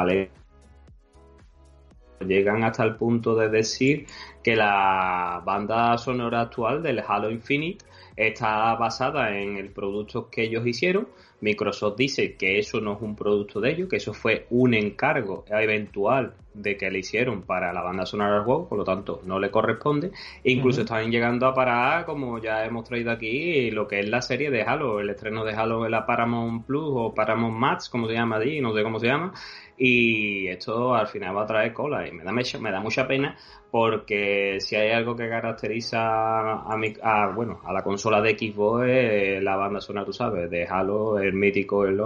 llegan 2.20 2.64
hasta 2.64 2.84
el 2.84 2.95
punto 2.95 3.36
de 3.36 3.49
decir 3.49 4.07
que 4.43 4.55
la 4.55 5.41
banda 5.45 5.97
sonora 5.97 6.41
actual 6.41 6.82
del 6.84 7.03
Halo 7.05 7.30
Infinite 7.30 7.86
está 8.16 8.76
basada 8.76 9.38
en 9.38 9.57
el 9.57 9.70
producto 9.70 10.30
que 10.30 10.43
ellos 10.43 10.66
hicieron. 10.66 11.07
Microsoft 11.43 11.97
dice 11.97 12.35
que 12.35 12.57
eso 12.57 12.79
no 12.79 12.93
es 12.93 13.01
un 13.01 13.15
producto 13.15 13.59
de 13.59 13.71
ellos, 13.71 13.89
que 13.89 13.97
eso 13.97 14.13
fue 14.13 14.47
un 14.49 14.73
encargo 14.73 15.43
eventual 15.49 16.35
de 16.53 16.77
que 16.77 16.89
le 16.89 16.99
hicieron 16.99 17.41
para 17.41 17.73
la 17.73 17.81
banda 17.81 18.05
sonora 18.05 18.35
del 18.35 18.43
juego, 18.43 18.69
por 18.69 18.77
lo 18.77 18.83
tanto 18.83 19.21
no 19.25 19.39
le 19.39 19.51
corresponde. 19.51 20.11
E 20.43 20.51
incluso 20.51 20.81
están 20.81 21.11
llegando 21.11 21.45
a 21.45 21.53
parar, 21.53 22.05
como 22.05 22.39
ya 22.39 22.63
hemos 22.63 22.87
traído 22.87 23.11
aquí, 23.11 23.71
lo 23.71 23.87
que 23.87 23.99
es 23.99 24.09
la 24.09 24.21
serie 24.21 24.51
de 24.51 24.61
Halo, 24.61 25.01
el 25.01 25.09
estreno 25.09 25.43
de 25.43 25.53
Halo 25.53 25.85
en 25.85 25.91
la 25.91 26.05
Paramount 26.05 26.65
Plus 26.65 26.89
o 26.95 27.13
Paramount 27.13 27.57
Max, 27.57 27.89
como 27.89 28.07
se 28.07 28.13
llama 28.13 28.37
allí, 28.37 28.61
no 28.61 28.73
sé 28.73 28.83
cómo 28.83 28.99
se 28.99 29.07
llama. 29.07 29.33
Y 29.75 30.47
esto 30.47 30.93
al 30.93 31.07
final 31.07 31.35
va 31.35 31.43
a 31.43 31.47
traer 31.47 31.73
cola 31.73 32.07
y 32.07 32.11
me 32.11 32.23
da, 32.23 32.31
me 32.31 32.71
da 32.71 32.79
mucha 32.79 33.07
pena 33.07 33.35
porque 33.73 34.57
si 34.59 34.75
hay 34.75 34.91
algo 34.91 35.15
que 35.15 35.27
caracteriza 35.27 36.61
a, 36.61 36.77
mi, 36.77 36.93
a, 37.01 37.31
bueno, 37.33 37.59
a 37.65 37.73
la 37.73 37.81
consola 37.81 38.21
de 38.21 38.37
Xbox 38.37 38.85
es 38.87 39.41
la 39.41 39.55
banda 39.55 39.81
sonora, 39.81 40.05
tú 40.05 40.13
sabes, 40.13 40.47
de 40.51 40.67
Halo, 40.67 41.17
el 41.17 41.32
mítico, 41.34 41.86
el... 41.86 41.99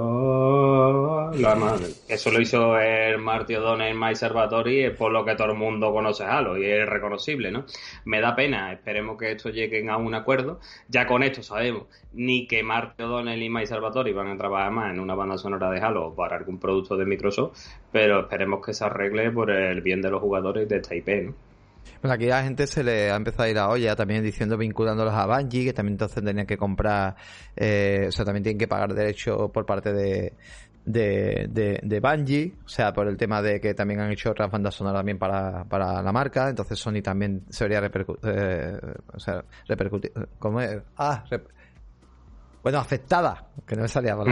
Eso 2.08 2.32
lo 2.32 2.42
hizo 2.42 2.80
el 2.80 3.18
Marty 3.18 3.56
O'Donnell 3.56 3.92
en 3.92 4.00
My 4.00 4.16
Servatory, 4.16 4.86
es 4.86 4.96
por 4.96 5.12
lo 5.12 5.26
que 5.26 5.36
todo 5.36 5.52
el 5.52 5.58
mundo 5.58 5.92
conoce 5.92 6.24
Halo 6.24 6.58
y 6.58 6.66
es 6.66 6.88
reconocible, 6.88 7.52
¿no? 7.52 7.66
Me 8.06 8.22
da 8.22 8.36
pena, 8.36 8.72
esperemos 8.74 9.18
que 9.18 9.32
esto 9.32 9.50
lleguen 9.50 9.90
a 9.90 9.98
un 9.98 10.14
acuerdo. 10.14 10.60
Ya 10.88 11.08
con 11.08 11.24
esto 11.24 11.44
sabemos 11.44 11.88
ni 12.14 12.48
que 12.48 12.64
Marty 12.64 13.04
O'Donnell 13.04 13.42
y 13.42 13.50
My 13.50 13.66
Salvatori 13.66 14.14
van 14.14 14.28
a 14.28 14.38
trabajar 14.38 14.72
más 14.72 14.92
en 14.92 15.00
una 15.00 15.16
banda 15.16 15.38
sonora 15.38 15.70
de 15.70 15.80
Halo 15.80 16.14
para 16.16 16.38
algún 16.38 16.60
producto 16.60 16.98
de 16.98 17.06
Microsoft, 17.06 17.58
pero 17.92 18.22
esperemos 18.22 18.66
que 18.66 18.74
se 18.74 18.86
arregle 18.86 19.32
por 19.32 19.52
el 19.52 19.82
bien 19.82 20.02
de 20.02 20.10
los 20.10 20.22
jugadores 20.22 20.68
de 20.68 20.78
esta 20.78 20.96
IP, 20.96 21.08
¿no? 21.26 21.47
Bueno, 22.02 22.14
aquí 22.14 22.26
la 22.26 22.44
gente 22.44 22.68
se 22.68 22.84
le 22.84 23.12
ha 23.12 23.16
empezado 23.16 23.44
a 23.44 23.50
ir 23.50 23.58
a 23.58 23.70
olla 23.70 23.96
también 23.96 24.24
diciendo 24.24 24.58
vinculándolos 24.58 25.14
a 25.14 25.26
Bungie, 25.26 25.66
que 25.66 25.74
también 25.74 25.94
entonces 25.94 26.24
tenían 26.24 26.46
que 26.46 26.58
comprar, 26.58 27.16
eh, 27.56 28.06
o 28.08 28.12
sea, 28.12 28.26
también 28.26 28.44
tienen 28.44 28.60
que 28.60 28.68
pagar 28.68 28.94
derecho 28.94 29.52
por 29.52 29.66
parte 29.66 29.94
de, 29.94 30.34
de, 30.86 31.48
de, 31.50 31.80
de, 31.84 32.00
Bungie, 32.00 32.54
o 32.66 32.70
sea, 32.70 32.94
por 32.94 33.08
el 33.08 33.18
tema 33.18 33.42
de 33.42 33.60
que 33.60 33.74
también 33.74 34.00
han 34.00 34.12
hecho 34.12 34.32
otras 34.32 34.50
bandas 34.50 34.76
sonoras 34.76 35.00
también 35.00 35.18
para, 35.18 35.66
para 35.66 36.02
la 36.02 36.12
marca, 36.12 36.50
entonces 36.50 36.80
Sony 36.80 37.02
también 37.04 37.44
se 37.50 37.66
vería 37.66 37.82
repercutir, 37.82 38.32
eh, 38.32 38.80
o 39.14 39.20
sea, 39.20 39.44
repercutir, 39.68 40.12
¿cómo 40.40 40.62
es? 40.62 40.82
Ah, 40.98 41.24
bueno, 42.64 42.80
afectada, 42.80 43.48
que 43.66 43.76
no 43.76 43.84
me 43.84 43.88
salía 43.88 44.16
la 44.16 44.24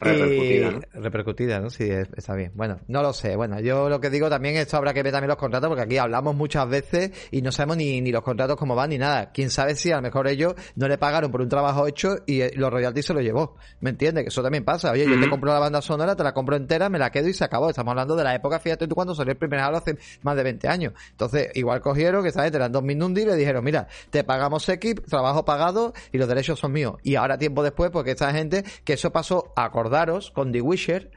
Repercutida, 0.00 0.70
¿no? 0.70 0.80
Repercutida, 1.02 1.60
¿no? 1.60 1.70
Sí, 1.70 1.88
está 1.90 2.34
bien. 2.34 2.52
Bueno, 2.54 2.80
no 2.88 3.02
lo 3.02 3.12
sé. 3.12 3.36
Bueno, 3.36 3.60
yo 3.60 3.88
lo 3.88 4.00
que 4.00 4.10
digo 4.10 4.28
también, 4.28 4.56
esto 4.56 4.76
habrá 4.76 4.92
que 4.92 5.02
ver 5.02 5.12
también 5.12 5.28
los 5.28 5.38
contratos, 5.38 5.68
porque 5.68 5.82
aquí 5.82 5.98
hablamos 5.98 6.34
muchas 6.34 6.68
veces 6.68 7.10
y 7.30 7.42
no 7.42 7.52
sabemos 7.52 7.76
ni, 7.78 8.00
ni 8.00 8.12
los 8.12 8.22
contratos 8.22 8.56
cómo 8.56 8.74
van 8.74 8.90
ni 8.90 8.98
nada. 8.98 9.32
Quién 9.32 9.50
sabe 9.50 9.74
si 9.74 9.90
a 9.90 9.96
lo 9.96 10.02
mejor 10.02 10.28
ellos 10.28 10.54
no 10.76 10.88
le 10.88 10.98
pagaron 10.98 11.30
por 11.30 11.40
un 11.40 11.48
trabajo 11.48 11.86
hecho 11.86 12.16
y 12.26 12.40
eh, 12.40 12.52
los 12.56 12.72
royalties 12.72 13.06
se 13.06 13.14
lo 13.14 13.20
llevó. 13.20 13.56
¿Me 13.80 13.90
entiendes? 13.90 14.24
Que 14.24 14.28
eso 14.28 14.42
también 14.42 14.64
pasa. 14.64 14.90
Oye, 14.92 15.08
yo 15.08 15.20
te 15.20 15.28
compro 15.28 15.52
la 15.52 15.58
banda 15.58 15.82
sonora, 15.82 16.16
te 16.16 16.22
la 16.22 16.32
compro 16.32 16.56
entera, 16.56 16.88
me 16.88 16.98
la 16.98 17.10
quedo 17.10 17.28
y 17.28 17.34
se 17.34 17.44
acabó. 17.44 17.70
Estamos 17.70 17.92
hablando 17.92 18.16
de 18.16 18.24
la 18.24 18.34
época, 18.34 18.58
fíjate 18.58 18.86
tú, 18.86 18.94
cuando 18.94 19.14
salió 19.14 19.32
el 19.32 19.38
primer 19.38 19.60
Halo 19.60 19.78
hace 19.78 19.96
más 20.22 20.36
de 20.36 20.42
20 20.42 20.68
años. 20.68 20.92
Entonces, 21.10 21.50
igual 21.54 21.80
cogieron, 21.80 22.22
que 22.22 22.32
sabes, 22.32 22.50
te 22.50 22.56
eran 22.56 22.72
dos 22.72 22.82
minundi 22.82 23.22
y 23.22 23.26
le 23.26 23.36
dijeron, 23.36 23.64
mira, 23.64 23.88
te 24.10 24.24
pagamos 24.24 24.68
X, 24.68 24.94
trabajo 25.08 25.44
pagado 25.44 25.92
y 26.12 26.18
los 26.18 26.28
derechos 26.28 26.58
son 26.58 26.72
míos. 26.72 26.94
Y 27.02 27.16
ahora, 27.16 27.38
tiempo 27.38 27.62
después, 27.62 27.90
porque 27.90 28.12
esta 28.12 28.32
gente, 28.32 28.64
que 28.84 28.94
eso 28.94 29.10
pasó 29.12 29.52
a 29.56 29.63
acordar 29.64 30.12
con 30.32 30.52
The 30.52 30.60
Wisher 30.60 31.10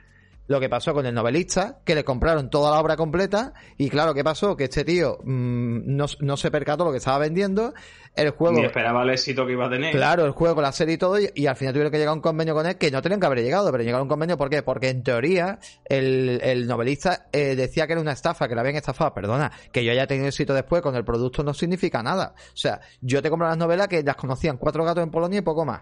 lo 0.47 0.59
que 0.59 0.69
pasó 0.69 0.93
con 0.93 1.05
el 1.05 1.13
novelista, 1.13 1.79
que 1.83 1.93
le 1.93 2.03
compraron 2.03 2.49
toda 2.49 2.71
la 2.71 2.79
obra 2.79 2.95
completa 2.95 3.53
y 3.77 3.89
claro, 3.89 4.13
¿qué 4.13 4.23
pasó? 4.23 4.55
Que 4.55 4.65
este 4.65 4.85
tío 4.85 5.19
mm, 5.23 5.79
no, 5.85 6.37
se 6.37 6.51
percató 6.51 6.85
lo 6.85 6.91
que 6.91 6.97
estaba 6.97 7.17
vendiendo, 7.19 7.73
el 8.15 8.31
juego... 8.31 8.57
Ni 8.57 8.65
esperaba 8.65 9.03
el 9.03 9.09
éxito 9.09 9.45
que 9.45 9.51
iba 9.51 9.67
a 9.67 9.69
tener. 9.69 9.91
Claro, 9.91 10.25
el 10.25 10.31
juego, 10.31 10.61
la 10.61 10.71
serie 10.71 10.95
y 10.95 10.97
todo, 10.97 11.17
y, 11.19 11.47
al 11.47 11.55
final 11.55 11.73
tuvieron 11.73 11.91
que 11.91 11.97
llegar 11.97 12.11
a 12.11 12.15
un 12.15 12.21
convenio 12.21 12.55
con 12.55 12.65
él 12.65 12.77
que 12.77 12.89
no 12.89 13.01
tenían 13.01 13.19
que 13.19 13.25
haber 13.25 13.39
llegado, 13.39 13.71
pero 13.71 13.83
llegaron 13.83 13.99
a 13.99 14.03
un 14.03 14.09
convenio, 14.09 14.37
¿por 14.37 14.49
qué? 14.49 14.63
Porque 14.63 14.89
en 14.89 15.03
teoría 15.03 15.59
el, 15.85 16.65
novelista 16.65 17.27
eh, 17.33 17.55
decía 17.55 17.85
que 17.85 17.93
era 17.93 18.01
una 18.01 18.13
estafa, 18.13 18.47
que 18.47 18.55
la 18.55 18.61
habían 18.61 18.77
estafado, 18.77 19.13
perdona, 19.13 19.51
que 19.71 19.83
yo 19.83 19.91
haya 19.91 20.07
tenido 20.07 20.27
éxito 20.27 20.53
después 20.53 20.81
con 20.81 20.95
el 20.95 21.03
producto 21.03 21.43
no 21.43 21.53
significa 21.53 22.01
nada. 22.01 22.33
O 22.53 22.57
sea, 22.57 22.79
yo 23.01 23.21
te 23.21 23.29
compro 23.29 23.47
las 23.47 23.57
novelas 23.57 23.87
que 23.87 24.01
las 24.01 24.15
conocían 24.15 24.57
cuatro 24.57 24.85
gatos 24.85 25.03
en 25.03 25.11
Polonia 25.11 25.39
y 25.39 25.41
poco 25.41 25.65
más 25.65 25.81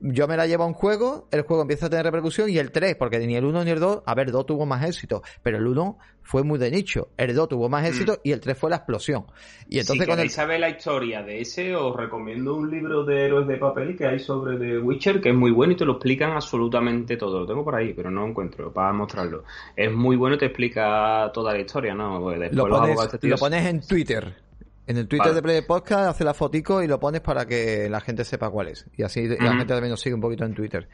yo 0.00 0.26
me 0.26 0.36
la 0.36 0.46
llevo 0.46 0.64
a 0.64 0.66
un 0.66 0.72
juego, 0.72 1.28
el 1.30 1.42
juego 1.42 1.62
empieza 1.62 1.86
a 1.86 1.90
tener 1.90 2.04
repercusión 2.04 2.48
y 2.48 2.58
el 2.58 2.70
3, 2.70 2.96
porque 2.96 3.18
ni 3.18 3.36
el 3.36 3.44
1 3.44 3.64
ni 3.64 3.70
el 3.70 3.80
2, 3.80 4.02
a 4.04 4.14
ver, 4.14 4.28
el 4.28 4.32
2 4.32 4.46
tuvo 4.46 4.66
más 4.66 4.84
éxito, 4.84 5.22
pero 5.42 5.58
el 5.58 5.66
1 5.66 5.98
fue 6.22 6.42
muy 6.42 6.58
de 6.58 6.70
nicho, 6.70 7.08
el 7.16 7.34
2 7.34 7.48
tuvo 7.48 7.68
más 7.68 7.86
éxito 7.86 8.14
mm. 8.14 8.20
y 8.24 8.32
el 8.32 8.40
3 8.40 8.56
fue 8.56 8.70
la 8.70 8.76
explosión. 8.76 9.26
Y 9.68 9.78
entonces 9.78 10.04
si 10.04 10.10
con 10.10 10.20
el... 10.20 10.30
saber 10.30 10.60
la 10.60 10.70
historia 10.70 11.22
de 11.22 11.40
ese, 11.40 11.74
os 11.74 11.94
recomiendo 11.94 12.54
un 12.54 12.70
libro 12.70 13.04
de 13.04 13.26
héroes 13.26 13.46
de 13.46 13.56
papel 13.56 13.96
que 13.96 14.06
hay 14.06 14.18
sobre 14.18 14.56
The 14.58 14.78
Witcher, 14.78 15.20
que 15.20 15.30
es 15.30 15.34
muy 15.34 15.50
bueno 15.50 15.74
y 15.74 15.76
te 15.76 15.84
lo 15.84 15.92
explican 15.92 16.32
absolutamente 16.32 17.16
todo. 17.16 17.40
Lo 17.40 17.46
tengo 17.46 17.64
por 17.64 17.74
ahí, 17.74 17.92
pero 17.92 18.10
no 18.10 18.22
lo 18.22 18.28
encuentro 18.28 18.72
para 18.72 18.92
mostrarlo. 18.92 19.44
Es 19.76 19.92
muy 19.92 20.16
bueno 20.16 20.36
y 20.36 20.38
te 20.38 20.46
explica 20.46 21.30
toda 21.34 21.52
la 21.52 21.60
historia, 21.60 21.94
¿no? 21.94 22.30
Después 22.30 22.52
lo, 22.54 22.68
pones, 22.68 23.22
lo 23.22 23.36
pones 23.36 23.66
en 23.66 23.80
Twitter. 23.80 24.49
En 24.90 24.96
el 24.96 25.06
Twitter 25.06 25.32
de 25.32 25.40
Play 25.40 25.62
Podcast 25.62 26.08
hace 26.08 26.24
la 26.24 26.34
fotico 26.34 26.82
y 26.82 26.88
lo 26.88 26.98
pones 26.98 27.20
para 27.20 27.46
que 27.46 27.88
la 27.88 28.00
gente 28.00 28.24
sepa 28.24 28.50
cuál 28.50 28.66
es. 28.66 28.86
Y 28.96 29.04
así 29.04 29.28
la 29.28 29.50
gente 29.50 29.66
también 29.66 29.90
nos 29.90 30.00
sigue 30.00 30.16
un 30.16 30.20
poquito 30.20 30.44
en 30.44 30.52
Twitter. 30.52 30.88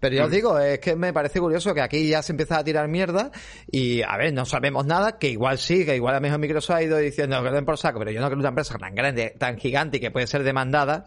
Pero 0.00 0.16
ya 0.16 0.24
os 0.24 0.30
digo, 0.30 0.58
es 0.58 0.78
que 0.78 0.96
me 0.96 1.12
parece 1.12 1.38
curioso 1.38 1.74
que 1.74 1.82
aquí 1.82 2.08
ya 2.08 2.22
se 2.22 2.32
empieza 2.32 2.56
a 2.56 2.64
tirar 2.64 2.88
mierda 2.88 3.30
y, 3.70 4.00
a 4.00 4.16
ver, 4.16 4.32
no 4.32 4.46
sabemos 4.46 4.86
nada, 4.86 5.18
que 5.18 5.28
igual 5.28 5.58
sí, 5.58 5.84
que 5.84 5.94
igual 5.94 6.14
a 6.14 6.16
lo 6.16 6.22
mejor 6.22 6.38
Microsoft 6.38 6.76
ha 6.76 6.82
ido 6.82 6.96
diciendo 6.96 7.42
que 7.42 7.50
den 7.50 7.66
por 7.66 7.76
saco, 7.76 7.98
pero 7.98 8.10
yo 8.10 8.22
no 8.22 8.28
creo 8.28 8.38
que 8.38 8.40
una 8.40 8.48
empresa 8.48 8.78
tan 8.78 8.94
grande, 8.94 9.36
tan 9.38 9.58
gigante 9.58 9.98
y 9.98 10.00
que 10.00 10.10
puede 10.10 10.26
ser 10.26 10.44
demandada, 10.44 11.04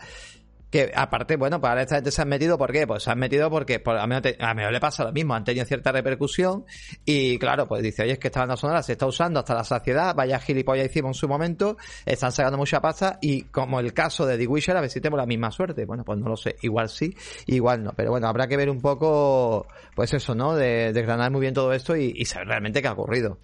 que 0.76 0.92
aparte, 0.94 1.38
bueno, 1.38 1.62
para 1.62 1.84
esta 1.84 1.96
gente 1.96 2.12
se 2.12 2.22
han 2.22 2.28
metido, 2.28 2.58
¿por 2.58 2.74
qué? 2.74 2.86
Pues 2.86 3.04
se 3.04 3.10
han 3.10 3.18
metido 3.18 3.50
porque 3.50 3.82
a, 3.86 4.08
mí, 4.08 4.16
a 4.16 4.54
mí 4.54 4.64
le 4.70 4.80
pasa 4.82 5.06
lo 5.06 5.14
mismo, 5.14 5.34
han 5.34 5.46
tenido 5.46 5.66
cierta 5.66 5.94
repercusión 5.94 6.66
y 7.06 7.40
claro, 7.40 7.66
pues 7.66 7.82
dice, 7.82 8.04
oye, 8.04 8.12
es 8.12 8.20
que 8.20 8.28
esta 8.28 8.42
banda 8.42 8.58
sonora 8.58 8.84
se 8.84 8.92
está 8.92 9.06
usando 9.06 9.40
hasta 9.40 9.54
la 9.54 9.64
saciedad, 9.64 10.14
vaya 10.14 10.38
gilipollas 10.38 10.88
hicimos 10.88 11.12
en 11.12 11.14
su 11.14 11.30
momento, 11.30 11.78
están 12.06 12.34
sacando 12.34 12.58
mucha 12.58 12.82
pasta 12.82 13.20
y 13.22 13.44
como 13.44 13.80
el 13.80 13.94
caso 13.94 14.26
de 14.26 14.38
The 14.38 14.48
Witcher, 14.48 14.76
a 14.76 14.82
ver 14.82 14.90
si 14.90 15.00
tenemos 15.00 15.20
la 15.20 15.26
misma 15.26 15.50
suerte. 15.50 15.86
Bueno, 15.86 16.04
pues 16.04 16.20
no 16.20 16.28
lo 16.28 16.36
sé, 16.36 16.58
igual 16.62 16.90
sí, 16.90 17.16
igual 17.46 17.82
no, 17.82 17.94
pero 17.96 18.12
bueno, 18.12 18.28
habrá 18.28 18.48
que 18.48 18.58
ver 18.58 18.70
un 18.70 18.82
poco, 18.82 19.68
pues 19.96 20.14
eso, 20.14 20.36
¿no? 20.36 20.56
De 20.56 20.92
desgranar 20.92 21.32
muy 21.32 21.40
bien 21.40 21.54
todo 21.54 21.72
esto 21.72 21.96
y 21.96 22.26
saber 22.26 22.50
realmente 22.50 22.82
qué 22.82 22.90
ha 22.90 22.92
ocurrido. 22.92 23.40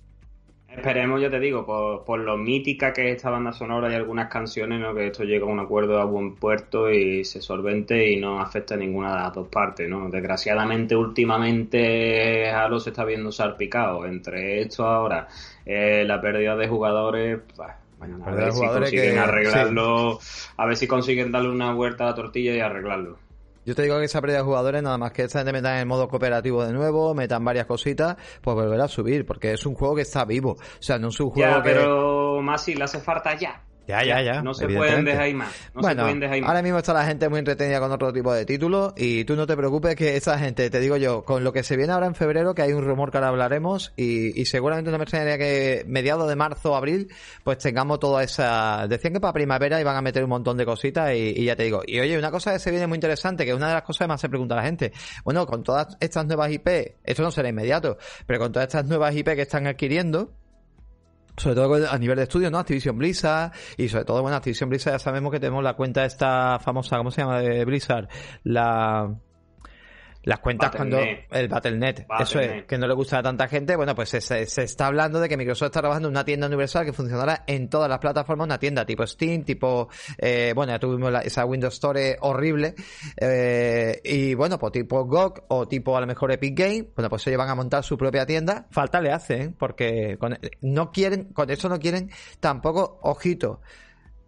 Esperemos, 0.75 1.21
ya 1.21 1.29
te 1.29 1.39
digo, 1.39 1.65
por, 1.65 2.19
lo 2.19 2.37
mítica 2.37 2.93
que 2.93 3.09
es 3.09 3.17
esta 3.17 3.29
banda 3.29 3.51
sonora 3.51 3.91
y 3.91 3.95
algunas 3.95 4.29
canciones, 4.29 4.79
¿no? 4.79 4.95
que 4.95 5.07
esto 5.07 5.23
llegue 5.23 5.43
a 5.43 5.45
un 5.45 5.59
acuerdo 5.59 5.99
a 5.99 6.05
buen 6.05 6.35
puerto 6.35 6.89
y 6.89 7.25
se 7.25 7.41
solvente 7.41 8.09
y 8.09 8.15
no 8.15 8.39
afecte 8.39 8.75
a 8.75 8.77
ninguna 8.77 9.11
de 9.11 9.19
las 9.21 9.33
dos 9.33 9.49
partes. 9.49 9.89
¿no? 9.89 10.09
Desgraciadamente, 10.09 10.95
últimamente 10.95 12.49
Halo 12.49 12.79
se 12.79 12.91
está 12.91 13.03
viendo 13.03 13.33
salpicado. 13.33 14.05
Entre 14.05 14.61
esto 14.61 14.85
ahora, 14.85 15.27
eh, 15.65 16.05
la 16.05 16.21
pérdida 16.21 16.55
de 16.55 16.67
jugadores, 16.69 17.39
bueno, 17.99 18.23
a 18.25 18.31
ver 18.31 18.53
si 18.53 18.65
consiguen 18.65 19.17
arreglarlo, 19.17 20.19
a 20.55 20.65
ver 20.65 20.77
si 20.77 20.87
consiguen 20.87 21.31
darle 21.33 21.49
una 21.49 21.73
vuelta 21.73 22.05
a 22.05 22.07
la 22.07 22.15
tortilla 22.15 22.55
y 22.55 22.59
arreglarlo. 22.61 23.17
Yo 23.65 23.75
te 23.75 23.83
digo 23.83 23.99
que 23.99 24.05
esa 24.05 24.21
pérdida 24.21 24.39
de 24.39 24.43
jugadores, 24.43 24.81
nada 24.81 24.97
más 24.97 25.11
que 25.11 25.23
esta 25.23 25.39
gente 25.39 25.53
metan 25.53 25.73
en 25.73 25.79
el 25.79 25.85
modo 25.85 26.07
cooperativo 26.07 26.65
de 26.65 26.73
nuevo, 26.73 27.13
metan 27.13 27.45
varias 27.45 27.67
cositas, 27.67 28.17
pues 28.41 28.55
volverá 28.55 28.85
a 28.85 28.87
subir, 28.87 29.25
porque 29.25 29.53
es 29.53 29.65
un 29.65 29.75
juego 29.75 29.95
que 29.95 30.01
está 30.01 30.25
vivo. 30.25 30.53
O 30.53 30.81
sea, 30.81 30.97
no 30.97 31.09
es 31.09 31.19
un 31.19 31.29
juego 31.29 31.57
ya, 31.57 31.63
pero 31.63 32.41
más 32.41 32.63
si 32.63 32.73
le 32.73 32.83
hace 32.83 32.99
falta 32.99 33.35
ya. 33.37 33.63
Ya, 33.87 34.03
ya, 34.03 34.21
ya. 34.21 34.41
No 34.41 34.53
se 34.53 34.67
pueden 34.67 35.05
dejar 35.05 35.33
más. 35.33 35.53
bueno, 35.73 36.05
ahora 36.45 36.61
mismo 36.61 36.77
está 36.77 36.93
la 36.93 37.05
gente 37.05 37.27
muy 37.29 37.39
entretenida 37.39 37.79
con 37.79 37.91
otro 37.91 38.13
tipo 38.13 38.33
de 38.33 38.45
títulos 38.45 38.93
y 38.95 39.25
tú 39.25 39.35
no 39.35 39.47
te 39.47 39.57
preocupes 39.57 39.95
que 39.95 40.15
esa 40.15 40.37
gente, 40.37 40.69
te 40.69 40.79
digo 40.79 40.97
yo, 40.97 41.23
con 41.23 41.43
lo 41.43 41.51
que 41.51 41.63
se 41.63 41.75
viene 41.75 41.91
ahora 41.93 42.05
en 42.05 42.15
febrero, 42.15 42.53
que 42.53 42.61
hay 42.61 42.73
un 42.73 42.85
rumor 42.85 43.11
que 43.11 43.17
ahora 43.17 43.29
hablaremos 43.29 43.93
y, 43.97 44.45
seguramente 44.45 44.91
no 44.91 44.97
me 44.97 45.03
extrañaría 45.03 45.37
que 45.37 45.83
mediados 45.87 46.27
de 46.27 46.35
marzo 46.35 46.73
o 46.73 46.75
abril, 46.75 47.09
pues 47.43 47.57
tengamos 47.57 47.99
toda 47.99 48.23
esa... 48.23 48.85
Decían 48.87 49.13
que 49.13 49.19
para 49.19 49.33
primavera 49.33 49.79
iban 49.79 49.95
a 49.95 50.01
meter 50.01 50.23
un 50.23 50.29
montón 50.29 50.57
de 50.57 50.65
cositas 50.65 51.13
y, 51.15 51.43
ya 51.43 51.55
te 51.55 51.63
digo. 51.63 51.81
Y 51.85 51.99
oye, 51.99 52.17
una 52.17 52.31
cosa 52.31 52.53
que 52.53 52.59
se 52.59 52.71
viene 52.71 52.87
muy 52.87 52.97
interesante, 52.97 53.45
que 53.45 53.53
una 53.53 53.69
de 53.69 53.73
las 53.75 53.83
cosas 53.83 54.05
que 54.05 54.09
más 54.09 54.21
se 54.21 54.29
pregunta 54.29 54.55
la 54.55 54.63
gente, 54.63 54.91
bueno, 55.23 55.45
con 55.45 55.63
todas 55.63 55.97
estas 55.99 56.25
nuevas 56.25 56.51
IP, 56.51 56.67
esto 57.03 57.23
no 57.23 57.31
será 57.31 57.49
inmediato, 57.49 57.97
pero 58.25 58.39
con 58.39 58.51
todas 58.51 58.67
estas 58.67 58.85
nuevas 58.85 59.15
IP 59.15 59.27
que 59.35 59.41
están 59.41 59.67
adquiriendo, 59.67 60.31
sobre 61.37 61.55
todo 61.55 61.89
a 61.89 61.97
nivel 61.97 62.17
de 62.17 62.23
estudio, 62.23 62.51
¿no? 62.51 62.59
Activision 62.59 62.97
Blizzard 62.97 63.51
y 63.77 63.89
sobre 63.89 64.05
todo, 64.05 64.21
bueno, 64.21 64.37
Activision 64.37 64.69
Blizzard 64.69 64.93
ya 64.93 64.99
sabemos 64.99 65.31
que 65.31 65.39
tenemos 65.39 65.63
la 65.63 65.73
cuenta 65.75 66.05
esta 66.05 66.59
famosa, 66.59 66.97
¿cómo 66.97 67.11
se 67.11 67.21
llama? 67.21 67.39
de 67.39 67.65
Blizzard, 67.65 68.07
la 68.43 69.15
las 70.23 70.39
cuentas 70.39 70.71
cuando 70.75 70.99
el 70.99 71.47
Battle.net, 71.47 72.05
eso 72.19 72.39
es, 72.39 72.65
que 72.65 72.77
no 72.77 72.87
le 72.87 72.93
gusta 72.93 73.19
a 73.19 73.23
tanta 73.23 73.47
gente, 73.47 73.75
bueno, 73.75 73.95
pues 73.95 74.09
se, 74.09 74.21
se, 74.21 74.63
está 74.63 74.87
hablando 74.87 75.19
de 75.19 75.27
que 75.27 75.35
Microsoft 75.35 75.67
está 75.67 75.81
trabajando 75.81 76.09
en 76.09 76.13
una 76.13 76.23
tienda 76.23 76.47
universal 76.47 76.85
que 76.85 76.93
funcionará 76.93 77.43
en 77.47 77.69
todas 77.69 77.89
las 77.89 77.99
plataformas, 77.99 78.45
una 78.45 78.59
tienda 78.59 78.85
tipo 78.85 79.05
Steam, 79.05 79.43
tipo, 79.43 79.89
eh, 80.17 80.53
bueno, 80.55 80.73
ya 80.73 80.79
tuvimos 80.79 81.11
esa 81.25 81.45
Windows 81.45 81.73
Store 81.73 82.17
horrible, 82.21 82.75
eh, 83.17 83.99
y 84.03 84.35
bueno, 84.35 84.59
pues 84.59 84.73
tipo 84.73 85.05
GOG 85.05 85.45
o 85.49 85.67
tipo 85.67 85.97
a 85.97 86.01
lo 86.01 86.07
mejor 86.07 86.31
Epic 86.31 86.57
Game, 86.57 86.87
bueno, 86.95 87.09
pues 87.09 87.25
ellos 87.27 87.39
van 87.39 87.49
a 87.49 87.55
montar 87.55 87.83
su 87.83 87.97
propia 87.97 88.25
tienda, 88.25 88.67
falta 88.69 89.01
le 89.01 89.11
hacen, 89.11 89.41
¿eh? 89.41 89.53
porque 89.57 90.17
con, 90.19 90.37
no 90.61 90.91
quieren, 90.91 91.33
con 91.33 91.49
eso 91.49 91.67
no 91.67 91.79
quieren 91.79 92.11
tampoco, 92.39 92.99
ojito, 93.01 93.61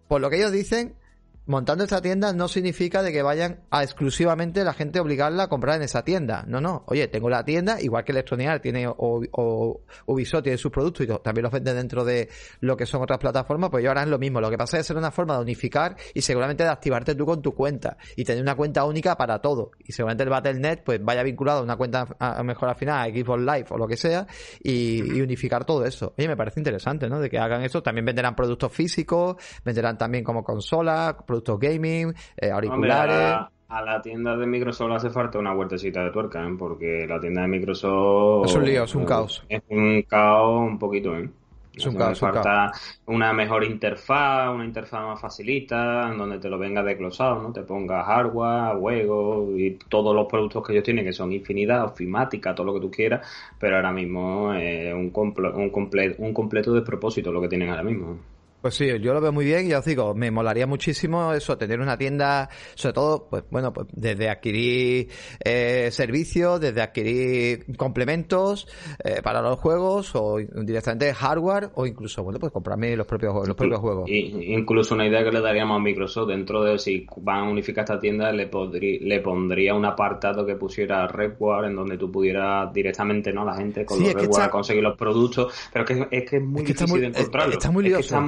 por 0.07 0.21
lo 0.21 0.29
que 0.29 0.37
ellos 0.37 0.51
dicen, 0.51 0.95
montando 1.45 1.83
esta 1.83 2.01
tienda 2.01 2.33
no 2.33 2.47
significa 2.47 3.03
de 3.03 3.11
que 3.11 3.21
vayan 3.21 3.61
a 3.69 3.83
exclusivamente 3.83 4.63
la 4.63 4.73
gente 4.73 4.99
obligarla 4.99 5.43
a 5.43 5.47
comprar 5.47 5.77
en 5.77 5.83
esa 5.83 6.03
tienda. 6.03 6.45
No, 6.47 6.61
no. 6.61 6.83
Oye, 6.87 7.07
tengo 7.07 7.29
la 7.29 7.43
tienda, 7.43 7.81
igual 7.81 8.03
que 8.03 8.11
Electronic 8.11 8.61
tiene 8.61 8.87
o, 8.87 9.81
Ubisoft 10.05 10.43
tiene 10.43 10.57
sus 10.57 10.71
productos 10.71 11.05
y 11.05 11.09
también 11.21 11.43
los 11.43 11.51
vende 11.51 11.73
dentro 11.73 12.03
de 12.05 12.29
lo 12.61 12.77
que 12.77 12.85
son 12.85 13.01
otras 13.01 13.19
plataformas, 13.19 13.69
pues 13.69 13.81
ellos 13.81 13.91
harán 13.91 14.09
lo 14.09 14.19
mismo. 14.19 14.39
Lo 14.39 14.49
que 14.49 14.57
pasa 14.57 14.79
es 14.79 14.87
ser 14.87 14.97
una 14.97 15.11
forma 15.11 15.35
de 15.35 15.41
unificar 15.41 15.95
y 16.13 16.21
seguramente 16.21 16.63
de 16.63 16.69
activarte 16.69 17.15
tú 17.15 17.25
con 17.25 17.41
tu 17.41 17.53
cuenta 17.53 17.97
y 18.15 18.23
tener 18.23 18.41
una 18.41 18.55
cuenta 18.55 18.85
única 18.85 19.15
para 19.17 19.39
todo. 19.39 19.71
Y 19.79 19.91
seguramente 19.91 20.23
el 20.23 20.29
Battle.net 20.29 20.79
pues 20.83 21.03
vaya 21.03 21.23
vinculado 21.23 21.59
a 21.59 21.63
una 21.63 21.75
cuenta 21.75 22.07
a, 22.19 22.43
mejor 22.43 22.69
al 22.69 22.75
final 22.75 23.01
a 23.01 23.13
Xbox 23.13 23.41
Live 23.41 23.65
o 23.69 23.77
lo 23.77 23.87
que 23.87 23.97
sea 23.97 24.27
y, 24.61 25.21
unificar 25.23 25.65
todo 25.65 25.85
eso. 25.85 26.13
Oye, 26.17 26.27
me 26.27 26.35
parece 26.35 26.59
interesante, 26.59 27.07
¿no? 27.07 27.19
De 27.19 27.29
que 27.29 27.37
hagan 27.37 27.63
eso. 27.63 27.81
También 27.81 28.05
venderán 28.05 28.35
productos 28.35 28.71
físicos, 28.71 29.37
venderán 29.63 29.97
también 29.97 30.23
como 30.23 30.43
consolas, 30.43 31.15
productos 31.34 31.59
gaming, 31.59 32.13
eh, 32.38 32.51
auriculares. 32.51 33.49
a, 33.69 33.81
la, 33.81 34.01
tienda 34.01 34.38
de 34.38 34.45
Microsoft 34.45 34.91
hace 34.91 35.09
falta 35.09 35.39
una 35.39 35.53
vueltecita 35.53 36.03
de 36.03 36.11
tuerca, 36.11 36.45
¿eh? 36.45 36.55
porque 36.57 37.07
la 37.07 37.19
tienda 37.19 37.41
de 37.41 37.47
Microsoft. 37.47 38.45
Es 38.45 38.55
un 38.55 38.65
lío, 38.65 38.84
es 38.84 38.93
un 38.93 39.05
caos. 39.05 39.43
Es 39.49 39.61
un 39.69 40.03
caos 40.03 40.69
un 40.69 40.77
poquito, 40.77 41.17
¿eh? 41.17 41.27
Es 41.75 41.88
un 41.88 41.95
caos, 41.95 42.19
falta 42.19 42.71
una 43.07 43.34
mejor 43.34 43.63
interfaz, 43.63 44.53
una 44.53 44.63
interfaz 44.63 45.01
más 45.07 45.19
facilita, 45.19 46.07
en 46.11 46.19
donde 46.19 46.38
te 46.38 46.47
lo 46.47 46.59
venga 46.59 46.84
desglosado, 46.84 47.41
¿no? 47.41 47.51
Te 47.51 47.63
ponga 47.63 48.03
hardware, 48.03 48.77
juegos 48.77 49.59
y 49.59 49.79
todos 49.89 50.15
los 50.15 50.27
productos 50.27 50.63
que 50.63 50.73
ellos 50.73 50.84
tienen, 50.84 51.03
que 51.03 51.13
son 51.13 51.34
infinidad, 51.34 51.86
ofimática, 51.86 52.53
todo 52.53 52.67
lo 52.67 52.75
que 52.75 52.79
tú 52.79 52.91
quieras, 52.91 53.27
pero 53.57 53.77
ahora 53.77 53.91
mismo 53.91 54.53
es 54.53 54.93
un, 54.93 55.11
un, 55.15 55.69
comple 55.71 56.15
un 56.19 56.31
completo 56.31 56.73
despropósito 56.73 57.31
lo 57.31 57.41
que 57.41 57.47
tienen 57.47 57.71
ahora 57.71 57.81
mismo. 57.81 58.19
Pues 58.64 58.76
sí, 58.76 58.88
yo 59.01 59.14
lo 59.14 59.20
veo 59.20 59.34
muy 59.34 59.43
bien 59.43 59.68
y 59.68 59.74
os 59.74 59.84
digo, 59.84 60.16
me 60.16 60.32
molaría 60.32 60.66
muchísimo 60.66 61.34
eso, 61.34 61.57
tener 61.57 61.82
una 61.82 61.97
tienda, 61.97 62.47
sobre 62.76 62.93
todo, 62.93 63.28
pues 63.30 63.43
bueno, 63.51 63.74
pues 63.74 63.88
desde 63.91 64.30
adquirir 64.30 65.09
eh, 65.43 65.89
servicios, 65.91 66.61
desde 66.61 66.82
adquirir 66.82 67.76
complementos 67.76 68.66
eh, 69.03 69.20
para 69.22 69.41
los 69.41 69.59
juegos 69.59 70.16
o 70.16 70.38
directamente 70.38 71.14
hardware 71.14 71.72
o 71.76 71.86
incluso, 71.86 72.24
bueno, 72.24 72.39
pues 72.39 72.53
comprarme 72.53 72.95
los 72.95 73.05
propios, 73.05 73.45
los 73.45 73.57
propios 73.57 73.82
juegos. 73.82 74.09
Y, 74.09 74.53
incluso 74.53 74.95
una 74.95 75.07
idea 75.07 75.26
que 75.26 75.32
le 75.34 75.41
daríamos 75.41 75.76
a 75.76 75.80
Microsoft 75.82 76.30
dentro 76.30 76.64
de 76.64 76.80
si 76.80 77.05
van 77.18 77.39
a 77.39 77.49
unificar 77.49 77.84
esta 77.84 77.99
tienda, 77.99 78.32
le, 78.32 78.49
le 78.49 79.20
pondría 79.20 79.74
un 79.74 79.84
apartado 79.84 80.45
que 80.45 80.55
pusiera 80.55 81.05
Redware 81.05 81.66
en 81.66 81.76
donde 81.76 81.97
tú 81.97 82.09
pudieras 82.09 82.74
directamente, 82.74 83.34
¿no? 83.34 83.43
La 83.43 83.57
gente 83.57 83.86
con 83.86 84.01
los 84.01 84.14
Redware 84.14 84.49
conseguir 84.49 84.84
los 84.84 84.97
productos, 84.97 85.53
pero 85.74 85.84
es 85.84 85.91
que 85.91 86.07
es, 86.18 86.30
que 86.30 86.38
es 86.38 86.41
muy 86.41 86.64
difícil 86.64 87.01
de 87.01 87.07
encontrarlo. 87.07 87.51
Está 87.55 87.70
muy 87.70 87.84
lioso. 87.84 88.22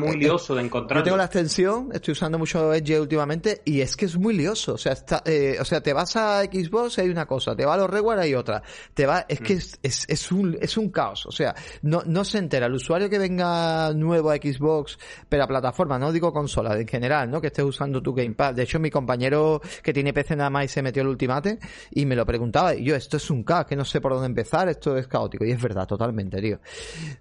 Yo 0.99 1.03
tengo 1.03 1.17
la 1.17 1.25
extensión, 1.25 1.89
estoy 1.93 2.13
usando 2.13 2.37
mucho 2.37 2.73
Edge 2.73 2.99
últimamente 2.99 3.61
y 3.65 3.81
es 3.81 3.95
que 3.95 4.05
es 4.05 4.17
muy 4.17 4.35
lioso. 4.35 4.73
O 4.73 4.77
sea, 4.77 4.93
está, 4.93 5.21
eh, 5.25 5.57
o 5.59 5.65
sea, 5.65 5.81
te 5.81 5.93
vas 5.93 6.15
a 6.15 6.43
Xbox 6.43 6.97
y 6.97 7.01
hay 7.01 7.09
una 7.09 7.25
cosa, 7.25 7.55
te 7.55 7.65
va 7.65 7.73
a 7.73 7.77
los 7.77 7.89
Reward 7.89 8.19
hay 8.19 8.35
otra. 8.35 8.61
Te 8.93 9.05
va, 9.05 9.25
es 9.27 9.39
que 9.39 9.55
mm. 9.55 9.59
es, 9.83 10.05
es, 10.07 10.31
un, 10.31 10.57
es 10.59 10.77
un 10.77 10.89
caos. 10.89 11.25
O 11.25 11.31
sea, 11.31 11.55
no, 11.81 12.03
no 12.05 12.23
se 12.23 12.37
entera. 12.37 12.65
El 12.67 12.73
usuario 12.73 13.09
que 13.09 13.17
venga 13.17 13.93
nuevo 13.93 14.31
a 14.31 14.35
Xbox, 14.35 14.97
pero 15.29 15.43
a 15.43 15.47
plataforma, 15.47 15.99
no 15.99 16.11
digo 16.11 16.33
consola, 16.33 16.79
en 16.79 16.87
general, 16.87 17.29
¿no? 17.29 17.41
Que 17.41 17.47
estés 17.47 17.65
usando 17.65 18.01
tu 18.01 18.13
Gamepad. 18.13 18.53
De 18.53 18.63
hecho, 18.63 18.79
mi 18.79 18.89
compañero 18.89 19.61
que 19.81 19.93
tiene 19.93 20.13
PC 20.13 20.35
nada 20.35 20.49
más 20.49 20.65
y 20.65 20.67
se 20.69 20.81
metió 20.81 21.01
el 21.01 21.09
Ultimate 21.09 21.59
y 21.91 22.05
me 22.05 22.15
lo 22.15 22.25
preguntaba. 22.25 22.75
Y 22.75 22.83
yo, 22.83 22.95
esto 22.95 23.17
es 23.17 23.29
un 23.29 23.43
caos, 23.43 23.65
que 23.65 23.75
no 23.75 23.85
sé 23.85 24.01
por 24.01 24.13
dónde 24.13 24.27
empezar, 24.27 24.69
esto 24.69 24.97
es 24.97 25.07
caótico. 25.07 25.45
Y 25.45 25.51
es 25.51 25.61
verdad, 25.61 25.87
totalmente, 25.87 26.41
tío. 26.41 26.59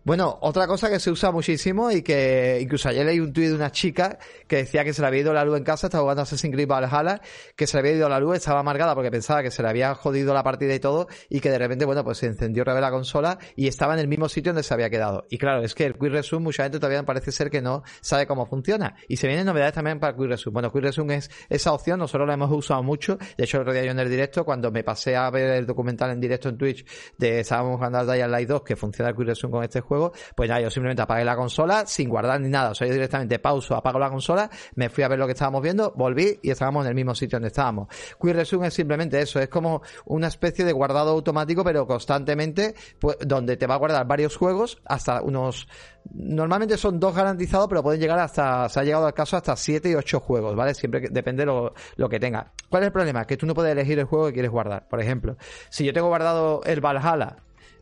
Bueno, 0.04 0.38
otra 0.42 0.66
cosa 0.66 0.90
que 0.90 0.98
se 0.98 1.10
usa 1.10 1.30
muchísimo 1.30 1.90
y 1.90 2.02
que 2.02 2.58
incluso 2.60 2.88
ayer 2.94 3.06
leí 3.06 3.20
un 3.20 3.32
tuit 3.32 3.48
de 3.48 3.54
una 3.54 3.70
chica 3.70 4.18
que 4.46 4.56
decía 4.56 4.84
que 4.84 4.92
se 4.92 5.02
le 5.02 5.08
había 5.08 5.20
ido 5.20 5.32
la 5.32 5.44
luz 5.44 5.58
en 5.58 5.64
casa, 5.64 5.86
estaba 5.88 6.02
jugando 6.02 6.22
Assassin's 6.22 6.54
Creed 6.54 6.68
Valhalla, 6.68 7.20
que 7.56 7.66
se 7.66 7.76
le 7.76 7.80
había 7.80 7.92
ido 7.92 8.08
la 8.08 8.20
luz, 8.20 8.36
estaba 8.36 8.60
amargada 8.60 8.94
porque 8.94 9.10
pensaba 9.10 9.42
que 9.42 9.50
se 9.50 9.62
le 9.62 9.68
había 9.68 9.94
jodido 9.94 10.34
la 10.34 10.42
partida 10.42 10.74
y 10.74 10.80
todo, 10.80 11.08
y 11.28 11.40
que 11.40 11.50
de 11.50 11.58
repente, 11.58 11.84
bueno, 11.84 12.04
pues 12.04 12.18
se 12.18 12.26
encendió 12.26 12.62
otra 12.62 12.74
vez 12.74 12.82
la 12.82 12.90
consola 12.90 13.38
y 13.56 13.68
estaba 13.68 13.94
en 13.94 14.00
el 14.00 14.08
mismo 14.08 14.28
sitio 14.28 14.52
donde 14.52 14.62
se 14.62 14.74
había 14.74 14.90
quedado. 14.90 15.26
Y 15.30 15.38
claro, 15.38 15.62
es 15.62 15.74
que 15.74 15.84
el 15.84 15.94
Quick 15.94 16.12
Resume 16.12 16.44
mucha 16.44 16.62
gente 16.62 16.78
todavía 16.78 17.02
parece 17.02 17.32
ser 17.32 17.50
que 17.50 17.60
no 17.60 17.82
sabe 18.00 18.26
cómo 18.26 18.46
funciona. 18.46 18.96
Y 19.08 19.16
se 19.16 19.26
vienen 19.26 19.46
novedades 19.46 19.74
también 19.74 19.98
para 20.00 20.14
Quick 20.14 20.28
Resume. 20.28 20.54
Bueno, 20.54 20.72
Quick 20.72 20.82
Resume 20.82 21.16
es 21.16 21.30
esa 21.48 21.72
opción, 21.72 21.98
nosotros 21.98 22.26
la 22.26 22.34
hemos 22.34 22.50
usado 22.50 22.82
mucho. 22.82 23.18
De 23.36 23.44
hecho, 23.44 23.58
el 23.58 23.62
otro 23.62 23.72
día 23.72 23.84
yo 23.84 23.90
en 23.90 23.98
el 23.98 24.08
directo, 24.08 24.44
cuando 24.44 24.70
me 24.70 24.84
pasé 24.84 25.16
a 25.16 25.30
ver 25.30 25.50
el 25.50 25.66
documental 25.66 26.10
en 26.10 26.20
directo 26.20 26.48
en 26.48 26.58
Twitch 26.58 26.84
de 27.18 27.40
estábamos 27.40 27.76
jugando 27.76 27.98
al 27.98 28.06
Dying 28.06 28.30
Light 28.30 28.48
2, 28.48 28.62
que 28.62 28.76
funciona 28.76 29.10
el 29.10 29.16
Quick 29.16 29.26
Resume 29.26 29.50
con 29.52 29.64
este 29.64 29.80
juego, 29.80 30.12
pues 30.36 30.48
nada, 30.48 30.60
yo 30.60 30.70
simplemente 30.70 31.02
apagué 31.02 31.24
la 31.24 31.36
consola 31.36 31.86
sin 31.86 32.08
guardar 32.08 32.40
ni 32.40 32.48
nada. 32.48 32.74
Directamente 32.92 33.38
pauso, 33.38 33.74
apago 33.74 33.98
la 33.98 34.10
consola, 34.10 34.50
me 34.74 34.88
fui 34.88 35.04
a 35.04 35.08
ver 35.08 35.18
lo 35.18 35.26
que 35.26 35.32
estábamos 35.32 35.62
viendo, 35.62 35.92
volví 35.96 36.38
y 36.42 36.50
estábamos 36.50 36.84
en 36.84 36.90
el 36.90 36.94
mismo 36.94 37.14
sitio 37.14 37.36
donde 37.36 37.48
estábamos. 37.48 37.88
Quick 38.20 38.34
Resume 38.34 38.68
es 38.68 38.74
simplemente 38.74 39.20
eso, 39.20 39.40
es 39.40 39.48
como 39.48 39.82
una 40.06 40.28
especie 40.28 40.64
de 40.64 40.72
guardado 40.72 41.10
automático, 41.10 41.64
pero 41.64 41.86
constantemente, 41.86 42.74
pues, 42.98 43.16
donde 43.20 43.56
te 43.56 43.66
va 43.66 43.74
a 43.74 43.78
guardar 43.78 44.06
varios 44.06 44.36
juegos 44.36 44.80
hasta 44.84 45.22
unos 45.22 45.68
normalmente 46.12 46.76
son 46.76 47.00
dos 47.00 47.14
garantizados, 47.14 47.68
pero 47.68 47.82
pueden 47.82 48.00
llegar 48.00 48.18
hasta, 48.18 48.68
se 48.68 48.80
ha 48.80 48.84
llegado 48.84 49.06
al 49.06 49.14
caso 49.14 49.36
hasta 49.36 49.56
siete 49.56 49.90
y 49.90 49.94
ocho 49.94 50.20
juegos, 50.20 50.54
¿vale? 50.54 50.74
Siempre 50.74 51.08
depende 51.10 51.46
lo, 51.46 51.74
lo 51.96 52.08
que 52.08 52.20
tenga. 52.20 52.52
¿Cuál 52.68 52.82
es 52.82 52.86
el 52.88 52.92
problema? 52.92 53.24
Que 53.24 53.36
tú 53.36 53.46
no 53.46 53.54
puedes 53.54 53.72
elegir 53.72 53.98
el 53.98 54.04
juego 54.04 54.26
que 54.26 54.34
quieres 54.34 54.50
guardar. 54.50 54.88
Por 54.88 55.00
ejemplo, 55.00 55.36
si 55.70 55.84
yo 55.84 55.92
tengo 55.92 56.08
guardado 56.08 56.60
el 56.64 56.80
Valhalla 56.80 57.36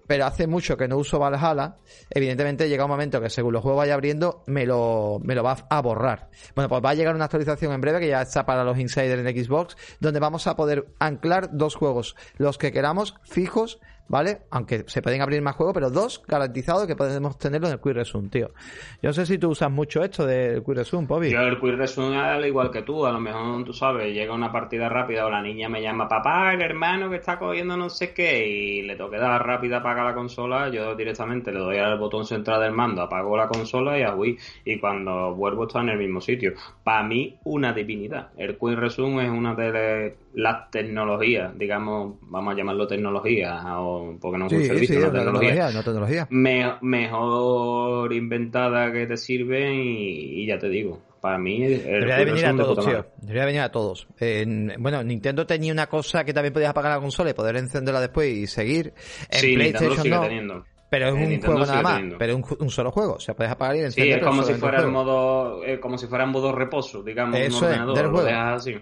pero 0.07 0.27
hace 0.27 0.47
mucho 0.47 0.77
que 0.77 0.89
no 0.89 0.97
uso 0.97 1.19
Valhalla, 1.19 1.77
evidentemente 2.11 2.69
llega 2.69 2.85
un 2.85 2.91
momento 2.91 3.21
que 3.21 3.31
según 3.31 3.53
los 3.53 3.63
juegos 3.63 3.79
vaya 3.79 3.95
abriendo, 3.95 4.43
me 4.47 4.67
lo, 4.67 5.19
me 5.23 5.35
lo 5.35 5.43
va 5.43 5.57
a 5.69 5.81
borrar. 5.81 6.31
Bueno, 6.55 6.69
pues 6.69 6.83
va 6.85 6.91
a 6.91 6.95
llegar 6.95 7.15
una 7.15 7.25
actualización 7.25 7.73
en 7.73 7.81
breve 7.81 8.01
que 8.01 8.09
ya 8.09 8.23
está 8.23 8.45
para 8.45 8.65
los 8.65 8.79
insiders 8.79 9.25
en 9.25 9.45
Xbox, 9.45 9.77
donde 10.01 10.21
vamos 10.21 10.47
a 10.47 10.57
poder 10.57 10.87
anclar 10.99 11.51
dos 11.53 11.75
juegos, 11.75 12.17
los 12.37 12.59
que 12.59 12.73
queramos, 12.73 13.15
fijos, 13.25 13.81
¿vale? 14.13 14.43
Aunque 14.51 14.85
se 14.89 15.01
pueden 15.01 15.23
abrir 15.23 15.41
más 15.41 15.57
juegos, 15.57 15.73
pero 15.73 15.89
dos 15.89 16.23
garantizados 16.29 16.87
que 16.87 16.95
podemos 16.95 17.39
tenerlo 17.39 17.69
en 17.69 17.73
el 17.73 17.81
Quick 17.81 17.95
Resume, 17.95 18.29
tío. 18.29 18.51
Yo 19.01 19.09
no 19.09 19.13
sé 19.15 19.25
si 19.25 19.39
tú 19.39 19.49
usas 19.49 19.71
mucho 19.71 20.05
esto 20.05 20.27
del 20.27 20.63
Quick 20.63 20.77
Resume, 20.77 21.07
Bobby. 21.07 21.31
Yo 21.31 21.41
el 21.41 21.59
Quick 21.59 21.77
Resume 21.77 22.19
al 22.19 22.45
igual 22.45 22.71
que 22.71 22.83
tú, 22.83 23.07
a 23.07 23.11
lo 23.11 23.19
mejor 23.19 23.65
tú 23.65 23.73
sabes, 23.73 24.13
llega 24.13 24.35
una 24.35 24.53
partida 24.53 24.91
rápida 24.91 25.25
o 25.25 25.31
la 25.31 25.41
niña 25.41 25.71
me 25.71 25.81
llama 25.81 26.09
papá, 26.09 26.53
el 26.53 26.61
hermano 26.61 27.09
que 27.09 27.17
está 27.17 27.39
cogiendo 27.39 27.75
no 27.75 27.89
sé 27.89 28.13
qué 28.13 28.47
y 28.47 28.83
le 28.83 28.97
toque 28.97 29.17
dar 29.17 29.47
rápida 29.47 29.79
apagar 29.79 30.05
la 30.05 30.15
consola, 30.15 30.69
yo 30.69 30.95
directamente 30.95 31.51
le 31.51 31.61
doy 31.61 31.79
al 31.79 31.99
botón 31.99 32.27
central 32.27 32.61
del 32.61 32.73
mando, 32.73 33.01
apago 33.01 33.35
la 33.35 33.49
consola 33.49 33.99
y 33.99 34.03
a 34.03 34.15
Wii 34.15 34.39
y 34.67 34.79
cuando 34.79 35.35
vuelvo 35.35 35.67
está 35.67 35.81
en 35.81 35.89
el 35.89 35.99
mismo 35.99 36.21
sitio. 36.21 36.53
Para 36.85 37.03
mí 37.03 37.39
una 37.45 37.73
divinidad. 37.73 38.29
El 38.37 38.59
Quick 38.59 38.79
Resume 38.79 39.25
es 39.25 39.31
una 39.31 39.55
de 39.55 40.17
las 40.35 40.71
tecnologías, 40.71 41.57
digamos, 41.57 42.17
vamos 42.21 42.53
a 42.53 42.57
llamarlo 42.59 42.87
tecnología 42.87 43.81
o 43.81 44.02
porque 44.21 44.39
no 44.39 44.47
es 44.47 44.53
un 44.53 44.65
servicio, 44.65 45.13
tecnología, 45.13 46.29
mejor 46.81 48.13
inventada 48.13 48.93
que 48.93 49.07
te 49.07 49.17
sirve 49.17 49.75
y, 49.75 50.47
ya 50.47 50.59
te 50.59 50.69
digo, 50.69 51.01
para 51.21 51.39
mí 51.39 51.61
debería 51.67 52.17
de 52.17 52.25
venir 52.25 52.47
a 52.47 52.57
todos, 52.57 52.85
tío. 52.85 53.07
Debería 53.19 53.45
venir 53.45 53.61
a 53.61 53.71
todos. 53.71 54.09
bueno, 54.79 55.03
Nintendo 55.03 55.47
tenía 55.47 55.73
una 55.73 55.89
cosa 55.89 56.25
que 56.25 56.33
también 56.33 56.53
podías 56.53 56.71
apagar 56.71 56.93
la 56.93 57.01
consola 57.01 57.31
y 57.31 57.35
poder 57.35 57.57
encenderla 57.57 58.01
después 58.01 58.29
y 58.33 58.47
seguir. 58.47 58.93
En 59.31 59.41
sí, 59.41 59.55
PlayStation 59.55 60.03
sigue 60.03 60.19
teniendo. 60.19 60.65
Pero 60.93 61.09
es 61.09 61.15
un 61.15 61.41
juego 61.41 61.61
nada 61.61 61.81
más, 61.81 62.03
pero 62.19 62.37
es 62.37 62.45
un, 62.61 62.69
solo 62.69 62.91
juego. 62.91 63.15
O 63.15 63.19
sea, 63.19 63.35
puedes 63.35 63.51
apagar 63.51 63.77
y 63.77 63.79
encender. 63.79 64.13
Sí, 64.13 64.21
es 64.21 64.27
como 64.27 64.43
si 64.43 64.53
fuera 64.53 64.83
el 64.83 64.89
modo, 64.89 65.65
eh, 65.65 65.81
como 65.81 65.97
si 65.97 66.07
fuera 66.07 66.25
en 66.25 66.31
modo 66.31 66.53
reposo, 66.53 67.03
digamos, 67.03 67.39
Eso 67.41 67.61
un 67.61 67.65
ordenador, 67.65 67.97
es, 67.97 68.03
del 68.03 68.11
juego. 68.11 68.29
Así. 68.29 68.75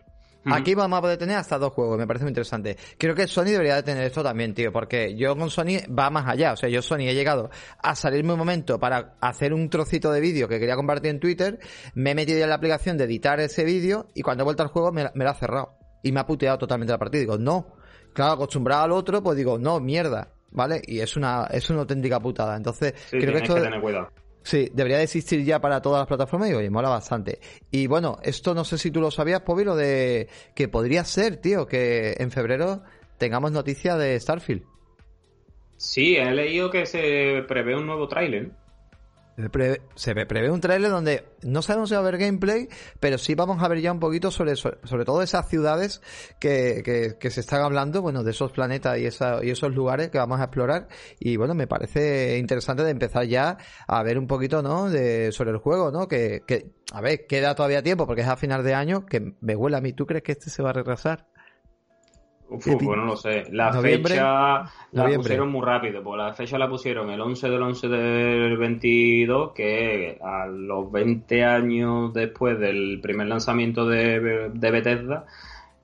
Aquí 0.47 0.75
vamos 0.75 0.99
a 0.99 1.03
poder 1.03 1.19
tener 1.19 1.37
hasta 1.37 1.59
dos 1.59 1.73
juegos, 1.73 1.99
me 1.99 2.07
parece 2.07 2.25
muy 2.25 2.31
interesante. 2.31 2.77
Creo 2.99 3.15
que 3.15 3.27
Sony 3.27 3.47
debería 3.47 3.77
de 3.77 3.83
tener 3.83 4.05
esto 4.05 4.23
también, 4.23 4.55
tío, 4.55 4.73
porque 4.73 5.15
yo 5.15 5.37
con 5.37 5.51
Sony 5.51 5.85
va 5.91 6.11
más 6.11 6.27
allá. 6.27 6.53
O 6.53 6.57
sea, 6.57 6.69
yo 6.69 6.81
Sony 6.83 7.09
he 7.09 7.15
llegado 7.15 7.51
a 7.83 7.95
salirme 7.95 8.33
un 8.33 8.39
momento 8.39 8.79
para 8.79 9.17
hacer 9.21 9.53
un 9.53 9.69
trocito 9.69 10.11
de 10.13 10.21
vídeo 10.21 10.49
que 10.49 10.59
quería 10.59 10.77
compartir 10.77 11.11
en 11.11 11.21
Twitter, 11.21 11.59
me 11.95 12.13
he 12.13 12.15
metido 12.15 12.43
en 12.43 12.49
la 12.49 12.55
aplicación 12.55 12.97
de 12.97 13.05
editar 13.05 13.39
ese 13.41 13.65
vídeo 13.65 14.09
y 14.15 14.23
cuando 14.23 14.43
he 14.43 14.45
vuelto 14.45 14.63
al 14.63 14.71
juego 14.71 14.93
me, 14.93 15.11
lo 15.13 15.31
ha 15.31 15.35
cerrado. 15.35 15.75
Y 16.03 16.13
me 16.13 16.21
ha 16.21 16.27
puteado 16.27 16.57
totalmente 16.57 16.93
la 16.93 16.99
partida. 16.99 17.21
Digo, 17.21 17.37
no. 17.37 17.75
Claro, 18.15 18.33
acostumbrado 18.33 18.85
al 18.85 18.93
otro, 18.93 19.23
pues 19.23 19.37
digo, 19.37 19.59
no, 19.59 19.81
mierda. 19.81 20.33
¿Vale? 20.53 20.81
Y 20.85 21.01
es 21.01 21.17
una, 21.17 21.47
es 21.51 21.69
una 21.71 21.81
auténtica 21.81 22.19
putada. 22.19 22.57
Entonces, 22.57 22.95
creo 23.11 23.33
que 23.33 23.39
esto. 23.39 23.55
Que 23.55 23.61
tener 23.61 23.81
cuidado 23.81 24.09
Sí, 24.51 24.69
debería 24.75 24.97
de 24.97 25.05
existir 25.05 25.45
ya 25.45 25.61
para 25.61 25.81
todas 25.81 26.01
las 26.01 26.09
plataformas 26.09 26.51
y 26.51 26.55
oye, 26.55 26.71
mola 26.71 26.89
bastante. 26.89 27.39
Y 27.71 27.87
bueno, 27.87 28.19
esto 28.25 28.53
no 28.53 28.65
sé 28.65 28.79
si 28.79 28.91
tú 28.91 29.01
lo 29.01 29.13
sabías, 29.13 29.43
Pobi, 29.43 29.63
lo 29.63 29.77
de 29.77 30.29
que 30.57 30.67
podría 30.67 31.05
ser, 31.05 31.37
tío, 31.37 31.69
que 31.69 32.17
en 32.19 32.33
febrero 32.33 32.83
tengamos 33.17 33.53
noticia 33.53 33.97
de 33.97 34.19
Starfield. 34.19 34.65
Sí, 35.77 36.17
he 36.17 36.33
leído 36.33 36.69
que 36.69 36.85
se 36.85 37.45
prevé 37.47 37.77
un 37.77 37.87
nuevo 37.87 38.09
tráiler 38.09 38.51
se 39.95 40.27
prevé 40.27 40.51
un 40.51 40.61
trailer 40.61 40.91
donde 40.91 41.25
no 41.43 41.63
sabemos 41.63 41.89
si 41.89 41.95
va 41.95 42.01
a 42.01 42.03
haber 42.03 42.19
gameplay, 42.19 42.69
pero 42.99 43.19
sí 43.19 43.35
vamos 43.35 43.63
a 43.63 43.69
ver 43.69 43.81
ya 43.81 43.93
un 43.93 44.01
poquito 44.01 44.31
sobre, 44.31 44.57
sobre 44.57 45.05
todo 45.05 45.23
esas 45.23 45.49
ciudades 45.49 46.03
que, 46.39 47.17
que, 47.19 47.31
se 47.31 47.41
están 47.41 47.63
hablando, 47.63 48.03
bueno, 48.03 48.23
de 48.23 48.33
esos 48.33 48.53
planetas 48.53 48.99
y, 48.99 49.07
esa, 49.07 49.45
y 49.45 49.51
esos 49.51 49.75
lugares 49.75 50.11
que 50.11 50.19
vamos 50.19 50.41
a 50.41 50.45
explorar. 50.45 50.89
Y 51.19 51.37
bueno, 51.37 51.55
me 51.55 51.67
parece 51.67 52.39
interesante 52.39 52.83
de 52.83 52.91
empezar 52.91 53.25
ya 53.25 53.59
a 53.87 54.03
ver 54.03 54.19
un 54.19 54.27
poquito, 54.27 54.63
¿no? 54.63 54.91
De, 54.91 55.33
sobre 55.33 55.51
el 55.51 55.59
juego, 55.59 55.91
¿no? 55.91 56.09
Que, 56.09 56.43
que, 56.47 56.73
a 56.93 57.01
ver, 57.01 57.27
queda 57.27 57.55
todavía 57.55 57.83
tiempo 57.83 58.07
porque 58.07 58.23
es 58.23 58.29
a 58.29 58.37
final 58.37 58.65
de 58.65 58.75
año, 58.75 59.07
que 59.07 59.35
me 59.41 59.57
huele 59.57 59.77
a 59.77 59.81
mí. 59.81 59.93
¿Tú 59.93 60.07
crees 60.07 60.23
que 60.23 60.33
este 60.33 60.51
se 60.51 60.63
va 60.63 60.71
a 60.71 60.75
retrasar? 60.75 61.30
Uf, 62.51 62.65
pues 62.65 62.81
no 62.81 63.05
lo 63.05 63.17
sé. 63.17 63.45
La 63.53 63.73
fecha 63.73 64.65
la 64.91 65.09
pusieron 65.15 65.51
muy 65.51 65.65
rápido, 65.65 66.03
pues 66.03 66.19
la 66.19 66.33
fecha 66.35 66.59
la 66.59 66.69
pusieron 66.69 67.09
el 67.11 67.21
11 67.21 67.49
del 67.49 67.63
11 67.63 67.89
del 67.89 68.57
22, 68.57 69.53
que 69.53 70.19
a 70.21 70.47
los 70.47 70.91
20 70.91 71.45
años 71.45 72.13
después 72.13 72.59
del 72.59 72.99
primer 73.01 73.29
lanzamiento 73.29 73.87
de, 73.87 74.51
de 74.53 74.71
Bethesda. 74.71 75.27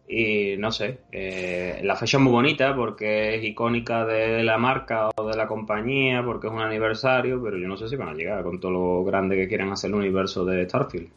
Y 0.09 0.57
no 0.59 0.71
sé, 0.71 1.01
eh, 1.11 1.81
la 1.83 1.97
fecha 1.97 2.17
es 2.17 2.23
muy 2.23 2.33
bonita 2.33 2.77
porque 2.77 3.37
es 3.37 3.45
icónica 3.45 4.05
de 4.05 4.45
la 4.45 4.57
marca 4.57 5.09
o 5.17 5.27
de 5.27 5.37
la 5.37 5.49
compañía, 5.49 6.25
porque 6.25 6.47
es 6.47 6.53
un 6.53 6.61
aniversario, 6.61 7.43
pero 7.43 7.59
yo 7.59 7.67
no 7.67 7.77
sé 7.77 7.89
si 7.89 7.97
van 7.97 8.11
a 8.11 8.15
llegar 8.15 8.45
con 8.45 8.61
todo 8.61 8.71
lo 8.71 9.05
grande 9.05 9.37
que 9.37 9.49
quieren 9.49 9.71
hacer 9.71 9.91
el 9.91 9.97
universo 9.97 10.45
de 10.45 10.65
Starfield. 10.65 11.11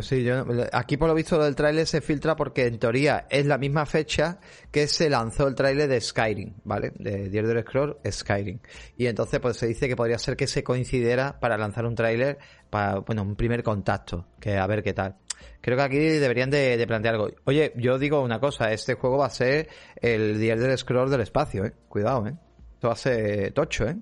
Sí, 0.00 0.22
yo, 0.22 0.44
aquí 0.72 0.96
por 0.96 1.08
lo 1.08 1.14
visto 1.14 1.42
del 1.42 1.56
tráiler 1.56 1.86
se 1.86 2.00
filtra 2.00 2.36
porque 2.36 2.66
en 2.66 2.78
teoría 2.78 3.26
es 3.28 3.46
la 3.46 3.58
misma 3.58 3.84
fecha 3.84 4.38
que 4.70 4.86
se 4.86 5.10
lanzó 5.10 5.48
el 5.48 5.54
tráiler 5.54 5.88
de 5.88 6.00
Skyrim, 6.00 6.54
¿vale? 6.64 6.92
De 6.96 7.28
The 7.28 7.38
Elder 7.38 7.62
Scrolls 7.62 7.96
Skyrim. 8.08 8.60
Y 8.96 9.06
entonces 9.06 9.40
pues 9.40 9.56
se 9.56 9.66
dice 9.66 9.88
que 9.88 9.96
podría 9.96 10.18
ser 10.18 10.36
que 10.36 10.46
se 10.46 10.62
coincidiera 10.62 11.40
para 11.40 11.56
lanzar 11.56 11.84
un 11.84 11.94
tráiler 11.94 12.38
para, 12.70 13.00
bueno, 13.00 13.22
un 13.22 13.34
primer 13.34 13.62
contacto, 13.62 14.28
que 14.40 14.56
a 14.56 14.66
ver 14.66 14.82
qué 14.82 14.92
tal. 14.92 15.16
Creo 15.60 15.76
que 15.76 15.82
aquí 15.82 15.98
deberían 15.98 16.50
de, 16.50 16.84
plantear 16.86 17.14
algo. 17.14 17.30
Oye, 17.44 17.72
yo 17.76 17.98
digo 17.98 18.20
una 18.20 18.38
cosa, 18.38 18.72
este 18.72 18.94
juego 18.94 19.18
va 19.18 19.26
a 19.26 19.30
ser 19.30 19.68
el 19.96 20.38
The 20.38 20.50
Elder 20.50 20.78
Scrolls 20.78 21.10
del 21.10 21.22
espacio, 21.22 21.64
¿eh? 21.64 21.72
Cuidado, 21.88 22.26
¿eh? 22.26 22.34
Esto 22.74 22.88
va 22.88 22.94
a 22.94 22.96
ser 22.96 23.52
tocho, 23.52 23.88
¿eh? 23.88 23.96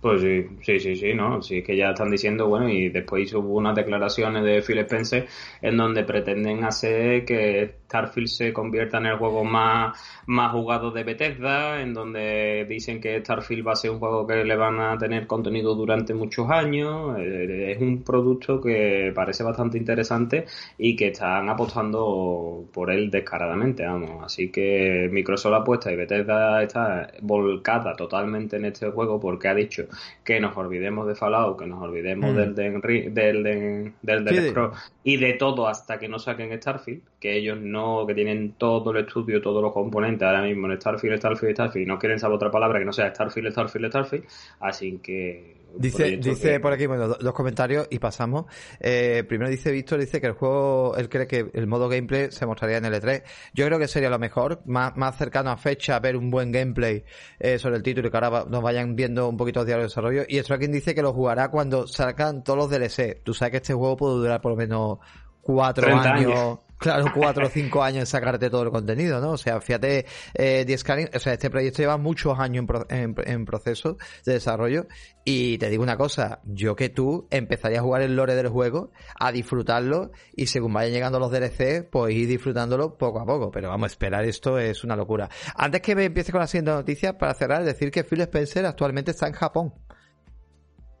Pues 0.00 0.22
sí, 0.22 0.46
sí, 0.62 0.80
sí, 0.80 0.96
sí, 0.96 1.12
¿no? 1.14 1.42
Sí, 1.42 1.58
es 1.58 1.64
que 1.66 1.76
ya 1.76 1.90
están 1.90 2.10
diciendo, 2.10 2.48
bueno, 2.48 2.70
y 2.70 2.88
después 2.88 3.32
hubo 3.34 3.58
unas 3.58 3.74
declaraciones 3.76 4.42
de 4.44 4.62
Phil 4.62 4.78
Spencer 4.78 5.28
en 5.60 5.76
donde 5.76 6.04
pretenden 6.04 6.64
hacer 6.64 7.26
que 7.26 7.79
Starfield 7.90 8.28
se 8.28 8.52
convierta 8.52 8.98
en 8.98 9.06
el 9.06 9.16
juego 9.16 9.42
más, 9.44 9.98
más 10.26 10.52
jugado 10.52 10.92
de 10.92 11.02
Bethesda, 11.02 11.82
en 11.82 11.92
donde 11.92 12.64
dicen 12.68 13.00
que 13.00 13.18
Starfield 13.18 13.66
va 13.66 13.72
a 13.72 13.76
ser 13.76 13.90
un 13.90 13.98
juego 13.98 14.26
que 14.26 14.44
le 14.44 14.56
van 14.56 14.78
a 14.80 14.96
tener 14.96 15.26
contenido 15.26 15.74
durante 15.74 16.14
muchos 16.14 16.48
años. 16.50 17.18
Eh, 17.18 17.72
es 17.72 17.82
un 17.82 18.02
producto 18.04 18.60
que 18.60 19.12
parece 19.12 19.42
bastante 19.42 19.76
interesante 19.76 20.46
y 20.78 20.94
que 20.94 21.08
están 21.08 21.48
apostando 21.48 22.64
por 22.72 22.92
él 22.92 23.10
descaradamente, 23.10 23.84
vamos. 23.84 24.24
Así 24.24 24.50
que 24.50 25.08
Microsoft 25.10 25.54
apuesta 25.54 25.90
y 25.90 25.96
Bethesda 25.96 26.62
está 26.62 27.10
volcada 27.22 27.94
totalmente 27.96 28.56
en 28.56 28.66
este 28.66 28.90
juego 28.90 29.18
porque 29.18 29.48
ha 29.48 29.54
dicho 29.54 29.86
que 30.24 30.38
nos 30.38 30.56
olvidemos 30.56 31.08
de 31.08 31.16
Fallout, 31.16 31.58
que 31.58 31.66
nos 31.66 31.82
olvidemos 31.82 32.32
mm. 32.32 32.36
del 32.36 32.54
del, 32.54 33.12
del, 33.14 34.24
del, 34.24 34.70
y 35.02 35.16
de 35.16 35.32
todo 35.34 35.66
hasta 35.66 35.98
que 35.98 36.08
no 36.08 36.18
saquen 36.18 36.56
Starfield, 36.60 37.02
que 37.18 37.36
ellos 37.36 37.58
no, 37.60 37.79
que 38.06 38.14
tienen 38.14 38.52
todo 38.52 38.90
el 38.92 39.06
estudio, 39.06 39.40
todos 39.40 39.62
los 39.62 39.72
componentes 39.72 40.26
ahora 40.26 40.42
mismo 40.42 40.66
en 40.66 40.80
Starfield, 40.80 41.18
Starfield, 41.18 41.54
Starfield, 41.54 41.86
y 41.86 41.88
no 41.88 41.98
quieren 41.98 42.18
saber 42.18 42.36
otra 42.36 42.50
palabra 42.50 42.78
que 42.78 42.84
no 42.84 42.92
sea 42.92 43.10
Starfield, 43.10 43.52
Starfield, 43.52 43.88
Starfield, 43.88 44.24
así 44.60 44.98
que 44.98 45.60
Dice, 45.76 46.16
dice 46.16 46.60
por 46.60 46.72
aquí, 46.72 46.86
bueno, 46.86 47.08
dos 47.08 47.32
comentarios 47.32 47.86
y 47.90 47.98
pasamos. 47.98 48.46
Eh, 48.80 49.24
primero 49.28 49.50
dice 49.50 49.70
Víctor, 49.70 50.00
dice 50.00 50.20
que 50.20 50.26
el 50.26 50.32
juego, 50.32 50.96
él 50.96 51.08
cree 51.08 51.26
que 51.26 51.50
el 51.52 51.66
modo 51.66 51.88
gameplay 51.88 52.30
se 52.30 52.46
mostraría 52.46 52.78
en 52.78 52.86
el 52.86 52.94
E3. 52.94 53.22
Yo 53.54 53.66
creo 53.66 53.78
que 53.78 53.88
sería 53.88 54.10
lo 54.10 54.18
mejor, 54.18 54.62
más, 54.66 54.96
más 54.96 55.16
cercano 55.16 55.50
a 55.50 55.56
fecha, 55.56 55.98
ver 56.00 56.16
un 56.16 56.30
buen 56.30 56.50
gameplay 56.50 57.04
eh, 57.38 57.58
sobre 57.58 57.76
el 57.76 57.82
título 57.82 58.08
y 58.08 58.10
que 58.10 58.16
ahora 58.16 58.44
nos 58.48 58.62
vayan 58.62 58.96
viendo 58.96 59.28
un 59.28 59.36
poquito 59.36 59.64
de 59.64 59.76
desarrollo. 59.76 60.24
Y 60.28 60.40
quien 60.40 60.72
dice 60.72 60.94
que 60.94 61.02
lo 61.02 61.12
jugará 61.12 61.48
cuando 61.48 61.86
salgan 61.86 62.42
todos 62.42 62.58
los 62.58 62.70
DLC. 62.70 63.22
Tú 63.22 63.32
sabes 63.32 63.52
que 63.52 63.56
este 63.58 63.74
juego 63.74 63.96
puede 63.96 64.16
durar 64.16 64.40
por 64.40 64.52
lo 64.52 64.56
menos 64.56 64.98
cuatro 65.40 65.94
años 65.96 66.58
claro, 66.80 67.04
cuatro 67.14 67.46
o 67.46 67.48
cinco 67.48 67.82
años 67.84 68.00
en 68.00 68.06
sacarte 68.06 68.50
todo 68.50 68.64
el 68.64 68.70
contenido, 68.70 69.20
¿no? 69.20 69.32
O 69.32 69.36
sea, 69.36 69.60
fíjate, 69.60 70.06
eh, 70.34 70.66
o 71.14 71.18
sea, 71.18 71.34
este 71.34 71.50
proyecto 71.50 71.82
lleva 71.82 71.96
muchos 71.96 72.38
años 72.38 72.64
en, 72.88 73.44
proceso 73.44 73.96
de 74.24 74.34
desarrollo 74.34 74.86
y 75.24 75.58
te 75.58 75.68
digo 75.68 75.82
una 75.82 75.96
cosa, 75.96 76.40
yo 76.44 76.74
que 76.74 76.88
tú 76.88 77.28
empezaría 77.30 77.80
a 77.80 77.82
jugar 77.82 78.02
el 78.02 78.16
lore 78.16 78.34
del 78.34 78.48
juego, 78.48 78.90
a 79.18 79.30
disfrutarlo 79.30 80.10
y 80.34 80.46
según 80.46 80.72
vayan 80.72 80.92
llegando 80.92 81.18
los 81.18 81.30
DLC, 81.30 81.88
pues 81.88 82.14
ir 82.14 82.26
disfrutándolo 82.26 82.96
poco 82.96 83.20
a 83.20 83.26
poco. 83.26 83.50
Pero 83.50 83.68
vamos, 83.68 83.92
esperar 83.92 84.24
esto 84.24 84.58
es 84.58 84.82
una 84.82 84.96
locura. 84.96 85.28
Antes 85.54 85.82
que 85.82 85.94
me 85.94 86.06
empiece 86.06 86.32
con 86.32 86.40
la 86.40 86.46
siguiente 86.46 86.72
noticia, 86.72 87.18
para 87.18 87.34
cerrar, 87.34 87.64
decir 87.64 87.90
que 87.90 88.04
Phil 88.04 88.22
Spencer 88.22 88.66
actualmente 88.66 89.10
está 89.10 89.26
en 89.26 89.34
Japón. 89.34 89.74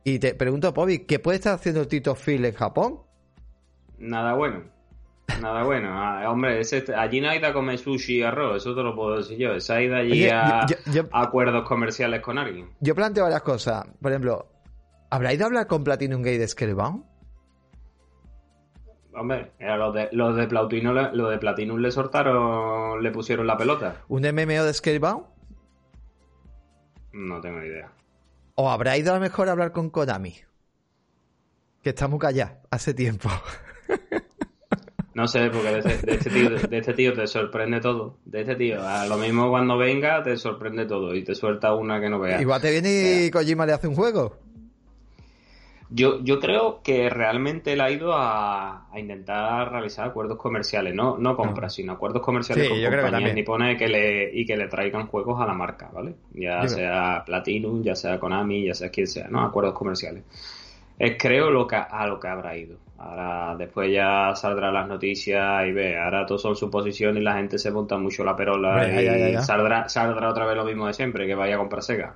Y 0.04 0.18
te 0.18 0.34
pregunto, 0.34 0.72
Bobby, 0.72 1.00
¿qué 1.06 1.18
puede 1.18 1.36
estar 1.36 1.54
haciendo 1.54 1.82
el 1.82 1.88
Tito 1.88 2.14
Phil 2.14 2.44
en 2.44 2.54
Japón? 2.54 3.00
Nada 3.98 4.34
bueno. 4.34 4.79
Nada 5.40 5.62
bueno. 5.64 5.90
Ah, 5.92 6.30
hombre, 6.30 6.60
allí 6.96 7.20
no 7.20 7.30
ha 7.30 7.36
ido 7.36 7.46
a 7.48 7.52
comer 7.52 7.78
sushi 7.78 8.18
y 8.18 8.22
arroz, 8.22 8.56
eso 8.56 8.74
te 8.74 8.82
lo 8.82 8.94
puedo 8.94 9.18
decir 9.18 9.38
yo. 9.38 9.58
Se 9.60 9.72
ha 9.72 9.82
ido 9.82 9.96
allí 9.96 10.28
a, 10.28 10.66
acuerdos 11.12 11.66
comerciales 11.66 12.20
con 12.20 12.38
alguien. 12.38 12.70
Yo 12.80 12.94
planteo 12.94 13.24
varias 13.24 13.42
cosas. 13.42 13.86
Por 14.00 14.10
ejemplo, 14.10 14.48
¿habrá 15.10 15.32
ido 15.32 15.44
a 15.44 15.46
hablar 15.46 15.66
con 15.66 15.84
Platinum 15.84 16.22
Gate 16.22 16.38
de 16.38 16.48
Scalebound? 16.48 17.04
Hombre, 19.12 19.52
los 19.58 19.94
de, 19.94 20.08
los 20.12 20.36
de 20.36 20.46
Platinum, 20.46 20.94
los 21.12 21.30
de 21.30 21.38
Platinum 21.38 21.78
le 21.78 21.90
soltaron, 21.90 23.02
le 23.02 23.10
pusieron 23.10 23.46
la 23.46 23.56
pelota. 23.56 24.02
¿Un 24.08 24.22
MMO 24.22 24.64
de 24.64 24.72
Scalebound? 24.72 25.24
No 27.12 27.40
tengo 27.40 27.62
idea. 27.62 27.92
¿O 28.54 28.70
habrá 28.70 28.96
ido 28.96 29.12
a 29.12 29.14
lo 29.14 29.20
mejor 29.20 29.48
a 29.48 29.52
hablar 29.52 29.72
con 29.72 29.90
Konami? 29.90 30.36
Que 31.82 31.90
está 31.90 32.08
muy 32.08 32.18
callado 32.18 32.56
hace 32.70 32.94
tiempo. 32.94 33.28
No 35.12 35.26
sé, 35.26 35.50
porque 35.50 35.70
de 35.70 35.78
este, 35.78 36.30
tío, 36.30 36.50
de 36.50 36.78
este 36.78 36.94
tío 36.94 37.12
te 37.12 37.26
sorprende 37.26 37.80
todo. 37.80 38.16
De 38.24 38.42
este 38.42 38.54
tío, 38.54 38.80
a 38.86 39.06
lo 39.06 39.16
mismo 39.16 39.50
cuando 39.50 39.76
venga 39.76 40.22
te 40.22 40.36
sorprende 40.36 40.86
todo 40.86 41.14
y 41.14 41.24
te 41.24 41.34
suelta 41.34 41.74
una 41.74 42.00
que 42.00 42.08
no 42.08 42.20
veas. 42.20 42.40
Igual 42.40 42.60
te 42.60 42.70
viene 42.70 43.24
y 43.24 43.30
Kojima 43.30 43.66
le 43.66 43.72
hace 43.72 43.88
un 43.88 43.96
juego. 43.96 44.36
Yo, 45.92 46.22
yo 46.22 46.38
creo 46.38 46.82
que 46.84 47.10
realmente 47.10 47.72
él 47.72 47.80
ha 47.80 47.90
ido 47.90 48.12
a, 48.14 48.86
intentar 48.96 49.72
realizar 49.72 50.06
acuerdos 50.06 50.38
comerciales, 50.38 50.94
no, 50.94 51.18
no 51.18 51.36
compras, 51.36 51.74
sino 51.74 51.92
acuerdos 51.92 52.22
comerciales 52.22 52.68
con 52.68 52.80
compañías 52.80 53.34
nipones 53.34 53.76
que 53.76 53.88
le, 53.88 54.30
y 54.32 54.46
que 54.46 54.56
le 54.56 54.68
traigan 54.68 55.08
juegos 55.08 55.40
a 55.40 55.46
la 55.46 55.54
marca, 55.54 55.90
¿vale? 55.92 56.14
Ya 56.32 56.68
sea 56.68 57.24
Platinum, 57.26 57.82
ya 57.82 57.96
sea 57.96 58.20
Konami, 58.20 58.66
ya 58.66 58.74
sea 58.74 58.90
quien 58.90 59.08
sea, 59.08 59.26
¿no? 59.26 59.42
Acuerdos 59.42 59.74
comerciales. 59.74 60.22
Es 61.00 61.16
creo 61.18 61.50
lo 61.50 61.66
que, 61.66 61.76
a 61.76 62.06
lo 62.06 62.20
que 62.20 62.28
habrá 62.28 62.54
ido. 62.54 62.76
Ahora 62.98 63.56
después 63.56 63.90
ya 63.90 64.34
saldrán 64.34 64.74
las 64.74 64.86
noticias 64.86 65.66
y 65.66 65.72
ve, 65.72 65.98
ahora 65.98 66.26
todo 66.26 66.36
son 66.36 66.54
suposiciones 66.54 67.22
y 67.22 67.24
la 67.24 67.36
gente 67.36 67.58
se 67.58 67.70
monta 67.70 67.96
mucho 67.96 68.22
la 68.22 68.36
perola 68.36 68.86
y 68.86 69.38
Saldrá, 69.38 69.88
saldrá 69.88 70.28
otra 70.28 70.44
vez 70.44 70.56
lo 70.56 70.64
mismo 70.66 70.86
de 70.86 70.92
siempre, 70.92 71.26
que 71.26 71.34
vaya 71.34 71.54
a 71.54 71.58
comprar 71.58 71.82
Sega. 71.82 72.14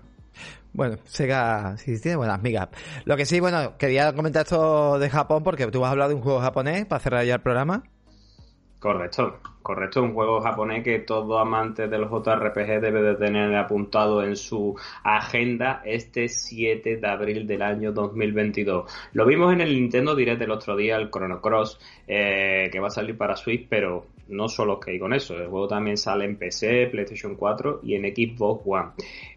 Bueno, 0.75 0.99
Sega 1.05 1.79
sí 1.79 1.99
tiene 1.99 2.19
buenas 2.19 2.43
migas. 2.43 2.69
Lo 3.07 3.17
que 3.17 3.25
sí, 3.25 3.41
bueno, 3.41 3.79
quería 3.79 4.13
comentar 4.13 4.43
esto 4.43 4.99
de 4.99 5.09
Japón 5.09 5.43
porque 5.43 5.67
tú 5.69 5.83
has 5.83 5.93
hablado 5.93 6.11
de 6.11 6.17
un 6.17 6.23
juego 6.23 6.41
japonés 6.41 6.85
para 6.85 7.01
cerrar 7.01 7.25
ya 7.25 7.37
el 7.37 7.41
programa. 7.41 7.85
Correcto, 8.81 9.41
correcto, 9.65 10.03
un 10.03 10.13
juego 10.13 10.43
japonés 10.43 10.85
que 10.85 10.99
todo 10.99 11.39
amante 11.39 11.89
de 11.89 11.99
los 11.99 12.11
JRPG 12.11 12.83
debe 12.83 13.03
de 13.03 13.15
tener 13.15 13.57
apuntado 13.57 14.23
en 14.23 14.37
su 14.37 14.77
agenda 15.03 15.81
este 15.87 16.29
7 16.29 16.99
de 16.99 17.09
abril 17.09 17.47
del 17.47 17.63
año 17.63 17.91
2022. 17.91 18.93
Lo 19.15 19.25
vimos 19.25 19.55
en 19.55 19.63
el 19.63 19.75
Nintendo 19.75 20.15
Direct 20.15 20.43
el 20.43 20.51
otro 20.51 20.77
día, 20.77 20.97
el 20.97 21.11
Chrono 21.11 21.41
Cross, 21.41 21.81
eh, 22.07 22.69
que 22.71 22.79
va 22.79 22.89
a 22.89 22.91
salir 22.91 23.17
para 23.17 23.37
Switch, 23.37 23.67
pero 23.67 24.05
no 24.29 24.49
solo 24.49 24.81
que 24.81 24.93
hay 24.93 24.99
con 24.99 25.13
eso, 25.13 25.37
el 25.37 25.49
juego 25.49 25.69
también 25.69 25.97
sale 25.97 26.25
en 26.25 26.37
PC, 26.37 26.89
PlayStation 26.91 27.35
4 27.35 27.81
y 27.83 27.95
en 27.95 28.03
Xbox 28.05 28.63
One. 28.65 28.91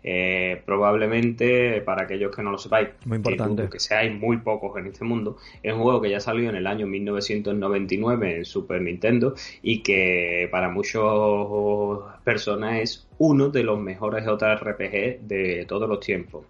Eh, 0.04 0.62
probablemente, 0.66 1.82
para 1.82 2.04
aquellos 2.04 2.36
que 2.36 2.44
no 2.44 2.52
lo 2.52 2.58
sepáis, 2.58 2.90
muy 3.06 3.18
importante. 3.18 3.70
Que, 3.70 3.80
seáis 3.80 4.14
muy 4.14 4.38
pocos 4.38 4.78
en 4.78 4.88
este 4.88 5.04
mundo, 5.04 5.38
es 5.62 5.74
un 5.74 5.82
juego 5.82 6.02
que 6.02 6.10
ya 6.10 6.20
salió 6.20 6.50
en 6.50 6.56
el 6.56 6.68
año 6.68 6.88
1999 6.88 8.38
en 8.38 8.46
Super 8.46 8.82
Nintendo 8.82 9.36
y 9.62 9.82
que 9.82 10.48
para 10.52 10.70
muchas 10.70 11.02
personas 12.24 12.82
es 12.82 13.08
uno 13.18 13.50
de 13.50 13.64
los 13.64 13.80
mejores 13.80 14.26
JRPG 14.26 15.22
de 15.22 15.66
todos 15.68 15.90
los 15.90 16.00
tiempos. 16.00 16.46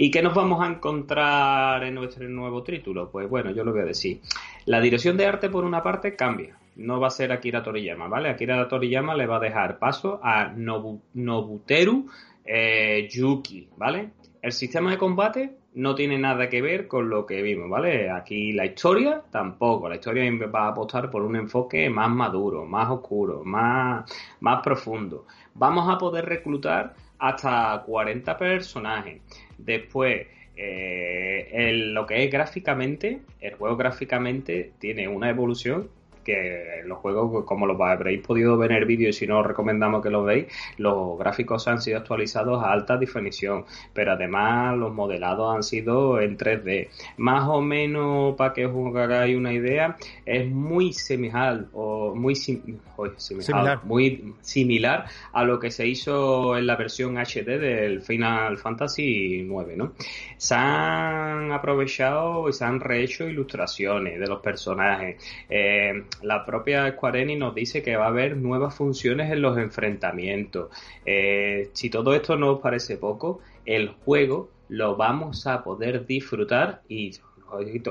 ¿Y 0.00 0.12
qué 0.12 0.22
nos 0.22 0.34
vamos 0.34 0.62
a 0.62 0.68
encontrar 0.68 1.82
en 1.82 1.94
nuestro 1.94 2.28
nuevo 2.28 2.62
título? 2.62 3.10
Pues 3.10 3.28
bueno, 3.28 3.50
yo 3.50 3.64
lo 3.64 3.72
voy 3.72 3.80
a 3.80 3.84
decir. 3.84 4.20
La 4.64 4.80
dirección 4.80 5.16
de 5.16 5.26
arte, 5.26 5.48
por 5.48 5.64
una 5.64 5.82
parte, 5.82 6.14
cambia 6.14 6.56
no 6.78 7.00
va 7.00 7.08
a 7.08 7.10
ser 7.10 7.32
Akira 7.32 7.62
Toriyama, 7.62 8.08
¿vale? 8.08 8.30
Akira 8.30 8.66
Toriyama 8.68 9.14
le 9.14 9.26
va 9.26 9.36
a 9.36 9.40
dejar 9.40 9.78
paso 9.78 10.20
a 10.22 10.52
Nobuteru 10.54 12.06
eh, 12.44 13.08
Yuki, 13.10 13.68
¿vale? 13.76 14.10
El 14.40 14.52
sistema 14.52 14.92
de 14.92 14.98
combate 14.98 15.56
no 15.74 15.94
tiene 15.94 16.18
nada 16.18 16.48
que 16.48 16.62
ver 16.62 16.86
con 16.88 17.10
lo 17.10 17.26
que 17.26 17.42
vimos, 17.42 17.68
¿vale? 17.68 18.10
Aquí 18.10 18.52
la 18.52 18.64
historia 18.64 19.22
tampoco. 19.30 19.88
La 19.88 19.96
historia 19.96 20.24
va 20.52 20.66
a 20.66 20.68
apostar 20.68 21.10
por 21.10 21.22
un 21.22 21.36
enfoque 21.36 21.90
más 21.90 22.10
maduro, 22.10 22.64
más 22.64 22.88
oscuro, 22.90 23.42
más, 23.44 24.10
más 24.40 24.62
profundo. 24.62 25.26
Vamos 25.54 25.88
a 25.92 25.98
poder 25.98 26.24
reclutar 26.24 26.94
hasta 27.18 27.82
40 27.84 28.38
personajes. 28.38 29.20
Después, 29.58 30.26
eh, 30.56 31.72
lo 31.92 32.06
que 32.06 32.24
es 32.24 32.30
gráficamente, 32.30 33.22
el 33.40 33.54
juego 33.54 33.76
gráficamente 33.76 34.72
tiene 34.78 35.08
una 35.08 35.28
evolución 35.28 35.90
que 36.28 36.82
los 36.84 36.98
juegos, 36.98 37.44
como 37.46 37.66
lo 37.66 37.82
habréis 37.82 38.20
podido 38.20 38.58
ver 38.58 38.72
en 38.72 38.78
el 38.78 38.84
vídeo 38.84 39.08
y 39.08 39.12
si 39.14 39.26
no 39.26 39.38
os 39.38 39.46
recomendamos 39.46 40.02
que 40.02 40.10
lo 40.10 40.24
veáis, 40.24 40.46
los 40.76 41.18
gráficos 41.18 41.66
han 41.68 41.80
sido 41.80 41.96
actualizados 41.96 42.62
a 42.62 42.70
alta 42.70 42.98
definición, 42.98 43.64
pero 43.94 44.12
además 44.12 44.76
los 44.76 44.92
modelados 44.92 45.56
han 45.56 45.62
sido 45.62 46.20
en 46.20 46.36
3D. 46.36 46.88
Más 47.16 47.48
o 47.48 47.62
menos, 47.62 48.36
para 48.36 48.52
que 48.52 48.66
os 48.66 48.94
hagáis 48.94 49.36
una 49.36 49.54
idea, 49.54 49.96
es 50.26 50.46
muy 50.46 50.92
similar 50.92 51.64
o 51.72 52.14
muy 52.14 52.34
similar, 52.34 53.80
muy 53.84 54.34
similar 54.42 55.06
a 55.32 55.44
lo 55.44 55.58
que 55.58 55.70
se 55.70 55.86
hizo 55.86 56.58
en 56.58 56.66
la 56.66 56.76
versión 56.76 57.16
HD 57.16 57.58
del 57.58 58.02
Final 58.02 58.58
Fantasy 58.58 59.44
9, 59.46 59.76
¿no? 59.76 59.92
Se 60.36 60.54
han 60.54 61.52
aprovechado 61.52 62.50
y 62.50 62.52
se 62.52 62.66
han 62.66 62.80
rehecho 62.80 63.26
ilustraciones 63.26 64.20
de 64.20 64.26
los 64.26 64.40
personajes. 64.40 65.16
Eh, 65.48 66.04
la 66.22 66.44
propia 66.44 66.90
Square 66.92 67.22
Enix 67.22 67.38
nos 67.38 67.54
dice 67.54 67.82
que 67.82 67.96
va 67.96 68.06
a 68.06 68.08
haber 68.08 68.36
nuevas 68.36 68.74
funciones 68.74 69.30
en 69.30 69.42
los 69.42 69.58
enfrentamientos. 69.58 70.70
Eh, 71.04 71.70
si 71.72 71.90
todo 71.90 72.14
esto 72.14 72.36
no 72.36 72.52
os 72.52 72.60
parece 72.60 72.96
poco, 72.96 73.40
el 73.64 73.88
juego 73.88 74.50
lo 74.68 74.96
vamos 74.96 75.46
a 75.46 75.62
poder 75.62 76.06
disfrutar 76.06 76.82
y 76.88 77.12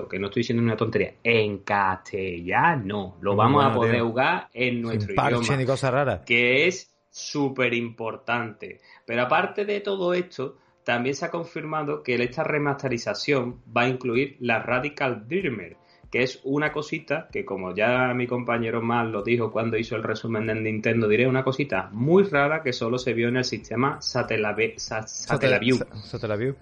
que 0.10 0.20
no 0.20 0.28
estoy 0.28 0.42
diciendo 0.42 0.64
una 0.64 0.78
tontería, 0.78 1.16
en 1.24 1.60
castellano. 1.60 3.16
Lo 3.22 3.36
vamos 3.36 3.66
a 3.66 3.74
poder 3.74 4.02
jugar 4.02 4.50
en 4.54 4.82
nuestro 4.82 5.14
idioma. 5.14 5.58
Ni 5.58 5.66
cosa 5.66 5.90
rara. 5.90 6.24
Que 6.24 6.68
es 6.68 6.96
súper 7.10 7.74
importante. 7.74 8.80
Pero 9.06 9.24
aparte 9.24 9.66
de 9.66 9.82
todo 9.82 10.14
esto, 10.14 10.58
también 10.84 11.16
se 11.16 11.26
ha 11.26 11.32
confirmado 11.32 12.04
que 12.04 12.16
esta 12.16 12.44
remasterización 12.44 13.62
va 13.76 13.84
a 13.84 13.90
incluir 13.90 14.38
la 14.40 14.62
Radical 14.62 15.28
Dreamer 15.28 15.76
que 16.12 16.24
es 16.24 16.40
una 16.44 16.72
cosita 16.72 17.28
que 17.32 17.46
como 17.46 17.76
ya 17.76 18.14
mi 18.14 18.28
compañero 18.28 18.82
Mal 18.82 19.12
lo 19.12 19.24
dijo 19.24 19.52
cuando 19.52 19.78
hizo 19.78 19.96
el 19.96 20.04
resumen 20.04 20.48
de 20.48 20.56
Nintendo, 20.56 21.08
diré 21.08 21.28
una 21.28 21.44
cosita 21.44 21.90
muy 21.92 22.24
rara 22.24 22.64
que 22.64 22.74
solo 22.74 22.98
se 22.98 23.14
vio 23.14 23.28
en 23.28 23.38
el 23.38 23.44
sistema 23.44 24.02
Satellaview. 24.02 24.74
Satellaview. 24.78 26.56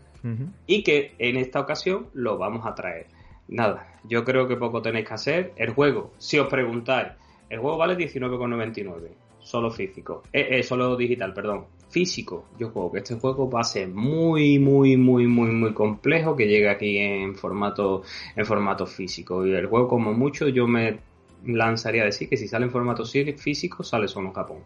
Y 0.65 0.83
que 0.83 1.13
en 1.19 1.37
esta 1.37 1.59
ocasión 1.59 2.07
lo 2.13 2.37
vamos 2.37 2.65
a 2.65 2.73
traer. 2.73 3.07
Nada, 3.47 3.99
yo 4.03 4.23
creo 4.23 4.47
que 4.47 4.55
poco 4.55 4.81
tenéis 4.81 5.07
que 5.07 5.13
hacer. 5.13 5.53
El 5.55 5.69
juego, 5.69 6.13
si 6.17 6.39
os 6.39 6.47
preguntáis, 6.47 7.09
el 7.47 7.59
juego 7.59 7.77
vale 7.77 7.95
19,99, 7.95 9.09
solo 9.37 9.69
físico, 9.69 10.23
eh, 10.33 10.47
eh, 10.49 10.63
solo 10.63 10.95
digital, 10.95 11.31
perdón 11.31 11.65
físico. 11.95 12.49
Yo 12.59 12.73
creo 12.73 12.91
que 12.91 12.97
este 12.97 13.15
juego 13.15 13.49
va 13.49 13.61
a 13.61 13.63
ser 13.63 13.87
muy, 13.87 14.59
muy, 14.59 14.97
muy, 14.97 15.27
muy, 15.27 15.51
muy 15.51 15.73
complejo 15.73 16.35
que 16.35 16.45
llegue 16.45 16.69
aquí 16.69 16.97
en 16.97 17.35
formato, 17.35 18.03
en 18.35 18.45
formato 18.45 18.85
físico. 18.85 19.47
Y 19.47 19.53
el 19.53 19.67
juego, 19.67 19.87
como 19.87 20.13
mucho, 20.13 20.49
yo 20.49 20.67
me 20.67 20.99
lanzaría 21.45 22.01
a 22.01 22.05
decir 22.07 22.27
que 22.27 22.35
si 22.35 22.49
sale 22.49 22.65
en 22.65 22.71
formato 22.71 23.05
físico, 23.05 23.81
sale 23.81 24.09
solo 24.09 24.27
en 24.27 24.33
Japón. 24.33 24.57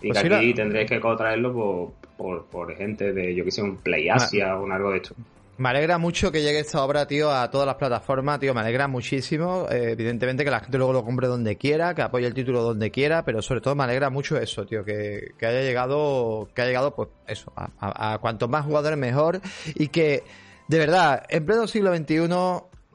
Y 0.00 0.08
pues 0.08 0.22
que 0.22 0.32
aquí 0.32 0.54
tendréis 0.54 0.88
que 0.88 1.00
traerlo 1.00 1.52
por, 1.52 1.92
por, 2.16 2.44
por, 2.44 2.76
gente 2.76 3.12
de, 3.12 3.34
yo 3.34 3.44
que 3.44 3.50
sé, 3.50 3.60
un 3.60 3.78
Play 3.78 4.08
Asia 4.08 4.56
o 4.56 4.70
algo 4.70 4.92
de 4.92 4.98
esto. 4.98 5.16
Me 5.56 5.68
alegra 5.68 5.98
mucho 5.98 6.32
que 6.32 6.42
llegue 6.42 6.58
esta 6.58 6.82
obra, 6.84 7.06
tío, 7.06 7.30
a 7.30 7.48
todas 7.48 7.66
las 7.66 7.76
plataformas, 7.76 8.40
tío. 8.40 8.52
Me 8.54 8.60
alegra 8.60 8.88
muchísimo. 8.88 9.68
Eh, 9.70 9.92
evidentemente 9.92 10.44
que 10.44 10.50
la 10.50 10.58
gente 10.58 10.78
luego 10.78 10.92
lo 10.92 11.04
compre 11.04 11.28
donde 11.28 11.56
quiera, 11.56 11.94
que 11.94 12.02
apoye 12.02 12.26
el 12.26 12.34
título 12.34 12.62
donde 12.62 12.90
quiera, 12.90 13.24
pero 13.24 13.40
sobre 13.40 13.60
todo 13.60 13.76
me 13.76 13.84
alegra 13.84 14.10
mucho 14.10 14.36
eso, 14.36 14.66
tío, 14.66 14.84
que, 14.84 15.32
haya 15.40 15.62
llegado, 15.62 16.48
que 16.54 16.62
haya 16.62 16.70
llegado, 16.70 16.94
pues 16.96 17.08
eso, 17.28 17.52
a, 17.54 18.14
a, 18.14 18.18
cuantos 18.18 18.48
más 18.48 18.64
jugadores 18.64 18.98
mejor 18.98 19.40
y 19.76 19.88
que, 19.88 20.24
de 20.66 20.78
verdad, 20.78 21.22
en 21.28 21.46
pleno 21.46 21.68
siglo 21.68 21.94
XXI 21.94 22.28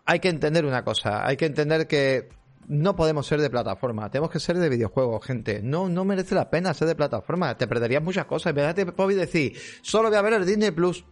hay 0.06 0.20
que 0.20 0.30
entender 0.30 0.66
una 0.66 0.84
cosa, 0.84 1.26
hay 1.26 1.38
que 1.38 1.46
entender 1.46 1.88
que 1.88 2.28
no 2.68 2.96
podemos 2.96 3.26
ser 3.26 3.42
de 3.42 3.50
plataforma, 3.50 4.12
tenemos 4.12 4.32
que 4.32 4.40
ser 4.40 4.58
de 4.58 4.70
videojuegos, 4.70 5.26
gente. 5.26 5.62
No, 5.64 5.90
no 5.90 6.06
merece 6.06 6.36
la 6.36 6.50
pena 6.50 6.74
ser 6.74 6.88
de 6.88 6.96
plataforma, 6.96 7.58
te 7.58 7.68
perderías 7.68 8.04
muchas 8.04 8.26
cosas. 8.26 8.54
te 8.76 8.86
puedo 8.86 9.10
decir, 9.10 9.58
solo 9.82 10.10
voy 10.10 10.18
a 10.18 10.22
ver 10.22 10.34
el 10.34 10.46
Disney 10.46 10.72
Plus. 10.72 11.04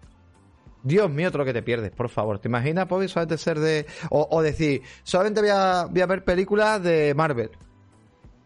Dios 0.88 1.10
mío, 1.12 1.30
todo 1.30 1.40
lo 1.40 1.46
que 1.46 1.54
te 1.54 1.62
pierdes, 1.62 1.92
por 1.92 2.10
favor. 2.10 2.40
¿Te 2.40 2.48
imaginas, 2.48 2.88
Pobi, 2.88 3.08
solamente 3.08 3.38
ser 3.38 3.60
de. 3.60 3.86
O, 4.10 4.42
decir, 4.42 4.82
solamente 5.04 5.42
voy 5.42 5.50
a, 5.52 5.86
voy 5.90 6.02
a, 6.02 6.06
ver 6.06 6.24
películas 6.24 6.82
de 6.82 7.14
Marvel? 7.16 7.52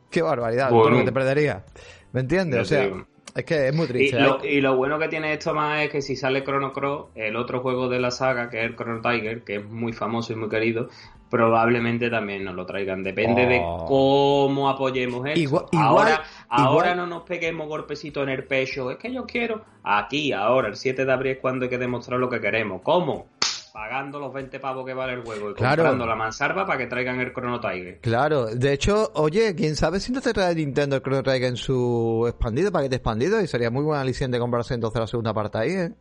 Qué 0.09 0.21
barbaridad, 0.21 0.69
todo 0.69 0.89
lo 0.89 0.97
que 0.97 1.05
te 1.05 1.11
perdería. 1.11 1.63
¿Me 2.11 2.21
entiendes? 2.21 2.61
o 2.61 2.65
sea. 2.65 2.89
Es 3.35 3.45
que 3.45 3.67
es 3.67 3.75
muy 3.75 3.87
triste. 3.87 4.17
Y 4.43 4.61
lo, 4.61 4.75
bueno 4.75 4.99
que 4.99 5.07
tiene 5.07 5.33
esto 5.33 5.53
más 5.53 5.83
es 5.83 5.89
que 5.89 6.01
si 6.01 6.15
sale 6.15 6.43
Chrono 6.43 6.73
Cross, 6.73 7.11
el 7.15 7.35
otro 7.35 7.61
juego 7.61 7.87
de 7.87 7.99
la 7.99 8.11
saga, 8.11 8.49
que 8.49 8.59
es 8.59 8.65
el 8.65 8.75
Chrono 8.75 9.01
Tiger, 9.01 9.43
que 9.43 9.57
es 9.57 9.65
muy 9.65 9.93
famoso 9.93 10.33
y 10.33 10.35
muy 10.35 10.49
querido, 10.49 10.89
probablemente 11.29 12.09
también 12.09 12.43
nos 12.43 12.55
lo 12.55 12.65
traigan. 12.65 13.03
Depende 13.03 13.45
de 13.45 13.61
oh. 13.63 13.85
cómo 13.87 14.69
apoyemos 14.69 15.25
esto. 15.27 15.69
ahora, 15.73 16.23
ahora 16.49 16.93
no 16.93 17.07
nos 17.07 17.23
peguemos 17.23 17.67
golpecito 17.67 18.21
en 18.23 18.29
el 18.29 18.43
pecho. 18.43 18.91
Es 18.91 18.97
que 18.97 19.13
yo 19.13 19.25
quiero. 19.25 19.63
Aquí, 19.83 20.33
ahora, 20.33 20.67
el 20.67 20.75
7 20.75 21.05
de 21.05 21.11
abril 21.11 21.31
es 21.33 21.39
cuando 21.39 21.65
hay 21.65 21.69
que 21.69 21.77
demostrar 21.77 22.19
lo 22.19 22.29
que 22.29 22.41
queremos. 22.41 22.81
¿Cómo? 22.83 23.27
Pagando 23.71 24.19
los 24.19 24.33
20 24.33 24.59
pavos 24.59 24.85
que 24.85 24.93
vale 24.93 25.13
el 25.13 25.21
juego 25.21 25.51
y 25.51 25.53
comprando 25.55 26.05
la 26.05 26.15
mansarva 26.15 26.65
para 26.65 26.77
que 26.77 26.87
traigan 26.87 27.19
el 27.19 27.33
Chrono 27.33 27.59
Tiger. 27.59 27.99
Claro, 27.99 28.47
de 28.47 28.73
hecho, 28.73 29.11
oye, 29.15 29.55
quién 29.55 29.75
sabe 29.75 29.99
si 29.99 30.11
no 30.11 30.21
te 30.21 30.33
trae 30.33 30.55
Nintendo 30.55 30.95
el 30.95 31.01
Chrono 31.01 31.23
Tiger 31.23 31.43
en 31.43 31.57
su 31.57 32.25
expandido, 32.27 32.71
paquete 32.71 32.97
expandido, 32.97 33.41
y 33.41 33.47
sería 33.47 33.69
muy 33.69 33.83
buena 33.83 34.01
aliciente 34.01 34.39
comprarse 34.39 34.73
entonces 34.73 34.99
la 34.99 35.07
segunda 35.07 35.33
parte 35.33 35.57
ahí, 35.57 35.71
¿eh? 35.71 35.93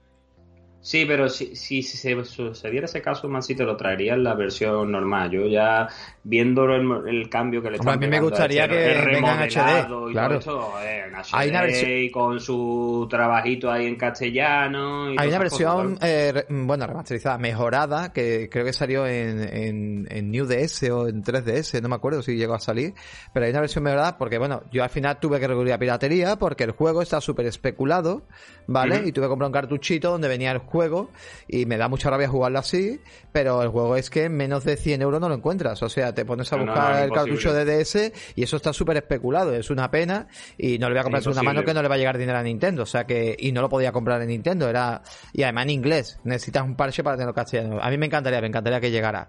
Sí, 0.83 1.05
pero 1.07 1.29
si, 1.29 1.55
si, 1.57 1.83
se 1.83 2.25
sucediera 2.25 2.87
ese 2.87 3.03
caso, 3.03 3.29
si 3.43 3.55
te 3.55 3.65
lo 3.65 3.77
traería 3.77 4.15
en 4.15 4.25
la 4.25 4.35
versión 4.35 4.91
normal. 4.91 5.31
Yo 5.31 5.47
ya 5.47 5.89
viendo 6.23 6.65
el, 6.65 7.29
cambio 7.29 7.61
que 7.61 7.71
le 7.71 7.77
están 7.77 7.95
A 7.95 7.97
mí 7.99 8.09
me 8.09 8.21
gustaría 8.21 8.67
que 8.67 8.77
vengan 9.05 9.43
HD, 9.43 10.13
claro. 10.13 10.41
en 10.83 11.15
HD 11.15 11.29
hay 11.33 11.51
una 11.51 11.63
versión... 11.63 12.09
con 12.11 12.41
su 12.41 13.07
trabajito 13.11 13.71
ahí 13.71 13.87
en 13.87 13.97
castellano. 13.97 15.09
hay 15.19 15.29
una 15.29 15.39
versión, 15.39 15.99
eh, 16.01 16.45
bueno, 16.49 16.87
remasterizada, 16.87 17.37
mejorada, 17.37 18.13
que 18.13 18.49
creo 18.51 18.65
que 18.65 18.73
salió 18.73 19.07
en, 19.07 19.41
en, 19.41 20.09
en 20.11 20.31
New 20.31 20.47
DS 20.47 20.85
o 20.91 21.09
en 21.09 21.23
3DS, 21.23 21.83
no 21.83 21.91
me 21.91 21.97
acuerdo 21.97 22.23
si 22.23 22.37
llegó 22.37 22.55
a 22.55 22.61
salir, 22.61 22.95
pero 23.35 23.45
hay 23.45 23.51
una 23.51 23.61
versión 23.61 23.85
mejorada 23.85 24.17
porque, 24.17 24.39
bueno, 24.39 24.63
yo 24.73 24.83
al 24.83 24.91
final 24.91 25.21
tuve 25.21 25.41
que 25.41 25.47
recurrir 25.47 25.75
a 25.75 25.79
piratería 25.79 26.37
porque 26.37 26.65
el 26.65 26.71
juego 26.71 27.03
está 27.03 27.21
súper 27.21 27.45
especulado, 27.45 28.27
¿vale? 28.67 29.03
Y 29.05 29.13
tuve 29.13 29.27
que 29.27 29.29
comprar 29.29 29.49
un 29.49 29.53
cartuchito 29.53 30.11
donde 30.11 30.29
venía 30.29 30.53
el 30.53 30.70
juegos 30.71 31.09
y 31.49 31.67
me 31.67 31.77
da 31.77 31.89
mucha 31.89 32.09
rabia 32.09 32.29
jugarlo 32.29 32.59
así, 32.59 33.01
pero 33.33 33.63
el 33.63 33.69
juego 33.69 33.97
es 33.97 34.09
que 34.09 34.25
en 34.25 34.37
menos 34.37 34.65
de 34.65 34.77
100 34.77 35.03
euros 35.03 35.21
no 35.21 35.29
lo 35.29 35.35
encuentras. 35.35 35.83
O 35.83 35.89
sea, 35.89 36.15
te 36.15 36.25
pones 36.25 36.53
a 36.53 36.57
buscar 36.57 37.03
el 37.03 37.11
cartucho 37.11 37.53
de 37.53 37.65
DS 37.65 38.13
y 38.35 38.43
eso 38.43 38.57
está 38.57 38.73
súper 38.73 38.97
especulado. 38.97 39.53
Es 39.55 39.71
una 39.71 39.91
pena 39.91 40.29
y 40.57 40.79
no 40.79 40.89
le 40.89 40.95
voy 40.95 41.01
a 41.01 41.03
comprar 41.03 41.29
una 41.29 41.43
mano 41.43 41.65
que 41.65 41.75
no 41.75 41.83
le 41.83 41.89
va 41.89 41.97
a 41.97 41.99
llegar 41.99 42.17
dinero 42.17 42.39
a 42.39 42.43
Nintendo. 42.43 42.85
O 42.85 42.87
sea 42.87 43.05
que, 43.05 43.37
y 43.39 43.53
no 43.53 43.61
lo 43.61 43.69
podía 43.69 43.93
comprar 43.93 44.23
en 44.23 44.29
Nintendo. 44.29 44.69
Era, 44.69 45.03
y 45.33 45.43
además 45.43 45.65
en 45.65 45.71
inglés. 45.71 46.19
Necesitas 46.25 46.65
un 46.65 46.77
parche 46.77 47.03
para 47.03 47.17
tenerlo 47.17 47.35
castellano. 47.35 47.79
A 47.83 47.91
mí 47.91 47.99
me 47.99 48.07
encantaría, 48.07 48.41
me 48.41 48.47
encantaría 48.47 48.81
que 48.81 48.91
llegara. 48.91 49.29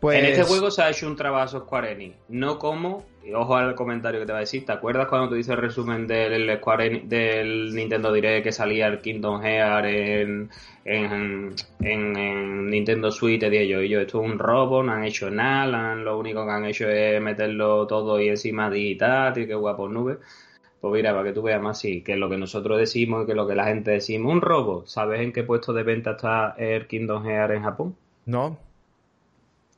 Pues... 0.00 0.18
En 0.18 0.26
este 0.26 0.42
juego 0.42 0.70
se 0.70 0.82
ha 0.82 0.90
hecho 0.90 1.06
un 1.06 1.16
trabajo 1.16 1.60
Square 1.60 1.92
Enix. 1.92 2.16
No 2.28 2.58
como 2.58 3.04
y 3.28 3.34
ojo 3.34 3.56
al 3.56 3.74
comentario 3.74 4.20
que 4.20 4.26
te 4.26 4.32
va 4.32 4.38
a 4.38 4.40
decir. 4.40 4.64
¿Te 4.64 4.72
acuerdas 4.72 5.06
cuando 5.08 5.28
te 5.28 5.38
hice 5.38 5.52
el 5.52 5.58
resumen 5.58 6.06
del 6.06 6.56
Square 6.58 7.02
del 7.04 7.74
Nintendo 7.74 8.10
Direct 8.12 8.44
que 8.44 8.52
salía 8.52 8.86
el 8.86 9.00
Kingdom 9.00 9.42
Hearts 9.42 9.88
en, 9.88 10.50
en, 10.84 11.54
en, 11.80 12.70
Nintendo 12.70 13.10
Switch? 13.10 13.40
Te 13.40 13.50
dije 13.50 13.68
yo, 13.68 13.82
y 13.82 13.90
yo, 13.90 14.00
esto 14.00 14.22
es 14.22 14.30
un 14.30 14.38
robo, 14.38 14.82
no 14.82 14.92
han 14.92 15.04
hecho 15.04 15.30
nada, 15.30 15.94
lo 15.94 16.18
único 16.18 16.44
que 16.46 16.52
han 16.52 16.64
hecho 16.64 16.88
es 16.88 17.20
meterlo 17.20 17.86
todo 17.86 18.18
y 18.20 18.28
encima 18.28 18.70
digital, 18.70 19.36
y 19.38 19.46
qué 19.46 19.54
guapo 19.54 19.88
nube. 19.88 20.18
Pues 20.80 20.94
mira, 20.94 21.12
para 21.12 21.24
que 21.24 21.32
tú 21.32 21.42
veas 21.42 21.60
más, 21.60 21.78
sí, 21.78 22.02
que 22.02 22.16
lo 22.16 22.30
que 22.30 22.38
nosotros 22.38 22.78
decimos 22.78 23.24
y 23.24 23.26
que 23.26 23.34
lo 23.34 23.46
que 23.46 23.54
la 23.54 23.66
gente 23.66 23.90
decimos. 23.90 24.32
Un 24.32 24.40
robo. 24.40 24.86
¿Sabes 24.86 25.20
en 25.20 25.32
qué 25.32 25.42
puesto 25.42 25.72
de 25.74 25.82
venta 25.82 26.12
está 26.12 26.54
el 26.56 26.86
Kingdom 26.86 27.24
Hearts 27.26 27.54
en 27.54 27.62
Japón? 27.62 27.96
No. 28.24 28.58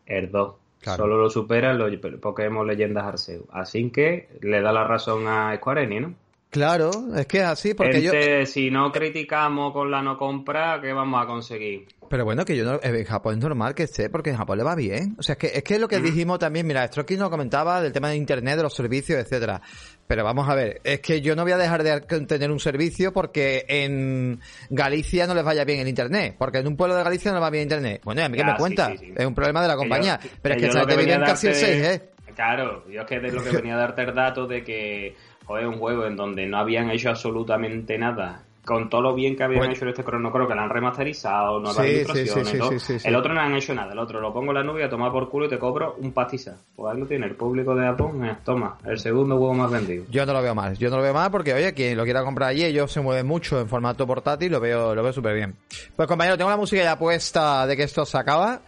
El 0.06 0.30
2. 0.30 0.59
Solo 0.82 1.18
lo 1.18 1.28
superan 1.28 1.78
los 1.78 1.94
Pokémon 2.20 2.66
Leyendas 2.66 3.04
Arceus. 3.04 3.44
Así 3.50 3.90
que 3.90 4.28
le 4.40 4.62
da 4.62 4.72
la 4.72 4.84
razón 4.84 5.28
a 5.28 5.54
Square 5.56 6.00
¿no? 6.00 6.14
Claro, 6.50 6.90
es 7.16 7.26
que 7.26 7.38
es 7.38 7.44
así, 7.44 7.74
porque 7.74 8.02
yo... 8.02 8.12
Si 8.44 8.70
no 8.70 8.90
criticamos 8.90 9.72
con 9.72 9.88
la 9.90 10.02
no 10.02 10.18
compra, 10.18 10.80
¿qué 10.80 10.92
vamos 10.92 11.22
a 11.22 11.26
conseguir? 11.26 11.86
Pero 12.08 12.24
bueno, 12.24 12.44
que 12.44 12.56
yo 12.56 12.64
no, 12.64 12.80
en 12.82 13.04
Japón 13.04 13.34
es 13.34 13.40
normal 13.40 13.72
que 13.72 13.84
esté, 13.84 14.10
porque 14.10 14.30
en 14.30 14.36
Japón 14.36 14.58
le 14.58 14.64
va 14.64 14.74
bien. 14.74 15.14
O 15.16 15.22
sea, 15.22 15.34
es 15.34 15.38
que 15.38 15.46
es 15.54 15.62
que 15.62 15.78
lo 15.78 15.86
que 15.86 16.00
dijimos 16.00 16.40
también, 16.40 16.66
mira, 16.66 16.82
aquí 16.82 17.16
nos 17.16 17.30
comentaba 17.30 17.80
del 17.80 17.92
tema 17.92 18.08
de 18.08 18.16
internet, 18.16 18.56
de 18.56 18.64
los 18.64 18.74
servicios, 18.74 19.20
etcétera. 19.20 19.62
Pero 20.08 20.24
vamos 20.24 20.48
a 20.48 20.56
ver, 20.56 20.80
es 20.82 20.98
que 20.98 21.20
yo 21.20 21.36
no 21.36 21.44
voy 21.44 21.52
a 21.52 21.56
dejar 21.56 21.84
de 21.84 22.00
tener 22.00 22.50
un 22.50 22.58
servicio 22.58 23.12
porque 23.12 23.64
en 23.68 24.40
Galicia 24.70 25.28
no 25.28 25.34
les 25.34 25.44
vaya 25.44 25.64
bien 25.64 25.78
el 25.78 25.86
internet, 25.86 26.34
porque 26.36 26.58
en 26.58 26.66
un 26.66 26.76
pueblo 26.76 26.96
de 26.96 27.04
Galicia 27.04 27.30
no 27.30 27.36
les 27.36 27.44
va 27.44 27.50
bien 27.50 27.62
internet. 27.62 28.00
Bueno, 28.02 28.24
a 28.24 28.28
mí 28.28 28.36
que 28.36 28.44
me 28.44 28.56
cuenta, 28.56 28.92
es 28.92 29.24
un 29.24 29.34
problema 29.36 29.62
de 29.62 29.68
la 29.68 29.76
compañía. 29.76 30.18
pero 30.42 30.56
es 30.56 30.62
que, 30.62 30.68
que 30.68 30.86
te 30.86 30.96
viven 30.96 31.20
casi 31.20 31.46
el 31.46 31.54
6, 31.54 31.84
¿eh? 31.84 32.10
Claro, 32.34 32.88
yo 32.88 33.02
es 33.02 33.06
que 33.06 33.16
es 33.16 33.34
lo 33.34 33.42
que 33.42 33.50
venía 33.50 33.74
a 33.74 33.78
darte 33.78 34.02
el 34.02 34.14
dato 34.14 34.46
de 34.46 34.64
que 34.64 35.14
joder, 35.50 35.66
un 35.66 35.78
juego 35.78 36.06
en 36.06 36.14
donde 36.14 36.46
no 36.46 36.58
habían 36.58 36.90
hecho 36.90 37.10
absolutamente 37.10 37.98
nada 37.98 38.44
con 38.64 38.88
todo 38.88 39.00
lo 39.00 39.14
bien 39.14 39.34
que 39.34 39.42
habían 39.42 39.68
hecho 39.70 39.84
en 39.84 39.88
este 39.88 40.04
Chrono 40.04 40.30
Cross, 40.30 40.46
que 40.46 40.54
lo 40.54 40.60
han 40.60 40.70
remasterizado, 40.70 41.58
nuevas 41.58 41.84
sí, 41.84 41.92
ilustraciones, 41.92 43.04
el 43.04 43.16
otro 43.16 43.34
no 43.34 43.40
han 43.40 43.54
hecho 43.56 43.74
nada, 43.74 43.92
el 43.92 43.98
otro 43.98 44.20
lo 44.20 44.32
pongo 44.32 44.52
en 44.52 44.58
la 44.58 44.62
nube 44.62 44.84
a 44.84 44.88
tomar 44.88 45.10
por 45.10 45.28
culo 45.28 45.46
y 45.46 45.48
te 45.48 45.58
cobro 45.58 45.96
un 45.98 46.12
pastiza. 46.12 46.56
Pues 46.76 46.94
ahí 46.94 47.00
lo 47.00 47.06
tiene 47.06 47.26
el 47.26 47.34
público 47.34 47.74
de 47.74 47.86
Japón, 47.86 48.24
eh, 48.24 48.36
toma, 48.44 48.78
el 48.84 49.00
segundo 49.00 49.38
juego 49.38 49.54
más 49.54 49.72
vendido. 49.72 50.04
Yo 50.10 50.24
no 50.24 50.34
lo 50.34 50.42
veo 50.42 50.54
mal, 50.54 50.76
yo 50.78 50.88
no 50.88 50.98
lo 50.98 51.02
veo 51.02 51.14
mal 51.14 51.32
porque, 51.32 51.52
oye, 51.52 51.72
quien 51.74 51.96
lo 51.96 52.04
quiera 52.04 52.22
comprar 52.22 52.50
allí, 52.50 52.64
ellos 52.64 52.92
se 52.92 53.00
mueven 53.00 53.26
mucho 53.26 53.58
en 53.58 53.66
formato 53.66 54.06
portátil, 54.06 54.52
lo 54.52 54.60
veo, 54.60 54.94
lo 54.94 55.02
veo 55.02 55.12
súper 55.12 55.34
bien. 55.34 55.56
Pues 55.96 56.06
compañero, 56.06 56.36
tengo 56.36 56.50
la 56.50 56.56
música 56.56 56.84
ya 56.84 56.96
puesta 56.96 57.66
de 57.66 57.76
que 57.76 57.82
esto 57.82 58.04
se 58.04 58.18
acaba. 58.18 58.60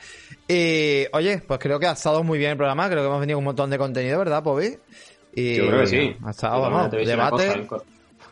Y, 0.48 1.04
oye, 1.12 1.42
pues 1.46 1.60
creo 1.60 1.78
que 1.78 1.86
ha 1.86 1.92
estado 1.92 2.24
muy 2.24 2.38
bien 2.38 2.52
el 2.52 2.56
programa, 2.56 2.88
creo 2.88 3.02
que 3.02 3.06
hemos 3.06 3.20
venido 3.20 3.38
un 3.38 3.44
montón 3.44 3.70
de 3.70 3.78
contenido, 3.78 4.18
¿verdad, 4.18 4.42
Pobi? 4.42 4.78
Y, 5.34 5.56
Yo 5.56 5.66
creo 5.68 5.80
que 5.80 5.86
sí. 5.86 6.16
Ha 6.24 6.30
estado, 6.30 6.70
¿no? 6.70 6.88
Debate 6.88 7.66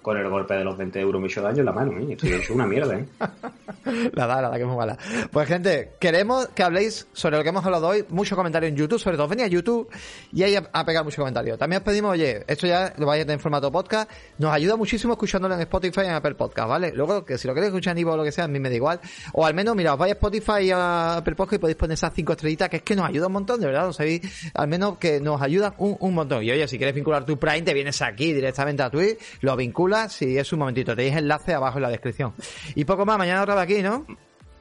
con 0.02 0.16
el 0.16 0.28
golpe 0.28 0.55
de 0.55 0.64
los 0.64 0.77
20 0.77 1.01
euros 1.01 1.20
me 1.20 1.28
daño 1.28 1.60
en 1.60 1.64
la 1.66 1.72
mano, 1.72 1.93
¿eh? 1.98 2.12
Estoy 2.12 2.32
hecho 2.32 2.55
una 2.55 2.66
mierda, 2.66 2.94
¿eh? 2.94 3.06
la 4.14 4.27
da, 4.27 4.43
la 4.43 4.48
da, 4.48 4.56
que 4.56 4.62
es 4.62 4.66
muy 4.66 4.77
mala. 4.77 4.97
Pues, 5.31 5.47
gente, 5.47 5.93
queremos 5.98 6.48
que 6.48 6.62
habléis 6.62 7.06
sobre 7.12 7.36
lo 7.36 7.43
que 7.43 7.51
hemos 7.51 7.64
hablado 7.64 7.89
hoy. 7.89 8.05
Mucho 8.09 8.35
comentario 8.36 8.68
en 8.68 8.77
YouTube, 8.77 8.98
sobre 8.98 9.16
todo 9.16 9.28
venía 9.28 9.44
a 9.44 9.48
YouTube 9.48 9.89
y 10.32 10.43
ahí 10.43 10.56
a, 10.56 10.85
pegar 10.85 11.05
mucho 11.05 11.20
comentario. 11.20 11.59
También 11.59 11.81
os 11.81 11.85
pedimos, 11.85 12.12
oye, 12.12 12.44
esto 12.47 12.66
ya 12.66 12.94
lo 12.97 13.06
vais 13.06 13.20
a 13.20 13.24
tener 13.24 13.35
en 13.35 13.40
formato 13.40 13.70
podcast. 13.70 14.10
Nos 14.39 14.52
ayuda 14.52 14.77
muchísimo 14.77 15.12
escuchándolo 15.12 15.55
en 15.55 15.60
Spotify 15.60 16.01
y 16.02 16.06
en 16.06 16.14
Apple 16.14 16.35
Podcast, 16.35 16.68
¿vale? 16.68 16.93
Luego, 16.94 17.24
que 17.24 17.36
si 17.36 17.47
lo 17.47 17.55
queréis 17.55 17.70
escuchar 17.70 17.93
en 17.93 17.98
Ivo 17.98 18.12
o 18.12 18.16
lo 18.16 18.24
que 18.24 18.32
sea, 18.32 18.44
a 18.44 18.48
mí 18.48 18.59
me 18.59 18.70
da 18.70 18.74
igual. 18.74 19.01
O 19.35 19.44
al 19.44 19.55
menos, 19.55 19.77
mira, 19.77 19.93
os 19.93 19.98
vais 19.98 20.12
a 20.12 20.14
Spotify 20.14 20.62
y 20.62 20.70
a 20.70 21.18
Apple 21.18 21.35
Podcast 21.35 21.55
y 21.55 21.59
podéis 21.59 21.77
poner 21.77 21.94
esas 21.94 22.12
cinco 22.14 22.32
estrellitas, 22.32 22.68
que 22.68 22.78
es 22.78 22.82
que 22.82 22.97
nos 22.97 23.06
ayuda 23.06 23.27
un 23.27 23.35
montón, 23.35 23.60
de 23.60 23.66
verdad, 23.66 23.85
¿no 23.85 23.93
sabéis? 23.93 24.51
Al 24.55 24.68
menos 24.68 24.97
que 24.98 25.20
nos 25.20 25.40
ayuda 25.43 25.74
un, 25.78 25.97
un 26.01 26.14
montón. 26.14 26.43
Y 26.43 26.51
oye, 26.51 26.66
si 26.66 26.78
quieres 26.78 26.94
vincular 26.94 27.24
tu 27.24 27.39
Prime, 27.39 27.62
te 27.62 27.74
vienes 27.74 28.01
aquí 28.02 28.32
directamente 28.32 28.82
a 28.82 28.90
Twitch, 28.90 29.18
lo 29.43 29.56
vinculas 29.56 29.89
y 30.22 30.38
es 30.38 30.52
un 30.52 30.60
momentito, 30.60 30.94
tenéis 30.94 31.16
enlace 31.16 31.54
abajo 31.54 31.78
en 31.78 31.82
la 31.82 31.90
descripción. 31.90 32.34
Y 32.74 32.84
poco 32.84 33.04
más, 33.04 33.18
mañana 33.18 33.42
otra 33.42 33.54
vez 33.54 33.64
aquí, 33.64 33.82
¿no? 33.82 34.06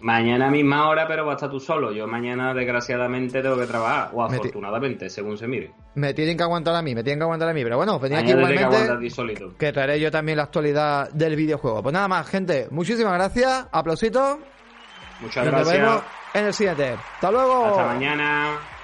Mañana 0.01 0.49
misma 0.49 0.87
hora, 0.87 1.07
pero 1.07 1.25
va 1.25 1.33
a 1.33 1.35
estar 1.35 1.49
tú 1.49 1.59
solo. 1.59 1.91
Yo 1.91 2.07
mañana, 2.07 2.53
desgraciadamente, 2.53 3.41
tengo 3.41 3.57
que 3.57 3.65
trabajar. 3.65 4.11
O 4.13 4.23
afortunadamente, 4.23 5.09
según 5.09 5.37
se 5.37 5.45
mire. 5.45 5.73
Me 5.95 6.13
tienen 6.13 6.37
que 6.37 6.43
aguantar 6.43 6.73
a 6.73 6.81
mí, 6.81 6.95
me 6.95 7.03
tienen 7.03 7.19
que 7.19 7.23
aguantar 7.23 7.49
a 7.49 7.53
mí. 7.53 7.63
Pero 7.63 7.75
bueno, 7.75 7.99
venía 7.99 8.19
aquí 8.19 8.31
igualmente. 8.31 8.77
Que, 9.35 9.51
que 9.57 9.73
traeré 9.73 9.99
yo 9.99 10.09
también 10.09 10.37
la 10.37 10.43
actualidad 10.43 11.09
del 11.11 11.35
videojuego. 11.35 11.83
Pues 11.83 11.91
nada 11.91 12.07
más, 12.07 12.29
gente. 12.29 12.67
Muchísimas 12.71 13.13
gracias. 13.13 13.67
Aplausito. 13.71 14.39
Muchas 15.19 15.45
gracias. 15.45 15.67
Nos 15.67 15.73
vemos 15.73 16.03
en 16.33 16.45
el 16.45 16.53
siguiente. 16.53 16.95
Hasta 17.15 17.31
luego. 17.31 17.65
Hasta 17.65 17.85
mañana. 17.87 18.78